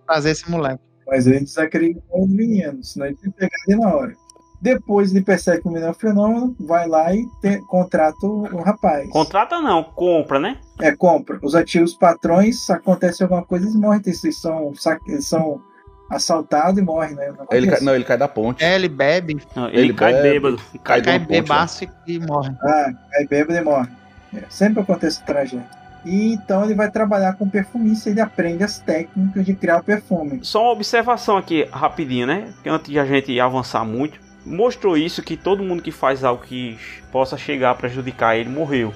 trazer 0.08 0.32
esse 0.32 0.50
moleque. 0.50 0.82
Mas 1.06 1.28
ele 1.28 1.42
desacreditou 1.42 2.26
no 2.26 2.34
menino, 2.34 2.82
senão 2.82 3.08
ele 3.08 3.18
ia 3.26 3.32
pegar 3.32 3.58
ele 3.68 3.78
na 3.78 3.94
hora. 3.94 4.14
Depois 4.62 5.12
ele 5.12 5.24
percebe 5.24 5.62
que 5.62 5.68
o 5.68 5.72
menino 5.72 5.88
é 5.88 5.92
um 5.92 5.94
fenômeno, 5.96 6.56
vai 6.60 6.88
lá 6.88 7.14
e 7.16 7.26
te- 7.42 7.62
contrata 7.68 8.26
o, 8.26 8.44
o 8.44 8.62
rapaz. 8.62 9.10
Contrata 9.10 9.60
não, 9.60 9.84
compra, 9.84 10.40
né? 10.40 10.58
É, 10.80 10.92
compra. 10.96 11.40
Os 11.42 11.56
antigos 11.56 11.96
patrões, 11.96 12.70
acontece 12.70 13.24
alguma 13.24 13.44
coisa, 13.44 13.66
eles 13.66 13.76
morrem, 13.76 14.02
eles 14.06 14.38
são, 14.40 14.72
eles 15.08 15.28
são 15.28 15.62
assaltados 16.10 16.78
e 16.78 16.82
morrem, 16.84 17.16
né? 17.16 17.34
Não 17.38 17.48
Ele 17.52 17.68
cai- 17.72 17.80
não, 17.82 17.96
ele 17.96 18.04
cai 18.04 18.18
da 18.18 18.28
ponte. 18.28 18.64
É, 18.64 18.76
ele 18.76 18.90
bebe, 18.90 19.42
Não, 19.56 19.70
ele, 19.70 19.94
cai 19.94 20.14
bebe, 20.14 20.30
bêbado. 20.40 20.62
cai 20.84 21.02
cai 21.02 21.20
ponte, 21.20 21.32
né? 21.32 21.42
bebaço 21.42 21.84
e 22.06 22.20
morre. 22.20 22.54
Ah, 22.62 22.92
aí 23.16 23.28
bêbado 23.28 23.58
e 23.58 23.64
morre. 23.64 23.90
É, 24.36 24.44
sempre 24.50 24.82
acontece 24.82 25.24
tragédia. 25.24 25.66
E 26.06 26.34
então 26.34 26.66
ele 26.66 26.74
vai 26.74 26.90
trabalhar 26.90 27.34
com 27.34 27.48
perfumista, 27.50 28.10
ele 28.10 28.20
aprende 28.22 28.64
as 28.64 28.80
técnicas 28.80 29.46
de 29.46 29.54
criar 29.56 29.78
o 29.80 29.84
perfume. 29.84 30.40
Só 30.42 30.64
uma 30.64 30.72
observação 30.72 31.38
aqui 31.38 31.68
rapidinho, 31.72 32.26
né? 32.26 32.52
Antes 32.66 32.90
de 32.92 33.00
a 33.00 33.06
gente 33.06 33.40
avançar 33.40 33.86
muito, 33.86 34.20
mostrou 34.46 34.98
isso 34.98 35.22
que 35.22 35.38
todo 35.38 35.64
mundo 35.64 35.84
que 35.84 35.92
faz 35.92 36.24
algo 36.24 36.44
que 36.44 36.78
possa 37.12 37.38
chegar 37.38 37.72
a 37.72 37.76
prejudicar 37.76 38.36
ele 38.36 38.50
morreu. 38.50 38.94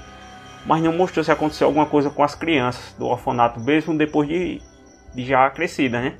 Mas 0.65 0.81
não 0.81 0.91
mostrou 0.93 1.23
se 1.23 1.31
aconteceu 1.31 1.67
alguma 1.67 1.85
coisa 1.85 2.09
com 2.09 2.23
as 2.23 2.33
crianças 2.33 2.95
do 2.97 3.05
orfanato, 3.05 3.59
mesmo 3.59 3.95
depois 3.97 4.27
de, 4.27 4.61
de 5.13 5.23
já 5.25 5.49
crescida, 5.51 6.01
né? 6.01 6.17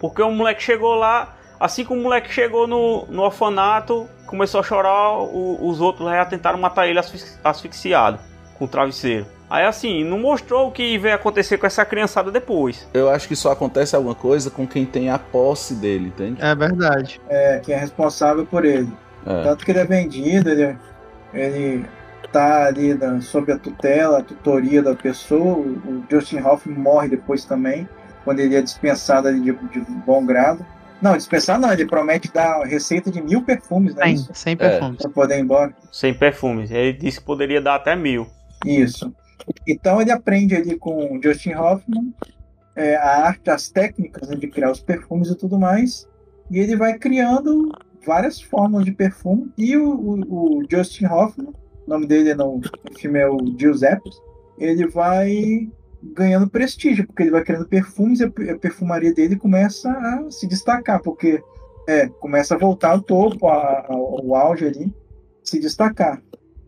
Porque 0.00 0.20
o 0.20 0.30
moleque 0.32 0.62
chegou 0.62 0.94
lá, 0.96 1.36
assim 1.60 1.84
que 1.84 1.92
o 1.92 1.96
moleque 1.96 2.32
chegou 2.32 2.66
no, 2.66 3.06
no 3.06 3.22
orfanato, 3.22 4.08
começou 4.26 4.58
a 4.60 4.64
chorar, 4.64 5.12
o- 5.18 5.68
os 5.68 5.80
outros 5.80 6.10
já 6.10 6.24
tentaram 6.24 6.58
matar 6.58 6.88
ele 6.88 6.98
asfix- 6.98 7.38
asfixiado 7.44 8.18
com 8.58 8.64
o 8.64 8.68
travesseiro. 8.68 9.26
Aí 9.48 9.64
assim, 9.64 10.02
não 10.04 10.18
mostrou 10.18 10.68
o 10.68 10.72
que 10.72 10.96
veio 10.98 11.14
acontecer 11.14 11.58
com 11.58 11.66
essa 11.66 11.84
criançada 11.84 12.30
depois. 12.30 12.88
Eu 12.94 13.08
acho 13.10 13.28
que 13.28 13.36
só 13.36 13.52
acontece 13.52 13.94
alguma 13.94 14.14
coisa 14.14 14.50
com 14.50 14.66
quem 14.66 14.84
tem 14.86 15.10
a 15.10 15.18
posse 15.18 15.74
dele, 15.74 16.06
entende? 16.08 16.42
É 16.42 16.54
verdade. 16.54 17.20
É, 17.28 17.58
que 17.60 17.72
é 17.72 17.76
responsável 17.76 18.44
por 18.46 18.64
ele. 18.64 18.90
É. 19.26 19.42
Tanto 19.44 19.64
que 19.64 19.70
ele 19.70 19.78
é 19.80 19.84
vendido, 19.84 20.50
ele, 20.50 20.76
ele 21.32 21.84
tá 22.32 22.66
ali 22.66 22.94
na- 22.94 23.20
sob 23.20 23.52
a 23.52 23.58
tutela, 23.58 24.18
a 24.18 24.22
tutoria 24.22 24.82
da 24.82 24.94
pessoa. 24.94 25.58
O, 25.58 26.02
Justin 26.10 26.40
Hoffman 26.40 26.76
morre 26.78 27.08
depois 27.08 27.44
também, 27.44 27.88
quando 28.24 28.40
ele 28.40 28.56
é 28.56 28.62
dispensado 28.62 29.28
ali 29.28 29.40
de, 29.40 29.52
de 29.52 29.80
bom 30.06 30.24
grado. 30.24 30.64
Não, 31.02 31.16
dispensado 31.16 31.60
não, 31.60 31.72
ele 31.72 31.84
promete 31.86 32.32
dar 32.32 32.62
receita 32.64 33.10
de 33.10 33.20
mil 33.22 33.42
perfumes, 33.42 33.94
né? 33.94 34.04
Sem, 34.16 34.28
sem 34.32 34.52
É. 34.54 34.56
perfume. 34.56 34.96
pra 34.96 35.10
poder 35.10 35.36
ir 35.38 35.42
embora. 35.42 35.74
Sem 35.92 36.14
perfumes. 36.14 36.70
Ele 36.70 36.92
disse 36.94 37.20
que 37.20 37.26
poderia 37.26 37.60
dar 37.60 37.74
até 37.74 37.94
mil. 37.94 38.26
Isso. 38.64 39.12
Então 39.66 40.00
ele 40.00 40.10
aprende 40.10 40.54
ali 40.54 40.76
com 40.78 41.16
o 41.16 41.22
Justin 41.22 41.54
Hoffman 41.54 42.14
é, 42.76 42.96
a 42.96 43.26
arte, 43.26 43.50
as 43.50 43.68
técnicas 43.70 44.28
né, 44.28 44.36
de 44.36 44.48
criar 44.48 44.70
os 44.70 44.80
perfumes 44.80 45.28
e 45.28 45.36
tudo 45.36 45.58
mais. 45.58 46.08
E 46.50 46.58
ele 46.58 46.76
vai 46.76 46.98
criando 46.98 47.70
várias 48.06 48.40
fórmulas 48.40 48.84
de 48.84 48.92
perfume. 48.92 49.50
E 49.56 49.76
o, 49.76 49.88
o- 49.90 50.58
o 50.58 50.62
Justin 50.70 51.06
Hoffman, 51.06 51.48
o 51.86 51.90
nome 51.90 52.06
dele 52.06 52.34
no, 52.34 52.56
no 52.58 52.98
filme 52.98 53.18
é 53.18 53.28
o 53.28 53.38
Giuseppe, 53.58 54.10
ele 54.58 54.86
vai 54.86 55.68
ganhando 56.02 56.48
prestígio, 56.50 57.06
porque 57.06 57.22
ele 57.22 57.30
vai 57.30 57.42
criando 57.42 57.66
perfumes 57.66 58.20
e 58.20 58.24
a 58.24 58.30
per- 58.30 58.50
a 58.54 58.58
perfumaria 58.58 59.14
dele 59.14 59.36
começa 59.36 59.90
a 59.90 60.30
se 60.30 60.46
destacar, 60.46 61.00
porque 61.00 61.42
é, 61.88 62.08
começa 62.08 62.54
a 62.54 62.58
voltar 62.58 62.90
ao 62.90 63.00
topo, 63.00 63.46
ao 63.48 64.34
auge 64.34 64.66
ali, 64.66 64.92
se 65.42 65.58
destacar 65.60 66.22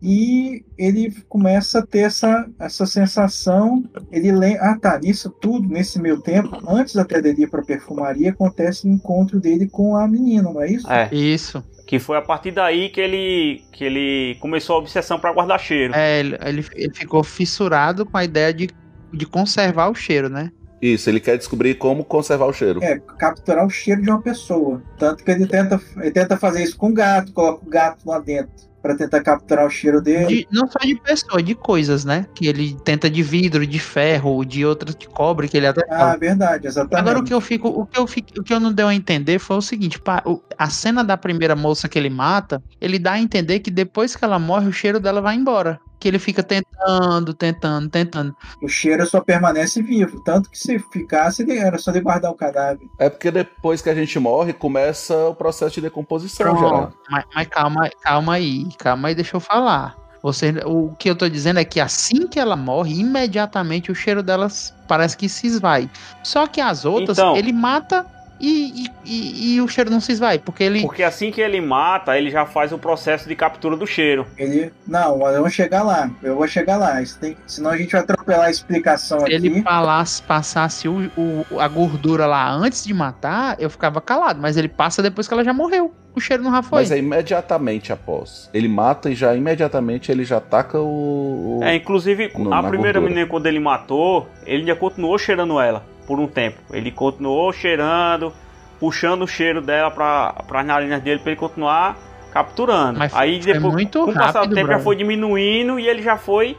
e 0.07 0.65
ele 0.79 1.13
começa 1.29 1.81
a 1.81 1.83
ter 1.87 2.03
essa, 2.03 2.49
essa 2.61 2.87
sensação. 2.87 3.83
Ele 4.13 4.31
lembra, 4.31 4.63
ah 4.63 4.79
tá, 4.79 5.01
nisso 5.01 5.29
tudo, 5.29 5.69
nesse 5.69 6.01
meio 6.01 6.21
tempo, 6.21 6.63
antes 6.69 6.97
até 6.97 7.21
dele 7.21 7.43
ir 7.43 7.51
para 7.51 7.61
perfumaria, 7.61 8.31
acontece 8.31 8.87
o 8.87 8.91
encontro 8.91 9.41
dele 9.41 9.69
com 9.69 9.97
a 9.97 10.07
menina, 10.07 10.45
não 10.45 10.63
é 10.63 10.71
isso? 10.71 10.89
É. 10.89 11.13
Isso. 11.13 11.61
Que 11.89 11.99
foi 11.99 12.17
a 12.17 12.23
partir 12.23 12.53
daí 12.53 12.89
que 12.89 13.01
ele, 13.01 13.65
que 13.73 13.83
ele 13.83 14.37
começou 14.39 14.77
a 14.77 14.79
obsessão 14.79 15.19
pra 15.19 15.33
guardar 15.33 15.59
cheiro. 15.59 15.93
É, 15.93 16.21
ele, 16.21 16.39
ele, 16.41 16.67
ele 16.77 16.95
ficou 16.95 17.25
fissurado 17.25 18.07
com 18.07 18.17
a 18.17 18.25
ideia 18.25 18.55
de, 18.55 18.71
de 19.13 19.27
conservar 19.27 19.89
o 19.89 19.95
cheiro, 19.95 20.29
né? 20.29 20.53
Isso, 20.81 21.11
ele 21.11 21.19
quer 21.19 21.37
descobrir 21.37 21.75
como 21.75 22.05
conservar 22.05 22.47
o 22.47 22.53
cheiro. 22.53 22.81
É, 22.81 23.01
capturar 23.19 23.67
o 23.67 23.71
cheiro 23.71 24.03
de 24.03 24.11
uma 24.11 24.23
pessoa. 24.23 24.81
Tanto 24.99 25.25
que 25.25 25.31
ele 25.33 25.49
tenta, 25.49 25.81
ele 25.97 26.13
tenta 26.13 26.37
fazer 26.37 26.63
isso 26.63 26.77
com 26.77 26.91
o 26.91 26.95
gato, 26.95 27.33
coloca 27.33 27.67
o 27.67 27.69
gato 27.69 28.09
lá 28.09 28.21
dentro 28.21 28.67
para 28.87 28.97
tentar 28.97 29.23
capturar 29.23 29.67
o 29.67 29.71
cheiro 29.71 30.01
dele. 30.01 30.27
De- 30.27 30.49
não 30.51 30.67
só 30.69 30.79
de 30.79 30.95
pessoa, 31.01 31.43
de 31.43 31.55
coisas, 31.55 32.05
né? 32.05 32.25
Que 32.35 32.47
ele 32.47 32.77
tenta 32.85 33.11
de 33.11 33.23
vidro, 33.23 33.67
de 33.67 33.79
ferro, 33.79 34.45
de 34.45 34.65
outras 34.65 34.95
de 34.95 35.09
cobre, 35.09 35.49
que 35.49 35.57
ele 35.57 35.67
até 35.67 35.83
Ah, 35.91 35.99
fala. 35.99 36.17
verdade, 36.19 36.67
exatamente. 36.67 37.01
Agora 37.01 37.19
o 37.19 37.25
que 37.25 37.35
eu 37.35 37.41
fico, 37.41 37.69
o 37.69 37.85
que 37.87 37.99
eu 37.99 38.07
fico, 38.07 38.29
o 38.41 38.45
que 38.45 38.53
eu 38.55 38.61
não 38.61 38.73
deu 38.73 38.89
a 38.89 38.95
entender 38.95 39.39
foi 39.39 39.57
o 39.57 39.61
seguinte, 39.63 40.01
pá, 40.01 40.23
a 40.57 40.71
cena 40.71 41.03
da 41.03 41.17
primeira 41.17 41.57
moça 41.57 41.89
que 41.89 41.99
ele 41.99 42.11
mata, 42.11 42.63
ele 42.81 42.99
dá 42.99 43.13
a 43.13 43.21
entender 43.21 43.61
que 43.61 43.71
depois 43.71 44.15
que 44.15 44.25
ela 44.25 44.39
morre, 44.39 44.69
o 44.69 44.73
cheiro 44.73 45.01
dela 45.01 45.21
vai 45.21 45.35
embora. 45.35 45.81
Que 45.99 46.09
ele 46.09 46.19
fica 46.19 46.43
tentando, 46.43 47.33
tentando, 47.33 47.89
tentando. 47.89 48.37
O 48.63 48.69
cheiro 48.69 49.07
só 49.07 49.21
permanece 49.21 49.81
vivo. 49.83 50.21
Tanto 50.21 50.51
que 50.51 50.59
se 50.59 50.79
ficasse, 50.79 51.43
ele- 51.43 51.57
era 51.59 51.79
só 51.79 51.91
de 51.91 52.01
guardar 52.01 52.31
o 52.31 52.35
cadáver. 52.35 52.87
É 52.99 53.09
porque 53.09 53.31
depois 53.31 53.81
que 53.81 53.89
a 53.89 53.95
gente 53.95 54.19
morre, 54.19 54.53
começa 54.53 55.15
o 55.29 55.35
processo 55.35 55.77
de 55.77 55.81
decomposição, 55.83 56.47
Pronto. 56.47 56.59
Geraldo. 56.61 56.95
Mas, 57.11 57.25
mas 57.35 57.47
calma, 57.49 57.91
calma 58.03 58.35
aí, 58.35 58.67
calma 58.79 59.09
aí, 59.09 59.15
deixa 59.15 59.37
eu 59.37 59.41
falar. 59.41 59.97
Você, 60.23 60.53
o 60.65 60.93
que 60.99 61.09
eu 61.09 61.15
tô 61.17 61.29
dizendo 61.29 61.61
é 61.61 61.65
que 61.65 61.79
assim 61.79 62.27
que 62.27 62.39
ela 62.41 62.57
morre, 62.57 62.99
imediatamente 62.99 63.93
o 63.93 63.95
cheiro 63.95 64.23
delas 64.23 64.75
parece 64.89 65.17
que 65.17 65.29
se 65.29 65.47
esvai. 65.47 65.89
Só 66.23 66.47
que 66.47 66.61
as 66.61 66.85
outras, 66.85 67.17
Então. 67.19 67.37
ele 67.37 67.53
mata 67.53 68.05
e, 68.41 68.85
e, 68.85 68.91
e- 69.05 69.55
e 69.57 69.61
o 69.61 69.69
cheiro 69.69 69.91
não 69.91 70.01
se 70.01 70.13
esvai, 70.13 70.39
porque 70.39 70.63
ele. 70.63 70.83
Porque 70.83 71.03
assim 71.03 71.31
que 71.31 71.41
ele 71.41 71.61
mata, 71.61 72.17
ele 72.19 72.31
já 72.31 72.45
faz 72.47 72.73
o 72.73 72.79
processo 72.79 73.29
de 73.29 73.35
captura 73.35 73.77
do 73.77 73.87
cheiro. 73.87 74.27
Ele. 74.37 74.73
Não, 74.87 75.19
mas 75.19 75.35
eu 75.35 75.41
vou 75.43 75.51
chegar 75.51 75.83
lá. 75.83 76.11
Eu 76.23 76.37
vou 76.37 76.47
chegar 76.47 76.77
lá. 76.77 77.01
Isso 77.01 77.19
tem- 77.19 77.37
Senão 77.47 77.71
a 77.71 77.77
gente 77.77 77.93
vai 77.93 78.01
atropelar 78.03 78.47
a 78.47 78.51
explicação 78.51 79.21
Se 79.21 79.25
aqui. 79.27 79.35
ele 79.35 79.63
falasse, 79.63 80.23
passasse 80.23 80.89
o, 80.89 81.11
o- 81.17 81.61
a 81.61 81.69
gordura 81.69 82.27
lá 82.27 82.51
antes 82.51 82.85
de 82.85 82.93
matar, 82.93 83.57
eu 83.59 83.71
ficava 83.71 84.01
calado. 84.01 84.41
Mas 84.41 84.57
ele 84.57 84.69
passa 84.69 85.03
depois 85.03 85.27
que 85.29 85.35
ela 85.35 85.45
já 85.45 85.53
morreu. 85.53 85.93
O 86.15 86.21
cheiro 86.21 86.43
não 86.43 86.51
já 86.51 86.63
foi. 86.63 86.81
Mas 86.81 86.91
é 86.91 86.99
imediatamente 86.99 87.93
após. 87.93 88.49
Ele 88.55 88.69
mata 88.69 89.11
e 89.11 89.15
já 89.15 89.35
imediatamente 89.35 90.11
ele 90.11 90.25
já 90.25 90.39
ataca 90.39 90.79
o. 90.81 91.59
o- 91.61 91.65
É, 91.65 91.75
inclusive, 91.75 92.33
no- 92.37 92.53
a 92.55 92.63
primeira 92.63 92.99
gordura. 92.99 93.01
menina, 93.01 93.27
quando 93.27 93.47
ele 93.47 93.61
matou, 93.61 94.27
ele 94.47 94.61
ainda 94.61 94.75
continuou 94.77 95.19
cheirando 95.19 95.61
ela 95.61 95.85
por 96.07 96.19
um 96.21 96.27
tempo. 96.27 96.59
Ele 96.73 96.91
continuou 96.91 97.53
cheirando, 97.53 98.33
puxando 98.79 99.23
o 99.23 99.27
cheiro 99.27 99.61
dela 99.61 99.91
para 99.91 100.35
as 100.61 100.67
narinas 100.67 101.03
dele 101.03 101.21
para 101.21 101.33
ele 101.33 101.41
continuar 101.41 101.97
capturando. 102.33 102.99
Mas 102.99 103.13
foi- 103.13 103.21
Aí 103.21 103.43
foi 103.43 103.53
depois, 103.55 103.73
muito 103.73 104.05
com 104.05 104.11
o 104.11 104.15
passar 104.15 104.41
do 104.47 104.49
tempo, 104.55 104.61
já 104.61 104.65
brother. 104.67 104.85
foi 104.85 104.97
diminuindo 104.97 105.79
e 105.81 105.89
ele 105.89 106.03
já 106.03 106.17
foi. 106.17 106.57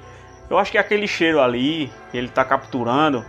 Eu 0.49 0.57
acho 0.57 0.71
que 0.71 0.77
aquele 0.77 1.07
cheiro 1.07 1.39
ali 1.41 1.91
que 2.11 2.17
ele 2.17 2.27
tá 2.29 2.43
capturando, 2.43 3.23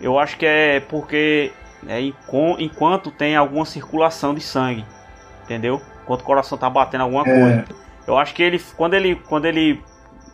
eu 0.00 0.18
acho 0.18 0.36
que 0.36 0.46
é 0.46 0.80
porque 0.80 1.52
enco- 1.98 2.56
enquanto 2.58 3.10
tem 3.10 3.36
alguma 3.36 3.64
circulação 3.64 4.34
de 4.34 4.40
sangue, 4.40 4.84
entendeu? 5.44 5.80
Enquanto 6.02 6.22
o 6.22 6.24
coração 6.24 6.56
tá 6.58 6.68
batendo 6.68 7.02
alguma 7.02 7.22
É. 7.28 7.40
coisa. 7.40 7.64
Eu 8.06 8.18
acho 8.18 8.34
que 8.34 8.42
ele, 8.42 8.60
quando 8.76 8.94
ele, 8.94 9.14
quando 9.14 9.44
ele 9.44 9.80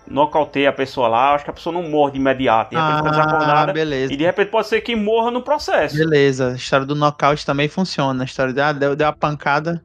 nocauteia 0.09 0.71
a 0.71 0.73
pessoa 0.73 1.09
lá, 1.09 1.35
acho 1.35 1.45
que 1.45 1.51
a 1.51 1.53
pessoa 1.53 1.73
não 1.73 1.83
morre 1.89 2.13
de 2.13 2.19
imediato. 2.19 2.71
De 2.71 2.77
repente 2.77 2.97
fica 2.99 3.09
Ah, 3.09 3.11
desacordada. 3.11 3.73
beleza. 3.73 4.13
E 4.13 4.17
de 4.17 4.25
repente 4.25 4.51
pode 4.51 4.69
ser 4.69 4.81
que 4.81 4.95
morra 4.97 5.31
no 5.31 5.43
processo. 5.43 5.97
Beleza, 5.97 6.53
a 6.53 6.55
história 6.55 6.87
do 6.87 6.95
nocaute 6.95 7.45
também 7.45 7.69
funciona. 7.69 8.23
A 8.23 8.27
história 8.27 8.53
de, 8.53 8.61
ah, 8.61 8.73
deu, 8.73 8.95
deu 8.97 9.09
a 9.09 9.13
pancada. 9.13 9.83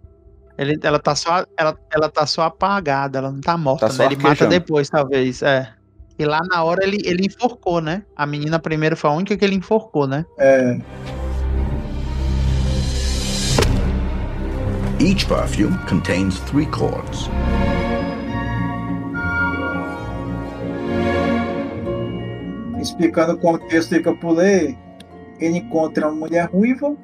Ele, 0.58 0.78
ela, 0.84 1.00
tá 1.00 1.16
só, 1.16 1.46
ela, 1.58 1.76
ela 1.92 2.10
tá 2.10 2.26
só 2.28 2.44
apagada, 2.44 3.18
ela 3.18 3.32
não 3.32 3.42
tá 3.42 3.58
morta, 3.58 3.88
Tá 3.90 3.94
né? 3.96 4.06
Ele 4.06 4.16
mata 4.22 4.46
depois, 4.46 4.90
talvez. 4.90 5.42
É. 5.42 5.70
E 6.20 6.26
lá 6.26 6.40
na 6.52 6.64
hora 6.64 6.84
ele, 6.86 6.98
ele 7.04 7.26
enforcou, 7.26 7.82
né? 7.82 8.04
A 8.16 8.26
menina 8.28 8.60
primeiro 8.60 8.96
foi 8.96 9.10
a 9.10 9.14
única 9.14 9.36
que 9.36 9.44
ele 9.44 9.56
enforcou, 9.56 10.06
né? 10.06 10.24
É, 10.38 10.78
Each 15.00 15.26
perfume 15.26 15.76
contains 15.90 16.40
three 16.42 16.68
chords. 16.72 17.28
Explicando 22.82 23.34
o 23.34 23.38
contexto 23.38 23.94
aí 23.94 24.02
que 24.02 24.10
eu 24.10 24.18
pulei, 24.18 24.78
ele 25.40 25.58
encontra 25.60 26.08
uma 26.08 26.16
mulher 26.16 26.46
ruiva, 26.50 26.96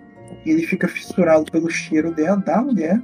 ele 0.45 0.65
fica 0.65 0.87
fissurado 0.87 1.51
pelo 1.51 1.69
cheiro 1.69 2.13
dela, 2.13 2.37
da 2.37 2.61
mulher, 2.61 3.01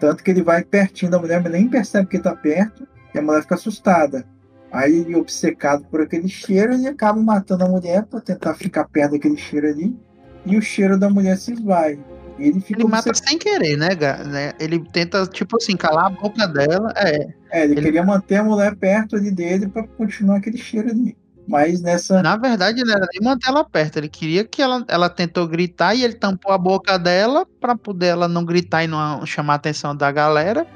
tanto 0.00 0.22
que 0.22 0.30
ele 0.30 0.42
vai 0.42 0.62
pertinho 0.64 1.10
da 1.10 1.18
mulher, 1.18 1.42
mas 1.42 1.52
nem 1.52 1.68
percebe 1.68 2.08
que 2.08 2.18
tá 2.18 2.34
perto, 2.34 2.86
e 3.14 3.18
a 3.18 3.22
mulher 3.22 3.42
fica 3.42 3.54
assustada. 3.54 4.26
Aí 4.72 4.92
ele, 5.00 5.14
obcecado 5.14 5.84
por 5.86 6.00
aquele 6.00 6.28
cheiro, 6.28 6.74
ele 6.74 6.88
acaba 6.88 7.20
matando 7.20 7.64
a 7.64 7.68
mulher 7.68 8.04
para 8.06 8.20
tentar 8.20 8.54
ficar 8.54 8.84
perto 8.88 9.12
daquele 9.12 9.36
cheiro 9.36 9.68
ali, 9.68 9.96
e 10.44 10.56
o 10.56 10.62
cheiro 10.62 10.98
da 10.98 11.08
mulher 11.08 11.36
se 11.38 11.52
esvai. 11.52 11.98
Ele 12.36 12.60
fica 12.60 12.80
Ele 12.80 12.88
mata 12.88 13.14
sem 13.14 13.38
querer, 13.38 13.76
né, 13.76 13.90
né? 14.26 14.52
Ele 14.58 14.80
tenta, 14.92 15.24
tipo 15.26 15.56
assim, 15.56 15.76
calar 15.76 16.06
a 16.06 16.10
boca 16.10 16.46
dela. 16.48 16.92
É. 16.96 17.28
É, 17.52 17.62
ele, 17.64 17.74
ele- 17.74 17.82
queria 17.82 18.02
manter 18.02 18.36
a 18.36 18.44
mulher 18.44 18.74
perto 18.74 19.14
ali 19.14 19.30
dele 19.30 19.68
para 19.68 19.86
continuar 19.86 20.38
aquele 20.38 20.58
cheiro 20.58 20.90
ali. 20.90 21.16
Mas 21.46 21.80
nessa. 21.82 22.22
Na 22.22 22.36
verdade, 22.36 22.82
não 22.84 22.94
era 22.94 23.06
nem 23.12 23.22
manter 23.22 23.48
ela 23.48 23.64
perto. 23.64 23.98
Ele 23.98 24.08
queria 24.08 24.44
que 24.44 24.62
ela, 24.62 24.84
ela 24.88 25.10
tentou 25.10 25.46
gritar 25.46 25.94
e 25.94 26.02
ele 26.02 26.14
tampou 26.14 26.52
a 26.52 26.58
boca 26.58 26.98
dela 26.98 27.46
pra 27.60 27.76
poder 27.76 28.06
ela 28.06 28.28
não 28.28 28.44
gritar 28.44 28.82
e 28.84 28.86
não 28.86 29.24
chamar 29.26 29.54
a 29.54 29.56
atenção 29.56 29.94
da 29.94 30.10
galera. 30.10 30.66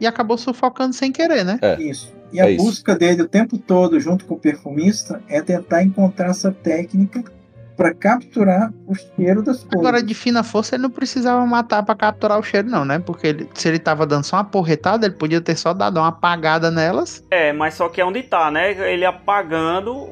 E 0.00 0.06
acabou 0.06 0.36
sufocando 0.36 0.94
sem 0.94 1.12
querer, 1.12 1.44
né? 1.44 1.58
É. 1.62 1.80
Isso. 1.80 2.12
E 2.32 2.40
a 2.40 2.46
É 2.46 2.50
isso. 2.50 2.64
busca 2.64 2.96
dele 2.96 3.22
o 3.22 3.28
tempo 3.28 3.56
todo, 3.56 3.98
junto 4.00 4.24
com 4.24 4.34
o 4.34 4.38
perfumista, 4.38 5.22
é 5.28 5.40
tentar 5.40 5.82
encontrar 5.84 6.30
essa 6.30 6.50
técnica 6.50 7.22
para 7.76 7.92
capturar 7.94 8.72
o 8.86 8.94
cheiro 8.94 9.42
das 9.42 9.58
coisas. 9.58 9.78
Agora, 9.78 10.02
de 10.02 10.14
fina 10.14 10.42
força, 10.42 10.74
ele 10.76 10.82
não 10.82 10.90
precisava 10.90 11.44
matar 11.46 11.82
pra 11.82 11.94
capturar 11.94 12.38
o 12.38 12.42
cheiro, 12.42 12.68
não, 12.68 12.84
né? 12.84 12.98
Porque 12.98 13.26
ele- 13.26 13.48
se 13.54 13.68
ele 13.68 13.78
tava 13.78 14.06
dando 14.06 14.24
só 14.24 14.36
uma 14.36 14.44
porretada, 14.44 15.06
ele 15.06 15.14
podia 15.14 15.40
ter 15.40 15.56
só 15.56 15.72
dado 15.74 15.98
uma 15.98 16.08
apagada 16.08 16.70
nelas. 16.70 17.22
É, 17.30 17.52
mas 17.52 17.74
só 17.74 17.88
que 17.88 18.00
é 18.00 18.04
onde 18.04 18.22
tá, 18.22 18.50
né? 18.50 18.72
Ele 18.90 19.04
apagando, 19.04 20.08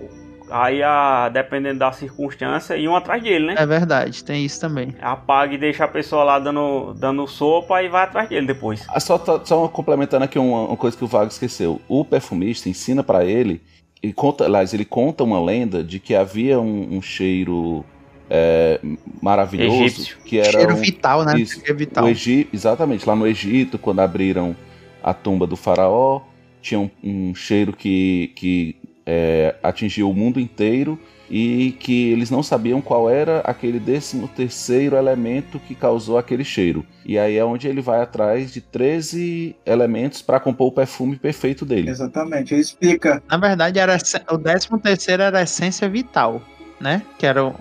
aí 0.51 0.83
a, 0.83 1.29
dependendo 1.31 1.79
da 1.79 1.91
circunstância, 1.93 2.77
iam 2.77 2.95
atrás 2.95 3.23
dele, 3.23 3.47
né? 3.47 3.55
É 3.57 3.65
verdade, 3.67 4.23
tem 4.23 4.45
isso 4.45 4.61
também. 4.61 4.95
Apaga 5.01 5.55
e 5.55 5.59
deixa 5.59 5.85
a 5.85 5.89
pessoa 5.89 6.23
lá 6.25 6.39
dando, 6.39 6.95
dando 6.95 7.27
sopa 7.27 7.83
e 7.83 7.89
vai 7.89 8.05
atrás 8.05 8.29
dele 8.29 8.47
depois. 8.47 8.85
Ah, 8.89 9.01
Só, 9.01 9.19
só 9.45 9.69
complementando 9.69 10.25
aqui 10.25 10.39
uma, 10.39 10.69
uma 10.69 10.77
coisa 10.77 10.97
que 10.97 11.05
o 11.05 11.09
Vago 11.09 11.29
esqueceu. 11.31 11.81
O 11.89 12.05
perfumista 12.05 12.69
ensina 12.69 13.03
pra 13.03 13.25
ele, 13.25 13.63
ele 14.05 14.13
conta, 14.13 14.45
aliás, 14.45 14.75
ele 14.75 14.85
conta 14.85 15.25
uma 15.25 15.43
lenda 15.43 15.83
de 15.83 15.99
que 15.99 16.15
havia 16.15 16.61
um, 16.61 16.97
um 16.97 17.01
cheiro 17.03 17.83
é, 18.29 18.79
maravilhoso 19.23 19.83
Egípcio. 19.83 20.17
que 20.25 20.39
era 20.39 20.51
cheiro 20.51 20.75
um- 20.75 20.81
vital, 20.81 21.25
né? 21.25 21.41
Isso, 21.41 21.63
É 21.67 21.73
vital. 21.73 22.05
exatamente, 22.53 23.09
lá 23.09 23.17
no 23.17 23.27
Egito, 23.27 23.79
quando 23.79 24.01
abriram 24.01 24.55
a 25.03 25.15
tumba 25.15 25.47
do 25.47 25.57
faraó, 25.57 26.21
tinha 26.61 26.79
um, 26.79 26.91
um 27.03 27.35
cheiro 27.35 27.73
que, 27.73 28.33
que 28.37 28.77
é, 29.07 29.55
atingiu 29.63 30.11
o 30.11 30.15
mundo 30.15 30.39
inteiro 30.39 30.99
e 31.31 31.73
que 31.81 32.11
eles 32.13 32.31
não 32.31 32.43
sabiam 32.43 32.81
qual 32.81 33.09
era 33.09 33.41
aquele 33.41 33.79
décimo 33.81 34.29
terceiro 34.29 34.97
elemento 34.97 35.59
que 35.59 35.75
causou 35.75 36.19
aquele 36.19 36.45
cheiro. 36.45 36.85
E 37.05 37.19
aí 37.19 37.37
é 37.37 37.45
onde 37.45 37.67
ele 37.67 37.81
vai 37.81 38.01
atrás 38.01 38.53
de 38.53 38.61
13 38.61 39.57
elementos 39.65 40.21
para 40.23 40.39
compor 40.41 40.69
o 40.69 40.73
perfume 40.73 41.17
perfeito 41.17 41.65
dele. 41.65 41.91
Exatamente. 41.91 42.55
Ele 42.55 42.61
explica. 42.61 43.23
Na 43.29 43.37
verdade, 43.37 43.79
era 43.79 43.97
o 44.31 44.37
décimo 44.39 44.79
terceiro 44.79 45.23
era 45.23 45.39
a 45.39 45.43
essência 45.43 45.89
vital, 45.89 46.43
né? 46.81 47.03
Que 47.19 47.27
era 47.27 47.45
o... 47.45 47.55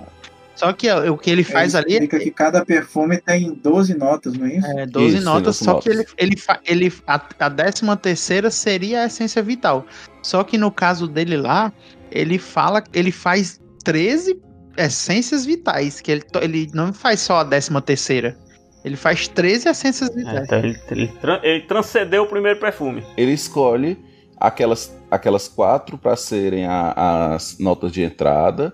Só 0.55 0.71
que 0.71 0.87
o 0.91 1.17
que 1.17 1.31
ele 1.31 1.43
faz 1.43 1.73
ele 1.73 1.83
ali 1.83 1.93
explica 1.93 2.19
que 2.19 2.29
cada 2.29 2.63
perfume 2.63 3.17
tem 3.17 3.55
12 3.55 3.97
notas, 3.97 4.33
não 4.37 4.45
é 4.45 4.57
isso? 4.57 4.67
É, 4.67 4.85
12 4.85 5.15
Isso, 5.15 5.25
notas, 5.25 5.59
12 5.59 5.63
só 5.65 5.79
que 5.79 5.89
ele, 5.89 5.97
notas. 5.97 6.13
ele, 6.15 6.37
fa- 6.37 6.59
ele 6.63 6.93
a, 7.07 7.21
a 7.39 7.49
décima 7.49 7.97
terceira 7.97 8.51
seria 8.51 9.01
a 9.01 9.05
essência 9.07 9.41
vital. 9.41 9.83
Só 10.21 10.43
que 10.43 10.55
no 10.57 10.71
caso 10.71 11.07
dele 11.07 11.37
lá, 11.37 11.73
ele 12.13 12.37
fala, 12.37 12.83
ele 12.93 13.11
faz 13.11 13.59
13 13.83 14.39
essências 14.77 15.45
vitais, 15.45 15.99
que 16.01 16.11
ele, 16.11 16.23
ele 16.41 16.69
não 16.73 16.93
faz 16.93 17.21
só 17.21 17.37
a 17.37 17.43
décima 17.43 17.81
terceira. 17.81 18.37
Ele 18.85 18.95
faz 18.95 19.27
13 19.27 19.69
essências 19.69 20.09
É, 20.09 20.13
vitais. 20.13 20.43
então 20.45 20.59
ele, 20.59 20.79
ele, 20.91 21.11
ele 21.43 21.61
transcendeu 21.67 22.23
o 22.23 22.27
primeiro 22.27 22.59
perfume. 22.59 23.03
Ele 23.15 23.31
escolhe 23.31 23.97
aquelas, 24.37 24.93
aquelas 25.09 25.47
quatro 25.47 25.97
para 25.97 26.15
serem 26.15 26.65
a- 26.65 27.33
as 27.35 27.57
notas 27.59 27.91
de 27.91 28.01
entrada, 28.01 28.73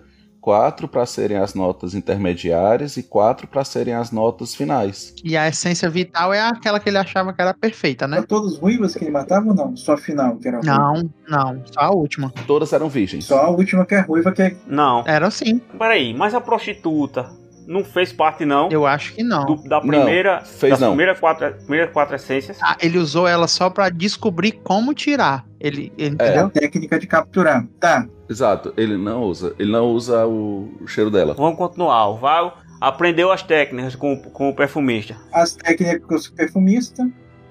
quatro 0.50 0.88
para 0.88 1.06
serem 1.06 1.38
as 1.38 1.54
notas 1.54 1.94
intermediárias 1.94 2.98
e 2.98 3.04
quatro 3.04 3.48
para 3.48 3.64
serem 3.64 3.94
as 3.94 4.12
notas 4.12 4.56
finais. 4.56 5.14
E 5.24 5.38
a 5.38 5.48
essência 5.48 5.88
vital 5.88 6.34
é 6.34 6.42
aquela 6.42 6.80
que 6.80 6.90
ele 6.90 6.98
achava 6.98 7.32
que 7.32 7.40
era 7.40 7.54
perfeita, 7.54 8.08
né? 8.08 8.18
São 8.18 8.26
todas 8.26 8.58
ruivas 8.58 8.96
que 8.96 9.04
ele 9.04 9.12
matava 9.12 9.48
ou 9.48 9.54
não? 9.54 9.78
Só 9.78 9.94
a 9.94 9.98
final 9.98 10.38
que 10.38 10.48
era 10.48 10.58
ruiva? 10.58 10.76
Não, 10.76 11.10
não, 11.30 11.62
só 11.72 11.82
a 11.82 11.92
última. 11.92 12.34
Todas 12.48 12.74
eram 12.74 12.90
virgens. 12.90 13.26
Só 13.26 13.44
a 13.44 13.50
última 13.52 13.86
que 13.86 13.94
é 13.94 14.00
ruiva, 14.00 14.32
que 14.32 14.42
é. 14.42 14.58
Não. 14.66 15.04
Era 15.06 15.28
assim. 15.28 15.60
Peraí, 15.78 16.16
mas 16.16 16.34
a 16.34 16.42
prostituta 16.42 17.30
não 17.70 17.84
fez 17.84 18.12
parte, 18.12 18.44
não? 18.46 18.68
Eu 18.70 18.86
acho 18.88 19.14
que 19.14 19.24
não. 19.24 19.46
do- 19.46 19.64
da 19.70 19.80
primeira. 19.80 20.42
fez 20.42 20.72
das 20.72 20.80
não. 20.80 20.90
Primeiras 20.90 21.20
quatro, 21.20 21.54
primeiras 21.66 21.92
quatro 21.94 22.16
essências. 22.16 22.58
Ah, 22.62 22.76
ele 22.82 22.98
usou 22.98 23.28
ela 23.28 23.48
só 23.48 23.70
pra 23.70 23.90
descobrir 23.90 24.54
como 24.64 24.94
tirar. 24.94 25.46
Ele, 25.60 25.94
ele 25.98 26.16
É. 26.20 26.24
É 26.24 26.28
a 26.28 26.32
entendeu? 26.32 26.50
técnica 26.50 27.00
de 27.00 27.06
capturar. 27.08 27.66
Tá. 27.80 28.08
Exato, 28.28 28.74
ele 28.76 28.98
não 28.98 29.24
usa, 29.24 29.54
ele 29.60 29.72
não 29.72 29.86
usa 29.92 30.26
o, 30.26 30.70
o 30.82 30.88
cheiro 30.88 31.12
dela. 31.12 31.34
Vamos 31.36 31.58
continuar. 31.58 32.08
O 32.10 32.18
Val 32.18 32.58
aprendeu 32.82 33.32
as 33.32 33.44
técnicas 33.44 33.96
com, 33.96 34.18
com 34.20 34.50
o 34.50 34.56
perfumista. 34.56 35.16
As 35.34 35.54
técnicas 35.56 36.26
do 36.26 36.34
perfumista, 36.34 37.10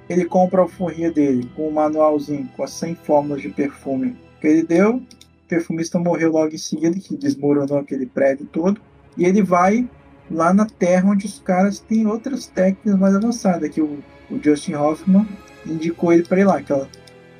ele 0.09 0.25
compra 0.25 0.61
a 0.61 0.63
alforria 0.65 1.13
dele 1.13 1.49
com 1.55 1.69
um 1.69 1.73
manualzinho 1.73 2.49
com 2.57 2.63
as 2.65 2.71
100 2.71 2.95
fórmulas 2.97 3.43
de 3.43 3.49
perfume 3.51 4.17
que 4.41 4.47
ele 4.47 4.63
deu. 4.63 4.97
O 4.97 5.49
perfumista 5.49 5.99
morreu 5.99 6.33
logo 6.33 6.55
em 6.55 6.59
seguida, 6.59 6.99
que 6.99 7.17
desmoronou 7.17 7.79
aquele 7.79 8.07
prédio 8.07 8.47
todo. 8.47 8.81
E 9.17 9.25
ele 9.25 9.43
vai 9.43 9.89
lá 10.31 10.53
na 10.53 10.67
terra 10.67 11.11
onde 11.11 11.27
os 11.27 11.39
caras 11.39 11.79
têm 11.81 12.07
outras 12.07 12.47
técnicas 12.47 12.99
mais 12.99 13.15
avançadas, 13.15 13.69
que 13.71 13.81
o, 13.81 13.99
o 14.31 14.41
Justin 14.43 14.75
Hoffman 14.75 15.27
indicou 15.67 16.13
ele 16.13 16.25
para 16.25 16.41
ir 16.41 16.45
lá, 16.45 16.59
aquela, 16.59 16.89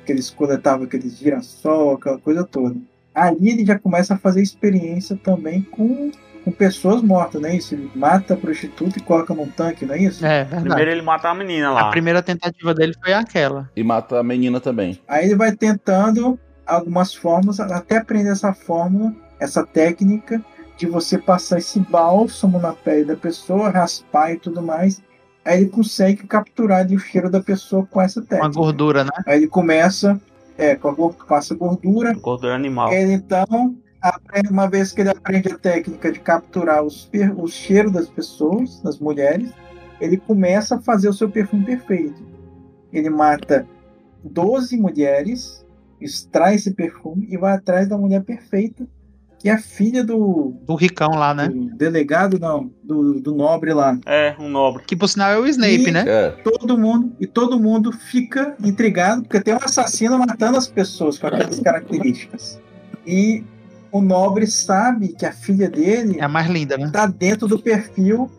que 0.05 0.11
eles 0.11 0.29
coletavam 0.29 0.85
aqueles 0.85 1.17
girassol, 1.17 1.95
aquela 1.95 2.17
coisa 2.17 2.43
toda. 2.43 2.75
ali 3.13 3.49
ele 3.49 3.65
já 3.65 3.77
começa 3.77 4.13
a 4.13 4.17
fazer 4.17 4.41
experiência 4.41 5.15
também 5.15 5.61
com, 5.61 6.11
com 6.43 6.51
pessoas 6.51 7.01
mortas, 7.01 7.41
não 7.41 7.49
é 7.49 7.55
isso? 7.55 7.75
Ele 7.75 7.89
mata 7.95 8.33
a 8.33 8.37
prostituta 8.37 8.97
e 8.97 9.01
coloca 9.01 9.33
num 9.33 9.47
tanque, 9.47 9.85
não 9.85 9.95
é 9.95 9.99
isso? 9.99 10.25
É, 10.25 10.43
verdade. 10.43 10.63
Primeiro 10.63 10.91
ele 10.91 11.01
mata 11.01 11.29
a 11.29 11.35
menina 11.35 11.71
lá. 11.71 11.81
A 11.81 11.89
primeira 11.89 12.21
tentativa 12.21 12.73
dele 12.73 12.93
foi 13.03 13.13
aquela. 13.13 13.69
E 13.75 13.83
mata 13.83 14.19
a 14.19 14.23
menina 14.23 14.59
também. 14.59 14.99
Aí 15.07 15.25
ele 15.25 15.35
vai 15.35 15.51
tentando 15.51 16.39
algumas 16.65 17.13
fórmulas, 17.13 17.59
até 17.59 17.97
aprender 17.97 18.29
essa 18.29 18.53
fórmula, 18.53 19.13
essa 19.39 19.65
técnica 19.65 20.43
de 20.79 20.85
você 20.87 21.17
passar 21.17 21.57
esse 21.57 21.77
bálsamo 21.77 22.57
na 22.57 22.71
pele 22.71 23.03
da 23.03 23.15
pessoa, 23.17 23.69
raspar 23.69 24.31
e 24.31 24.39
tudo 24.39 24.61
mais. 24.61 25.01
Aí 25.43 25.61
ele 25.61 25.69
consegue 25.69 26.25
capturar 26.25 26.79
ali 26.79 26.95
o 26.95 26.99
cheiro 26.99 27.29
da 27.29 27.41
pessoa 27.41 27.85
com 27.85 28.01
essa 28.01 28.21
técnica. 28.21 28.45
Uma 28.45 28.53
gordura, 28.53 29.03
né? 29.03 29.09
Aí 29.27 29.39
ele 29.39 29.47
começa, 29.47 30.19
é, 30.57 30.75
com 30.75 30.87
a, 30.87 30.93
gor- 30.93 31.15
passa 31.27 31.53
gordura. 31.53 32.13
Gordura 32.13 32.55
animal. 32.55 32.93
Ele 32.93 33.11
então, 33.11 33.75
aprende- 34.01 34.49
uma 34.49 34.69
vez 34.69 34.93
que 34.93 35.01
ele 35.01 35.09
aprende 35.09 35.51
a 35.51 35.57
técnica 35.57 36.11
de 36.13 36.19
capturar 36.21 36.81
os, 36.81 37.09
o 37.35 37.47
cheiro 37.47 37.91
das 37.91 38.07
pessoas, 38.07 38.81
das 38.81 38.99
mulheres, 38.99 39.51
ele 39.99 40.15
começa 40.15 40.75
a 40.75 40.81
fazer 40.81 41.09
o 41.09 41.13
seu 41.13 41.29
perfume 41.29 41.65
perfeito. 41.65 42.23
Ele 42.93 43.09
mata 43.09 43.67
12 44.23 44.77
mulheres, 44.77 45.65
extrai 45.99 46.55
esse 46.55 46.71
perfume 46.71 47.27
e 47.29 47.35
vai 47.37 47.53
atrás 47.53 47.89
da 47.89 47.97
mulher 47.97 48.23
perfeita, 48.23 48.87
que 49.39 49.47
é 49.49 49.53
a 49.53 49.57
filha 49.57 50.03
do, 50.03 50.53
Do 50.67 50.75
ricão 50.75 51.11
lá, 51.11 51.33
né? 51.33 51.47
do 51.47 51.75
delegado, 51.77 52.37
não, 52.37 52.69
do, 52.83 53.19
do 53.21 53.33
nobre 53.33 53.73
lá. 53.73 53.97
É, 54.05 54.35
um 54.37 54.49
nobre. 54.49 54.83
Que 54.85 54.95
por 54.95 55.07
sinal 55.07 55.31
é 55.31 55.39
o 55.39 55.47
Snape, 55.47 55.89
E 55.89 55.91
né? 55.91 56.03
É. 56.05 56.29
Todo 56.43 56.77
mundo, 56.77 57.13
e 57.19 57.25
todo 57.25 57.59
mundo 57.59 57.91
fica 57.91 58.55
intrigado, 58.63 59.21
porque 59.23 59.39
tem 59.39 59.53
um 59.53 59.59
assassino 59.63 60.19
matando 60.19 60.57
as 60.57 60.67
pessoas 60.67 61.17
com 61.17 61.27
aquelas 61.27 61.57
características. 61.61 62.59
E 63.07 63.43
o 63.91 64.01
nobre 64.01 64.45
sabe 64.45 65.09
que 65.09 65.25
a 65.25 65.31
filha 65.31 65.69
dele 65.69 66.19
É 66.19 66.23
a 66.25 66.27
mais 66.27 66.47
linda, 66.49 66.77
né? 66.77 66.89
tá 66.91 67.07
dentro 67.07 67.47
do 67.47 67.57
perfil 67.57 68.29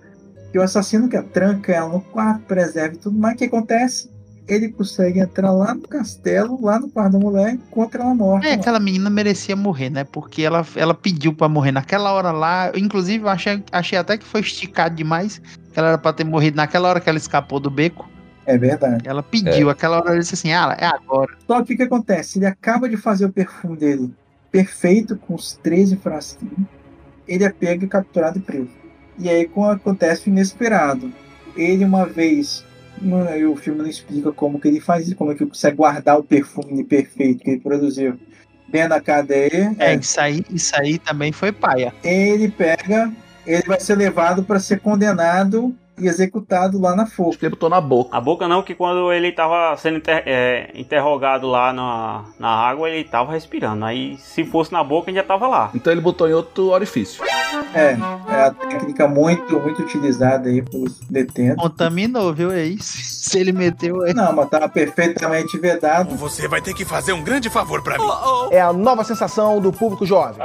que 0.52 0.58
o 0.58 0.62
assassino 0.62 1.08
quer. 1.08 1.22
Tranca 1.24 1.72
ela 1.72 1.88
no 1.88 2.00
quarto, 2.00 2.42
preserva 2.42 2.94
e 2.94 2.98
tudo 2.98 3.18
mais. 3.18 3.34
O 3.34 3.38
que 3.38 3.44
acontece? 3.44 4.10
Ele 4.48 4.68
consegue 4.68 5.20
entrar 5.20 5.52
lá 5.52 5.74
no 5.74 5.82
castelo, 5.82 6.60
lá 6.60 6.78
no 6.80 6.88
quarto 6.88 7.12
da 7.12 7.18
mulher, 7.18 7.54
encontra 7.54 8.02
ela 8.02 8.14
morta. 8.14 8.46
É, 8.46 8.50
lá. 8.50 8.56
aquela 8.56 8.80
menina 8.80 9.08
merecia 9.08 9.54
morrer, 9.54 9.90
né? 9.90 10.02
Porque 10.04 10.42
ela, 10.42 10.66
ela 10.74 10.94
pediu 10.94 11.32
pra 11.32 11.48
morrer 11.48 11.70
naquela 11.72 12.12
hora 12.12 12.32
lá. 12.32 12.72
Inclusive, 12.74 13.24
eu 13.24 13.28
achei, 13.28 13.62
achei 13.70 13.98
até 13.98 14.18
que 14.18 14.24
foi 14.24 14.40
esticado 14.40 14.94
demais. 14.96 15.38
Que 15.72 15.78
ela 15.78 15.88
era 15.88 15.98
pra 15.98 16.12
ter 16.12 16.24
morrido 16.24 16.56
naquela 16.56 16.88
hora 16.88 17.00
que 17.00 17.08
ela 17.08 17.18
escapou 17.18 17.60
do 17.60 17.70
beco. 17.70 18.08
É 18.44 18.58
verdade. 18.58 19.06
Ela 19.06 19.22
pediu, 19.22 19.70
aquela 19.70 19.98
hora 19.98 20.10
ela 20.10 20.18
disse 20.18 20.34
assim: 20.34 20.52
ah, 20.52 20.76
é 20.78 20.86
agora. 20.86 21.30
Só 21.46 21.62
que 21.62 21.74
o 21.74 21.76
que 21.76 21.82
acontece? 21.84 22.38
Ele 22.38 22.46
acaba 22.46 22.88
de 22.88 22.96
fazer 22.96 23.26
o 23.26 23.32
perfume 23.32 23.76
dele 23.76 24.12
perfeito, 24.50 25.16
com 25.16 25.34
os 25.34 25.52
13 25.62 25.96
frasquinhos. 25.96 26.66
Ele 27.28 27.44
é 27.44 27.50
pego 27.50 27.84
e 27.84 27.88
capturado 27.88 28.38
e 28.38 28.42
preso. 28.42 28.70
E 29.16 29.28
aí 29.28 29.46
com- 29.46 29.64
acontece 29.70 30.28
o 30.28 30.30
inesperado. 30.30 31.12
Ele, 31.56 31.84
uma 31.84 32.04
vez, 32.06 32.64
não- 33.00 33.26
aí 33.28 33.44
o 33.44 33.56
filme 33.56 33.80
não 33.80 33.88
explica 33.88 34.32
como 34.32 34.60
que 34.60 34.68
ele 34.68 34.80
faz 34.80 35.06
isso, 35.06 35.16
como 35.16 35.32
é 35.32 35.34
que 35.34 35.42
ele 35.42 35.50
consegue 35.50 35.76
guardar 35.76 36.18
o 36.18 36.24
perfume 36.24 36.84
perfeito 36.84 37.42
que 37.42 37.50
ele 37.50 37.60
produziu 37.60 38.18
dentro 38.68 38.90
da 38.90 39.00
cadeia. 39.00 39.74
É, 39.78 39.94
isso 39.94 40.20
aí, 40.20 40.44
isso 40.50 40.72
aí 40.76 40.98
também 40.98 41.32
foi 41.32 41.52
paia. 41.52 41.92
Ele 42.04 42.48
pega, 42.48 43.12
ele 43.46 43.64
vai 43.66 43.80
ser 43.80 43.96
levado 43.96 44.42
para 44.44 44.60
ser 44.60 44.80
condenado 44.80 45.74
e 46.00 46.08
executado 46.08 46.80
lá 46.80 46.94
na 46.96 47.06
forca. 47.06 47.38
Que 47.38 47.46
ele 47.46 47.50
botou 47.50 47.68
na 47.68 47.80
boca. 47.80 48.16
A 48.16 48.20
boca 48.20 48.46
não, 48.48 48.62
que 48.62 48.74
quando 48.74 49.12
ele 49.12 49.32
tava 49.32 49.76
sendo 49.76 49.98
inter- 49.98 50.22
é, 50.26 50.70
interrogado 50.74 51.46
lá 51.46 51.72
na, 51.72 52.24
na 52.38 52.48
água, 52.48 52.88
ele 52.90 53.04
tava 53.08 53.32
respirando. 53.32 53.84
Aí 53.84 54.16
se 54.18 54.44
fosse 54.44 54.72
na 54.72 54.82
boca, 54.84 55.10
ele 55.10 55.18
já 55.18 55.24
tava 55.24 55.46
lá. 55.46 55.70
Então 55.74 55.92
ele 55.92 56.00
botou 56.00 56.28
em 56.28 56.32
outro 56.32 56.68
orifício. 56.70 57.22
É, 57.74 57.96
é 58.32 58.42
a 58.44 58.50
técnica 58.50 59.06
muito, 59.08 59.58
muito 59.60 59.82
utilizada 59.82 60.48
aí 60.48 60.62
pelos 60.62 60.98
detentos. 61.08 61.62
Contaminou, 61.62 62.32
viu? 62.32 62.50
É 62.50 62.64
isso. 62.64 63.20
Se 63.30 63.38
ele 63.38 63.52
meteu 63.52 64.02
aí. 64.02 64.14
Não, 64.14 64.32
mas 64.32 64.48
tava 64.48 64.68
perfeitamente 64.68 65.56
vedado. 65.58 66.16
Você 66.16 66.48
vai 66.48 66.60
ter 66.60 66.74
que 66.74 66.84
fazer 66.84 67.12
um 67.12 67.22
grande 67.22 67.48
favor 67.50 67.82
pra 67.82 67.98
mim. 67.98 68.04
É 68.50 68.60
a 68.60 68.72
nova 68.72 69.04
sensação 69.04 69.60
do 69.60 69.70
público 69.72 70.04
jovem. 70.06 70.40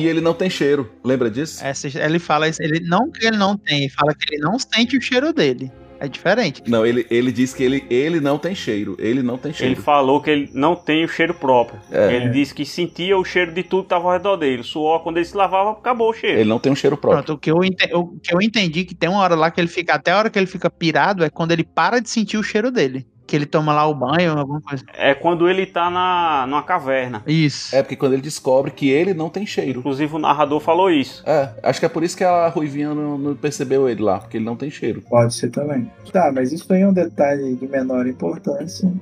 E 0.00 0.06
ele 0.06 0.20
não 0.20 0.34
tem 0.34 0.48
cheiro. 0.50 0.90
Lembra 1.04 1.30
disso? 1.30 1.64
Essa- 1.64 1.88
ele 1.98 2.18
fala 2.18 2.48
isso. 2.48 2.62
Ele 2.62 2.80
não 2.80 3.10
que 3.10 3.26
ele 3.26 3.36
não 3.36 3.56
tem, 3.56 3.80
ele 3.84 3.88
fala 3.90 4.14
que 4.14 4.34
ele 4.34 4.42
não 4.42 4.58
sente 4.58 4.96
o 4.96 5.00
cheiro 5.00 5.32
dele. 5.32 5.70
É 6.02 6.08
diferente. 6.08 6.62
Não, 6.66 6.86
ele, 6.86 7.06
ele 7.10 7.30
diz 7.30 7.52
que 7.52 7.62
ele, 7.62 7.84
ele 7.90 8.20
não 8.20 8.38
tem 8.38 8.54
cheiro. 8.54 8.96
Ele 8.98 9.22
não 9.22 9.36
tem 9.36 9.50
Ele 9.50 9.58
cheiro. 9.58 9.82
falou 9.82 10.22
que 10.22 10.30
ele 10.30 10.50
não 10.54 10.74
tem 10.74 11.04
o 11.04 11.08
cheiro 11.08 11.34
próprio. 11.34 11.78
É. 11.92 12.14
Ele 12.16 12.30
disse 12.30 12.54
que 12.54 12.64
sentia 12.64 13.18
o 13.18 13.22
cheiro 13.24 13.52
de 13.52 13.62
tudo 13.62 13.82
que 13.82 13.90
tava 13.90 14.06
ao 14.06 14.12
redor 14.14 14.36
dele. 14.38 14.62
O 14.62 14.64
suor, 14.64 15.00
quando 15.02 15.18
ele 15.18 15.26
se 15.26 15.36
lavava, 15.36 15.72
acabou 15.72 16.08
o 16.08 16.14
cheiro. 16.14 16.38
Ele 16.40 16.48
não 16.48 16.58
tem 16.58 16.72
um 16.72 16.74
cheiro 16.74 16.96
próprio. 16.96 17.22
Pronto, 17.22 17.36
o 17.36 17.38
que, 17.38 17.50
eu 17.50 17.62
ente- 17.62 17.94
o 17.94 18.18
que 18.18 18.34
eu 18.34 18.40
entendi 18.40 18.84
que 18.86 18.94
tem 18.94 19.10
uma 19.10 19.20
hora 19.20 19.34
lá 19.34 19.50
que 19.50 19.60
ele 19.60 19.68
fica, 19.68 19.92
até 19.92 20.12
a 20.12 20.16
hora 20.18 20.30
que 20.30 20.38
ele 20.38 20.46
fica 20.46 20.70
pirado, 20.70 21.22
é 21.22 21.28
quando 21.28 21.52
ele 21.52 21.64
para 21.64 22.00
de 22.00 22.08
sentir 22.08 22.38
o 22.38 22.42
cheiro 22.42 22.70
dele. 22.70 23.06
Que 23.30 23.36
ele 23.36 23.46
toma 23.46 23.72
lá 23.72 23.86
o 23.86 23.94
banho, 23.94 24.36
alguma 24.36 24.60
coisa. 24.60 24.84
É 24.92 25.14
quando 25.14 25.48
ele 25.48 25.64
tá 25.64 25.88
na, 25.88 26.48
numa 26.48 26.64
caverna. 26.64 27.22
Isso. 27.24 27.76
É 27.76 27.80
porque 27.80 27.94
quando 27.94 28.14
ele 28.14 28.22
descobre 28.22 28.72
que 28.72 28.90
ele 28.90 29.14
não 29.14 29.30
tem 29.30 29.46
cheiro. 29.46 29.78
Inclusive 29.78 30.16
o 30.16 30.18
narrador 30.18 30.58
falou 30.58 30.90
isso. 30.90 31.22
É, 31.24 31.50
acho 31.62 31.78
que 31.78 31.86
é 31.86 31.88
por 31.88 32.02
isso 32.02 32.16
que 32.16 32.24
a 32.24 32.48
Ruivinha 32.48 32.92
não, 32.92 33.16
não 33.16 33.36
percebeu 33.36 33.88
ele 33.88 34.02
lá, 34.02 34.18
porque 34.18 34.36
ele 34.36 34.44
não 34.44 34.56
tem 34.56 34.68
cheiro. 34.68 35.00
Pode 35.08 35.32
ser 35.32 35.48
também. 35.50 35.88
Tá, 36.12 36.32
mas 36.34 36.50
isso 36.50 36.72
aí 36.72 36.82
é 36.82 36.88
um 36.88 36.92
detalhe 36.92 37.54
de 37.54 37.68
menor 37.68 38.04
importância. 38.08 38.92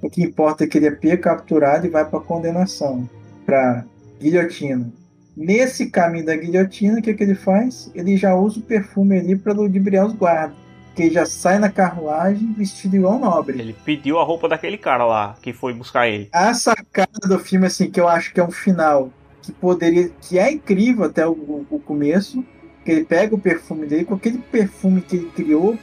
O 0.00 0.08
que 0.08 0.22
importa 0.22 0.64
é 0.64 0.66
que 0.66 0.78
ele 0.78 0.86
é 0.86 0.90
pego, 0.90 1.20
capturado 1.20 1.86
e 1.86 1.90
vai 1.90 2.06
para 2.06 2.18
condenação, 2.18 3.06
para 3.44 3.84
guilhotina. 4.18 4.90
Nesse 5.36 5.90
caminho 5.90 6.24
da 6.24 6.34
guilhotina, 6.34 6.98
o 6.98 7.02
que, 7.02 7.12
que 7.12 7.22
ele 7.22 7.34
faz? 7.34 7.90
Ele 7.94 8.16
já 8.16 8.34
usa 8.34 8.58
o 8.58 8.62
perfume 8.62 9.18
ali 9.18 9.36
para 9.36 9.52
ludibriar 9.52 10.06
os 10.06 10.14
guardas. 10.14 10.56
Que 10.96 11.02
ele 11.04 11.14
já 11.14 11.26
sai 11.26 11.58
na 11.58 11.68
carruagem 11.68 12.52
vestido 12.54 12.96
igual 12.96 13.16
um 13.16 13.20
nobre. 13.20 13.60
Ele 13.60 13.76
pediu 13.84 14.18
a 14.18 14.24
roupa 14.24 14.48
daquele 14.48 14.78
cara 14.78 15.04
lá, 15.04 15.36
que 15.42 15.52
foi 15.52 15.72
buscar 15.74 16.08
ele. 16.08 16.28
A 16.32 16.52
sacada 16.54 17.28
do 17.28 17.38
filme, 17.38 17.66
assim, 17.66 17.90
que 17.90 18.00
eu 18.00 18.08
acho 18.08 18.32
que 18.32 18.40
é 18.40 18.44
um 18.44 18.50
final 18.50 19.10
que 19.42 19.52
poderia. 19.52 20.10
que 20.22 20.38
é 20.38 20.50
incrível 20.50 21.04
até 21.04 21.26
o, 21.26 21.66
o- 21.70 21.78
começo. 21.78 22.42
Que 22.84 22.92
ele 22.92 23.04
pega 23.04 23.34
o 23.34 23.38
perfume 23.38 23.84
dele, 23.86 24.04
com 24.04 24.14
aquele 24.14 24.38
perfume 24.38 25.00
que 25.02 25.16
ele 25.16 25.30
criou, 25.34 25.76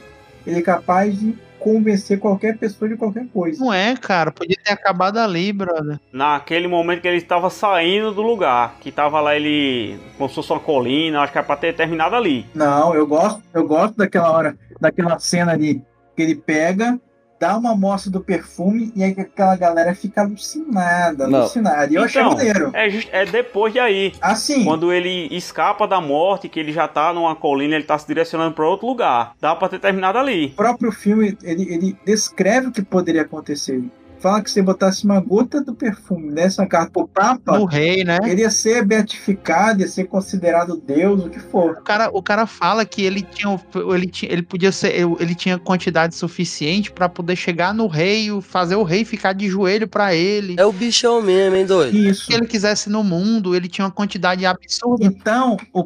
ele 0.46 0.58
é 0.58 0.62
capaz 0.62 1.18
de 1.18 1.36
convencer 1.58 2.18
qualquer 2.18 2.58
pessoa 2.58 2.88
de 2.88 2.96
qualquer 2.96 3.26
coisa. 3.28 3.62
Não 3.64 3.72
é, 3.72 3.94
cara. 3.96 4.30
Podia 4.32 4.56
ter 4.62 4.72
acabado 4.72 5.18
ali, 5.18 5.50
brother. 5.52 5.98
Naquele 6.12 6.66
momento 6.68 7.00
que 7.00 7.08
ele 7.08 7.16
estava 7.18 7.48
saindo 7.48 8.12
do 8.12 8.20
lugar, 8.22 8.76
que 8.80 8.90
tava 8.92 9.18
lá 9.20 9.34
ele, 9.34 9.98
como 10.18 10.28
se 10.28 10.34
fosse 10.34 10.50
uma 10.52 10.60
colina, 10.60 11.20
acho 11.22 11.32
que 11.32 11.38
era 11.38 11.46
pra 11.46 11.56
ter 11.56 11.74
terminado 11.74 12.16
ali. 12.16 12.44
Não, 12.54 12.94
eu 12.94 13.06
gosto, 13.06 13.42
eu 13.54 13.66
gosto 13.66 13.96
daquela 13.96 14.30
hora, 14.30 14.58
daquela 14.80 15.18
cena 15.18 15.52
ali 15.52 15.82
que 16.16 16.22
ele 16.22 16.34
pega, 16.36 16.98
dá 17.40 17.58
uma 17.58 17.72
amostra 17.72 18.10
do 18.10 18.20
perfume 18.20 18.92
e 18.94 19.02
aí 19.02 19.10
aquela 19.18 19.56
galera 19.56 19.94
fica 19.94 20.22
alucinada, 20.22 21.26
Não. 21.26 21.40
alucinada. 21.40 21.92
E 21.92 21.96
eu 21.96 22.04
achei 22.04 22.22
Então, 22.22 22.34
maneiro. 22.36 22.70
É, 22.72 22.88
just- 22.88 23.08
é 23.12 23.26
depois 23.26 23.72
de 23.72 23.80
aí. 23.80 24.12
Assim, 24.22 24.64
Quando 24.64 24.92
ele 24.92 25.28
escapa 25.34 25.86
da 25.86 26.00
morte, 26.00 26.48
que 26.48 26.58
ele 26.60 26.72
já 26.72 26.86
tá 26.86 27.12
numa 27.12 27.34
colina, 27.34 27.74
ele 27.74 27.84
tá 27.84 27.98
se 27.98 28.06
direcionando 28.06 28.54
pra 28.54 28.66
outro 28.68 28.86
lugar. 28.86 29.32
Dá 29.40 29.54
pra 29.56 29.68
ter 29.68 29.78
terminado 29.80 30.16
ali. 30.18 30.46
o 30.46 30.50
próprio 30.56 30.92
filme, 30.92 31.36
ele, 31.42 31.72
ele 31.74 31.96
descreve 32.06 32.68
o 32.68 32.72
que 32.72 32.82
poderia 32.82 33.22
acontecer. 33.22 33.82
Fala 34.24 34.40
que 34.40 34.50
se 34.50 34.62
botasse 34.62 35.04
uma 35.04 35.20
gota 35.20 35.60
do 35.60 35.74
perfume 35.74 36.30
nessa 36.30 36.64
carta 36.66 36.90
pro 36.90 37.06
Papa, 37.06 37.58
No 37.58 37.66
rei, 37.66 38.02
né? 38.04 38.16
ele 38.24 38.40
ia 38.40 38.48
ser 38.50 38.82
beatificado, 38.82 39.82
ia 39.82 39.86
ser 39.86 40.04
considerado 40.04 40.80
Deus, 40.80 41.26
o 41.26 41.28
que 41.28 41.38
for. 41.38 41.72
O 41.72 41.82
cara, 41.82 42.08
o 42.10 42.22
cara 42.22 42.46
fala 42.46 42.86
que 42.86 43.02
ele 43.02 43.20
tinha, 43.20 43.50
o- 43.50 43.94
ele 43.94 44.06
tinha, 44.06 44.32
ele 44.32 44.40
podia 44.42 44.72
ser, 44.72 44.94
ele 45.20 45.34
tinha 45.34 45.58
quantidade 45.58 46.14
suficiente 46.14 46.90
pra 46.90 47.06
poder 47.06 47.36
chegar 47.36 47.74
no 47.74 47.86
rei, 47.86 48.30
e 48.30 48.40
fazer 48.40 48.76
o 48.76 48.82
rei 48.82 49.04
ficar 49.04 49.34
de 49.34 49.46
joelho 49.46 49.86
pra 49.86 50.14
ele. 50.14 50.56
É 50.58 50.64
o 50.64 50.72
bichão 50.72 51.20
mesmo, 51.20 51.56
hein, 51.56 51.66
doido? 51.66 51.94
Isso. 51.94 52.24
Se 52.24 52.32
ele 52.32 52.46
quisesse 52.46 52.88
no 52.88 53.04
mundo, 53.04 53.54
ele 53.54 53.68
tinha 53.68 53.84
uma 53.84 53.90
quantidade 53.90 54.46
absurda. 54.46 55.04
Então, 55.04 55.58
o 55.70 55.84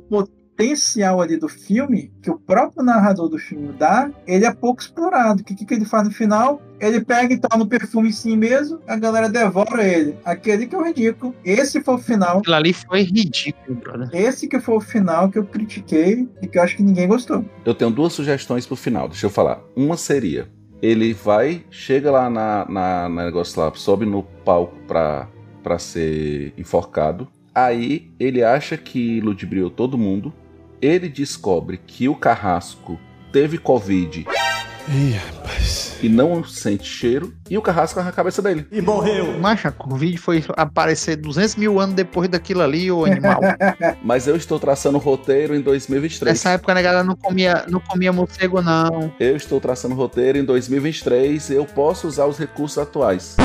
potencial 0.59 1.21
ali 1.21 1.37
do 1.37 1.49
filme, 1.49 2.11
que 2.21 2.29
o 2.29 2.37
próprio 2.37 2.83
narrador 2.83 3.29
do 3.29 3.39
filme 3.39 3.73
dá, 3.79 4.11
ele 4.27 4.45
é 4.45 4.53
pouco 4.53 4.83
explorado. 4.83 5.41
O 5.41 5.45
que, 5.45 5.55
que 5.55 5.73
ele 5.73 5.85
faz 5.85 6.09
no 6.09 6.13
final? 6.13 6.61
Ele 6.81 7.01
pega 7.01 7.33
e 7.33 7.39
toma 7.39 7.63
no 7.63 7.69
perfume 7.69 8.09
em 8.09 8.13
si 8.13 8.37
mesmo, 8.37 8.81
a 8.87 8.97
galera 8.97 9.29
devora 9.29 9.87
ele. 9.87 10.17
Aquele 10.25 10.67
que 10.67 10.75
é 10.75 10.79
o 10.79 10.85
ridículo. 10.85 11.35
Esse 11.45 11.81
foi 11.81 11.95
o 11.95 11.99
final. 11.99 12.39
Aquilo 12.39 12.57
ali 12.57 12.73
foi 12.73 13.03
ridículo, 13.03 13.77
brother. 13.77 14.09
Esse 14.13 14.49
que 14.49 14.59
foi 14.59 14.75
o 14.75 14.81
final 14.81 15.31
que 15.31 15.39
eu 15.39 15.45
critiquei 15.45 16.29
e 16.43 16.49
que 16.49 16.59
eu 16.59 16.63
acho 16.63 16.77
que 16.77 16.83
ninguém 16.83 17.07
gostou. 17.07 17.45
Eu 17.65 17.75
tenho 17.75 17.91
duas 17.91 18.13
sugestões 18.13 18.67
pro 18.67 18.75
final, 18.75 19.09
deixa 19.09 19.27
eu 19.27 19.31
falar. 19.31 19.61
Uma 19.77 19.97
seria: 19.97 20.49
ele 20.83 21.13
vai, 21.13 21.65
chega 21.71 22.11
lá 22.11 22.29
na, 22.29 22.67
na, 22.69 23.09
na 23.09 23.25
negócio 23.27 23.61
lá, 23.61 23.73
sobe 23.75 24.05
no 24.05 24.25
palco 24.45 24.77
pra, 24.89 25.29
pra 25.63 25.79
ser 25.79 26.53
enforcado. 26.59 27.29
Aí 27.55 28.11
ele 28.19 28.43
acha 28.43 28.77
que 28.77 29.21
ludibriou 29.21 29.71
todo 29.71 29.99
mundo. 29.99 30.33
Ele 30.81 31.09
descobre 31.09 31.79
que 31.87 32.09
o 32.09 32.15
carrasco 32.15 32.99
teve 33.33 33.59
Covid 33.59 34.27
Ih, 34.91 35.13
rapaz. 35.13 35.99
E 36.03 36.09
não 36.09 36.43
sente 36.43 36.85
cheiro. 36.85 37.35
E 37.51 37.59
o 37.59 37.63
carrasco 37.63 38.03
na 38.03 38.11
cabeça 38.11 38.41
dele. 38.41 38.67
E 38.73 38.81
morreu. 38.81 39.39
Macha, 39.39 39.75
o 39.87 39.97
vídeo 39.97 40.19
foi 40.19 40.43
aparecer 40.57 41.17
200 41.17 41.57
mil 41.57 41.79
anos 41.79 41.95
depois 41.95 42.27
daquilo 42.29 42.63
ali, 42.63 42.91
o 42.91 43.05
animal. 43.05 43.39
Mas 44.03 44.27
eu 44.27 44.35
estou 44.35 44.59
traçando 44.59 44.97
o 44.97 45.01
roteiro 45.01 45.55
em 45.55 45.61
2023. 45.61 46.33
Nessa 46.33 46.51
época, 46.53 46.73
né, 46.73 46.81
galera, 46.81 47.05
não 47.05 47.17
comia, 47.17 47.67
não 47.69 47.81
comia 47.81 48.13
morcego, 48.13 48.63
não. 48.63 49.13
Eu 49.21 49.37
estou 49.37 49.61
traçando 49.61 49.95
o 49.95 49.99
roteiro 49.99 50.39
em 50.39 50.45
2023. 50.45 51.51
Eu 51.51 51.67
posso 51.67 52.09
usar 52.09 52.25
os 52.25 52.39
recursos 52.39 52.79
atuais. 52.79 53.37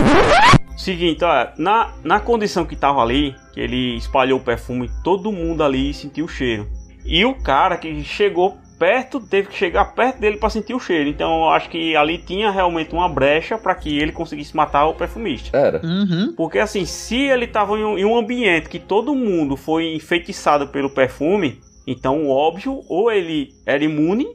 Seguinte, 0.77 1.25
olha, 1.25 1.53
na, 1.57 1.93
na 2.05 2.19
condição 2.21 2.65
que 2.65 2.75
tava 2.75 3.01
ali, 3.01 3.35
que 3.53 3.59
ele 3.59 3.97
espalhou 3.97 4.39
o 4.39 4.43
perfume, 4.43 4.89
todo 5.03 5.31
mundo 5.31 5.61
ali 5.61 5.93
sentiu 5.93 6.25
o 6.25 6.29
cheiro. 6.29 6.67
E 7.05 7.25
o 7.25 7.35
cara 7.35 7.77
que 7.77 8.03
chegou 8.03 8.57
perto, 8.83 9.19
teve 9.21 9.47
que 9.47 9.55
chegar 9.55 9.85
perto 9.93 10.19
dele 10.19 10.37
para 10.37 10.49
sentir 10.49 10.73
o 10.73 10.79
cheiro. 10.79 11.09
Então 11.09 11.43
eu 11.43 11.49
acho 11.49 11.69
que 11.69 11.95
ali 11.95 12.17
tinha 12.17 12.51
realmente 12.51 12.93
uma 12.93 13.07
brecha 13.07 13.57
para 13.57 13.73
que 13.75 13.97
ele 13.97 14.11
conseguisse 14.11 14.55
matar 14.55 14.87
o 14.87 14.93
perfumista. 14.93 15.55
Era. 15.55 15.81
Uhum. 15.81 16.33
Porque 16.35 16.59
assim, 16.59 16.85
se 16.85 17.15
ele 17.15 17.47
tava 17.47 17.77
em 17.77 17.83
um, 17.85 17.97
em 17.97 18.05
um 18.05 18.17
ambiente 18.17 18.67
que 18.67 18.79
todo 18.79 19.15
mundo 19.15 19.55
foi 19.55 19.95
enfeitiçado 19.95 20.67
pelo 20.67 20.89
perfume, 20.89 21.61
então 21.87 22.27
óbvio, 22.27 22.81
ou 22.89 23.09
ele 23.11 23.53
era 23.65 23.83
imune 23.83 24.27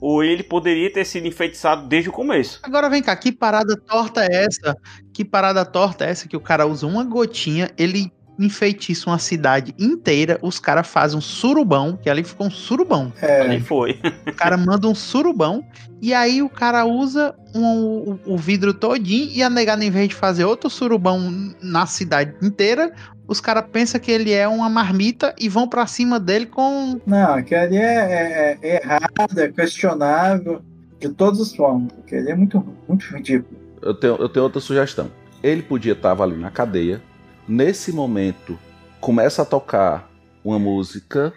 ou 0.00 0.24
ele 0.24 0.42
poderia 0.42 0.92
ter 0.92 1.04
sido 1.04 1.28
enfeitiçado 1.28 1.86
desde 1.86 2.10
o 2.10 2.12
começo. 2.12 2.58
Agora 2.64 2.90
vem 2.90 3.00
cá, 3.00 3.14
que 3.14 3.30
parada 3.30 3.76
torta 3.76 4.24
é 4.24 4.46
essa? 4.46 4.76
Que 5.14 5.24
parada 5.24 5.64
torta 5.64 6.04
é 6.04 6.10
essa 6.10 6.26
que 6.26 6.36
o 6.36 6.40
cara 6.40 6.66
usa 6.66 6.88
uma 6.88 7.04
gotinha, 7.04 7.70
ele 7.78 8.10
enfeitiça 8.38 9.10
uma 9.10 9.18
cidade 9.18 9.74
inteira, 9.78 10.38
os 10.42 10.58
caras 10.58 10.86
fazem 10.86 11.18
um 11.18 11.20
surubão, 11.20 11.96
que 11.96 12.08
ali 12.08 12.24
ficou 12.24 12.46
um 12.46 12.50
surubão. 12.50 13.12
É. 13.20 13.42
Ali 13.42 13.60
foi. 13.60 14.00
o 14.26 14.34
cara 14.34 14.56
manda 14.56 14.88
um 14.88 14.94
surubão, 14.94 15.64
e 16.00 16.12
aí 16.12 16.42
o 16.42 16.48
cara 16.48 16.84
usa 16.84 17.34
um, 17.54 17.64
o, 17.64 18.20
o 18.26 18.36
vidro 18.36 18.74
todinho, 18.74 19.30
e 19.32 19.42
a 19.42 19.50
negada, 19.50 19.84
em 19.84 19.90
vez 19.90 20.08
de 20.08 20.14
fazer 20.14 20.44
outro 20.44 20.68
surubão 20.70 21.54
na 21.60 21.86
cidade 21.86 22.34
inteira, 22.42 22.92
os 23.26 23.40
caras 23.40 23.64
pensam 23.70 24.00
que 24.00 24.10
ele 24.10 24.32
é 24.32 24.46
uma 24.48 24.68
marmita 24.68 25.34
e 25.38 25.48
vão 25.48 25.68
para 25.68 25.86
cima 25.86 26.18
dele 26.18 26.46
com. 26.46 27.00
Não, 27.06 27.34
aquele 27.34 27.60
ali 27.60 27.76
é, 27.76 27.82
é, 27.82 28.58
é 28.62 28.82
errado, 28.82 29.38
é 29.38 29.48
questionável, 29.48 30.60
de 30.98 31.08
todas 31.08 31.40
as 31.40 31.54
formas. 31.54 31.92
Aquele 32.04 32.22
ali 32.22 32.30
é 32.30 32.34
muito, 32.34 32.64
muito 32.88 33.04
ridículo. 33.06 33.60
Eu 33.80 33.94
tenho, 33.94 34.16
eu 34.16 34.28
tenho 34.28 34.44
outra 34.44 34.60
sugestão. 34.60 35.10
Ele 35.42 35.62
podia 35.62 35.92
estar 35.92 36.20
ali 36.20 36.36
na 36.36 36.50
cadeia, 36.50 37.02
Nesse 37.46 37.92
momento, 37.92 38.56
começa 39.00 39.42
a 39.42 39.44
tocar 39.44 40.08
uma 40.44 40.60
música. 40.60 41.32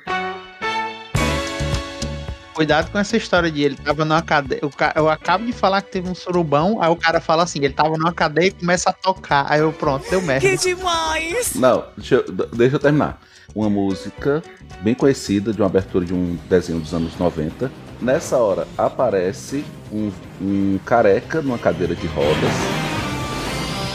Cuidado 2.53 2.91
com 2.91 2.99
essa 2.99 3.17
história 3.17 3.49
de 3.51 3.63
ele 3.63 3.75
tava 3.75 4.05
numa 4.05 4.21
cadeia. 4.21 4.61
Eu 4.95 5.09
acabo 5.09 5.45
de 5.45 5.51
falar 5.51 5.81
que 5.81 5.91
teve 5.91 6.07
um 6.07 6.13
surubão, 6.13 6.79
aí 6.79 6.89
o 6.89 6.95
cara 6.95 7.19
fala 7.19 7.41
assim: 7.43 7.59
ele 7.59 7.73
tava 7.73 7.97
numa 7.97 8.13
cadeia 8.13 8.47
e 8.47 8.51
começa 8.51 8.91
a 8.91 8.93
tocar. 8.93 9.47
Aí 9.49 9.61
eu, 9.61 9.73
pronto, 9.73 10.07
deu 10.07 10.21
merda. 10.21 10.47
Que 10.47 10.55
demais! 10.55 11.55
Não, 11.55 11.85
deixa 11.97 12.15
eu, 12.15 12.23
deixa 12.53 12.75
eu 12.75 12.79
terminar. 12.79 13.19
Uma 13.53 13.69
música 13.69 14.43
bem 14.81 14.93
conhecida, 14.93 15.51
de 15.51 15.59
uma 15.59 15.67
abertura 15.67 16.05
de 16.05 16.13
um 16.13 16.37
desenho 16.47 16.79
dos 16.79 16.93
anos 16.93 17.17
90. 17.17 17.71
Nessa 17.99 18.37
hora 18.37 18.67
aparece 18.77 19.65
um, 19.91 20.11
um 20.39 20.79
careca 20.85 21.41
numa 21.41 21.57
cadeira 21.57 21.95
de 21.95 22.05
rodas 22.07 22.94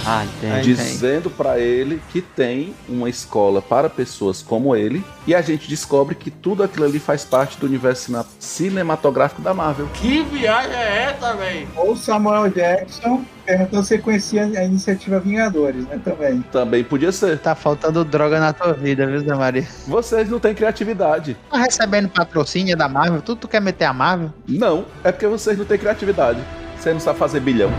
ah, 0.06 0.24
dizendo 0.62 1.30
para 1.30 1.58
ele 1.58 2.00
que 2.10 2.20
tem 2.20 2.74
uma 2.88 3.08
escola 3.08 3.60
para 3.60 3.88
pessoas 3.88 4.42
como 4.42 4.74
ele. 4.74 5.04
E 5.26 5.34
a 5.34 5.42
gente 5.42 5.68
descobre 5.68 6.14
que 6.14 6.30
tudo 6.30 6.62
aquilo 6.62 6.86
ali 6.86 6.98
faz 6.98 7.24
parte 7.24 7.58
do 7.58 7.66
universo 7.66 8.12
cinematográfico 8.38 9.42
da 9.42 9.54
Marvel. 9.54 9.88
Que 9.94 10.22
viagem 10.22 10.74
é 10.74 11.14
essa, 11.14 11.34
velho? 11.34 11.68
Ou 11.76 11.96
Samuel 11.96 12.48
Jackson 12.50 13.24
perguntou 13.44 13.82
se 13.82 13.98
conhecia 13.98 14.44
a 14.44 14.64
iniciativa 14.64 15.18
Vingadores, 15.18 15.84
né? 15.86 16.00
Também. 16.02 16.42
Também 16.52 16.84
podia 16.84 17.10
ser. 17.12 17.38
Tá 17.38 17.54
faltando 17.54 18.04
droga 18.04 18.38
na 18.38 18.52
tua 18.52 18.72
vida, 18.72 19.06
viu, 19.06 19.20
Zé 19.20 19.34
Maria? 19.34 19.66
Vocês 19.86 20.28
não 20.28 20.38
têm 20.38 20.54
criatividade. 20.54 21.36
Tá 21.50 21.58
recebendo 21.58 22.08
patrocínio 22.08 22.76
da 22.76 22.88
Marvel? 22.88 23.20
Tudo 23.22 23.40
tu 23.40 23.48
quer 23.48 23.60
meter 23.60 23.84
a 23.84 23.92
Marvel? 23.92 24.32
Não, 24.46 24.84
é 25.02 25.10
porque 25.10 25.26
vocês 25.26 25.58
não 25.58 25.64
têm 25.64 25.78
criatividade. 25.78 26.40
Você 26.78 26.92
não 26.92 27.00
sabe 27.00 27.18
fazer 27.18 27.40
bilhão. 27.40 27.70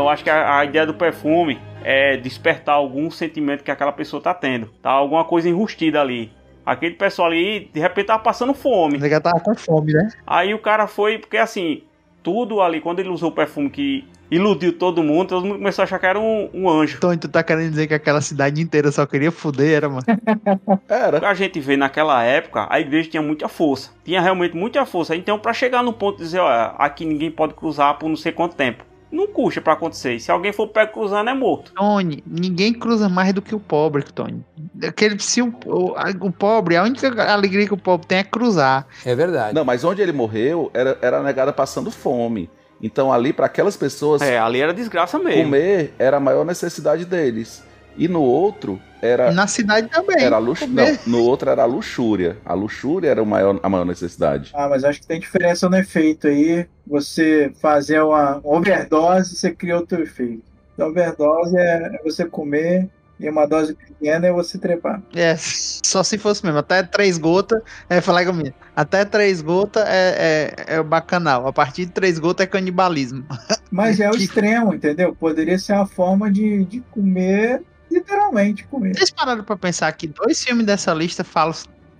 Eu 0.00 0.08
acho 0.08 0.24
que 0.24 0.30
a, 0.30 0.58
a, 0.58 0.64
ideia 0.64 0.86
do 0.86 0.94
perfume 0.94 1.58
é 1.82 2.16
despertar 2.16 2.74
algum 2.74 3.10
sentimento 3.10 3.64
que 3.64 3.70
aquela 3.70 3.92
pessoa 3.92 4.22
tá 4.22 4.34
tendo. 4.34 4.66
Tá 4.82 4.90
alguma 4.90 5.24
coisa 5.24 5.48
enrustida 5.48 6.00
ali. 6.00 6.32
Aquele 6.64 6.94
pessoal 6.94 7.28
ali, 7.28 7.70
de 7.72 7.80
repente, 7.80 8.06
tava 8.06 8.22
passando 8.22 8.54
fome. 8.54 8.96
Ele 8.96 9.20
tava 9.20 9.40
com 9.40 9.54
fome, 9.54 9.92
né? 9.92 10.08
Aí 10.26 10.52
o 10.54 10.58
cara 10.58 10.86
foi, 10.86 11.18
porque 11.18 11.36
assim, 11.36 11.82
tudo 12.22 12.60
ali, 12.60 12.80
quando 12.80 13.00
ele 13.00 13.08
usou 13.08 13.30
o 13.30 13.34
perfume 13.34 13.70
que 13.70 14.06
iludiu 14.30 14.72
todo 14.72 15.02
mundo, 15.02 15.28
todo 15.28 15.44
mundo 15.44 15.58
começou 15.58 15.82
a 15.82 15.84
achar 15.84 15.98
que 15.98 16.06
era 16.06 16.18
um, 16.18 16.48
um 16.54 16.70
anjo. 16.70 17.00
Tony, 17.00 17.16
tu 17.16 17.28
tá 17.28 17.42
querendo 17.42 17.70
dizer 17.70 17.88
que 17.88 17.94
aquela 17.94 18.20
cidade 18.20 18.62
inteira 18.62 18.92
só 18.92 19.04
queria 19.04 19.32
fuder, 19.32 19.76
era, 19.76 19.88
mano? 19.88 20.04
era. 20.88 21.28
A 21.28 21.34
gente 21.34 21.58
vê 21.58 21.76
naquela 21.76 22.22
época, 22.22 22.66
a 22.70 22.78
igreja 22.78 23.10
tinha 23.10 23.22
muita 23.22 23.48
força. 23.48 23.90
Tinha 24.04 24.20
realmente 24.20 24.56
muita 24.56 24.86
força. 24.86 25.16
Então, 25.16 25.38
para 25.38 25.52
chegar 25.52 25.82
no 25.82 25.92
ponto 25.92 26.18
de 26.18 26.24
dizer, 26.24 26.38
olha, 26.38 26.74
aqui 26.78 27.04
ninguém 27.04 27.30
pode 27.30 27.54
cruzar 27.54 27.98
por 27.98 28.08
não 28.08 28.16
sei 28.16 28.32
quanto 28.32 28.54
tempo 28.54 28.89
não 29.10 29.26
custa 29.26 29.60
para 29.60 29.72
acontecer. 29.72 30.20
Se 30.20 30.30
alguém 30.30 30.52
for 30.52 30.68
pego 30.68 30.92
cruzando, 30.92 31.28
é 31.28 31.34
morto. 31.34 31.72
Tony, 31.72 32.22
ninguém 32.26 32.72
cruza 32.72 33.08
mais 33.08 33.32
do 33.32 33.42
que 33.42 33.54
o 33.54 33.60
pobre, 33.60 34.02
Tony. 34.02 34.44
Aquele, 34.86 35.18
se 35.18 35.42
o, 35.42 35.52
o, 35.66 35.94
o, 36.20 36.32
pobre, 36.32 36.76
a 36.76 36.82
única 36.82 37.08
alegria 37.32 37.66
que 37.66 37.74
o 37.74 37.78
pobre 37.78 38.06
tem 38.06 38.18
é 38.18 38.24
cruzar. 38.24 38.86
É 39.04 39.14
verdade. 39.14 39.54
Não, 39.54 39.64
mas 39.64 39.84
onde 39.84 40.00
ele 40.00 40.12
morreu 40.12 40.70
era, 40.72 40.98
era 41.02 41.18
a 41.18 41.22
negada 41.22 41.52
passando 41.52 41.90
fome. 41.90 42.48
Então 42.82 43.12
ali, 43.12 43.32
para 43.32 43.46
aquelas 43.46 43.76
pessoas. 43.76 44.22
É, 44.22 44.38
ali 44.38 44.60
era 44.60 44.72
desgraça 44.72 45.18
mesmo. 45.18 45.44
Comer 45.44 45.92
era 45.98 46.16
a 46.16 46.20
maior 46.20 46.44
necessidade 46.44 47.04
deles. 47.04 47.62
E 47.96 48.08
no 48.08 48.22
outro 48.22 48.80
era. 49.02 49.30
Na 49.32 49.46
cidade 49.46 49.88
também. 49.88 50.22
Era 50.22 50.38
lux... 50.38 50.60
Não, 50.66 50.98
no 51.06 51.22
outro 51.22 51.50
era 51.50 51.62
a 51.62 51.66
luxúria. 51.66 52.36
A 52.44 52.54
luxúria 52.54 53.10
era 53.10 53.22
o 53.22 53.26
maior, 53.26 53.58
a 53.62 53.68
maior 53.68 53.84
necessidade. 53.84 54.52
Ah, 54.54 54.68
mas 54.68 54.84
acho 54.84 55.00
que 55.00 55.06
tem 55.06 55.20
diferença 55.20 55.68
no 55.68 55.76
efeito 55.76 56.28
aí. 56.28 56.66
Você 56.86 57.52
fazer 57.60 58.00
uma 58.02 58.40
overdose, 58.42 59.36
você 59.36 59.50
cria 59.50 59.76
outro 59.76 60.02
efeito. 60.02 60.42
A 60.78 60.86
overdose 60.86 61.56
é 61.56 62.00
você 62.04 62.24
comer 62.24 62.88
e 63.20 63.28
uma 63.28 63.46
dose 63.46 63.74
pequena 63.74 64.26
é 64.26 64.32
você 64.32 64.56
trepar. 64.56 65.02
É, 65.14 65.36
só 65.38 66.02
se 66.02 66.16
fosse 66.16 66.42
mesmo. 66.42 66.58
Até 66.58 66.82
três 66.82 67.18
gotas, 67.18 67.60
é 67.88 68.00
falar 68.00 68.24
comigo. 68.24 68.54
Até 68.74 69.04
três 69.04 69.42
gotas 69.42 69.84
é, 69.86 70.54
é, 70.68 70.74
é 70.76 70.82
bacanal. 70.82 71.46
A 71.46 71.52
partir 71.52 71.84
de 71.84 71.92
três 71.92 72.18
gotas 72.18 72.44
é 72.44 72.46
canibalismo. 72.46 73.24
Mas 73.70 74.00
é 74.00 74.10
o 74.10 74.14
extremo, 74.16 74.74
entendeu? 74.74 75.14
Poderia 75.14 75.58
ser 75.58 75.74
uma 75.74 75.86
forma 75.86 76.30
de, 76.30 76.64
de 76.64 76.80
comer 76.90 77.62
literalmente 77.90 78.64
comer. 78.64 78.94
Vocês 78.94 79.10
pararam 79.10 79.42
pra 79.42 79.56
pensar 79.56 79.92
que 79.92 80.06
dois 80.06 80.42
filmes 80.42 80.66
dessa 80.66 80.92
lista 80.94 81.24
falam. 81.24 81.54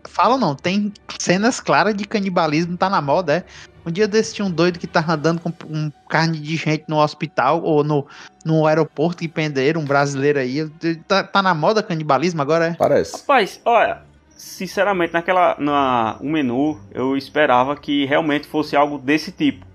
Falam 0.08 0.38
não, 0.38 0.54
tem 0.54 0.92
cenas 1.18 1.60
claras 1.60 1.94
de 1.94 2.06
canibalismo, 2.06 2.74
tá 2.74 2.88
na 2.88 3.02
moda, 3.02 3.36
é? 3.36 3.44
Um 3.84 3.90
dia 3.90 4.08
desse 4.08 4.34
tinha 4.34 4.46
um 4.46 4.50
doido 4.50 4.78
que 4.78 4.86
tava 4.86 5.12
andando 5.12 5.40
com 5.40 5.52
um 5.68 5.90
carne 6.08 6.38
de 6.38 6.56
gente 6.56 6.84
no 6.88 6.98
hospital 6.98 7.62
ou 7.62 7.82
no, 7.84 8.06
no 8.44 8.66
aeroporto 8.66 9.24
e 9.24 9.28
penderam 9.28 9.80
um 9.80 9.84
brasileiro 9.84 10.38
aí. 10.38 10.68
Tá, 11.06 11.22
tá 11.24 11.42
na 11.42 11.54
moda 11.54 11.82
canibalismo 11.82 12.40
agora, 12.42 12.68
é? 12.68 12.74
Parece. 12.74 13.16
Rapaz, 13.18 13.60
olha, 13.64 14.02
sinceramente, 14.36 15.12
naquela. 15.12 15.56
Na, 15.58 16.16
um 16.20 16.30
menu, 16.30 16.80
eu 16.92 17.16
esperava 17.16 17.76
que 17.76 18.04
realmente 18.04 18.46
fosse 18.46 18.76
algo 18.76 18.98
desse 18.98 19.32
tipo. 19.32 19.66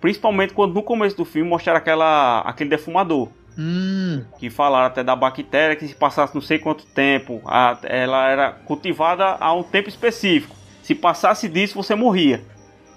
Principalmente 0.00 0.52
quando 0.52 0.74
no 0.74 0.82
começo 0.82 1.16
do 1.16 1.24
filme 1.24 1.48
mostraram 1.48 1.78
aquela, 1.78 2.40
aquele 2.40 2.70
defumador. 2.70 3.28
Hum. 3.58 4.24
Que 4.38 4.50
falaram 4.50 4.86
até 4.86 5.02
da 5.04 5.14
bactéria 5.14 5.76
que 5.76 5.86
se 5.86 5.94
passasse 5.94 6.34
não 6.34 6.42
sei 6.42 6.58
quanto 6.58 6.84
tempo, 6.86 7.40
a, 7.44 7.78
ela 7.84 8.28
era 8.28 8.50
cultivada 8.50 9.36
a 9.38 9.52
um 9.52 9.62
tempo 9.62 9.88
específico. 9.88 10.54
Se 10.82 10.94
passasse 10.94 11.48
disso, 11.48 11.74
você 11.74 11.94
morria. 11.94 12.42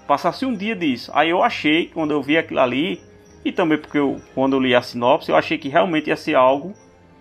Passasse 0.06 0.44
um 0.44 0.54
dia 0.54 0.74
disso. 0.74 1.10
Aí 1.14 1.30
eu 1.30 1.42
achei, 1.42 1.86
quando 1.86 2.10
eu 2.10 2.22
vi 2.22 2.36
aquilo 2.36 2.60
ali, 2.60 3.00
e 3.44 3.52
também 3.52 3.78
porque 3.78 3.98
eu, 3.98 4.20
quando 4.34 4.54
eu 4.54 4.60
li 4.60 4.74
a 4.74 4.82
sinopse, 4.82 5.30
eu 5.30 5.36
achei 5.36 5.58
que 5.58 5.68
realmente 5.68 6.08
ia 6.08 6.16
ser 6.16 6.34
algo 6.34 6.74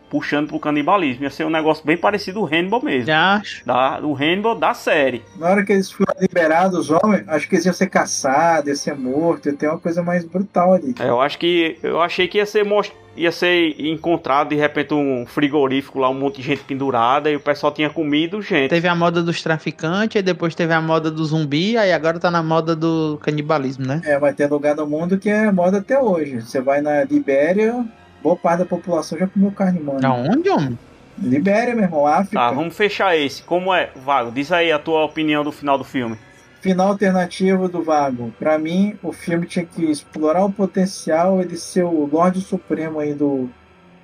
puxando 0.09 0.47
pro 0.47 0.59
canibalismo. 0.59 1.23
Ia 1.23 1.29
ser 1.29 1.45
um 1.45 1.49
negócio 1.49 1.85
bem 1.85 1.97
parecido 1.97 2.41
do 2.41 2.45
Hannibal 2.45 2.81
mesmo. 2.83 3.11
Acho. 3.11 3.65
Da, 3.65 3.99
do 3.99 4.13
Hannibal 4.13 4.55
da 4.55 4.73
série. 4.73 5.23
Na 5.37 5.49
hora 5.49 5.65
que 5.65 5.73
eles 5.73 5.91
foram 5.91 6.13
liberados, 6.19 6.77
os 6.77 6.89
homens, 6.89 7.27
acho 7.27 7.47
que 7.47 7.55
eles 7.55 7.65
iam 7.65 7.73
ser 7.73 7.89
caçados, 7.89 8.67
ia 8.67 8.75
ser 8.75 8.95
morto, 8.95 9.47
ia 9.47 9.53
ter 9.53 9.67
uma 9.67 9.79
coisa 9.79 10.03
mais 10.03 10.23
brutal 10.25 10.73
ali. 10.73 10.95
É, 10.99 11.09
eu 11.09 11.21
acho 11.21 11.37
que. 11.37 11.77
Eu 11.81 12.01
achei 12.01 12.27
que 12.27 12.37
ia 12.37 12.45
ser 12.45 12.63
mostrado 12.63 13.07
ia 13.17 13.31
ser 13.31 13.75
encontrado 13.79 14.49
de 14.49 14.55
repente 14.55 14.93
um 14.93 15.25
frigorífico 15.25 15.99
lá, 15.99 16.09
um 16.09 16.13
monte 16.13 16.37
de 16.37 16.43
gente 16.43 16.63
pendurada 16.63 17.29
e 17.29 17.35
o 17.35 17.39
pessoal 17.39 17.73
tinha 17.73 17.89
comido 17.89 18.41
gente. 18.41 18.69
Teve 18.69 18.87
a 18.87 18.95
moda 18.95 19.23
dos 19.23 19.41
traficantes, 19.41 20.19
e 20.19 20.21
depois 20.21 20.53
teve 20.53 20.73
a 20.73 20.79
moda 20.79 21.09
do 21.09 21.25
zumbi, 21.25 21.77
aí 21.77 21.91
agora 21.91 22.19
tá 22.19 22.29
na 22.29 22.43
moda 22.43 22.75
do 22.75 23.19
canibalismo, 23.21 23.85
né? 23.85 24.01
É, 24.05 24.19
vai 24.19 24.33
ter 24.33 24.47
lugar 24.47 24.75
no 24.75 24.85
mundo 24.85 25.17
que 25.17 25.29
é 25.29 25.51
moda 25.51 25.79
até 25.79 25.99
hoje. 25.99 26.41
Você 26.41 26.61
vai 26.61 26.79
na 26.79 27.03
Libéria, 27.03 27.83
boa 28.21 28.35
parte 28.35 28.59
da 28.59 28.65
população 28.65 29.17
já 29.17 29.27
comeu 29.27 29.51
carne 29.51 29.79
humana. 29.79 29.99
Da 29.99 30.13
onde, 30.13 30.49
homem? 30.49 30.77
Libéria, 31.17 31.73
meu 31.73 31.85
irmão, 31.85 32.05
África. 32.05 32.37
Tá, 32.37 32.51
vamos 32.51 32.75
fechar 32.75 33.17
esse. 33.17 33.41
Como 33.41 33.73
é, 33.73 33.89
Vago? 33.95 34.31
Diz 34.31 34.51
aí 34.51 34.71
a 34.71 34.77
tua 34.77 35.03
opinião 35.03 35.43
do 35.43 35.51
final 35.51 35.77
do 35.77 35.83
filme. 35.83 36.17
Final 36.61 36.89
alternativo 36.89 37.67
do 37.67 37.81
Vago. 37.81 38.33
Pra 38.37 38.57
mim, 38.57 38.97
o 39.01 39.11
filme 39.11 39.47
tinha 39.47 39.65
que 39.65 39.85
explorar 39.85 40.45
o 40.45 40.51
potencial 40.51 41.43
de 41.43 41.57
ser 41.57 41.83
o 41.83 42.05
Lorde 42.05 42.41
Supremo 42.41 42.99
aí 42.99 43.13
do, 43.13 43.49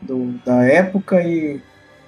do 0.01 0.39
da 0.45 0.63
época 0.63 1.21
e 1.21 1.61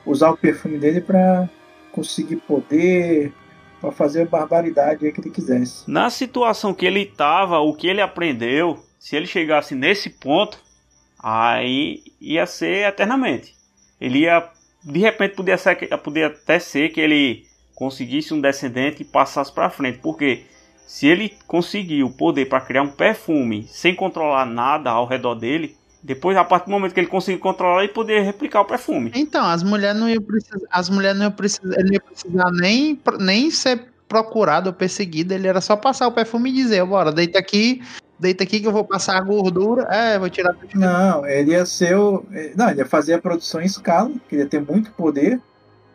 usar 0.05 0.31
o 0.31 0.37
perfume 0.37 0.77
dele 0.77 1.01
pra 1.01 1.49
conseguir 1.91 2.37
poder, 2.37 3.31
pra 3.79 3.91
fazer 3.91 4.23
a 4.23 4.25
barbaridade 4.25 5.05
aí 5.05 5.11
que 5.11 5.21
ele 5.21 5.29
quisesse. 5.29 5.89
Na 5.89 6.09
situação 6.09 6.73
que 6.73 6.85
ele 6.85 7.05
tava, 7.05 7.59
o 7.59 7.73
que 7.73 7.87
ele 7.87 8.01
aprendeu, 8.01 8.79
se 8.99 9.15
ele 9.15 9.25
chegasse 9.25 9.75
nesse 9.75 10.09
ponto, 10.09 10.59
aí 11.27 12.03
ia 12.21 12.45
ser 12.45 12.87
eternamente. 12.87 13.55
Ele 13.99 14.19
ia, 14.19 14.47
de 14.83 14.99
repente, 14.99 15.35
podia, 15.35 15.57
ser, 15.57 15.75
podia 15.97 16.27
até 16.27 16.59
ser 16.59 16.89
que 16.89 17.01
ele 17.01 17.47
conseguisse 17.73 18.31
um 18.31 18.39
descendente 18.39 19.01
e 19.01 19.05
passasse 19.05 19.51
para 19.51 19.71
frente, 19.71 19.97
porque 19.97 20.43
se 20.85 21.07
ele 21.07 21.33
conseguiu 21.47 22.05
o 22.05 22.13
poder 22.13 22.45
para 22.45 22.61
criar 22.61 22.83
um 22.83 22.91
perfume 22.91 23.65
sem 23.67 23.95
controlar 23.95 24.45
nada 24.45 24.91
ao 24.91 25.07
redor 25.07 25.33
dele, 25.33 25.75
depois, 26.03 26.37
a 26.37 26.43
partir 26.43 26.65
do 26.65 26.71
momento 26.71 26.93
que 26.93 26.99
ele 26.99 27.07
conseguiu 27.07 27.41
controlar, 27.41 27.83
ele 27.83 27.91
poderia 27.91 28.21
replicar 28.21 28.61
o 28.61 28.65
perfume. 28.65 29.11
Então, 29.15 29.43
as 29.43 29.63
mulheres 29.63 29.99
não 29.99 30.07
iam 30.07 30.21
precisar, 30.21 30.59
as 30.69 30.87
mulheres 30.87 31.17
não 31.17 31.25
iam 31.25 31.31
precisar, 31.31 31.79
ele 31.79 31.93
ia 31.93 31.99
precisar 31.99 32.51
nem, 32.51 33.01
nem 33.19 33.49
ser 33.49 33.87
procurado 34.07 34.69
ou 34.69 34.73
perseguido, 34.73 35.33
ele 35.33 35.47
era 35.47 35.59
só 35.59 35.75
passar 35.75 36.07
o 36.07 36.11
perfume 36.11 36.51
e 36.51 36.53
dizer, 36.53 36.85
bora, 36.85 37.11
deita 37.11 37.39
aqui, 37.39 37.81
deita 38.19 38.43
aqui 38.43 38.59
que 38.59 38.67
eu 38.67 38.71
vou 38.71 38.83
passar 38.83 39.17
a 39.17 39.21
gordura, 39.21 39.83
é, 39.83 40.17
vou 40.17 40.29
tirar 40.29 40.55
Não, 40.73 41.25
ele 41.25 41.51
ia 41.51 41.65
ser 41.65 41.97
o... 41.97 42.25
Não, 42.55 42.69
ele 42.69 42.79
ia 42.79 42.85
fazer 42.85 43.13
a 43.13 43.21
produção 43.21 43.61
em 43.61 43.65
escala, 43.65 44.11
que 44.27 44.35
ele 44.35 44.43
ia 44.43 44.49
ter 44.49 44.61
muito 44.61 44.91
poder, 44.91 45.39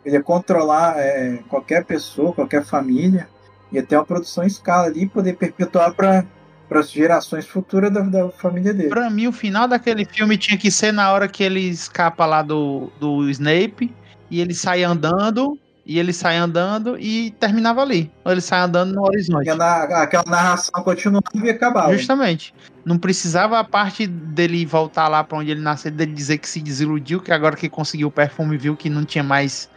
ele 0.04 0.16
ia 0.16 0.22
controlar 0.22 0.98
é, 0.98 1.38
qualquer 1.48 1.84
pessoa, 1.84 2.32
qualquer 2.32 2.64
família, 2.64 3.28
ia 3.72 3.82
ter 3.82 3.96
uma 3.96 4.04
produção 4.04 4.44
em 4.44 4.48
escala 4.48 4.86
ali 4.86 5.02
e 5.02 5.08
poder 5.08 5.36
perpetuar 5.36 5.94
para 5.94 6.24
para 6.70 6.78
as 6.78 6.92
gerações 6.92 7.48
futuras 7.48 7.92
da, 7.92 8.00
da, 8.00 8.30
família 8.30 8.72
dele. 8.72 8.90
Pra 8.90 9.10
mim, 9.10 9.26
o 9.26 9.32
final 9.32 9.66
daquele 9.66 10.04
filme 10.04 10.38
tinha 10.38 10.56
que 10.56 10.70
ser 10.70 10.92
na 10.92 11.12
hora 11.12 11.26
que 11.26 11.42
ele 11.42 11.58
escapa 11.68 12.24
lá 12.24 12.42
do, 12.42 12.92
do 13.00 13.28
Snape 13.28 13.92
e 14.30 14.40
ele 14.40 14.54
sai 14.54 14.84
andando. 14.84 15.58
E 15.90 15.98
ele 15.98 16.12
sai 16.12 16.36
andando 16.36 16.96
e 17.00 17.32
terminava 17.32 17.82
ali. 17.82 18.12
Ou 18.24 18.30
ele 18.30 18.40
sai 18.40 18.60
andando 18.60 18.94
no 18.94 19.02
horizonte. 19.02 19.50
Aquela, 19.50 20.02
aquela 20.04 20.24
narração 20.24 20.84
continuava 20.84 21.24
e 21.34 21.50
acabava. 21.50 21.92
Justamente. 21.98 22.54
Não 22.84 22.96
precisava 22.96 23.58
a 23.58 23.64
parte 23.64 24.06
dele 24.06 24.64
voltar 24.64 25.08
lá 25.08 25.24
para 25.24 25.38
onde 25.38 25.50
ele 25.50 25.60
nasceu, 25.60 25.90
dele 25.90 26.12
dizer 26.12 26.38
que 26.38 26.48
se 26.48 26.60
desiludiu, 26.60 27.20
que 27.20 27.32
agora 27.32 27.56
que 27.56 27.68
conseguiu 27.68 28.06
o 28.06 28.10
perfume 28.12 28.56
viu 28.56 28.76
que 28.76 28.88
não 28.88 29.04
tinha 29.04 29.24
mais 29.24 29.68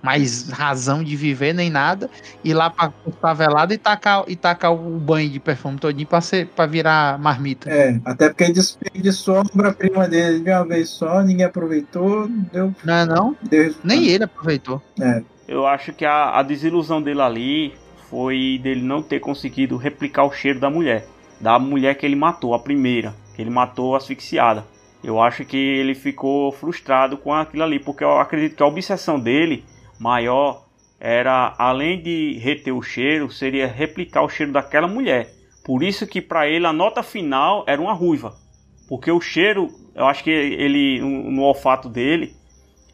mais 0.00 0.48
razão 0.48 1.04
de 1.04 1.16
viver 1.16 1.52
nem 1.52 1.68
nada, 1.68 2.08
ir 2.42 2.54
lá 2.54 2.70
pra 2.70 2.90
favelada 3.20 3.74
e 3.74 3.76
tacar, 3.76 4.24
e 4.28 4.36
tacar 4.36 4.72
o 4.72 4.98
banho 4.98 5.28
de 5.28 5.40
perfume 5.40 5.76
todinho 5.76 6.06
pra, 6.06 6.20
ser, 6.22 6.46
pra 6.46 6.64
virar 6.64 7.18
marmita. 7.18 7.68
É, 7.68 8.00
até 8.06 8.28
porque 8.28 8.44
ele 8.44 8.52
desperdiçou 8.54 9.38
a 9.38 9.40
obra-prima 9.40 10.08
dele 10.08 10.40
de 10.40 10.50
uma 10.50 10.64
vez 10.64 10.88
só, 10.88 11.20
ninguém 11.20 11.44
aproveitou, 11.44 12.26
deu. 12.28 12.72
Não 12.82 12.94
é 12.94 13.04
não? 13.04 13.36
Deu 13.42 13.74
nem 13.84 14.06
ele 14.06 14.24
aproveitou. 14.24 14.80
É. 14.98 15.20
Eu 15.48 15.66
acho 15.66 15.92
que 15.92 16.04
a, 16.04 16.38
a 16.38 16.42
desilusão 16.42 17.00
dele 17.00 17.22
ali 17.22 17.74
foi 18.10 18.60
dele 18.62 18.82
não 18.82 19.02
ter 19.02 19.18
conseguido 19.18 19.76
replicar 19.76 20.24
o 20.24 20.30
cheiro 20.30 20.60
da 20.60 20.70
mulher. 20.70 21.06
Da 21.40 21.58
mulher 21.58 21.96
que 21.96 22.04
ele 22.04 22.14
matou, 22.14 22.54
a 22.54 22.58
primeira, 22.58 23.14
que 23.34 23.42
ele 23.42 23.50
matou 23.50 23.96
asfixiada. 23.96 24.66
Eu 25.02 25.20
acho 25.20 25.44
que 25.44 25.56
ele 25.56 25.94
ficou 25.94 26.52
frustrado 26.52 27.16
com 27.16 27.32
aquilo 27.32 27.62
ali, 27.62 27.78
porque 27.78 28.04
eu 28.04 28.18
acredito 28.18 28.56
que 28.56 28.62
a 28.62 28.66
obsessão 28.66 29.18
dele 29.18 29.64
maior 29.98 30.66
era, 31.00 31.54
além 31.56 32.02
de 32.02 32.38
reter 32.38 32.74
o 32.74 32.82
cheiro, 32.82 33.30
seria 33.30 33.66
replicar 33.66 34.22
o 34.22 34.28
cheiro 34.28 34.52
daquela 34.52 34.88
mulher. 34.88 35.32
Por 35.64 35.82
isso 35.82 36.06
que 36.06 36.20
para 36.20 36.48
ele 36.48 36.66
a 36.66 36.72
nota 36.72 37.02
final 37.02 37.64
era 37.66 37.80
uma 37.80 37.92
ruiva. 37.92 38.34
Porque 38.88 39.10
o 39.10 39.20
cheiro, 39.20 39.68
eu 39.94 40.06
acho 40.06 40.24
que 40.24 40.30
ele, 40.30 41.00
no, 41.00 41.42
olfato 41.42 41.88
dele, 41.88 42.34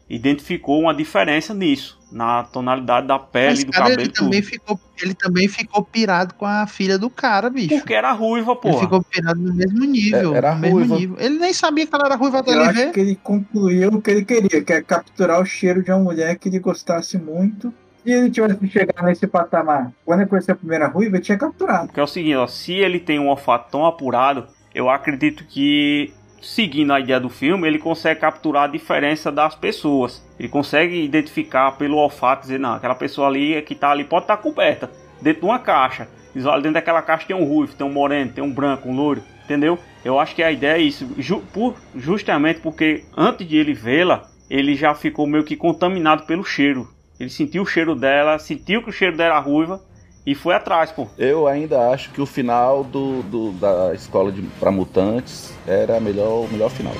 identificou 0.09 0.81
uma 0.81 0.93
diferença 0.93 1.53
nisso, 1.53 1.97
na 2.15 2.43
tonalidade 2.43 3.07
da 3.07 3.19
pele, 3.19 3.49
Mas, 3.49 3.63
do 3.65 3.71
cara, 3.73 3.83
cabelo. 3.89 4.01
Ele 4.01 4.09
também, 4.09 4.41
ficou, 4.41 4.79
ele 5.03 5.13
também 5.13 5.47
ficou 5.49 5.83
pirado 5.83 6.33
com 6.35 6.45
a 6.45 6.65
filha 6.65 6.97
do 6.97 7.09
cara, 7.09 7.49
bicho. 7.49 7.75
Porque 7.75 7.93
era 7.93 8.13
ruiva, 8.13 8.55
pô. 8.55 8.69
Ele 8.69 8.77
ficou 8.77 9.03
pirado 9.03 9.37
no 9.37 9.53
mesmo 9.53 9.83
nível. 9.83 10.33
É, 10.33 10.37
era 10.37 10.55
no 10.55 10.69
ruiva. 10.69 10.95
Nível. 10.95 11.17
Ele 11.19 11.37
nem 11.37 11.51
sabia 11.51 11.85
que 11.85 11.93
ela 11.93 12.05
era 12.05 12.15
ruiva 12.15 12.39
até 12.39 12.51
Eu 12.51 12.55
ele 12.55 12.63
acho 12.63 12.73
ver. 12.73 12.91
que 12.93 12.99
ele 13.01 13.19
concluiu 13.21 13.89
o 13.89 14.01
que 14.01 14.11
ele 14.11 14.23
queria, 14.23 14.63
que 14.63 14.71
é 14.71 14.81
capturar 14.81 15.41
o 15.41 15.45
cheiro 15.45 15.83
de 15.83 15.91
uma 15.91 15.99
mulher 15.99 16.37
que 16.37 16.47
ele 16.47 16.59
gostasse 16.59 17.17
muito. 17.17 17.73
Se 18.05 18.11
ele 18.11 18.31
tivesse 18.31 18.55
que 18.55 18.67
chegar 18.69 19.03
nesse 19.03 19.27
patamar, 19.27 19.91
quando 20.05 20.21
ele 20.21 20.29
conheceu 20.29 20.53
a 20.53 20.57
primeira 20.57 20.87
ruiva, 20.87 21.17
ele 21.17 21.23
tinha 21.23 21.37
capturado. 21.37 21.87
Porque 21.87 21.99
é 21.99 22.03
o 22.03 22.07
seguinte, 22.07 22.37
ó, 22.37 22.47
se 22.47 22.71
ele 22.71 22.99
tem 22.99 23.19
um 23.19 23.27
olfato 23.27 23.71
tão 23.71 23.85
apurado, 23.85 24.47
eu 24.73 24.89
acredito 24.89 25.43
que 25.43 26.13
seguindo 26.45 26.93
a 26.93 26.99
ideia 26.99 27.19
do 27.19 27.29
filme, 27.29 27.67
ele 27.67 27.79
consegue 27.79 28.19
capturar 28.19 28.65
a 28.65 28.67
diferença 28.67 29.31
das 29.31 29.55
pessoas. 29.55 30.23
Ele 30.39 30.47
consegue 30.47 31.03
identificar 31.03 31.71
pelo 31.71 31.97
olfato, 31.97 32.43
dizer, 32.43 32.59
não, 32.59 32.75
aquela 32.75 32.93
pessoa 32.93 33.27
ali 33.27 33.59
que 33.63 33.73
está 33.73 33.89
ali 33.89 34.03
pode 34.03 34.25
estar 34.25 34.37
tá 34.37 34.43
coberta 34.43 34.91
dentro 35.21 35.41
de 35.41 35.45
uma 35.47 35.59
caixa. 35.59 36.07
Dentro 36.33 36.73
daquela 36.73 37.01
caixa 37.01 37.25
tem 37.27 37.35
um 37.35 37.45
ruivo, 37.45 37.73
tem 37.75 37.87
um 37.87 37.91
moreno, 37.91 38.31
tem 38.31 38.43
um 38.43 38.53
branco, 38.53 38.89
um 38.89 38.95
loiro, 38.95 39.23
entendeu? 39.43 39.79
Eu 40.03 40.19
acho 40.19 40.35
que 40.35 40.43
a 40.43 40.51
ideia 40.51 40.77
é 40.77 40.81
isso, 40.81 41.09
ju 41.17 41.41
por, 41.53 41.75
justamente 41.95 42.59
porque 42.59 43.03
antes 43.17 43.47
de 43.47 43.57
ele 43.57 43.73
vê-la, 43.73 44.29
ele 44.49 44.75
já 44.75 44.93
ficou 44.93 45.25
meio 45.25 45.43
que 45.43 45.55
contaminado 45.55 46.25
pelo 46.25 46.43
cheiro. 46.43 46.87
Ele 47.19 47.29
sentiu 47.29 47.63
o 47.63 47.65
cheiro 47.65 47.95
dela, 47.95 48.37
sentiu 48.37 48.83
que 48.83 48.89
o 48.89 48.93
cheiro 48.93 49.15
dela 49.15 49.35
era 49.35 49.39
ruiva, 49.39 49.81
e 50.25 50.33
foi 50.33 50.55
atrás, 50.55 50.91
pô. 50.91 51.07
Eu 51.17 51.47
ainda 51.47 51.89
acho 51.89 52.09
que 52.11 52.21
o 52.21 52.25
final 52.25 52.83
do, 52.83 53.21
do 53.23 53.51
da 53.51 53.93
escola 53.93 54.31
de, 54.31 54.41
pra 54.59 54.71
mutantes 54.71 55.53
era 55.67 55.99
melhor, 55.99 56.45
o 56.45 56.47
melhor 56.51 56.69
final. 56.71 56.93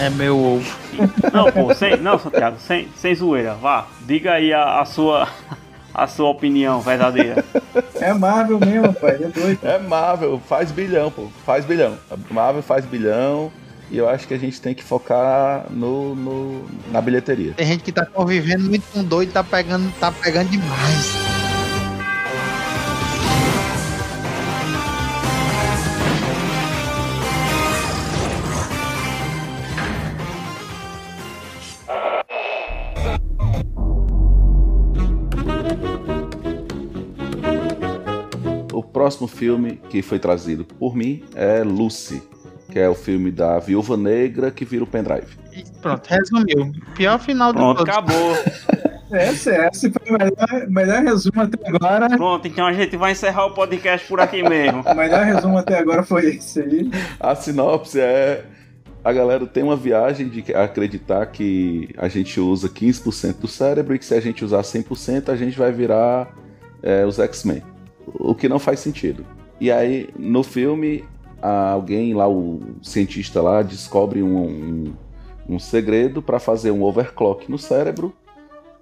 É 0.00 0.08
meu 0.08 0.38
ovo. 0.38 0.78
Não, 1.32 1.50
pô, 1.52 1.74
sem, 1.74 1.96
não, 1.96 2.18
Santiago, 2.18 2.56
sem, 2.58 2.88
sem 2.96 3.14
zoeira. 3.14 3.54
Vá, 3.54 3.86
diga 4.06 4.32
aí 4.32 4.52
a, 4.52 4.80
a 4.80 4.84
sua 4.84 5.28
a 5.92 6.06
sua 6.06 6.28
opinião 6.28 6.80
verdadeira. 6.80 7.44
É 8.00 8.14
Marvel 8.14 8.60
mesmo, 8.60 8.94
pai, 8.94 9.16
é 9.16 9.26
doido. 9.26 9.58
É 9.64 9.76
Marvel, 9.76 10.40
faz 10.46 10.70
bilhão, 10.70 11.10
pô, 11.10 11.26
faz 11.44 11.64
bilhão. 11.64 11.98
Marvel 12.30 12.62
faz 12.62 12.86
bilhão. 12.86 13.50
E 13.90 13.96
eu 13.96 14.08
acho 14.08 14.28
que 14.28 14.34
a 14.34 14.38
gente 14.38 14.60
tem 14.60 14.74
que 14.74 14.84
focar 14.84 15.66
no, 15.70 16.14
no, 16.14 16.66
na 16.90 17.00
bilheteria. 17.00 17.54
Tem 17.54 17.66
gente 17.66 17.82
que 17.82 17.92
tá 17.92 18.04
convivendo 18.04 18.64
muito 18.64 18.84
com 18.92 19.02
doido, 19.02 19.32
tá 19.32 19.42
pegando, 19.42 19.90
tá 19.98 20.12
pegando 20.12 20.50
demais. 20.50 21.16
O 38.70 38.82
próximo 38.82 39.26
filme 39.26 39.80
que 39.88 40.02
foi 40.02 40.18
trazido 40.18 40.64
por 40.64 40.94
mim 40.94 41.24
é 41.34 41.62
Lucy, 41.62 42.22
que 42.70 42.78
é 42.78 42.88
o 42.88 42.94
filme 42.94 43.30
da 43.30 43.58
Viúva 43.58 43.96
Negra 43.96 44.50
que 44.50 44.64
vira 44.64 44.84
o 44.84 44.86
pendrive. 44.86 45.36
Pronto, 45.80 46.06
resumiu. 46.06 46.72
Pior 46.94 47.18
final 47.18 47.52
do 47.52 47.58
Pronto, 47.58 47.82
acabou. 47.82 48.36
Esse, 49.10 49.50
esse 49.50 49.90
foi 49.90 50.14
o 50.14 50.18
melhor, 50.18 50.68
melhor 50.68 51.02
resumo 51.02 51.40
até 51.40 51.68
agora. 51.68 52.08
Pronto, 52.10 52.46
então 52.46 52.66
a 52.66 52.72
gente 52.72 52.96
vai 52.96 53.12
encerrar 53.12 53.46
o 53.46 53.54
podcast 53.54 54.06
por 54.06 54.20
aqui 54.20 54.42
mesmo. 54.42 54.82
o 54.82 54.94
melhor 54.94 55.24
resumo 55.24 55.56
até 55.56 55.78
agora 55.78 56.02
foi 56.02 56.36
esse 56.36 56.60
aí. 56.60 56.90
A 57.18 57.34
sinopse 57.34 57.98
é. 57.98 58.44
A 59.02 59.12
galera 59.12 59.46
tem 59.46 59.62
uma 59.62 59.76
viagem 59.76 60.28
de 60.28 60.52
acreditar 60.54 61.24
que 61.26 61.88
a 61.96 62.08
gente 62.08 62.38
usa 62.38 62.68
15% 62.68 63.38
do 63.38 63.48
cérebro 63.48 63.94
e 63.94 63.98
que 63.98 64.04
se 64.04 64.12
a 64.12 64.20
gente 64.20 64.44
usar 64.44 64.60
100% 64.60 65.30
a 65.30 65.36
gente 65.36 65.56
vai 65.56 65.72
virar 65.72 66.34
é, 66.82 67.06
os 67.06 67.18
X-Men. 67.18 67.62
O 68.06 68.34
que 68.34 68.48
não 68.48 68.58
faz 68.58 68.80
sentido. 68.80 69.24
E 69.60 69.70
aí, 69.70 70.08
no 70.18 70.42
filme, 70.42 71.04
alguém 71.40 72.14
lá, 72.14 72.28
o 72.28 72.60
cientista 72.82 73.40
lá, 73.40 73.62
descobre 73.62 74.22
um, 74.22 74.38
um, 74.38 74.94
um 75.48 75.58
segredo 75.58 76.20
para 76.22 76.38
fazer 76.38 76.70
um 76.70 76.82
overclock 76.82 77.50
no 77.50 77.58
cérebro 77.58 78.14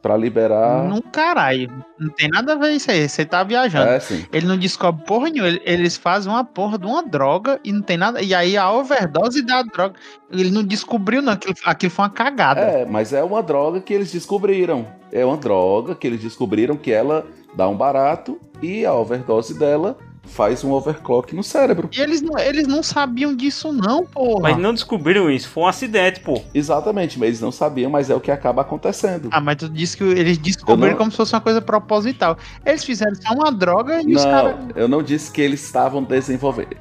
para 0.06 0.16
liberar. 0.16 0.84
Não, 0.84 1.02
caralho. 1.02 1.68
Não 1.98 2.08
tem 2.10 2.28
nada 2.28 2.52
a 2.52 2.56
ver 2.56 2.70
isso 2.70 2.88
aí. 2.92 3.08
Você 3.08 3.24
tá 3.24 3.42
viajando. 3.42 3.90
É. 3.90 4.00
Ele 4.32 4.46
não 4.46 4.56
descobre 4.56 5.04
porra 5.04 5.28
nenhuma. 5.28 5.58
Eles 5.64 5.96
fazem 5.96 6.30
uma 6.30 6.44
porra 6.44 6.78
de 6.78 6.86
uma 6.86 7.02
droga 7.02 7.58
e 7.64 7.72
não 7.72 7.82
tem 7.82 7.96
nada. 7.96 8.22
E 8.22 8.32
aí 8.32 8.56
a 8.56 8.70
overdose 8.70 9.42
da 9.42 9.62
droga. 9.62 9.96
Ele 10.30 10.52
não 10.52 10.62
descobriu, 10.62 11.20
não. 11.20 11.32
Aquilo, 11.32 11.54
aquilo 11.64 11.90
foi 11.90 12.04
uma 12.04 12.10
cagada. 12.10 12.60
É, 12.60 12.84
mas 12.84 13.12
é 13.12 13.24
uma 13.24 13.42
droga 13.42 13.80
que 13.80 13.92
eles 13.92 14.12
descobriram. 14.12 14.86
É 15.10 15.26
uma 15.26 15.36
droga 15.36 15.96
que 15.96 16.06
eles 16.06 16.20
descobriram 16.20 16.76
que 16.76 16.92
ela 16.92 17.26
dá 17.56 17.68
um 17.68 17.76
barato 17.76 18.38
e 18.62 18.86
a 18.86 18.94
overdose 18.94 19.58
dela 19.58 19.98
faz 20.26 20.62
um 20.64 20.72
overclock 20.72 21.34
no 21.34 21.42
cérebro. 21.42 21.88
E 21.96 22.00
eles 22.00 22.20
não, 22.20 22.38
eles 22.38 22.66
não 22.66 22.82
sabiam 22.82 23.34
disso, 23.34 23.72
não, 23.72 24.04
porra. 24.04 24.42
Mas 24.42 24.58
não 24.58 24.74
descobriram 24.74 25.30
isso, 25.30 25.48
foi 25.48 25.64
um 25.64 25.66
acidente, 25.66 26.20
pô. 26.20 26.42
Exatamente, 26.52 27.18
mas 27.18 27.28
eles 27.28 27.40
não 27.40 27.52
sabiam, 27.52 27.90
mas 27.90 28.10
é 28.10 28.14
o 28.14 28.20
que 28.20 28.30
acaba 28.30 28.62
acontecendo. 28.62 29.28
Ah, 29.32 29.40
mas 29.40 29.56
tu 29.56 29.68
disse 29.68 29.96
que 29.96 30.04
eles 30.04 30.38
descobriram 30.38 30.92
não... 30.92 30.98
como 30.98 31.10
se 31.10 31.16
fosse 31.16 31.34
uma 31.34 31.40
coisa 31.40 31.62
proposital. 31.62 32.36
Eles 32.64 32.84
fizeram 32.84 33.14
só 33.14 33.32
uma 33.32 33.50
droga 33.50 34.02
e 34.02 34.06
não, 34.06 34.16
os 34.16 34.24
caras. 34.24 34.56
Eu 34.74 34.88
não 34.88 35.02
disse 35.02 35.30
que 35.30 35.40
eles 35.40 35.64
estavam 35.64 36.02
desenvolvendo. 36.02 36.76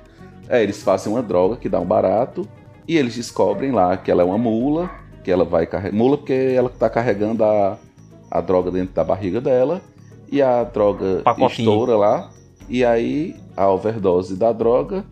É, 0.50 0.62
eles 0.62 0.84
fazem 0.84 1.12
uma 1.12 1.24
droga 1.24 1.56
que 1.56 1.70
dá 1.70 1.80
um 1.80 1.86
barato 1.86 2.48
e 2.88 2.98
eles 2.98 3.16
descobrem 3.16 3.72
lá 3.72 3.98
que 3.98 4.12
ela 4.12 4.22
é 4.22 4.26
uma 4.26 4.38
mula, 4.38 4.90
que 5.24 5.32
ela 5.32 5.44
vai 5.44 5.66
carregar. 5.66 5.96
Mula 5.96 6.18
porque 6.18 6.54
ela 6.56 6.70
tá 6.70 6.90
carregando 6.90 7.44
a, 7.44 7.78
a 8.30 8.42
droga 8.42 8.70
dentro 8.70 8.94
da 8.94 9.04
barriga 9.04 9.42
dela 9.42 9.82
e 10.32 10.42
a 10.42 10.64
droga 10.64 11.22
Pacotinho. 11.24 11.70
estoura 11.70 11.96
lá. 11.96 12.30
E 12.68 12.84
aí 12.84 13.36
a 13.56 13.68
overdose 13.70 14.36
da 14.36 14.52
droga 14.52 15.06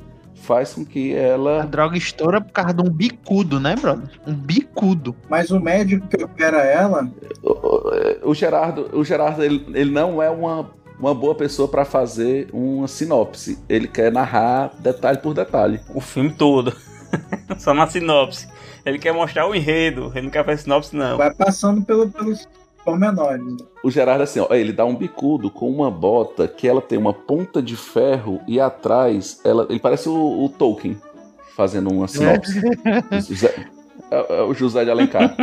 faz 0.43 0.73
com 0.73 0.85
que 0.85 1.13
ela. 1.13 1.63
A 1.63 1.65
droga 1.65 1.97
estoura 1.97 2.41
por 2.41 2.51
causa 2.51 2.73
de 2.73 2.81
um 2.81 2.89
bicudo, 2.89 3.59
né, 3.59 3.75
brother? 3.75 4.09
Um 4.27 4.33
bicudo. 4.33 5.15
Mas 5.29 5.49
o 5.51 5.59
médico 5.59 6.07
que 6.07 6.23
opera 6.23 6.61
ela. 6.61 7.09
O, 7.41 8.29
o 8.31 8.35
Gerardo, 8.35 8.89
o 8.93 9.03
Gerardo 9.03 9.43
ele, 9.43 9.65
ele 9.73 9.91
não 9.91 10.21
é 10.21 10.29
uma, 10.29 10.69
uma 10.99 11.15
boa 11.15 11.33
pessoa 11.33 11.67
para 11.67 11.85
fazer 11.85 12.49
uma 12.51 12.87
sinopse. 12.87 13.57
Ele 13.69 13.87
quer 13.87 14.11
narrar 14.11 14.71
detalhe 14.79 15.17
por 15.17 15.33
detalhe. 15.33 15.79
O 15.93 16.01
filme 16.01 16.31
todo. 16.31 16.75
Só 17.57 17.73
na 17.73 17.87
sinopse. 17.87 18.47
Ele 18.85 18.99
quer 18.99 19.13
mostrar 19.13 19.47
o 19.47 19.55
enredo, 19.55 20.11
ele 20.13 20.23
não 20.23 20.29
quer 20.29 20.43
fazer 20.43 20.63
sinopse, 20.63 20.93
não. 20.93 21.17
Vai 21.17 21.33
passando 21.33 21.85
pelo, 21.85 22.09
pelos 22.09 22.45
pormenores. 22.83 23.57
O 23.83 23.89
Gerardo, 23.89 24.23
assim, 24.23 24.39
ó, 24.39 24.53
ele 24.53 24.71
dá 24.71 24.85
um 24.85 24.95
bicudo 24.95 25.49
com 25.49 25.69
uma 25.69 25.89
bota 25.89 26.47
que 26.47 26.67
ela 26.67 26.81
tem 26.81 26.97
uma 26.97 27.13
ponta 27.13 27.61
de 27.61 27.75
ferro 27.75 28.41
e 28.47 28.59
atrás 28.59 29.39
ela, 29.43 29.65
ele 29.69 29.79
parece 29.79 30.09
o, 30.09 30.43
o 30.45 30.49
Tolkien 30.49 30.97
fazendo 31.55 31.91
uma 31.91 32.07
sinopse. 32.07 32.61
É, 34.11 34.39
é 34.39 34.41
o 34.43 34.53
José 34.53 34.83
de 34.83 34.91
Alencar. 34.91 35.35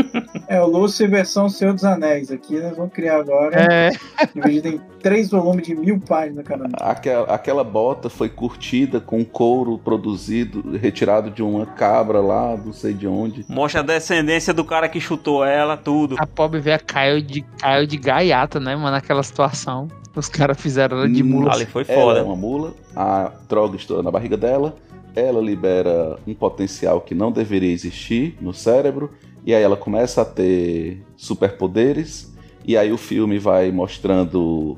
É 0.46 0.60
o 0.60 0.66
Lúcio 0.66 1.08
versão 1.08 1.48
Senhor 1.48 1.74
dos 1.74 1.84
Anéis. 1.84 2.30
Aqui 2.30 2.58
nós 2.60 2.76
vamos 2.76 2.92
criar 2.92 3.18
agora. 3.18 3.56
É. 3.60 3.90
Dividido 4.34 4.68
em 4.68 4.80
três 5.02 5.30
volumes 5.30 5.66
de 5.66 5.74
mil 5.74 5.98
páginas 6.00 6.44
cada 6.44 6.64
um. 6.64 6.70
Aquela, 6.74 7.24
aquela 7.34 7.64
bota 7.64 8.08
foi 8.08 8.28
curtida 8.28 9.00
com 9.00 9.24
couro 9.24 9.78
produzido, 9.78 10.76
retirado 10.76 11.30
de 11.30 11.42
uma 11.42 11.66
cabra 11.66 12.20
lá, 12.20 12.56
não 12.56 12.72
sei 12.72 12.92
de 12.92 13.06
onde. 13.06 13.44
Mostra 13.48 13.80
a 13.80 13.84
descendência 13.84 14.52
do 14.54 14.64
cara 14.64 14.88
que 14.88 15.00
chutou 15.00 15.44
ela, 15.44 15.76
tudo. 15.76 16.16
A 16.18 16.26
pobre 16.26 16.60
velha 16.60 16.78
caiu 16.78 17.20
de, 17.20 17.42
caiu 17.58 17.86
de 17.86 17.96
gaiata, 17.96 18.60
né, 18.60 18.74
mano, 18.76 18.90
naquela 18.92 19.22
situação. 19.22 19.88
Os 20.14 20.28
caras 20.28 20.60
fizeram 20.60 20.98
ela 20.98 21.08
de 21.08 21.22
mula. 21.22 21.52
Ali 21.54 21.66
foi 21.66 21.84
Ela 21.86 22.02
foda. 22.02 22.18
é 22.18 22.22
uma 22.22 22.34
mula, 22.34 22.74
a 22.96 23.30
droga 23.48 23.76
estoura 23.76 24.02
na 24.02 24.10
barriga 24.10 24.36
dela, 24.36 24.74
ela 25.14 25.40
libera 25.40 26.18
um 26.26 26.34
potencial 26.34 27.00
que 27.00 27.14
não 27.14 27.32
deveria 27.32 27.72
existir 27.72 28.36
no 28.40 28.52
cérebro, 28.52 29.10
e 29.44 29.54
aí 29.54 29.62
ela 29.62 29.76
começa 29.76 30.22
a 30.22 30.24
ter 30.24 31.02
superpoderes, 31.16 32.32
e 32.64 32.76
aí 32.76 32.92
o 32.92 32.98
filme 32.98 33.38
vai 33.38 33.70
mostrando, 33.70 34.76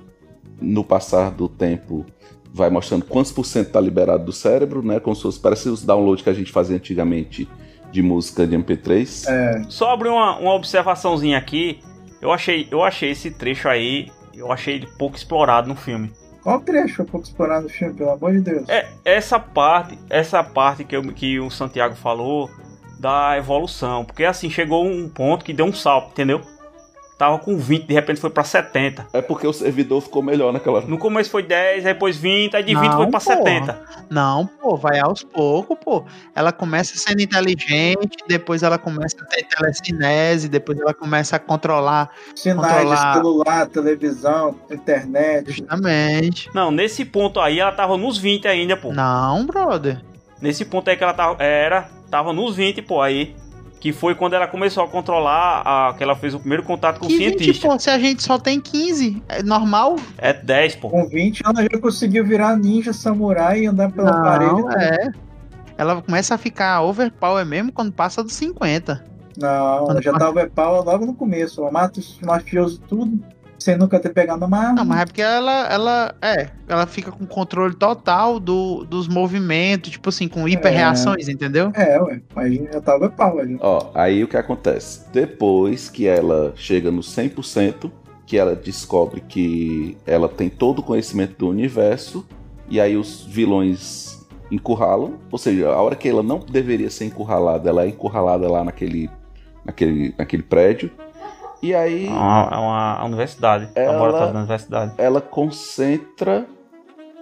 no 0.61 0.85
passar 0.85 1.31
do 1.31 1.49
tempo, 1.49 2.07
vai 2.53 2.71
mostrando 2.71 3.05
quantos 3.05 3.33
por 3.33 3.45
cento 3.45 3.69
está 3.69 3.81
liberado 3.81 4.25
do 4.25 4.33
cérebro, 4.33 4.83
né? 4.83 5.01
Como 5.01 5.17
se 5.17 5.23
fosse, 5.23 5.41
parece 5.41 5.69
os 5.69 5.83
downloads 5.83 6.23
que 6.23 6.31
a 6.31 6.35
gente 6.35 6.53
fazia 6.53 6.77
antigamente 6.77 7.49
de 7.91 8.03
música 8.03 8.47
de 8.47 8.57
MP3. 8.57 9.29
É. 9.29 9.65
Só 9.69 9.91
abrir 9.93 10.09
uma, 10.09 10.39
uma 10.39 10.55
observaçãozinha 10.55 11.37
aqui. 11.37 11.81
Eu 12.21 12.31
achei, 12.31 12.69
eu 12.71 12.83
achei 12.83 13.11
esse 13.11 13.31
trecho 13.31 13.69
aí, 13.69 14.11
eu 14.35 14.53
achei 14.53 14.77
ele 14.77 14.87
pouco 14.99 15.17
explorado 15.17 15.69
no 15.69 15.75
filme. 15.75 16.11
Qual 16.43 16.61
trecho 16.61 16.97
foi 16.97 17.05
pouco 17.05 17.27
explorado 17.27 17.65
no 17.65 17.69
filme, 17.69 17.95
pelo 17.95 18.11
amor 18.11 18.33
de 18.33 18.41
Deus? 18.41 18.69
É, 18.69 18.89
essa 19.05 19.39
parte, 19.39 19.99
essa 20.11 20.43
parte 20.43 20.85
que, 20.85 20.97
eu, 20.97 21.03
que 21.13 21.39
o 21.39 21.51
Santiago 21.51 21.95
falou 21.95 22.51
da 22.99 23.37
evolução. 23.39 24.05
Porque 24.05 24.25
assim, 24.25 24.51
chegou 24.51 24.85
um 24.85 25.09
ponto 25.09 25.45
que 25.45 25.53
deu 25.53 25.67
um 25.67 25.73
salto, 25.73 26.11
entendeu? 26.11 26.41
Tava 27.23 27.39
com 27.39 27.57
20, 27.57 27.87
de 27.87 27.95
repente 27.95 28.21
foi 28.21 28.31
pra 28.31 28.43
70. 28.43 29.07
É 29.13 29.23
porque 29.23 29.47
o 29.47 29.53
servidor 29.53 30.01
ficou 30.01 30.25
melhor 30.25 30.53
naquela. 30.53 30.81
No 30.81 30.99
começo 30.99 31.31
foi 31.31 31.45
10, 31.45 31.87
aí 31.87 31.93
depois 31.93 32.17
20, 32.17 32.57
aí 32.57 32.65
de 32.65 32.75
20 32.75 32.95
foi 32.95 33.07
pra 33.07 33.21
porra. 33.21 33.37
70. 33.37 33.81
Não, 34.11 34.45
pô, 34.45 34.77
vai 34.77 34.99
aos 34.99 35.23
poucos, 35.23 35.79
pô. 35.79 36.05
Ela 36.35 36.51
começa 36.51 36.99
sendo 36.99 37.23
inteligente, 37.23 38.17
depois 38.27 38.65
ela 38.65 38.77
começa 38.77 39.19
a 39.23 39.25
ter 39.27 39.45
telecinese, 39.45 40.49
depois 40.49 40.81
ela 40.81 40.93
começa 40.93 41.37
a 41.37 41.39
controlar. 41.39 42.11
Sinais 42.35 42.73
controlar... 42.73 43.15
celular, 43.15 43.67
televisão, 43.69 44.57
internet. 44.69 45.53
Justamente. 45.53 46.51
Não, 46.53 46.73
nesse 46.73 47.05
ponto 47.05 47.39
aí 47.39 47.61
ela 47.61 47.71
tava 47.71 47.97
nos 47.97 48.19
20 48.19 48.49
ainda, 48.49 48.77
pô. 48.77 48.93
Não, 48.93 49.47
brother. 49.47 50.03
Nesse 50.41 50.65
ponto 50.65 50.91
aí 50.91 50.97
que 50.97 51.05
ela 51.05 51.15
tava, 51.15 51.41
era, 51.41 51.89
tava 52.11 52.33
nos 52.33 52.57
20, 52.57 52.83
pô, 52.83 53.01
aí. 53.01 53.37
Que 53.83 53.93
foi 53.93 54.15
quando 54.15 54.35
ela 54.35 54.47
começou 54.47 54.85
a 54.85 54.87
controlar, 54.89 55.63
a, 55.67 55.95
que 55.95 56.05
ela 56.05 56.15
fez 56.15 56.35
o 56.35 56.39
primeiro 56.39 56.63
contato 56.63 57.01
com 57.01 57.09
que 57.09 57.15
o 57.15 57.17
cientista. 57.19 57.53
20, 57.53 57.61
pô, 57.63 57.79
se 57.81 57.91
a 57.91 57.99
gente 57.99 58.23
só 58.23 58.39
tem 58.39 58.61
15, 58.61 59.21
é 59.29 59.43
normal? 59.43 59.97
É 60.17 60.33
10, 60.33 60.77
pô. 60.77 60.89
Com 60.89 61.09
20 61.09 61.43
ela 61.45 61.63
já 61.65 61.81
conseguiu 61.81 62.25
virar 62.25 62.57
ninja 62.57 62.93
samurai 62.93 63.63
e 63.63 63.67
andar 63.67 63.91
pela 63.91 64.13
Não, 64.13 64.23
parede. 64.23 64.85
é. 64.85 65.11
Ela 65.77 66.01
começa 66.01 66.37
a 66.37 66.39
ficar 66.39 66.81
overpower 66.83 67.45
mesmo 67.45 67.73
quando 67.73 67.91
passa 67.91 68.23
dos 68.23 68.35
50. 68.35 69.05
Não, 69.37 69.91
ela 69.91 70.01
já 70.01 70.13
tava 70.13 70.31
overpower 70.31 70.85
logo 70.85 71.05
no 71.05 71.15
começo. 71.15 71.61
Ela 71.61 71.73
mata 71.73 71.99
os 71.99 72.21
mafiosos 72.21 72.81
tudo, 72.87 73.19
sem 73.63 73.77
nunca 73.77 73.99
ter 73.99 74.11
pegado 74.11 74.45
uma 74.45 74.59
arma. 74.59 74.75
Não, 74.75 74.85
mas 74.85 75.01
é 75.01 75.07
porque 75.07 75.23
ela, 75.23 75.67
ela, 75.69 76.15
é, 76.21 76.49
ela 76.69 76.87
fica 76.87 77.11
com 77.11 77.27
controle 77.27 77.75
total 77.75 78.39
do, 78.39 78.85
dos 78.85 79.09
movimentos, 79.09 79.93
tipo 79.93 80.09
assim, 80.09 80.29
com 80.29 80.49
hiperreações, 80.49 81.29
entendeu? 81.29 81.71
É, 81.75 82.01
ué, 82.01 82.21
mas 82.35 82.55
já 82.55 82.81
tava 82.81 83.07
overpower. 83.07 83.49
Já. 83.49 83.57
Ó, 83.61 83.91
aí 83.95 84.23
o 84.23 84.29
que 84.29 84.37
acontece? 84.37 85.05
Depois 85.13 85.89
que 85.89 86.07
ela 86.07 86.53
chega 86.57 86.91
no 86.91 87.01
100%, 87.01 87.91
que 88.27 88.39
ela 88.39 88.55
descobre 88.55 89.21
que 89.21 89.97
ela 90.07 90.29
tem 90.29 90.49
todo 90.49 90.79
o 90.79 90.83
conhecimento 90.83 91.37
do 91.39 91.49
universo, 91.49 92.27
e 92.69 92.81
aí 92.81 92.97
os 92.97 93.25
vilões 93.25 94.27
encurralam, 94.51 95.15
ou 95.31 95.39
seja, 95.39 95.69
a 95.69 95.81
hora 95.81 95.97
que 95.97 96.09
ela 96.09 96.23
não 96.23 96.39
deveria 96.39 96.91
ser 96.91 97.07
encurralada, 97.07 97.69
ela 97.69 97.85
é 97.85 97.89
encurralada 97.89 98.51
lá 98.51 98.63
naquele, 98.63 99.11
naquele, 99.65 100.15
naquele 100.17 100.43
prédio. 100.43 100.91
E 101.63 101.75
aí. 101.75 102.07
É 102.09 102.11
uma, 102.11 102.49
é 102.53 102.57
uma 102.57 103.05
universidade. 103.05 103.69
Ela- 103.75 103.93
Laboratório 103.93 104.33
da 104.33 104.39
universidade. 104.41 104.93
ela 104.99 105.21
concentra 105.21 106.45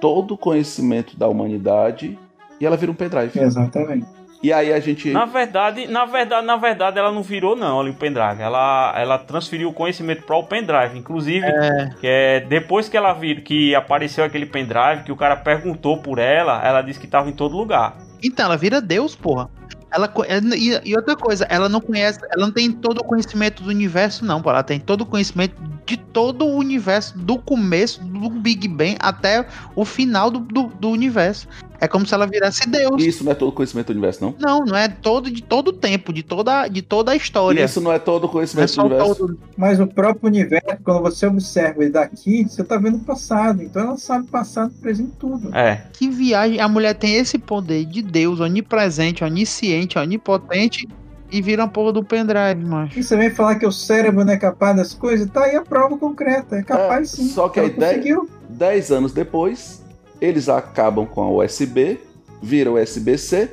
todo 0.01 0.35
o 0.35 0.39
conhecimento 0.39 1.17
da 1.17 1.29
humanidade 1.29 2.19
e 2.61 2.67
ela 2.67 2.77
vira 2.77 2.91
um 2.91 2.95
pendrive. 2.95 3.39
Exatamente. 3.39 4.07
E 4.43 4.51
aí 4.55 4.73
a 4.73 4.81
gente. 4.81 5.11
Na 5.11 5.27
verdade, 5.27 5.87
na 5.87 6.07
verdade, 6.07 6.47
na 6.47 6.57
verdade, 6.57 6.99
ela 6.99 7.13
não 7.13 7.23
virou, 7.23 7.55
não, 7.55 7.79
ali 7.79 7.91
o 7.91 7.95
pendrive. 7.95 8.41
Ela, 8.41 8.95
ela 8.97 9.19
transferiu 9.19 9.69
o 9.69 9.73
conhecimento 9.75 10.23
para 10.23 10.35
o 10.37 10.43
pendrive. 10.45 10.99
Inclusive, 10.99 11.45
É. 11.47 11.91
que 12.01 12.07
é 12.07 12.41
depois 12.41 12.89
que 12.89 12.97
ela 12.97 13.13
viu 13.13 13.43
que 13.43 13.75
apareceu 13.75 14.25
aquele 14.25 14.47
pendrive, 14.47 15.03
que 15.05 15.13
o 15.13 15.17
cara 15.17 15.37
perguntou 15.37 15.99
por 15.99 16.19
ela, 16.19 16.67
ela 16.67 16.81
disse 16.81 16.99
que 16.99 17.05
estava 17.05 17.29
em 17.29 17.33
todo 17.35 17.55
lugar. 17.55 17.99
Então, 18.25 18.47
ela 18.47 18.57
vira 18.57 18.81
Deus, 18.81 19.15
porra. 19.15 19.51
Ela, 19.93 20.13
é, 20.27 20.39
e, 20.57 20.91
e 20.91 20.97
outra 20.97 21.17
coisa, 21.17 21.45
ela 21.51 21.69
não 21.69 21.81
conhece, 21.81 22.21
ela 22.31 22.47
não 22.47 22.53
tem 22.53 22.71
todo 22.71 22.99
o 22.99 23.05
conhecimento 23.05 23.63
do 23.63 23.71
universo, 23.71 24.25
não, 24.25 24.41
pô. 24.41 24.51
Ela 24.51 24.63
tem 24.63 24.79
todo 24.79 25.03
o 25.03 25.07
conhecimento 25.07 25.57
de 25.91 25.97
todo 25.97 26.45
o 26.45 26.55
universo, 26.57 27.19
do 27.19 27.37
começo 27.37 28.01
do 28.05 28.31
Big 28.31 28.69
Bang 28.69 28.97
até 29.01 29.45
o 29.75 29.85
final 29.85 30.31
do, 30.31 30.39
do, 30.39 30.69
do 30.69 30.89
universo. 30.89 31.49
É 31.81 31.89
como 31.89 32.07
se 32.07 32.15
ela 32.15 32.27
virasse 32.27 32.69
Deus. 32.69 33.03
Isso 33.03 33.25
não 33.25 33.33
é 33.33 33.35
todo 33.35 33.49
o 33.49 33.53
conhecimento 33.53 33.87
do 33.87 33.93
universo, 33.93 34.23
não? 34.23 34.35
Não, 34.39 34.65
não 34.67 34.77
é 34.77 34.87
todo 34.87 35.31
de 35.31 35.43
todo 35.43 35.69
o 35.69 35.73
tempo, 35.73 36.13
de 36.13 36.23
toda, 36.23 36.69
de 36.69 36.83
toda 36.83 37.13
a 37.13 37.17
história. 37.17 37.65
Isso 37.65 37.81
não 37.81 37.91
é 37.91 37.99
todo 37.99 38.25
o 38.25 38.27
Não 38.27 38.29
é 38.29 38.33
conhecimento 38.33 38.75
do 38.77 38.85
universo. 38.85 39.15
todo. 39.17 39.39
Mas 39.57 39.81
o 39.81 39.87
próprio 39.87 40.29
universo, 40.29 40.77
quando 40.85 41.01
você 41.03 41.27
observa 41.27 41.83
ele 41.83 41.91
daqui, 41.91 42.45
você 42.45 42.63
tá 42.63 42.77
vendo 42.77 42.99
o 42.99 43.01
passado. 43.01 43.63
Então 43.63 43.83
ela 43.83 43.97
sabe 43.97 44.27
passado, 44.29 44.73
presente, 44.81 45.13
tudo. 45.19 45.57
É. 45.57 45.87
Que 45.95 46.09
viagem. 46.09 46.61
A 46.61 46.69
mulher 46.69 46.95
tem 46.95 47.15
esse 47.17 47.39
poder 47.39 47.87
de 47.87 48.03
Deus, 48.03 48.41
onipresente, 48.41 49.25
onisciente, 49.25 49.99
onipotente, 49.99 50.87
e 51.31 51.41
vira 51.43 51.63
uma 51.63 51.69
porra 51.69 51.93
do 51.93 52.05
pendrive, 52.05 52.65
macho. 52.65 52.99
E 52.99 53.03
você 53.03 53.17
vem 53.17 53.31
falar 53.31 53.55
que 53.57 53.67
o 53.67 53.73
cérebro 53.73 54.25
não 54.25 54.33
é 54.33 54.37
capaz 54.37 54.77
das 54.77 54.95
coisas? 54.95 55.29
Tá 55.31 55.45
aí 55.45 55.57
a 55.57 55.63
prova 55.63 55.97
concreta. 55.97 56.57
É 56.57 56.63
capaz 56.63 57.11
sim. 57.11 57.29
Só 57.29 57.49
que 57.49 57.61
a 57.61 57.65
Ela 57.65 57.73
ideia. 57.73 57.93
conseguiu. 57.95 58.29
Dez 58.49 58.91
anos 58.91 59.13
depois, 59.13 59.83
eles 60.21 60.49
acabam 60.49 61.07
com 61.07 61.23
a 61.23 61.31
USB, 61.45 62.01
viram 62.43 62.75
USB-C, 62.75 63.51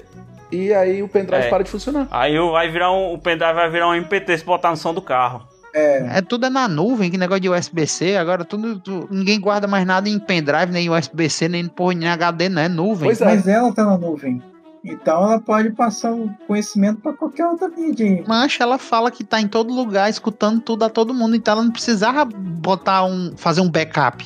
e 0.52 0.74
aí 0.74 1.04
o 1.04 1.08
pendrive 1.08 1.46
É. 1.46 1.50
para 1.50 1.64
de 1.64 1.70
funcionar. 1.70 2.08
Aí 2.10 2.38
o- 2.40 2.52
vai 2.52 2.70
virar 2.72 2.92
um, 2.92 3.14
o 3.14 3.18
pendrive 3.20 3.54
vai 3.54 3.70
virar 3.70 3.90
um 3.90 3.94
MPT 3.96 4.38
se 4.38 4.46
botar 4.46 4.72
no 4.72 4.78
som 4.78 4.94
do 4.94 5.02
carro. 5.02 5.46
É. 5.74 6.18
É 6.18 6.22
tudo 6.22 6.46
é 6.48 6.50
na 6.50 6.68
nuvem, 6.68 7.12
que 7.12 7.18
negócio 7.18 7.42
de 7.42 7.50
USB-C, 7.50 8.16
agora 8.18 8.44
tudo, 8.44 8.80
tu- 8.80 9.08
ninguém 9.12 9.40
guarda 9.40 9.68
mais 9.68 9.86
nada 9.86 10.10
em 10.10 10.18
pendrive, 10.18 10.72
nem 10.72 10.90
USB-C, 10.90 11.48
nem 11.48 11.68
porra, 11.68 11.94
nem 11.94 12.10
HD, 12.10 12.50
não 12.50 12.62
é 12.62 12.68
nuvem. 12.70 13.08
Pois 13.10 13.22
é. 13.22 13.26
Mas 13.26 13.48
ela 13.48 13.72
tá 13.72 13.86
na 13.86 13.98
nuvem. 13.98 14.42
Então 14.84 15.24
ela 15.24 15.40
pode 15.40 15.72
passar 15.72 16.14
o 16.14 16.30
conhecimento 16.48 17.02
pra 17.02 17.14
qualquer 17.14 17.46
outra 17.46 17.68
mídia. 17.68 18.24
Mancha, 18.28 18.64
ela 18.64 18.78
fala 18.78 19.12
que 19.12 19.24
tá 19.24 19.42
em 19.42 19.48
todo 19.48 19.74
lugar, 19.74 20.10
escutando 20.10 20.62
tudo 20.62 20.86
a 20.86 20.90
todo 20.90 21.14
mundo, 21.14 21.36
então 21.36 21.54
ela 21.54 21.64
não 21.64 21.72
precisava 21.72 22.24
botar 22.26 23.04
um, 23.06 23.34
fazer 23.36 23.62
um 23.62 23.70
backup. 23.70 24.26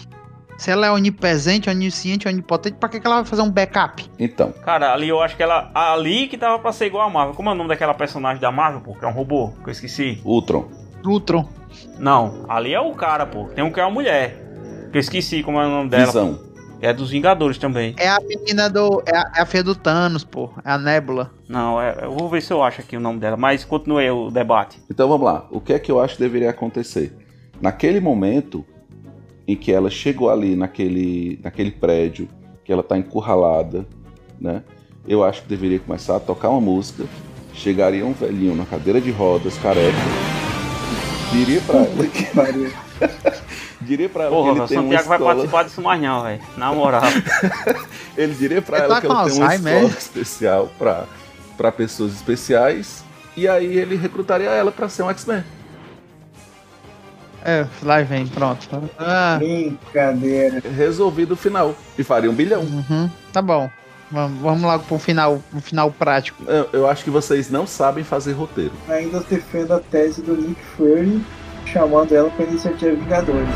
Se 0.58 0.70
ela 0.70 0.86
é 0.86 0.92
onipresente, 0.92 1.72
onisciente, 1.72 2.28
onipotente, 2.28 2.78
pra 2.78 2.88
que 2.88 3.00
que 3.00 3.08
ela 3.08 3.16
vai 3.16 3.26
fazer 3.26 3.42
um 3.42 3.50
backup? 3.50 4.08
Então, 4.20 4.52
Cara, 4.64 4.94
ali 4.94 5.10
eu 5.10 5.20
acho 5.20 5.36
que 5.36 5.42
ela. 5.42 5.72
Ali 5.74 6.28
que 6.28 6.38
dava 6.38 6.60
pra 6.60 6.72
ser 6.72 6.86
igual 6.86 7.08
a 7.08 7.10
Marvel. 7.10 7.34
Como 7.34 7.50
é 7.50 7.54
o 7.54 7.56
nome 7.56 7.70
daquela 7.70 7.96
personagem 7.96 8.40
da 8.40 8.52
Marvel, 8.52 8.82
pô? 8.82 8.94
Que 8.94 9.04
é 9.04 9.08
um 9.08 9.12
robô, 9.12 9.54
que 9.64 9.70
eu 9.70 9.72
esqueci. 9.72 10.22
Ultron. 10.24 10.70
Ultron. 11.04 11.50
Não, 11.98 12.46
ali 12.48 12.76
é 12.76 12.80
o 12.80 12.94
cara, 12.94 13.26
pô. 13.26 13.46
Tem 13.46 13.64
um 13.64 13.72
que 13.72 13.80
é 13.80 13.84
uma 13.84 13.90
mulher. 13.90 14.38
Que 14.92 14.98
eu 14.98 15.00
esqueci 15.00 15.42
como 15.42 15.60
é 15.60 15.66
o 15.66 15.70
nome 15.70 15.90
dela. 15.90 16.06
Visão. 16.06 16.40
É 16.82 16.92
dos 16.92 17.12
Vingadores 17.12 17.60
também. 17.60 17.94
É 17.98 18.10
a 18.10 18.20
menina 18.20 18.68
do. 18.68 19.04
É 19.06 19.16
a, 19.16 19.32
é 19.38 19.42
a 19.42 19.46
filha 19.46 19.64
do 19.64 19.76
Thanos, 19.76 20.24
pô. 20.24 20.50
É 20.66 20.72
a 20.72 20.78
Nebula. 20.80 21.32
Não, 21.48 21.80
é, 21.80 21.96
eu 22.02 22.12
vou 22.12 22.28
ver 22.28 22.42
se 22.42 22.52
eu 22.52 22.64
acho 22.64 22.82
aqui 22.82 22.98
o 22.98 23.00
nome 23.00 23.20
dela. 23.20 23.38
Mas 23.38 23.64
continue 23.64 24.10
o 24.10 24.32
debate. 24.32 24.80
Então 24.90 25.08
vamos 25.08 25.26
lá. 25.26 25.46
O 25.52 25.62
que 25.62 25.74
é 25.74 25.80
que 25.80 25.92
eu 25.92 26.02
acho 26.02 26.16
que 26.16 26.24
deveria 26.24 26.50
acontecer? 26.50 27.16
Naquele 27.62 28.00
momento 28.00 28.66
em 29.48 29.56
que 29.56 29.72
ela 29.72 29.90
chegou 29.92 30.30
ali 30.32 30.56
naquele, 30.56 31.40
naquele 31.44 31.72
prédio, 31.72 32.28
que 32.64 32.74
ela 32.74 32.82
tá 32.82 32.98
encurralada, 32.98 33.86
né? 34.40 34.64
Eu 35.08 35.24
acho 35.24 35.44
que 35.44 35.50
deveria 35.50 35.80
começar 35.80 36.16
a 36.16 36.20
tocar 36.20 36.50
uma 36.50 36.62
música. 36.62 37.06
Chegaria 37.54 38.06
um 38.06 38.14
velhinho 38.14 38.56
na 38.56 38.66
cadeira 38.66 39.00
de 39.00 39.12
rodas, 39.12 39.58
careca. 39.58 40.41
Diria 41.34 41.62
pra 41.62 41.80
ela 41.80 42.08
Que 42.08 42.26
pariu. 42.28 42.72
Diria 43.82 44.10
pra 44.10 44.24
ela 44.26 44.36
Porra, 44.36 44.54
que 44.54 44.60
o 44.60 44.64
ele 44.64 44.68
tem 44.68 44.78
uma 44.78 44.84
Santiago 44.84 45.08
vai 45.10 45.18
escola... 45.18 45.34
participar 45.34 45.64
disso 45.64 45.82
mais 45.82 46.02
não, 46.02 46.24
velho. 46.24 46.42
Na 46.58 46.74
moral. 46.74 47.02
Ele 48.18 48.34
diria 48.34 48.62
pra 48.62 48.78
Ele 48.78 48.86
ela 48.86 48.96
tá 48.96 49.02
que 49.02 49.08
ela 49.08 49.24
tem 49.26 49.34
uma 49.38 49.56
escola 49.56 49.98
especial 49.98 50.72
pra, 50.78 51.06
pra 51.58 51.72
pessoas 51.72 52.14
especiais. 52.14 53.04
E 53.36 53.48
aí 53.48 53.78
ele 53.78 53.96
recrutaria 53.96 54.50
ela 54.50 54.72
pra 54.72 54.90
ser 54.90 55.04
um 55.04 55.10
X-Men. 55.10 55.44
É, 57.44 57.66
lá 57.82 58.02
vem, 58.04 58.28
pronto. 58.28 58.68
Ah, 59.00 59.38
Brincadeira. 59.40 60.62
Resolvido 60.70 61.32
o 61.32 61.38
final. 61.38 61.74
E 61.98 62.04
faria 62.04 62.30
um 62.30 62.34
bilhão. 62.34 62.62
uhum, 62.62 63.10
tá 63.34 63.42
bom. 63.42 63.70
Vamos, 64.12 64.42
vamos 64.42 64.62
logo 64.62 64.84
pro 64.84 65.00
final, 65.00 65.42
pro 65.50 65.62
final 65.62 65.92
prático. 65.92 66.44
Eu, 66.46 66.68
eu 66.74 66.88
acho 66.88 67.04
que 67.04 67.10
vocês 67.10 67.50
não 67.50 67.66
sabem 67.66 68.04
fazer 68.04 68.34
roteiro. 68.34 68.74
Ainda 68.90 69.22
defendo 69.22 69.74
a 69.74 69.80
tese 69.80 70.22
do 70.22 70.36
Nick 70.36 70.62
Fury 70.76 71.24
chamando 71.66 72.14
ela 72.14 72.30
pra 72.32 72.46
iniciativa 72.46 72.94
Vingadores. 72.94 73.48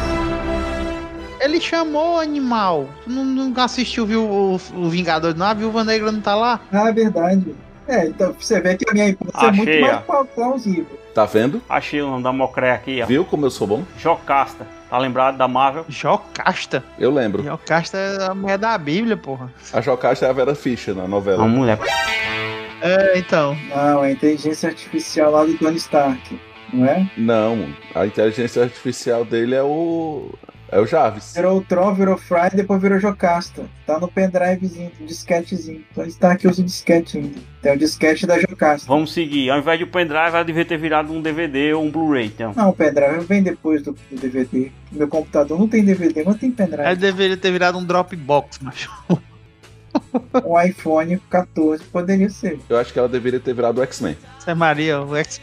Ele 1.42 1.60
chamou 1.60 2.16
o 2.16 2.20
animal. 2.20 2.88
Tu 3.04 3.10
não, 3.10 3.26
não 3.26 3.64
assistiu 3.64 4.06
viu, 4.06 4.24
o, 4.24 4.56
o 4.56 4.90
Vingador, 4.90 5.36
não? 5.36 5.46
A 5.46 5.54
Viúva 5.54 5.84
Negra 5.84 6.12
não 6.12 6.22
tá 6.22 6.36
lá? 6.36 6.60
Ah, 6.72 6.90
é 6.90 6.94
verdade. 6.94 7.54
É, 7.88 8.08
então 8.08 8.36
você 8.38 8.60
vê 8.60 8.76
que 8.76 8.90
a 8.90 8.94
minha 8.94 9.10
hipótese 9.10 9.46
é 9.46 9.52
muito 9.52 9.82
mais 9.82 10.30
plausível. 10.34 11.00
Tá 11.14 11.26
vendo? 11.26 11.62
Achei 11.70 12.02
o 12.02 12.08
nome 12.08 12.24
da 12.24 12.34
Mocré 12.34 12.72
aqui, 12.72 13.02
ó. 13.02 13.06
Viu 13.06 13.24
como 13.24 13.46
eu 13.46 13.52
sou 13.52 13.68
bom? 13.68 13.84
Jocasta. 13.98 14.68
Tá 14.90 14.98
lembrado 14.98 15.38
da 15.38 15.48
Marvel? 15.48 15.86
Jocasta. 15.88 16.84
Eu 17.00 17.12
lembro. 17.12 17.44
Jocasta 17.44 17.98
é 17.98 18.30
a 18.30 18.34
mulher 18.34 18.58
da 18.58 18.78
Bíblia, 18.78 19.16
porra. 19.16 19.52
A 19.72 19.82
Jocasta 19.82 20.26
é 20.26 20.30
a 20.30 20.34
Vera 20.34 20.56
Fischer 20.56 20.96
na 20.96 21.08
novela. 21.08 21.44
Uma 21.44 21.48
mulher. 21.48 21.80
É, 22.82 23.18
então. 23.18 23.58
Não, 23.70 24.04
é 24.04 24.10
a 24.10 24.12
inteligência 24.12 24.70
artificial 24.70 25.32
lá 25.32 25.46
do 25.46 25.58
Tony 25.58 25.78
Stark, 25.78 26.40
não 26.74 26.86
é? 26.86 27.10
Não, 27.18 27.74
a 27.94 28.06
inteligência 28.06 28.64
artificial 28.64 29.24
dele 29.24 29.56
é 29.56 29.64
o. 29.64 30.34
É 30.72 30.80
o 30.80 30.86
Jarvis. 30.86 31.34
Virou 31.36 31.58
o 31.58 31.62
Tron, 31.62 31.94
virou 31.94 32.18
Fry, 32.18 32.50
depois 32.54 32.82
virou 32.82 33.00
Jocasta. 33.00 33.66
Tá 33.86 34.00
no 34.00 34.08
pendrivezinho, 34.08 34.92
no 35.00 35.06
disquetezinho. 35.06 35.84
Tony 35.94 36.10
Stark 36.10 36.48
usa 36.48 36.62
o 36.62 36.66
disquete 36.66 37.18
ainda. 37.18 37.40
Tem 37.62 37.74
o 37.74 37.78
disquete 37.78 38.26
da 38.26 38.40
Jocasta. 38.40 38.88
Vamos 38.88 39.14
seguir. 39.14 39.50
Ao 39.50 39.60
invés 39.60 39.78
de 39.78 39.86
um 39.86 39.90
pendrive, 39.90 40.36
ela 40.36 40.44
devia 40.44 40.66
ter 40.66 40.78
virado 40.78 41.14
um 41.14 41.22
DVD 41.22 41.74
ou 41.74 41.84
um 41.84 41.92
Blu-ray, 41.92 42.26
então. 42.26 42.54
Não, 42.56 42.70
o 42.70 42.74
pendrive 42.74 43.26
vem 43.26 43.44
depois 43.44 43.84
do, 43.84 43.94
do 43.94 44.20
DVD. 44.20 44.72
Meu 44.92 45.08
computador 45.08 45.60
não 45.60 45.68
tem 45.68 45.84
DVD, 45.84 46.24
mas 46.24 46.38
tem 46.38 46.52
pendrive. 46.52 46.96
deveria 46.96 47.38
ter 47.38 47.52
virado 47.52 47.78
um 47.78 47.84
Dropbox, 47.86 48.60
macho. 48.60 48.92
um 50.44 50.62
iPhone 50.62 51.20
14 51.30 51.84
poderia 51.86 52.30
ser. 52.30 52.60
Eu 52.68 52.78
acho 52.78 52.92
que 52.92 53.00
ela 53.00 53.08
deveria 53.08 53.40
ter 53.40 53.54
virado 53.54 53.80
o 53.80 53.84
X-Men. 53.84 54.18
Zé 54.44 54.54
Maria, 54.54 55.02
o 55.02 55.16
X... 55.16 55.40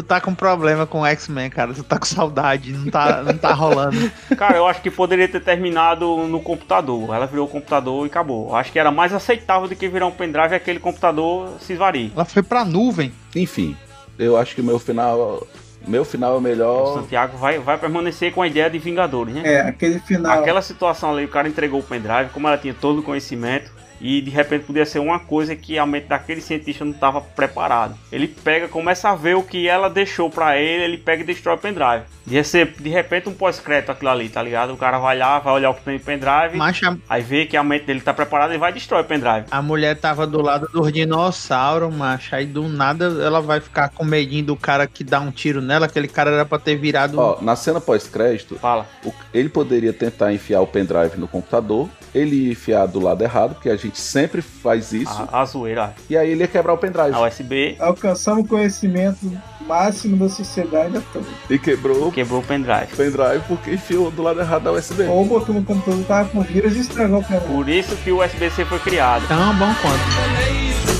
tu 0.00 0.06
tá 0.06 0.20
com 0.20 0.34
problema 0.34 0.86
com 0.86 1.02
o 1.02 1.06
X-Men, 1.06 1.50
cara. 1.50 1.74
Tu 1.74 1.82
tá 1.82 1.98
com 1.98 2.06
saudade, 2.06 2.72
não 2.72 2.90
tá, 2.90 3.22
não 3.22 3.36
tá 3.36 3.52
rolando. 3.52 4.10
Cara, 4.36 4.56
eu 4.56 4.66
acho 4.66 4.80
que 4.80 4.90
poderia 4.90 5.28
ter 5.28 5.40
terminado 5.40 6.16
no 6.26 6.40
computador. 6.40 7.14
Ela 7.14 7.26
virou 7.26 7.46
o 7.46 7.50
computador 7.50 8.06
e 8.06 8.08
acabou. 8.08 8.48
Eu 8.48 8.56
acho 8.56 8.72
que 8.72 8.78
era 8.78 8.90
mais 8.90 9.12
aceitável 9.12 9.68
do 9.68 9.76
que 9.76 9.88
virar 9.88 10.06
um 10.06 10.10
pendrive 10.10 10.52
e 10.52 10.56
aquele 10.56 10.80
computador 10.80 11.50
se 11.60 11.74
esvarie. 11.74 12.12
Ela 12.14 12.24
foi 12.24 12.42
pra 12.42 12.64
nuvem. 12.64 13.12
Enfim, 13.36 13.76
eu 14.18 14.36
acho 14.36 14.54
que 14.54 14.60
o 14.60 14.64
meu 14.64 14.78
final. 14.78 15.46
Meu 15.86 16.04
final 16.04 16.32
é 16.32 16.34
o 16.34 16.38
O 16.38 16.42
melhor. 16.42 16.94
Santiago 16.94 17.38
vai, 17.38 17.58
vai 17.58 17.78
permanecer 17.78 18.32
com 18.32 18.42
a 18.42 18.46
ideia 18.46 18.68
de 18.68 18.78
Vingadores, 18.78 19.34
né? 19.34 19.42
É, 19.44 19.60
aquele 19.62 19.98
final. 20.00 20.38
Aquela 20.40 20.60
situação 20.60 21.12
ali, 21.12 21.24
o 21.24 21.28
cara 21.28 21.48
entregou 21.48 21.80
o 21.80 21.82
pendrive, 21.82 22.28
como 22.34 22.46
ela 22.46 22.58
tinha 22.58 22.74
todo 22.74 22.98
o 22.98 23.02
conhecimento, 23.02 23.72
e 24.00 24.20
de 24.20 24.30
repente 24.30 24.64
podia 24.64 24.86
ser 24.86 24.98
uma 24.98 25.18
coisa 25.18 25.54
que 25.54 25.78
a 25.78 25.84
mente 25.86 26.06
daquele 26.06 26.40
cientista 26.40 26.84
não 26.84 26.92
estava 26.92 27.20
preparado. 27.20 27.94
Ele 28.10 28.26
pega, 28.26 28.66
começa 28.68 29.08
a 29.10 29.14
ver 29.14 29.36
o 29.36 29.42
que 29.42 29.68
ela 29.68 29.88
deixou 29.90 30.30
pra 30.30 30.56
ele, 30.58 30.84
ele 30.84 30.98
pega 30.98 31.22
e 31.22 31.26
destrói 31.26 31.56
o 31.56 31.58
pendrive. 31.58 32.04
Ia 32.26 32.44
ser 32.44 32.74
de 32.78 32.88
repente 32.88 33.28
um 33.28 33.32
pós-crédito 33.34 33.90
aquilo 33.90 34.10
ali, 34.10 34.28
tá 34.28 34.42
ligado? 34.42 34.72
O 34.72 34.76
cara 34.76 34.98
vai 34.98 35.18
lá, 35.18 35.38
vai 35.40 35.52
olhar 35.54 35.70
o 35.70 35.74
que 35.74 35.82
tem 35.82 35.94
no 35.94 36.00
pendrive, 36.00 36.56
Macho, 36.56 36.86
a, 36.88 36.96
aí 37.08 37.22
vê 37.22 37.44
que 37.46 37.56
a 37.56 37.64
mente 37.64 37.86
dele 37.86 38.00
tá 38.00 38.14
preparada 38.14 38.54
e 38.54 38.58
vai 38.58 38.70
e 38.70 38.74
destrói 38.74 39.02
o 39.02 39.04
pendrive. 39.04 39.46
a 39.50 39.60
mulher 39.62 39.96
tava 39.98 40.26
do 40.26 40.40
lado 40.40 40.68
dos 40.72 40.92
dinossauros, 40.92 41.92
macho. 41.94 42.34
Aí 42.34 42.46
do 42.46 42.68
nada 42.68 43.04
ela 43.22 43.40
vai 43.40 43.60
ficar 43.60 43.88
com 43.90 44.04
medinho 44.04 44.44
do 44.44 44.56
cara 44.56 44.86
que 44.86 45.02
dá 45.04 45.20
um 45.20 45.30
tiro 45.30 45.60
nela. 45.60 45.86
Aquele 45.86 46.08
cara 46.08 46.30
era 46.30 46.44
pra 46.44 46.58
ter 46.58 46.76
virado. 46.76 47.18
Ó, 47.18 47.38
na 47.40 47.56
cena 47.56 47.80
pós-crédito, 47.80 48.56
Fala. 48.56 48.86
o- 49.04 49.12
ele 49.34 49.48
poderia 49.48 49.92
tentar 49.92 50.32
enfiar 50.32 50.60
o 50.60 50.66
pendrive 50.66 51.16
no 51.18 51.26
computador, 51.28 51.88
ele 52.14 52.36
ia 52.46 52.52
enfiar 52.52 52.86
do 52.86 53.00
lado 53.00 53.22
errado, 53.22 53.54
porque 53.54 53.68
a 53.68 53.76
gente 53.76 53.98
sempre 53.98 54.42
faz 54.42 54.92
isso, 54.92 55.12
A, 55.32 55.40
a 55.42 55.44
zoeira, 55.44 55.94
e 56.08 56.16
aí 56.16 56.30
ele 56.30 56.42
ia 56.42 56.48
quebrar 56.48 56.72
o 56.72 56.78
pendrive. 56.78 57.14
a 57.14 57.20
USB 57.26 57.76
Alcançamos 57.78 58.44
o 58.44 58.48
conhecimento 58.48 59.18
máximo 59.66 60.16
da 60.16 60.28
sociedade 60.28 60.96
atoda. 60.96 61.26
E 61.48 61.58
quebrou 61.58 62.10
quebrou 62.10 62.40
o 62.40 62.42
pendrive. 62.42 62.92
o 62.92 62.96
pendrive 62.96 63.42
porque 63.46 63.72
enfiou 63.74 64.10
do 64.10 64.22
lado 64.22 64.40
errado 64.40 64.64
da 64.64 64.72
USB. 64.72 65.04
Ou 65.04 65.24
botou 65.24 65.54
no 65.54 65.62
computador, 65.62 66.04
tava 66.04 66.28
com 66.28 66.40
vírus 66.42 66.76
e 66.76 66.80
estragou 66.80 67.20
o 67.20 67.24
pendrive. 67.24 67.54
Por 67.54 67.68
isso 67.68 67.96
que 67.96 68.10
o 68.10 68.24
USB-C 68.24 68.64
foi 68.64 68.78
criado. 68.80 69.26
Tão 69.28 69.54
bom 69.56 69.72
quanto. 69.80 70.99